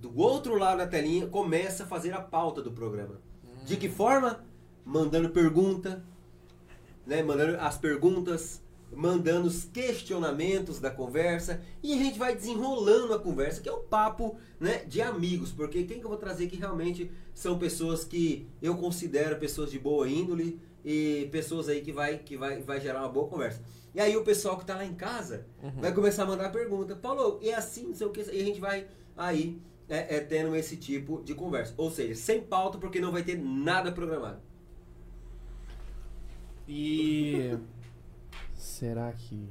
do 0.00 0.16
outro 0.18 0.56
lado 0.56 0.78
da 0.78 0.86
telinha, 0.86 1.26
começa 1.26 1.84
a 1.84 1.86
fazer 1.86 2.12
a 2.12 2.20
pauta 2.20 2.62
do 2.62 2.72
programa. 2.72 3.20
De 3.64 3.76
que 3.76 3.88
forma? 3.88 4.44
Mandando 4.84 5.30
pergunta, 5.30 6.02
né? 7.06 7.22
Mandando 7.22 7.58
as 7.58 7.76
perguntas, 7.76 8.62
mandando 8.92 9.48
os 9.48 9.64
questionamentos 9.64 10.80
da 10.80 10.90
conversa 10.90 11.60
e 11.82 11.92
a 11.92 11.96
gente 11.96 12.18
vai 12.18 12.34
desenrolando 12.34 13.12
a 13.12 13.18
conversa, 13.18 13.60
que 13.60 13.68
é 13.68 13.72
um 13.72 13.82
papo, 13.82 14.36
né, 14.58 14.84
de 14.84 15.02
amigos, 15.02 15.52
porque 15.52 15.84
quem 15.84 15.98
que 15.98 16.04
eu 16.04 16.08
vou 16.08 16.18
trazer 16.18 16.46
aqui 16.46 16.56
realmente 16.56 17.10
são 17.34 17.58
pessoas 17.58 18.04
que 18.04 18.48
eu 18.62 18.76
considero 18.76 19.36
pessoas 19.36 19.70
de 19.70 19.78
boa 19.78 20.08
índole 20.08 20.60
e 20.84 21.28
pessoas 21.30 21.68
aí 21.68 21.82
que 21.82 21.92
vai 21.92 22.18
que 22.18 22.36
vai, 22.36 22.62
vai 22.62 22.80
gerar 22.80 23.00
uma 23.00 23.08
boa 23.08 23.28
conversa. 23.28 23.60
E 23.94 24.00
aí 24.00 24.16
o 24.16 24.24
pessoal 24.24 24.56
que 24.56 24.64
tá 24.64 24.76
lá 24.76 24.84
em 24.84 24.94
casa 24.94 25.46
vai 25.80 25.92
começar 25.92 26.22
a 26.22 26.26
mandar 26.26 26.50
pergunta. 26.50 26.94
Paulo, 26.94 27.40
é 27.42 27.54
assim, 27.54 27.88
não 27.88 27.94
sei 27.94 28.06
o 28.06 28.10
que, 28.10 28.20
e 28.20 28.40
a 28.40 28.44
gente 28.44 28.60
vai 28.60 28.86
aí 29.16 29.60
é, 29.88 30.16
é, 30.16 30.20
tendo 30.20 30.54
esse 30.54 30.76
tipo 30.76 31.22
de 31.22 31.34
conversa. 31.34 31.74
Ou 31.76 31.90
seja, 31.90 32.14
sem 32.14 32.40
pauta, 32.40 32.78
porque 32.78 33.00
não 33.00 33.10
vai 33.10 33.22
ter 33.22 33.38
nada 33.38 33.90
programado. 33.90 34.40
E. 36.68 37.56
Será 38.54 39.10
que 39.12 39.48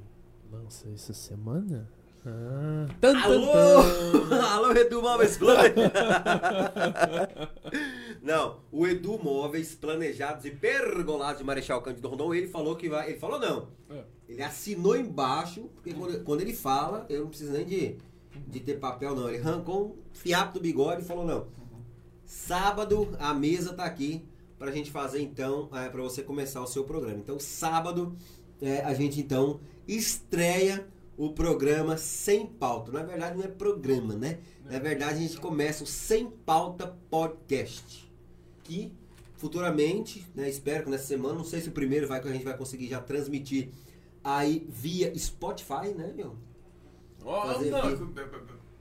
lança 0.52 0.88
essa 0.94 1.14
semana? 1.14 1.90
Ah, 2.26 2.88
tan, 3.00 3.14
tan, 3.14 3.22
Alô! 3.22 3.54
tan. 4.28 4.44
Alô, 4.44 4.72
Edu 4.74 5.02
Móveis 5.02 5.38
Planejados. 5.38 5.94
não, 8.22 8.60
o 8.70 8.86
Edu 8.86 9.18
Móveis 9.18 9.74
Planejados 9.76 10.44
e 10.44 10.52
Pergolados 10.52 11.40
de 11.40 11.46
Marechal 11.46 11.82
Cândido 11.82 12.10
Rondon, 12.10 12.34
ele 12.34 12.48
falou 12.48 12.76
que 12.76 12.90
vai. 12.90 13.10
Ele 13.10 13.20
falou 13.20 13.40
não. 13.40 13.70
É. 13.90 14.04
Ele 14.28 14.44
assinou 14.44 14.98
embaixo, 14.98 15.70
porque 15.76 15.94
quando, 15.94 16.24
quando 16.26 16.42
ele 16.42 16.54
fala, 16.54 17.06
eu 17.10 17.22
não 17.22 17.30
preciso 17.30 17.54
nem 17.54 17.66
de, 17.66 17.98
de 18.48 18.60
ter 18.60 18.80
papel, 18.80 19.16
não. 19.16 19.30
Ele 19.30 19.38
arrancou 19.38 19.88
um 19.88 19.96
fiapo 20.14 20.56
do 20.56 20.60
bigode 20.60 21.02
e 21.02 21.06
falou, 21.06 21.26
não. 21.26 21.48
Sábado 22.26 23.16
a 23.20 23.34
mesa 23.34 23.74
tá 23.74 23.86
aqui 23.86 24.26
pra 24.60 24.72
gente 24.72 24.92
fazer 24.92 25.22
então, 25.22 25.70
é, 25.74 25.88
para 25.90 26.02
você 26.02 26.22
começar 26.22 26.62
o 26.62 26.68
seu 26.68 26.84
programa. 26.84 27.20
Então, 27.20 27.40
sábado 27.40 28.16
é, 28.62 28.82
a 28.82 28.94
gente 28.94 29.20
então 29.20 29.60
estreia 29.88 30.88
o 31.18 31.32
programa 31.32 31.98
Sem 31.98 32.46
Pauta. 32.46 32.92
Na 32.92 33.04
verdade, 33.04 33.38
não 33.38 33.44
é 33.44 33.48
programa, 33.48 34.14
né? 34.14 34.40
Na 34.66 34.78
verdade, 34.80 35.16
a 35.16 35.22
gente 35.22 35.38
começa 35.40 35.84
o 35.84 35.88
Sem 35.88 36.30
Pauta 36.30 36.96
Podcast. 37.10 38.12
Que 38.64 38.94
futuramente, 39.38 40.26
né, 40.36 40.50
espero 40.50 40.84
que 40.84 40.90
nessa 40.90 41.06
semana, 41.06 41.36
não 41.36 41.44
sei 41.44 41.62
se 41.62 41.70
o 41.70 41.72
primeiro 41.72 42.08
vai 42.08 42.22
que 42.22 42.28
a 42.28 42.34
gente 42.34 42.44
vai 42.44 42.58
conseguir 42.58 42.88
já 42.88 43.00
transmitir 43.00 43.70
aí 44.24 44.66
via 44.68 45.18
Spotify, 45.18 45.94
né, 45.96 46.12
meu? 46.16 46.36
Ó, 47.24 47.54
Fazer 47.54 47.70
não, 47.70 47.80
aqui. 47.80 48.04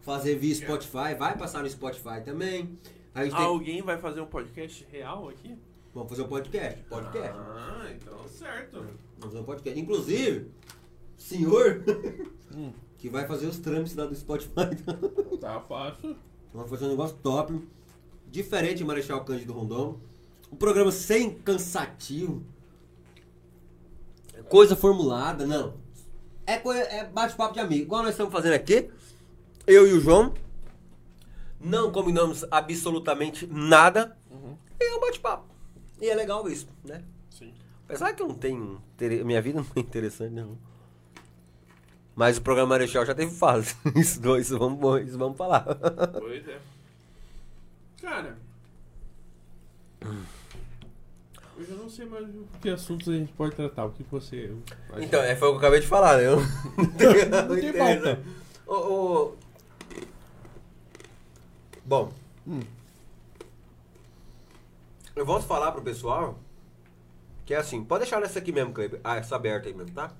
Fazer 0.00 0.36
via 0.36 0.54
Spotify, 0.54 1.14
vai 1.18 1.36
passar 1.36 1.62
no 1.62 1.68
Spotify 1.68 2.20
também. 2.24 2.78
A 3.14 3.24
gente 3.24 3.34
tem... 3.34 3.44
Alguém 3.44 3.82
vai 3.82 3.98
fazer 3.98 4.20
um 4.20 4.26
podcast 4.26 4.86
real 4.90 5.28
aqui? 5.28 5.58
Vamos 5.94 6.10
fazer 6.10 6.22
um 6.22 6.28
podcast. 6.28 6.82
Podcast. 6.84 7.34
Ah, 7.34 7.86
então 7.90 8.28
certo. 8.28 8.72
Vamos 8.76 8.94
fazer 9.20 9.38
um 9.38 9.44
podcast. 9.44 9.80
Inclusive, 9.80 10.50
senhor, 11.16 11.82
que 12.98 13.08
vai 13.08 13.26
fazer 13.26 13.46
os 13.46 13.58
trâmites 13.58 13.96
lá 13.96 14.04
do 14.04 14.14
Spotify. 14.14 14.76
Tá 15.40 15.60
fácil. 15.60 16.16
Vamos 16.52 16.70
fazer 16.70 16.86
um 16.86 16.88
negócio 16.88 17.16
top. 17.22 17.60
Diferente 18.30 18.82
Marechal 18.82 19.24
Cândido 19.24 19.52
Rondon. 19.52 19.98
Um 20.50 20.56
programa 20.56 20.90
sem 20.90 21.30
cansativo. 21.30 22.42
Coisa 24.48 24.74
formulada, 24.74 25.46
não. 25.46 25.74
É, 26.46 26.54
é 26.98 27.04
bate-papo 27.04 27.54
de 27.54 27.60
amigo. 27.60 27.82
Igual 27.82 28.02
nós 28.02 28.12
estamos 28.12 28.32
fazendo 28.32 28.54
aqui. 28.54 28.88
Eu 29.66 29.86
e 29.86 29.92
o 29.92 30.00
João. 30.00 30.32
Não 31.60 31.90
combinamos 31.90 32.44
absolutamente 32.50 33.46
nada. 33.46 34.16
E 34.80 34.84
é 34.84 34.94
um 34.94 35.00
bate-papo. 35.00 35.44
E 36.00 36.08
é 36.08 36.14
legal 36.14 36.48
isso, 36.48 36.68
né? 36.84 37.02
Sim. 37.30 37.52
Apesar 37.84 38.12
que 38.12 38.22
eu 38.22 38.28
não 38.28 38.34
tenho. 38.34 38.80
Minha 39.24 39.42
vida 39.42 39.60
não 39.60 39.66
é 39.74 39.80
interessante, 39.80 40.32
não. 40.32 40.56
Mas 42.14 42.38
o 42.38 42.42
programa 42.42 42.70
Marechal 42.70 43.04
já 43.04 43.14
teve 43.14 43.30
fase. 43.30 43.76
Isso, 43.94 44.20
isso, 44.38 44.58
vamos, 44.58 45.06
isso 45.06 45.18
vamos 45.18 45.36
falar. 45.36 45.66
Pois 46.18 46.48
é. 46.48 46.58
Cara. 48.00 48.38
Eu 51.58 51.64
já 51.64 51.74
não 51.74 51.88
sei 51.88 52.04
mais 52.04 52.26
o 52.28 52.44
Que 52.60 52.68
assuntos 52.68 53.08
a 53.08 53.12
gente 53.12 53.32
pode 53.32 53.54
tratar? 53.54 53.86
O 53.86 53.90
que 53.90 54.02
você. 54.04 54.52
acha? 54.92 55.04
Então, 55.04 55.22
é, 55.22 55.34
foi 55.34 55.48
o 55.48 55.52
que 55.52 55.56
eu 55.56 55.58
acabei 55.60 55.80
de 55.80 55.86
falar, 55.86 56.18
né? 56.18 56.26
Eu 56.26 56.36
não 56.76 56.86
tenho 56.92 57.30
Não 57.48 57.56
tem 57.56 57.72
pauta. 57.72 58.22
Ô, 58.66 58.74
ô, 58.74 59.34
Bom. 61.84 62.12
Hum. 62.46 62.60
Eu 65.14 65.24
volto 65.24 65.44
a 65.44 65.46
falar 65.46 65.72
pro 65.72 65.82
pessoal 65.82 66.38
que 67.46 67.54
é 67.54 67.58
assim, 67.58 67.84
pode 67.84 68.02
deixar 68.02 68.20
nessa 68.20 68.40
aqui 68.40 68.50
mesmo, 68.50 68.72
Kleber. 68.72 69.00
Ah, 69.04 69.16
essa 69.16 69.36
aberta 69.36 69.68
aí 69.68 69.74
mesmo, 69.74 69.94
tá? 69.94 70.12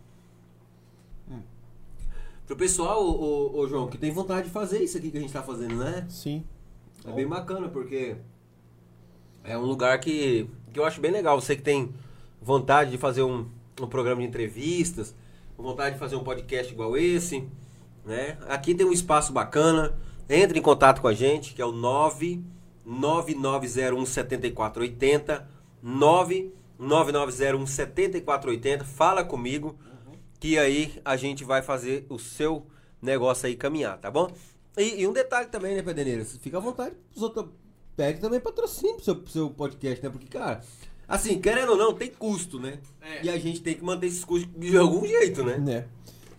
Hum. 1.29 1.43
Pro 2.47 2.57
pessoal, 2.57 3.05
ô, 3.05 3.11
ô, 3.11 3.59
ô, 3.59 3.67
João, 3.67 3.89
que 3.89 3.99
tem 3.99 4.13
vontade 4.13 4.47
de 4.47 4.53
fazer 4.53 4.81
isso 4.81 4.97
aqui 4.97 5.11
que 5.11 5.19
a 5.19 5.21
gente 5.21 5.33
tá 5.33 5.43
fazendo, 5.43 5.75
né? 5.75 6.07
Sim. 6.09 6.45
É 7.05 7.13
bem 7.13 7.27
bacana, 7.27 7.69
porque 7.69 8.17
é 9.43 9.59
um 9.59 9.65
lugar 9.65 9.99
que, 9.99 10.49
que 10.77 10.81
eu 10.81 10.85
acho 10.85 11.01
bem 11.01 11.11
legal. 11.11 11.41
Você 11.41 11.57
que 11.57 11.63
tem 11.63 11.95
vontade 12.41 12.91
de 12.91 12.99
fazer 12.99 13.23
um, 13.23 13.49
um 13.81 13.87
programa 13.87 14.21
de 14.21 14.29
entrevistas, 14.29 15.15
vontade 15.57 15.95
de 15.95 15.99
fazer 15.99 16.17
um 16.17 16.23
podcast 16.23 16.71
igual 16.71 16.99
esse, 16.99 17.49
né? 18.05 18.37
Aqui 18.47 18.75
tem 18.75 18.85
um 18.85 18.93
espaço 18.93 19.33
bacana. 19.33 19.99
Entre 20.29 20.59
em 20.59 20.63
contato 20.63 21.01
com 21.01 21.09
a 21.09 21.15
gente, 21.15 21.55
que 21.55 21.63
é 21.63 21.65
o 21.65 21.73
99901 21.73 24.05
7480, 24.05 25.49
99901 25.83 27.67
7480. 27.67 28.85
Fala 28.85 29.25
comigo, 29.25 29.79
que 30.39 30.59
aí 30.59 31.01
a 31.05 31.17
gente 31.17 31.43
vai 31.43 31.63
fazer 31.63 32.05
o 32.11 32.19
seu 32.19 32.67
negócio 33.01 33.47
aí 33.47 33.57
caminhar, 33.57 33.97
tá 33.99 34.11
bom? 34.11 34.31
E, 34.77 35.01
e 35.01 35.07
um 35.07 35.13
detalhe 35.13 35.49
também, 35.49 35.75
né, 35.75 35.81
Pedeneiras? 35.83 36.37
Fica 36.37 36.59
à 36.59 36.61
vontade, 36.61 36.95
os 37.15 37.23
outros 37.23 37.47
pede 37.97 38.21
também 38.21 38.39
patrocínio 38.41 38.97
pro 38.97 39.05
seu, 39.05 39.17
pro 39.17 39.31
seu 39.33 39.51
podcast, 39.51 40.03
né? 40.05 40.11
Porque, 40.11 40.27
cara, 40.27 40.61
assim, 41.09 41.41
querendo 41.41 41.71
ou 41.73 41.77
não, 41.79 41.93
tem 41.95 42.11
custo, 42.11 42.59
né? 42.61 42.79
É. 43.01 43.25
E 43.25 43.31
a 43.31 43.39
gente 43.39 43.61
tem 43.61 43.75
que 43.75 43.85
manter 43.85 44.07
esses 44.07 44.25
custos 44.25 44.49
de 44.57 44.77
algum 44.77 45.07
jeito, 45.07 45.43
né? 45.45 45.57
Né? 45.59 45.85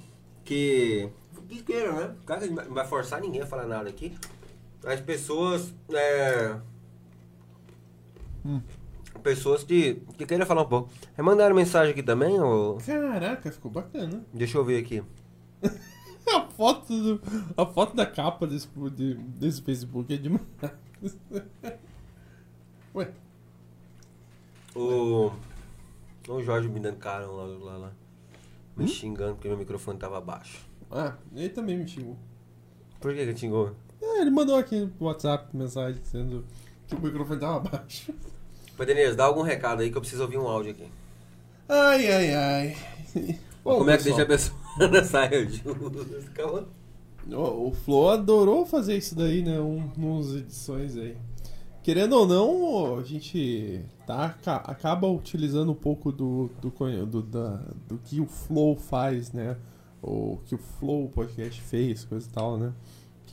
que. 0.46 1.10
que 1.50 1.62
queiram, 1.62 1.98
né? 1.98 2.16
Claro 2.26 2.42
que 2.42 2.48
a 2.48 2.50
gente 2.50 2.68
não 2.68 2.74
vai 2.74 2.88
forçar 2.88 3.20
ninguém 3.20 3.42
a 3.42 3.46
falar 3.46 3.66
nada 3.66 3.90
aqui. 3.90 4.18
as 4.86 5.02
pessoas. 5.02 5.74
É, 5.92 6.56
Hum. 8.46 8.62
Pessoas 9.26 9.64
que, 9.64 9.96
que 10.20 10.26
queiram 10.26 10.46
falar 10.46 10.62
um 10.62 10.70
pouco. 10.70 10.90
É 11.18 11.22
mandaram 11.24 11.56
mensagem 11.56 11.92
aqui 11.94 12.04
também? 12.04 12.40
Ou... 12.40 12.78
Caraca, 12.78 13.52
ficou 13.52 13.72
bacana. 13.72 14.24
Deixa 14.32 14.56
eu 14.60 14.64
ver 14.64 14.78
aqui. 14.84 15.02
A 16.28 16.42
foto, 16.48 16.88
do- 17.18 17.22
a 17.56 17.66
foto 17.68 17.96
da 17.96 18.04
capa 18.06 18.48
desse, 18.48 18.68
de- 18.96 19.14
desse 19.14 19.62
Facebook 19.62 20.12
é 20.14 20.18
demais. 20.18 20.42
Ué, 22.96 23.12
O. 24.76 25.32
O 26.28 26.42
Jorge 26.42 26.68
me 26.68 26.80
dando 26.80 26.98
carão 26.98 27.36
lá, 27.36 27.46
lá, 27.46 27.78
lá. 27.78 27.92
Me 28.76 28.88
xingando 28.88 29.36
porque 29.36 29.48
meu 29.48 29.58
microfone 29.58 30.00
tava 30.00 30.20
baixo. 30.20 30.68
ah, 30.92 31.14
ele 31.36 31.50
também 31.50 31.78
me 31.78 31.88
xingou. 31.88 32.18
Por 33.00 33.12
que 33.12 33.18
que 33.18 33.22
ele 33.24 33.38
xingou? 33.38 33.76
É, 34.02 34.22
ele 34.22 34.32
mandou 34.32 34.56
aqui 34.58 34.80
no 35.00 35.06
WhatsApp 35.06 35.56
mensagem 35.56 36.02
dizendo 36.02 36.44
que 36.88 36.96
o 36.96 37.00
microfone 37.02 37.40
tava 37.40 37.60
baixo. 37.70 38.12
Pô, 38.76 38.86
Denise, 38.86 39.16
dá 39.16 39.26
algum 39.26 39.42
recado 39.42 39.82
aí 39.82 39.90
que 39.92 39.98
eu 39.98 40.02
preciso 40.02 40.24
ouvir 40.24 40.38
um 40.38 40.48
áudio 40.48 40.72
aqui. 40.72 40.86
Ai, 41.68 42.12
ai, 42.12 42.34
ai. 42.34 42.78
Ô, 43.64 43.76
Como 43.80 43.90
é 43.90 43.98
que 43.98 44.04
pessoal, 44.04 44.26
deixa 44.28 44.52
a 44.52 44.56
pessoa 44.78 44.92
na 44.92 45.04
saia 45.04 45.46
justa? 45.48 46.32
Calma. 46.34 46.68
O, 47.32 47.70
o 47.70 47.72
Flo 47.74 48.10
adorou 48.10 48.66
fazer 48.66 48.98
isso 48.98 49.16
daí, 49.16 49.42
né? 49.42 49.60
Um, 49.60 49.90
uns 49.98 50.36
edições 50.36 50.96
aí. 50.98 51.16
Querendo 51.82 52.14
ou 52.14 52.28
não, 52.28 52.98
a 53.00 53.04
gente 53.04 53.82
tá, 54.06 54.26
aca- 54.26 54.56
acaba 54.58 55.08
utilizando 55.08 55.72
um 55.72 55.76
pouco 55.76 56.12
do, 56.12 56.50
do, 56.62 56.72
do, 57.06 57.22
da- 57.22 57.62
do 57.88 57.98
que 58.00 58.20
o 58.20 58.26
Flow 58.26 58.76
faz, 58.76 59.32
né? 59.32 59.56
O 60.02 60.38
que 60.46 60.54
o 60.56 60.58
Flow 60.58 61.08
Podcast 61.10 61.60
fez, 61.62 62.04
coisa 62.04 62.28
e 62.28 62.32
tal, 62.32 62.58
né? 62.58 62.74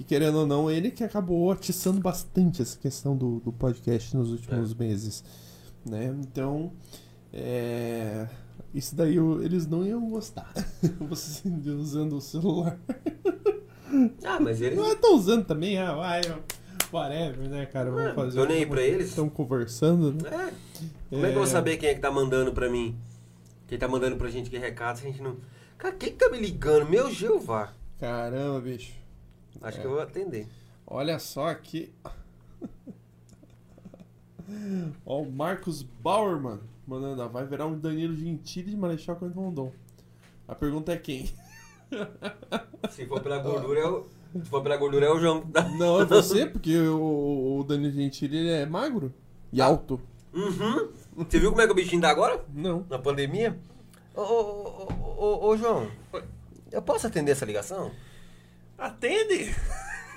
Que 0.03 0.09
querendo 0.09 0.39
ou 0.39 0.47
não, 0.47 0.69
ele 0.71 0.91
que 0.91 1.05
acabou 1.05 1.53
atiçando 1.53 2.01
bastante 2.01 2.61
essa 2.61 2.77
questão 2.79 3.17
do, 3.17 3.39
do 3.41 3.53
podcast 3.53 4.17
nos 4.17 4.31
últimos 4.33 4.75
meses, 4.75 5.23
né? 5.85 6.13
Então, 6.21 6.73
é, 7.33 8.27
isso 8.75 8.97
daí 8.97 9.15
eu- 9.17 9.43
eles 9.43 9.67
não 9.67 9.87
iam 9.87 10.09
gostar. 10.11 10.53
Você 11.09 11.49
usando 11.49 12.17
o 12.17 12.21
celular. 12.21 12.79
Ah, 14.25 14.41
mas 14.41 14.63
ele. 14.63 14.75
Não, 14.75 14.91
estão 14.91 15.15
usando 15.15 15.45
também, 15.45 15.77
ah, 15.77 15.93
vai, 15.95 16.23
whatever, 16.91 17.47
né, 17.51 17.67
cara? 17.67 17.91
Vamos 17.91 18.11
É, 18.13 18.15
fazer. 18.15 18.41
tô 18.41 18.47
nem 18.47 18.57
aí 18.61 18.67
pra 18.67 18.81
eles. 18.81 19.09
Estão 19.11 19.29
conversando, 19.29 20.13
né? 20.13 20.31
É. 20.31 20.53
Como 21.11 21.27
é 21.27 21.29
que 21.29 21.35
eu 21.35 21.39
vou 21.41 21.47
saber 21.47 21.77
quem 21.77 21.91
é 21.91 21.95
que 21.95 22.01
tá 22.01 22.11
mandando 22.11 22.53
pra 22.53 22.71
mim? 22.71 22.97
Quem 23.69 23.79
tá 23.79 23.87
mandando 23.87 24.17
pra 24.17 24.31
gente 24.31 24.49
que 24.49 24.57
recado 24.57 24.97
se 24.99 25.07
a 25.07 25.11
gente 25.11 25.21
não. 25.21 25.37
Cara, 25.77 25.95
quem 25.95 26.09
que 26.11 26.17
tá 26.17 26.31
me 26.31 26.39
ligando? 26.39 26.89
Meu 26.89 27.11
Jeová. 27.13 27.75
Caramba, 28.01 28.61
bicho. 28.63 28.95
Acho 29.61 29.79
É. 29.79 29.81
que 29.81 29.87
eu 29.87 29.91
vou 29.93 30.01
atender. 30.01 30.47
Olha 30.87 31.19
só 31.19 31.49
aqui. 31.49 31.93
Ó, 35.07 35.23
o 35.23 35.33
Marcos 35.33 35.83
Bauerman 35.83 36.61
mandando, 36.87 37.29
vai 37.29 37.47
virar 37.47 37.67
um 37.67 37.79
Danilo 37.79 38.15
Gentili 38.15 38.71
de 38.71 38.77
Marechal 38.77 39.17
Cândido 39.17 39.41
Rondon. 39.41 39.73
A 40.47 40.55
pergunta 40.55 40.93
é 40.93 40.97
quem? 40.97 41.31
Se 42.91 43.07
for 43.07 43.21
pela 43.21 43.39
gordura, 43.39 43.81
é 43.81 43.87
o. 43.87 44.07
Se 44.33 44.49
for 44.49 44.63
pela 44.63 44.77
gordura, 44.77 45.07
é 45.07 45.11
o 45.11 45.19
João. 45.19 45.45
Não, 45.79 46.01
é 46.01 46.05
você, 46.05 46.47
porque 46.53 46.77
o, 46.79 47.59
o 47.61 47.65
Danilo 47.65 47.93
Gentili 47.93 48.49
é 48.49 48.67
magro 48.67 49.13
e 49.53 49.61
alto. 49.61 50.01
Uhum. 50.33 50.89
Você 51.17 51.39
viu 51.39 51.51
como 51.51 51.61
é 51.61 51.67
que 51.67 51.73
o 51.73 51.75
bichinho 51.75 52.01
tá 52.01 52.11
agora? 52.11 52.43
Não. 52.53 52.87
Na 52.89 52.99
pandemia? 52.99 53.59
Ô, 54.15 54.21
ô, 54.23 54.89
ô, 54.89 55.25
ô, 55.25 55.47
ô, 55.49 55.57
João, 55.57 55.91
eu 56.71 56.83
posso 56.83 57.07
atender 57.07 57.33
essa 57.33 57.45
ligação? 57.45 57.91
Atende! 58.83 59.55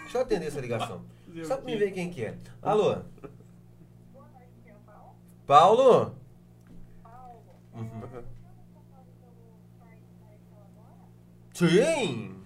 Deixa 0.02 0.18
eu 0.18 0.22
atender 0.22 0.48
essa 0.48 0.60
ligação. 0.60 1.06
Só 1.46 1.58
pra 1.58 1.66
me 1.66 1.78
ver 1.78 1.92
quem 1.92 2.10
que 2.10 2.26
é. 2.26 2.36
Alô? 2.64 2.98
Paulo? 5.46 6.16
Uhum. 7.76 8.24
Sim! 11.54 12.44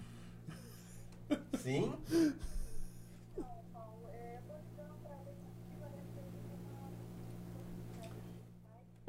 Sim? 1.58 1.94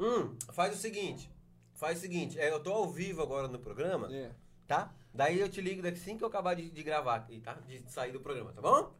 Hum, 0.00 0.34
faz 0.52 0.74
o 0.74 0.78
seguinte. 0.78 1.30
Faz 1.74 1.98
o 1.98 2.00
seguinte, 2.00 2.38
é, 2.38 2.50
eu 2.50 2.60
tô 2.60 2.72
ao 2.72 2.88
vivo 2.88 3.22
agora 3.22 3.48
no 3.48 3.58
programa, 3.58 4.08
É. 4.14 4.30
tá? 4.66 4.94
Daí 5.14 5.38
eu 5.40 5.48
te 5.48 5.60
ligo 5.60 5.82
daqui 5.82 5.98
assim 5.98 6.16
que 6.16 6.24
eu 6.24 6.28
acabar 6.28 6.54
de, 6.54 6.70
de 6.70 6.82
gravar 6.82 7.16
aqui, 7.16 7.40
tá? 7.40 7.54
De 7.54 7.82
sair 7.90 8.12
do 8.12 8.20
programa, 8.20 8.52
tá 8.52 8.60
bom? 8.62 8.94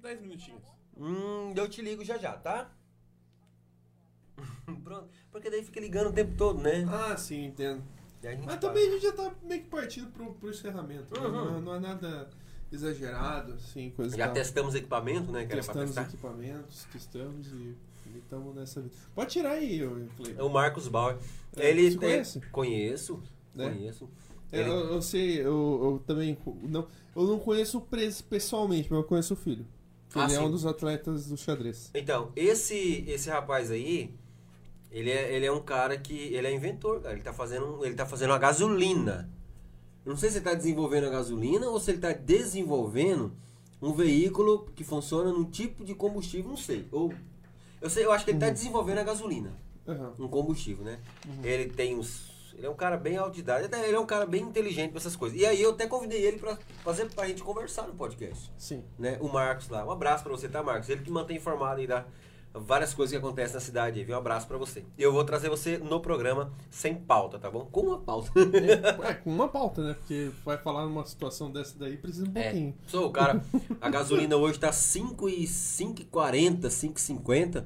10 0.00 0.20
minutinhos. 0.20 0.62
Hum, 0.96 1.52
eu 1.56 1.68
te 1.68 1.80
ligo 1.82 2.04
já 2.04 2.18
já, 2.18 2.32
tá? 2.32 2.70
Pronto. 4.82 5.08
Porque 5.30 5.50
daí 5.50 5.62
fica 5.62 5.80
ligando 5.80 6.08
o 6.08 6.12
tempo 6.12 6.34
todo, 6.36 6.60
né? 6.60 6.84
Ah, 6.90 7.16
sim, 7.16 7.44
entendo. 7.46 7.82
Mas 8.22 8.36
para. 8.44 8.56
também 8.58 8.88
a 8.88 8.90
gente 8.92 9.02
já 9.02 9.12
tá 9.12 9.34
meio 9.42 9.62
que 9.62 9.68
partindo 9.68 10.10
pro, 10.12 10.32
pro 10.34 10.50
encerramento. 10.50 11.12
né? 11.20 11.26
Uhum. 11.26 11.32
Não, 11.32 11.56
é- 11.56 11.60
não 11.60 11.74
é 11.74 11.80
nada 11.80 12.30
exagerado, 12.70 13.52
assim, 13.54 13.90
coisa 13.90 14.16
Já 14.16 14.26
tal. 14.26 14.34
testamos 14.34 14.74
equipamento, 14.74 15.30
né? 15.30 15.44
Que 15.44 15.54
Testamos 15.56 15.96
equipamentos, 15.96 16.84
testamos 16.92 17.48
e 17.48 17.76
estamos 18.16 18.54
nessa 18.54 18.80
vida. 18.80 18.94
Pode 19.14 19.30
tirar 19.30 19.50
aí, 19.52 19.78
eu 19.80 20.08
falei. 20.16 20.34
É 20.38 20.42
o 20.42 20.48
Marcos 20.48 20.88
Bauer. 20.88 21.18
É, 21.56 21.68
Ele 21.68 21.82
você 21.90 21.98
tem- 21.98 22.08
conhece? 22.08 22.40
Conheço. 22.50 23.22
Né? 23.54 23.68
Conheço. 23.70 24.08
É, 24.52 24.60
Ele- 24.60 24.68
eu, 24.70 24.94
eu 24.94 25.02
sei, 25.02 25.40
eu, 25.40 25.44
eu 25.82 26.02
também. 26.06 26.36
Não, 26.62 26.86
eu 27.16 27.22
não 27.24 27.38
conheço 27.38 27.78
o 27.78 27.80
Pres 27.80 28.20
pessoalmente, 28.20 28.88
mas 28.90 28.98
eu 29.00 29.04
conheço 29.04 29.32
o 29.34 29.36
filho. 29.36 29.66
Ah, 30.14 30.24
Ele 30.24 30.34
é 30.34 30.38
sim. 30.38 30.44
um 30.44 30.50
dos 30.50 30.66
atletas 30.66 31.26
do 31.26 31.36
xadrez. 31.38 31.90
Então, 31.94 32.30
esse 32.36 33.02
esse 33.08 33.30
rapaz 33.30 33.70
aí, 33.70 34.14
ele 34.90 35.10
é, 35.10 35.34
ele 35.34 35.46
é 35.46 35.50
um 35.52 35.62
cara 35.62 35.96
que 35.96 36.12
ele 36.34 36.46
é 36.46 36.54
inventor, 36.54 37.00
cara. 37.00 37.14
Ele 37.14 37.22
tá 37.22 37.32
fazendo, 37.32 37.82
ele 37.84 37.94
tá 37.94 38.04
fazendo 38.04 38.34
a 38.34 38.38
gasolina. 38.38 39.30
Não 40.04 40.16
sei 40.16 40.30
se 40.30 40.36
ele 40.38 40.44
tá 40.44 40.52
desenvolvendo 40.54 41.06
a 41.06 41.10
gasolina 41.10 41.66
ou 41.68 41.80
se 41.80 41.92
ele 41.92 41.98
tá 42.00 42.12
desenvolvendo 42.12 43.32
um 43.80 43.92
veículo 43.94 44.66
que 44.74 44.84
funciona 44.84 45.32
num 45.32 45.44
tipo 45.44 45.84
de 45.84 45.94
combustível, 45.94 46.50
não 46.50 46.56
sei. 46.58 46.86
Ou 46.92 47.12
eu 47.80 47.88
sei, 47.88 48.04
eu 48.04 48.12
acho 48.12 48.24
que 48.24 48.32
ele 48.32 48.38
tá 48.38 48.50
desenvolvendo 48.50 48.98
a 48.98 49.02
gasolina, 49.04 49.50
Aham. 49.88 50.12
um 50.18 50.28
combustível, 50.28 50.84
né? 50.84 50.98
Ele 51.42 51.70
tem 51.70 51.96
uns 51.96 52.31
ele 52.56 52.66
é 52.66 52.70
um 52.70 52.74
cara 52.74 52.96
bem 52.96 53.16
até 53.18 53.86
ele 53.86 53.96
é 53.96 54.00
um 54.00 54.06
cara 54.06 54.26
bem 54.26 54.42
inteligente 54.42 54.90
pra 54.90 54.98
essas 54.98 55.16
coisas. 55.16 55.38
E 55.40 55.44
aí 55.46 55.60
eu 55.62 55.70
até 55.70 55.86
convidei 55.86 56.22
ele 56.24 56.38
pra 56.38 56.58
fazer 56.84 57.06
pra 57.10 57.26
gente 57.26 57.42
conversar 57.42 57.86
no 57.86 57.94
podcast 57.94 58.50
Sim. 58.58 58.84
né? 58.98 59.18
O 59.20 59.28
Marcos 59.28 59.68
lá. 59.68 59.84
Um 59.84 59.90
abraço 59.90 60.22
pra 60.24 60.32
você, 60.32 60.48
tá, 60.48 60.62
Marcos? 60.62 60.88
Ele 60.88 61.02
que 61.02 61.10
mantém 61.10 61.36
informado 61.36 61.80
aí 61.80 61.86
da 61.86 62.04
várias 62.54 62.92
coisas 62.92 63.10
que 63.10 63.16
acontecem 63.16 63.54
na 63.54 63.60
cidade 63.60 63.98
aí, 63.98 64.04
viu? 64.04 64.14
Um 64.14 64.18
abraço 64.18 64.46
pra 64.46 64.58
você. 64.58 64.84
Eu 64.98 65.10
vou 65.10 65.24
trazer 65.24 65.48
você 65.48 65.78
no 65.78 66.00
programa 66.00 66.52
sem 66.70 66.94
pauta, 66.94 67.38
tá 67.38 67.50
bom? 67.50 67.64
Com 67.72 67.80
uma 67.80 67.98
pauta. 67.98 68.30
É, 69.08 69.14
com 69.14 69.30
uma 69.30 69.48
pauta, 69.48 69.82
né? 69.82 69.94
Porque 69.94 70.30
vai 70.44 70.58
falar 70.58 70.84
numa 70.84 71.06
situação 71.06 71.50
dessa 71.50 71.78
daí, 71.78 71.96
precisa 71.96 72.26
um 72.28 72.32
É, 72.34 72.42
pouquinho. 72.50 72.74
sou 72.86 73.06
o 73.06 73.10
cara. 73.10 73.42
A 73.80 73.88
gasolina 73.88 74.36
hoje 74.36 74.58
tá 74.58 74.70
5 74.70 75.30
e 75.30 75.44
5,40, 75.46 76.68
5,50. 76.68 77.64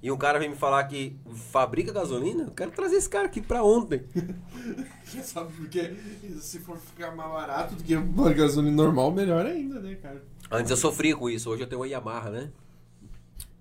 E 0.00 0.12
um 0.12 0.16
cara 0.16 0.38
vem 0.38 0.50
me 0.50 0.54
falar 0.54 0.84
que 0.84 1.16
fabrica 1.50 1.92
gasolina? 1.92 2.44
Eu 2.44 2.52
quero 2.52 2.70
trazer 2.70 2.96
esse 2.96 3.08
cara 3.08 3.26
aqui 3.26 3.40
pra 3.40 3.64
ontem. 3.64 4.04
Sabe 5.24 5.52
porque 5.54 5.96
se 6.40 6.60
for 6.60 6.78
ficar 6.78 7.10
mais 7.16 7.30
barato 7.30 7.74
do 7.74 7.82
que 7.82 7.96
uma 7.96 8.32
gasolina 8.32 8.76
normal, 8.76 9.10
melhor 9.10 9.44
ainda, 9.44 9.80
né, 9.80 9.96
cara? 9.96 10.22
Antes 10.50 10.70
eu 10.70 10.76
sofria 10.76 11.16
com 11.16 11.28
isso, 11.28 11.50
hoje 11.50 11.62
eu 11.62 11.66
tenho 11.66 11.80
uma 11.80 11.88
Yamaha, 11.88 12.30
né? 12.30 12.50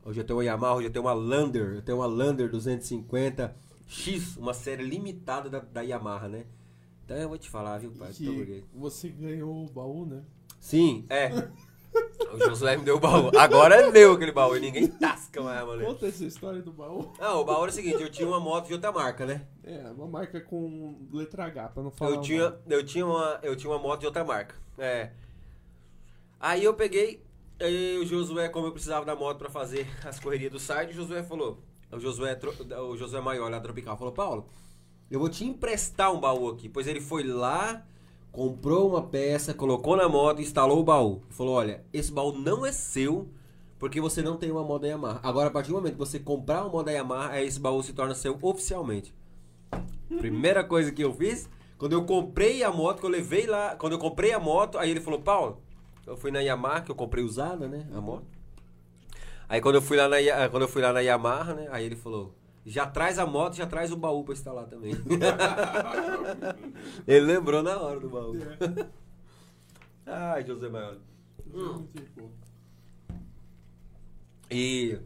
Hoje 0.06 0.22
eu 0.22 0.24
tenho 0.24 0.38
uma 0.38 0.46
Yamaha, 0.46 0.76
hoje 0.76 0.88
eu 0.88 0.92
tenho 0.92 1.06
uma 1.06 1.14
Lander, 1.14 1.74
eu 1.76 1.82
tenho 1.82 1.98
uma 1.98 2.06
Lander 2.06 2.50
250X, 2.52 4.38
uma 4.38 4.54
série 4.54 4.84
limitada 4.84 5.50
da, 5.50 5.60
da 5.60 5.82
Yamaha, 5.82 6.28
né? 6.30 6.46
Então 7.04 7.18
eu 7.18 7.30
vou 7.30 7.38
te 7.38 7.50
falar, 7.50 7.80
viu, 7.80 7.92
pai? 7.92 8.14
Você 8.76 9.10
ganhou 9.10 9.66
o 9.66 9.70
baú, 9.70 10.06
né? 10.06 10.22
Sim, 10.60 11.06
é. 11.10 11.32
O 12.34 12.38
Josué 12.38 12.78
me 12.78 12.84
deu 12.84 12.98
o 12.98 13.00
baú. 13.00 13.32
Agora 13.38 13.92
deu 13.92 14.14
aquele 14.14 14.32
baú 14.32 14.56
e 14.56 14.60
ninguém 14.60 14.88
tasca 14.88 15.42
mais, 15.42 15.66
mano. 15.66 15.86
Conta 15.86 16.08
essa 16.08 16.26
história 16.26 16.62
do 16.62 16.72
baú. 16.72 17.12
Ah, 17.20 17.36
o 17.36 17.46
baú 17.46 17.64
era 17.64 17.72
o 17.72 17.74
seguinte, 17.74 18.02
eu 18.02 18.12
tinha 18.12 18.28
uma 18.28 18.40
moto 18.40 18.68
de 18.68 18.74
outra 18.74 18.92
marca, 18.92 19.26
né? 19.26 19.48
É, 19.64 19.90
uma 19.92 20.08
marca 20.08 20.40
com 20.42 21.08
letra 21.12 21.46
H, 21.46 21.70
pra 21.70 21.84
não 21.84 21.90
falar. 21.90 22.12
Eu 22.12 22.22
tinha, 22.22 22.50
nome. 22.50 22.62
eu 22.70 22.86
tinha 22.86 23.06
uma, 23.06 23.40
eu 23.42 23.56
tinha 23.56 23.72
uma 23.72 23.80
moto 23.80 24.02
de 24.02 24.06
outra 24.06 24.24
marca. 24.24 24.56
É. 24.78 25.12
Aí 26.40 26.64
eu 26.64 26.74
peguei, 26.74 27.24
aí 27.60 27.98
o 27.98 28.06
Josué, 28.06 28.50
como 28.50 28.68
eu 28.68 28.72
precisava 28.72 29.06
da 29.06 29.16
moto 29.16 29.40
pra 29.40 29.50
fazer 29.50 29.88
as 30.06 30.20
correrias 30.20 30.52
do 30.52 30.60
site, 30.60 30.92
o 30.92 30.96
Josué 30.96 31.24
falou, 31.24 31.64
o 31.92 32.00
Josué, 32.00 32.38
o 32.82 32.98
Josué 32.98 33.22
Maior 33.22 33.50
lá 33.50 33.58
da 33.58 33.62
Tropical 33.62 33.98
falou, 33.98 34.14
Paulo, 34.14 34.50
eu 35.10 35.20
vou 35.20 35.30
te 35.30 35.46
emprestar 35.46 36.14
um 36.14 36.20
baú 36.20 36.50
aqui. 36.50 36.70
Pois 36.70 36.86
ele 36.88 37.02
foi 37.02 37.24
lá, 37.24 37.86
comprou 38.38 38.90
uma 38.90 39.02
peça, 39.02 39.52
colocou 39.52 39.98
na 39.98 40.08
moto 40.08 40.44
instalou 40.44 40.80
o 40.80 40.84
baú. 40.84 41.24
Falou, 41.28 41.56
olha, 41.56 41.84
esse 41.92 42.12
baú 42.12 42.32
não 42.38 42.64
é 42.64 42.72
seu, 42.72 43.28
porque 43.80 44.00
você 44.00 44.22
não 44.22 44.38
tem 44.38 44.52
uma 44.52 44.64
moto 44.64 44.84
da 44.84 44.90
Yamaha. 44.90 45.20
Agora, 45.24 45.48
a 45.48 45.52
partir 45.52 45.70
do 45.70 45.74
momento 45.74 45.94
que 45.94 45.98
você 45.98 46.20
comprar 46.20 46.62
uma 46.62 46.70
moto 46.70 46.86
da 46.86 46.92
Yamaha, 46.92 47.32
aí 47.32 47.48
esse 47.48 47.60
baú 47.60 47.82
se 47.82 47.94
torna 47.94 48.14
seu 48.14 48.38
oficialmente. 48.40 49.12
Primeira 50.20 50.64
coisa 50.64 50.92
que 50.92 51.04
eu 51.04 51.12
fiz, 51.16 51.50
quando 51.80 51.94
eu 51.94 52.06
comprei 52.06 52.62
a 52.62 52.72
moto, 52.72 53.00
que 53.00 53.08
eu 53.08 53.10
levei 53.10 53.48
lá, 53.48 53.76
quando 53.76 53.94
eu 53.94 54.00
comprei 54.00 54.32
a 54.32 54.40
moto, 54.40 54.78
aí 54.78 54.92
ele 54.92 55.02
falou, 55.02 55.20
Paulo, 55.20 55.60
Eu 56.06 56.16
fui 56.16 56.30
na 56.30 56.40
Yamaha, 56.40 56.82
que 56.82 56.92
eu 56.92 56.96
comprei 56.96 57.24
usada, 57.24 57.68
né? 57.68 57.88
A 57.92 58.00
moto. 58.00 58.28
Aí 59.50 59.60
quando 59.60 59.76
eu 59.76 59.82
fui 59.82 59.98
lá 59.98 60.08
na, 60.08 60.18
quando 60.52 60.62
eu 60.62 60.70
fui 60.70 60.84
lá 60.84 60.94
na 60.94 61.00
Yamaha, 61.00 61.56
né? 61.56 61.68
Aí 61.72 61.84
ele 61.84 61.96
falou, 61.96 62.36
já 62.68 62.86
traz 62.86 63.18
a 63.18 63.26
moto, 63.26 63.56
já 63.56 63.66
traz 63.66 63.94
o 63.94 63.96
baú 63.96 64.26
pra 64.26 64.34
instalar 64.34 64.68
também. 64.68 64.94
ele 67.08 67.26
lembrou 67.26 67.64
na 67.64 67.80
hora 67.80 67.98
do 67.98 68.10
baú. 68.10 68.34
Ai, 70.06 70.46
José 70.46 70.68
Maior. 70.68 70.98
Hum. 71.54 71.88
E. 74.52 75.00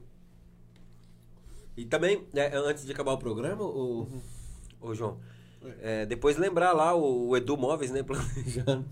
E 1.78 1.86
também, 1.86 2.28
né, 2.34 2.52
antes 2.56 2.84
de 2.84 2.92
acabar 2.92 3.14
o 3.14 3.18
programa, 3.18 3.64
o, 3.64 4.08
o 4.82 4.96
João, 4.96 5.20
é, 5.82 6.06
depois 6.08 6.38
lembrar 6.38 6.74
lá 6.74 6.96
o, 6.96 7.30
o 7.30 7.38
Edu 7.38 7.56
Móveis, 7.58 7.92
né? 7.92 8.02
Planejando. 8.06 8.88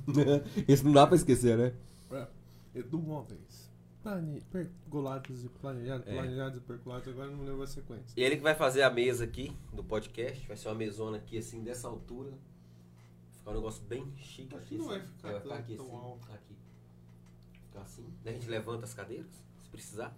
Isso 0.67 0.85
não 0.85 0.91
dá 0.91 1.07
pra 1.07 1.15
esquecer, 1.15 1.57
né? 1.57 1.73
É. 2.11 2.27
Edu 2.75 2.99
Móveis. 2.99 3.68
Plane... 4.09 4.41
Pergolados 4.51 5.43
e 5.43 5.49
planejados, 5.49 6.07
É. 6.07 6.13
planejados 6.13 6.57
e 6.57 6.61
pergolados, 6.61 7.07
agora 7.07 7.29
não 7.29 7.43
lembro 7.43 7.61
a 7.63 7.67
sequência. 7.67 8.13
E 8.17 8.23
ele 8.23 8.37
que 8.37 8.41
vai 8.41 8.55
fazer 8.55 8.81
a 8.81 8.89
mesa 8.89 9.23
aqui 9.23 9.55
do 9.73 9.83
podcast. 9.83 10.47
Vai 10.47 10.57
ser 10.57 10.67
uma 10.69 10.75
mesona 10.75 11.17
aqui, 11.17 11.37
assim, 11.37 11.63
dessa 11.63 11.87
altura. 11.87 12.31
Ficar 13.37 13.51
um 13.51 13.55
negócio 13.55 13.83
bem 13.83 14.05
chique 14.17 14.55
aqui. 14.55 14.77
não 14.77 14.89
assim. 14.89 14.99
vai 14.99 15.07
ficar 15.07 15.29
É, 15.29 15.31
vai 15.33 15.41
tão- 15.41 15.51
aqui 15.53 15.75
tão 15.75 15.85
assim. 15.85 15.95
alto. 15.95 16.27
Aqui. 16.33 16.55
Ficar 17.67 17.81
assim. 17.81 18.05
Daí 18.23 18.33
a 18.35 18.37
gente 18.39 18.49
levanta 18.49 18.85
as 18.85 18.93
cadeiras, 18.93 19.27
se 19.61 19.69
precisar. 19.69 20.15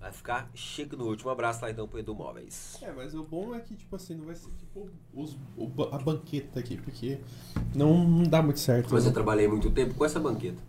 Vai 0.00 0.12
ficar 0.12 0.50
chique 0.54 0.96
no 0.96 1.04
último. 1.06 1.28
Um 1.28 1.32
abraço 1.34 1.60
lá 1.60 1.70
então 1.70 1.86
pro 1.86 1.98
Edu 1.98 2.14
Móveis. 2.14 2.78
É, 2.80 2.90
mas 2.90 3.14
o 3.14 3.22
bom 3.22 3.54
é 3.54 3.60
que, 3.60 3.76
tipo 3.76 3.94
assim, 3.96 4.14
não 4.14 4.24
vai 4.24 4.34
ser 4.34 4.50
tipo 4.52 4.88
os, 5.12 5.36
o 5.58 5.70
a 5.92 5.98
banqueta 5.98 6.58
aqui, 6.58 6.78
porque 6.78 7.20
não, 7.74 8.08
não 8.08 8.22
dá 8.24 8.42
muito 8.42 8.58
certo. 8.60 8.94
Mas 8.94 9.04
eu 9.04 9.10
né? 9.10 9.14
trabalhei 9.14 9.46
muito 9.46 9.70
tempo 9.70 9.92
com 9.94 10.02
essa 10.04 10.18
banqueta. 10.18 10.62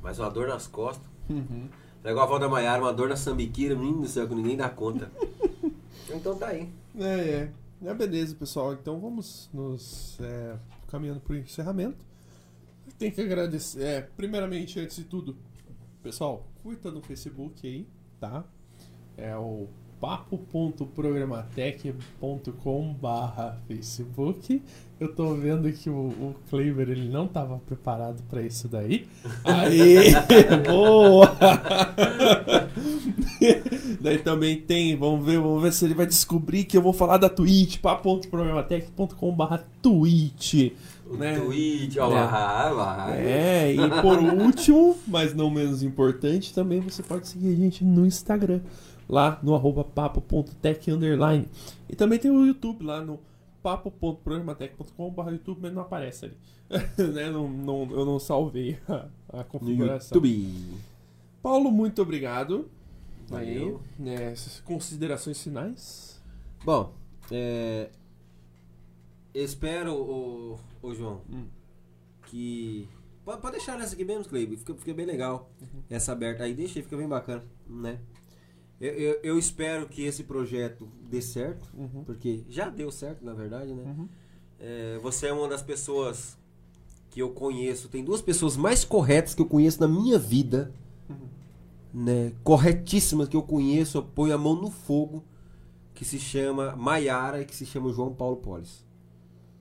Mas 0.00 0.20
uma 0.20 0.30
dor 0.30 0.46
nas 0.46 0.68
costas. 0.68 1.10
Uhum. 1.30 1.68
É 2.02 2.10
igual 2.10 2.24
a 2.24 2.28
avó 2.28 2.38
da 2.38 2.48
Maiara, 2.48 2.82
uma 2.82 2.92
dor 2.92 3.08
na 3.08 3.16
sambiquira, 3.16 3.74
menino 3.74 4.02
do 4.02 4.08
céu, 4.08 4.26
que 4.26 4.34
ninguém 4.34 4.56
dá 4.56 4.68
conta. 4.68 5.10
então 6.08 6.36
tá 6.36 6.48
aí. 6.48 6.68
É, 6.98 7.04
é. 7.04 7.52
É, 7.82 7.94
beleza, 7.94 8.34
pessoal. 8.34 8.74
Então 8.74 9.00
vamos 9.00 9.48
nos 9.52 10.18
é, 10.20 10.56
caminhando 10.88 11.20
pro 11.20 11.36
encerramento. 11.36 12.04
Tem 12.98 13.10
que 13.10 13.20
agradecer. 13.20 13.82
É, 13.82 14.00
primeiramente, 14.02 14.78
antes 14.78 14.96
de 14.96 15.04
tudo, 15.04 15.36
pessoal, 16.02 16.46
curta 16.62 16.90
no 16.90 17.00
Facebook 17.00 17.66
aí, 17.66 17.86
tá? 18.18 18.44
É 19.16 19.36
o 19.36 19.68
papo.programatec.com 20.00 22.94
barra 22.94 23.58
Facebook. 23.68 24.62
Eu 24.98 25.14
tô 25.14 25.34
vendo 25.34 25.70
que 25.72 25.88
o, 25.90 25.94
o 26.08 26.34
Kleber 26.48 26.88
ele 26.90 27.08
não 27.08 27.26
tava 27.26 27.58
preparado 27.58 28.22
pra 28.28 28.42
isso 28.42 28.68
daí. 28.68 29.06
Aí, 29.44 30.12
boa! 30.66 31.36
Daí 34.00 34.18
também 34.18 34.56
tem, 34.58 34.96
vamos 34.96 35.24
ver, 35.24 35.38
vamos 35.38 35.62
ver 35.62 35.72
se 35.72 35.84
ele 35.84 35.94
vai 35.94 36.06
descobrir 36.06 36.64
que 36.64 36.76
eu 36.76 36.82
vou 36.82 36.92
falar 36.92 37.16
da 37.16 37.28
Twitch, 37.28 37.78
papo.programatec.com 37.78 39.32
barra 39.32 39.64
Twitch. 39.82 40.72
O 41.10 41.16
Né? 41.16 41.38
ó 41.98 42.06
É. 42.06 42.14
lá, 42.14 42.70
lá. 42.70 43.16
É, 43.16 43.74
e 43.74 43.90
por 44.00 44.18
último, 44.18 44.96
mas 45.06 45.34
não 45.34 45.50
menos 45.50 45.82
importante, 45.82 46.54
também 46.54 46.80
você 46.80 47.02
pode 47.02 47.26
seguir 47.26 47.52
a 47.52 47.56
gente 47.56 47.84
no 47.84 48.06
Instagram, 48.06 48.60
lá 49.10 49.40
no 49.42 49.54
arroba 49.54 49.82
papo.tech 49.82 50.90
underline. 50.90 51.48
E 51.88 51.96
também 51.96 52.18
tem 52.18 52.30
o 52.30 52.46
YouTube 52.46 52.84
lá 52.84 53.00
no 53.00 53.18
papo.programatec.com.br 53.62 55.30
YouTube, 55.30 55.58
mas 55.62 55.72
não 55.74 55.82
aparece 55.82 56.26
ali. 56.26 56.36
né? 57.12 57.28
não, 57.28 57.48
não, 57.48 57.90
eu 57.90 58.06
não 58.06 58.18
salvei 58.20 58.78
a, 58.88 59.40
a 59.40 59.44
configuração. 59.44 60.16
YouTube. 60.16 60.80
Paulo, 61.42 61.72
muito 61.72 62.00
obrigado. 62.00 62.70
Valeu. 63.28 63.80
Aí, 63.98 64.04
né, 64.04 64.34
considerações 64.64 65.42
finais. 65.42 66.22
Bom, 66.64 66.92
é, 67.30 67.90
espero, 69.34 69.94
o, 69.94 70.58
o 70.82 70.94
João, 70.94 71.20
Hum. 71.30 71.46
que. 72.26 72.88
Pode, 73.24 73.40
pode 73.40 73.56
deixar 73.56 73.78
nessa 73.78 73.94
aqui 73.94 74.04
mesmo, 74.04 74.24
Cleibe. 74.24 74.56
Fica, 74.56 74.74
fica 74.74 74.94
bem 74.94 75.06
legal. 75.06 75.50
Essa 75.88 76.12
aberta 76.12 76.44
aí, 76.44 76.54
deixa 76.54 76.78
aí, 76.78 76.82
fica 76.82 76.96
bem 76.96 77.08
bacana, 77.08 77.44
né? 77.68 77.98
Eu, 78.80 78.92
eu, 78.94 79.20
eu 79.22 79.38
espero 79.38 79.86
que 79.86 80.02
esse 80.02 80.24
projeto 80.24 80.88
dê 81.08 81.20
certo, 81.20 81.68
Uhum. 81.76 82.02
porque 82.04 82.44
já 82.48 82.70
deu 82.70 82.90
certo, 82.90 83.22
na 83.24 83.34
verdade, 83.34 83.74
né? 83.74 83.82
Uhum. 83.84 84.08
É, 84.58 84.98
você 85.02 85.26
é 85.26 85.32
uma 85.32 85.48
das 85.48 85.62
pessoas 85.62 86.38
que 87.10 87.20
eu 87.20 87.30
conheço. 87.30 87.88
Tem 87.88 88.02
duas 88.04 88.22
pessoas 88.22 88.56
mais 88.56 88.84
corretas 88.84 89.34
que 89.34 89.42
eu 89.42 89.46
conheço 89.46 89.80
na 89.80 89.88
minha 89.88 90.18
vida. 90.18 90.72
Né? 91.92 92.32
Corretíssimas 92.44 93.28
que 93.28 93.36
eu 93.36 93.42
conheço. 93.42 93.98
Eu 93.98 94.02
ponho 94.02 94.34
a 94.34 94.38
mão 94.38 94.54
no 94.54 94.70
fogo. 94.70 95.24
Que 95.94 96.04
se 96.04 96.18
chama 96.18 96.74
Maiara 96.76 97.42
e 97.42 97.44
que 97.44 97.54
se 97.54 97.66
chama 97.66 97.92
João 97.92 98.14
Paulo 98.14 98.36
Polis. 98.36 98.84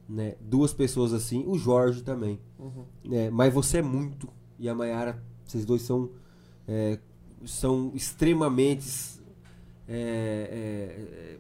Né? 0.08 0.36
Duas 0.40 0.74
pessoas 0.74 1.12
assim. 1.12 1.44
O 1.48 1.58
Jorge 1.58 2.04
também. 2.04 2.40
Uhum. 2.60 2.86
né? 3.04 3.30
Mas 3.30 3.54
você 3.54 3.80
é 3.80 3.82
muito. 3.82 4.30
E 4.60 4.70
a 4.70 4.76
Maiara, 4.76 5.22
vocês 5.46 5.66
dois 5.66 5.82
são, 5.82 6.10
é, 6.68 7.00
são 7.46 7.92
extremamente 7.96 8.88
é, 9.88 11.36
é, 11.36 11.38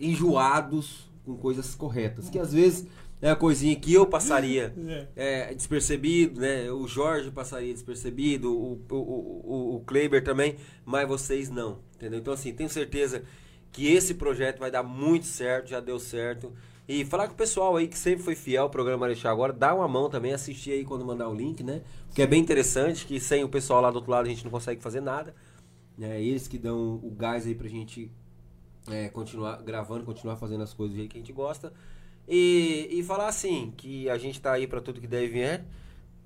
enjoados 0.00 1.08
com 1.24 1.36
coisas 1.36 1.74
corretas. 1.74 2.28
Que 2.28 2.38
às 2.38 2.52
vezes 2.52 2.86
é 3.20 3.30
a 3.30 3.36
coisinha 3.36 3.74
que 3.76 3.92
eu 3.92 4.06
passaria 4.06 4.74
É. 5.16 5.50
é, 5.50 5.54
despercebido, 5.54 6.40
né? 6.40 6.70
O 6.70 6.86
Jorge 6.86 7.30
passaria 7.30 7.72
despercebido, 7.72 8.52
o, 8.52 8.80
o, 8.90 8.94
o, 8.94 9.76
o 9.76 9.80
Kleber 9.80 10.22
também, 10.22 10.56
mas 10.84 11.08
vocês 11.08 11.48
não, 11.48 11.78
entendeu? 11.94 12.18
Então, 12.18 12.32
assim, 12.34 12.52
tenho 12.52 12.68
certeza 12.68 13.22
que 13.72 13.86
esse 13.92 14.14
projeto 14.14 14.58
vai 14.58 14.70
dar 14.70 14.82
muito 14.82 15.26
certo, 15.26 15.68
já 15.68 15.80
deu 15.80 15.98
certo. 15.98 16.52
E 16.88 17.04
falar 17.04 17.26
com 17.26 17.34
o 17.34 17.36
pessoal 17.36 17.76
aí 17.76 17.88
que 17.88 17.98
sempre 17.98 18.22
foi 18.22 18.36
fiel 18.36 18.64
ao 18.64 18.70
programa 18.70 19.00
Marechal 19.00 19.32
agora, 19.32 19.52
dá 19.52 19.74
uma 19.74 19.88
mão 19.88 20.08
também, 20.08 20.32
assistir 20.32 20.70
aí 20.70 20.84
quando 20.84 21.04
mandar 21.04 21.28
o 21.28 21.34
link, 21.34 21.62
né? 21.62 21.82
Porque 22.06 22.22
é 22.22 22.26
bem 22.26 22.40
interessante, 22.40 23.04
que 23.04 23.18
sem 23.18 23.42
o 23.42 23.48
pessoal 23.48 23.80
lá 23.80 23.90
do 23.90 23.96
outro 23.96 24.10
lado 24.10 24.26
a 24.26 24.28
gente 24.28 24.44
não 24.44 24.50
consegue 24.52 24.80
fazer 24.80 25.00
nada. 25.00 25.34
Né? 25.98 26.22
Eles 26.22 26.46
que 26.46 26.58
dão 26.58 27.00
o 27.02 27.10
gás 27.10 27.44
aí 27.44 27.54
pra 27.54 27.68
gente 27.68 28.10
é, 28.88 29.08
continuar 29.08 29.62
gravando, 29.62 30.04
continuar 30.04 30.36
fazendo 30.36 30.62
as 30.62 30.72
coisas 30.72 30.94
do 30.94 30.98
jeito 30.98 31.10
que 31.10 31.18
a 31.18 31.20
gente 31.20 31.32
gosta. 31.32 31.72
E, 32.28 32.88
e 32.90 33.02
falar 33.02 33.28
assim, 33.28 33.72
que 33.76 34.08
a 34.08 34.18
gente 34.18 34.40
tá 34.40 34.52
aí 34.52 34.66
pra 34.66 34.80
tudo 34.80 35.00
que 35.00 35.06
deve 35.06 35.28
vier. 35.28 35.64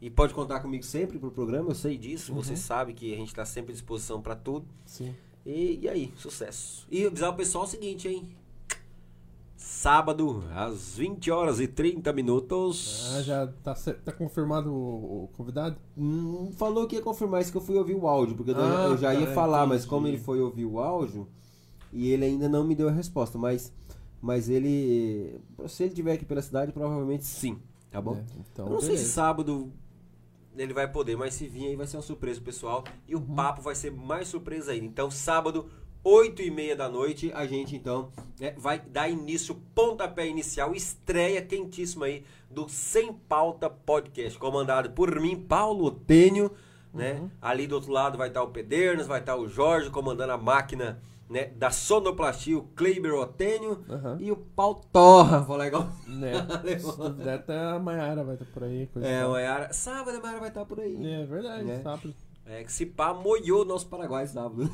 E 0.00 0.08
pode 0.08 0.32
contar 0.32 0.60
comigo 0.60 0.82
sempre 0.82 1.18
pro 1.18 1.30
programa, 1.30 1.70
eu 1.70 1.74
sei 1.74 1.96
disso. 1.98 2.32
Você 2.34 2.56
sabe 2.56 2.94
que 2.94 3.12
a 3.12 3.16
gente 3.16 3.34
tá 3.34 3.44
sempre 3.44 3.72
à 3.72 3.74
disposição 3.74 4.20
pra 4.20 4.34
tudo. 4.34 4.66
Sim. 4.86 5.14
E, 5.44 5.80
e 5.82 5.88
aí, 5.88 6.12
sucesso. 6.16 6.86
E 6.90 7.04
avisar 7.06 7.30
o 7.30 7.36
pessoal 7.36 7.64
o 7.64 7.66
seguinte, 7.66 8.08
hein? 8.08 8.28
Sábado, 9.64 10.42
às 10.54 10.96
20 10.96 11.30
horas 11.30 11.60
e 11.60 11.68
30 11.68 12.14
minutos. 12.14 13.12
Ah, 13.14 13.22
já 13.22 13.46
tá, 13.62 13.74
tá 14.02 14.10
confirmado 14.10 14.72
o, 14.72 15.24
o 15.24 15.28
convidado? 15.36 15.76
Hum, 15.96 16.50
falou 16.56 16.86
que 16.86 16.96
ia 16.96 17.02
confirmar 17.02 17.42
isso 17.42 17.52
que 17.52 17.58
eu 17.58 17.62
fui 17.62 17.76
ouvir 17.76 17.94
o 17.94 18.08
áudio, 18.08 18.34
porque 18.36 18.52
eu- 18.52 18.56
Ah, 18.58 18.86
eu 18.88 18.96
já 18.96 19.14
ia 19.14 19.26
tá, 19.26 19.34
falar, 19.34 19.66
mas 19.66 19.80
entendi. 19.82 19.90
como 19.90 20.06
ele 20.08 20.16
foi 20.18 20.40
ouvir 20.40 20.64
o 20.64 20.78
áudio 20.80 21.28
e 21.92 22.08
ele 22.08 22.24
ainda 22.24 22.48
não 22.48 22.64
me 22.64 22.74
deu 22.74 22.88
a 22.88 22.92
resposta, 22.92 23.36
mas 23.38 23.70
mas 24.22 24.48
ele 24.48 25.38
se 25.68 25.82
ele 25.84 25.94
tiver 25.94 26.14
aqui 26.14 26.24
pela 26.24 26.40
cidade, 26.42 26.72
provavelmente 26.72 27.24
sim, 27.26 27.58
tá 27.90 28.00
bom? 28.00 28.14
É, 28.16 28.24
então, 28.50 28.64
eu 28.66 28.72
não 28.72 28.80
sei 28.80 28.90
se 28.90 28.94
beleza. 28.96 29.12
sábado 29.12 29.70
ele 30.56 30.72
vai 30.74 30.90
poder, 30.90 31.16
mas 31.16 31.34
se 31.34 31.46
vir 31.46 31.66
aí 31.68 31.76
vai 31.76 31.86
ser 31.86 31.96
uma 31.98 32.02
surpresa 32.02 32.40
pessoal 32.40 32.82
e 33.06 33.14
Uhum. 33.14 33.22
o 33.22 33.34
papo 33.36 33.60
vai 33.62 33.74
ser 33.74 33.90
mais 33.92 34.26
surpresa 34.28 34.72
ainda. 34.72 34.86
Então 34.86 35.10
sábado 35.10 35.66
8 36.02 36.42
e 36.42 36.50
meia 36.50 36.74
da 36.74 36.88
noite, 36.88 37.30
a 37.34 37.46
gente 37.46 37.76
então 37.76 38.10
né, 38.38 38.54
vai 38.56 38.78
dar 38.78 39.08
início, 39.08 39.54
pontapé 39.74 40.26
inicial, 40.26 40.74
estreia 40.74 41.42
quentíssima 41.42 42.06
aí 42.06 42.24
do 42.50 42.68
Sem 42.68 43.12
Pauta 43.12 43.68
Podcast, 43.68 44.38
comandado 44.38 44.90
por 44.90 45.20
mim, 45.20 45.36
Paulo 45.36 45.90
Tênio, 45.90 46.50
né? 46.92 47.18
Uhum. 47.20 47.30
Ali 47.40 47.66
do 47.66 47.74
outro 47.76 47.92
lado 47.92 48.16
vai 48.18 48.28
estar 48.28 48.42
o 48.42 48.48
Pedernas, 48.48 49.06
vai 49.06 49.20
estar 49.20 49.36
o 49.36 49.46
Jorge 49.46 49.90
comandando 49.90 50.32
a 50.32 50.38
máquina 50.38 51.00
né, 51.28 51.44
da 51.56 51.70
sonoplastia, 51.70 52.58
o 52.58 52.62
Kleber 52.74 53.14
Otênio 53.14 53.84
Aham. 53.88 54.16
e 54.20 54.32
o 54.32 54.36
Pau 54.36 54.74
Torra, 54.92 55.44
falar 55.44 55.68
igual. 55.68 55.88
Né? 56.08 56.32
Até 57.32 57.56
a 57.56 57.78
Maiara 57.78 58.24
vai 58.24 58.34
estar 58.34 58.46
por 58.46 58.64
aí. 58.64 58.88
É, 59.02 59.20
tal. 59.20 59.28
o 59.28 59.32
Maiara, 59.34 59.72
sábado 59.72 60.16
a 60.16 60.20
Maiara 60.20 60.40
vai 60.40 60.48
estar 60.48 60.64
por 60.64 60.80
aí. 60.80 60.96
É 61.14 61.24
verdade, 61.26 61.64
Né? 61.64 61.80
sábado. 61.82 62.12
É 62.46 62.64
que 62.64 62.72
se 62.72 62.84
pá, 62.84 63.14
moiou 63.14 63.62
o 63.62 63.64
nosso 63.64 63.86
Paraguai 63.86 64.26
sábado. 64.26 64.64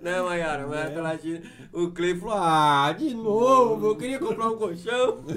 né, 0.00 0.22
Maiara? 0.22 0.64
Latindo. 1.00 1.42
O 1.72 1.90
Clay 1.90 2.14
falou: 2.14 2.34
Ah, 2.34 2.94
de 2.96 3.12
novo, 3.14 3.88
eu 3.88 3.96
queria 3.96 4.18
comprar 4.18 4.48
um 4.48 4.56
colchão. 4.56 5.18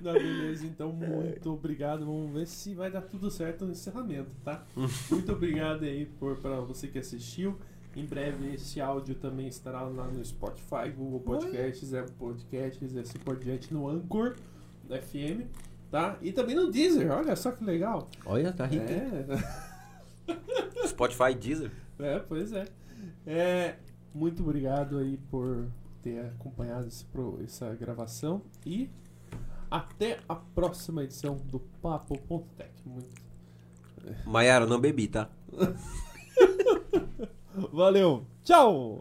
Não, 0.00 0.12
beleza, 0.12 0.64
então 0.66 0.92
muito 0.92 1.52
obrigado. 1.52 2.06
Vamos 2.06 2.32
ver 2.32 2.46
se 2.46 2.74
vai 2.74 2.90
dar 2.90 3.02
tudo 3.02 3.30
certo 3.30 3.66
no 3.66 3.72
encerramento, 3.72 4.30
tá? 4.42 4.64
muito 5.10 5.32
obrigado 5.32 5.84
aí 5.84 6.06
por 6.06 6.36
para 6.36 6.60
você 6.60 6.88
que 6.88 6.98
assistiu. 6.98 7.58
Em 7.94 8.06
breve 8.06 8.54
esse 8.54 8.80
áudio 8.80 9.14
também 9.14 9.46
estará 9.46 9.82
lá 9.82 10.06
no 10.08 10.24
Spotify, 10.24 10.90
Google 10.96 11.20
Podcasts, 11.20 11.92
Apple 11.94 12.14
Podcasts, 12.18 12.96
assim 12.96 13.18
por 13.18 13.36
diante 13.36 13.72
no 13.72 13.88
Anchor 13.88 14.34
FM, 14.88 15.46
tá? 15.94 16.18
E 16.20 16.32
também 16.32 16.56
no 16.56 16.72
Deezer, 16.72 17.08
olha 17.12 17.36
só 17.36 17.52
que 17.52 17.62
legal. 17.62 18.08
Olha, 18.26 18.52
tá 18.52 18.66
rico. 18.66 18.84
É, 18.84 19.24
Spotify, 20.88 21.32
Deezer. 21.38 21.70
é 22.00 22.18
pois 22.18 22.52
é. 22.52 22.64
é. 23.24 23.76
Muito 24.12 24.42
obrigado 24.42 24.98
aí 24.98 25.16
por 25.30 25.68
ter 26.02 26.18
acompanhado 26.26 26.88
esse 26.88 27.04
pro- 27.04 27.38
essa 27.44 27.72
gravação 27.76 28.42
e 28.66 28.90
até 29.70 30.18
a 30.28 30.34
próxima 30.34 31.04
edição 31.04 31.36
do 31.36 31.60
Papo.tech. 31.80 32.72
Muito... 32.84 33.08
Maiara, 34.26 34.66
não 34.66 34.80
bebi, 34.80 35.06
tá? 35.06 35.30
Valeu, 37.72 38.26
tchau! 38.42 39.00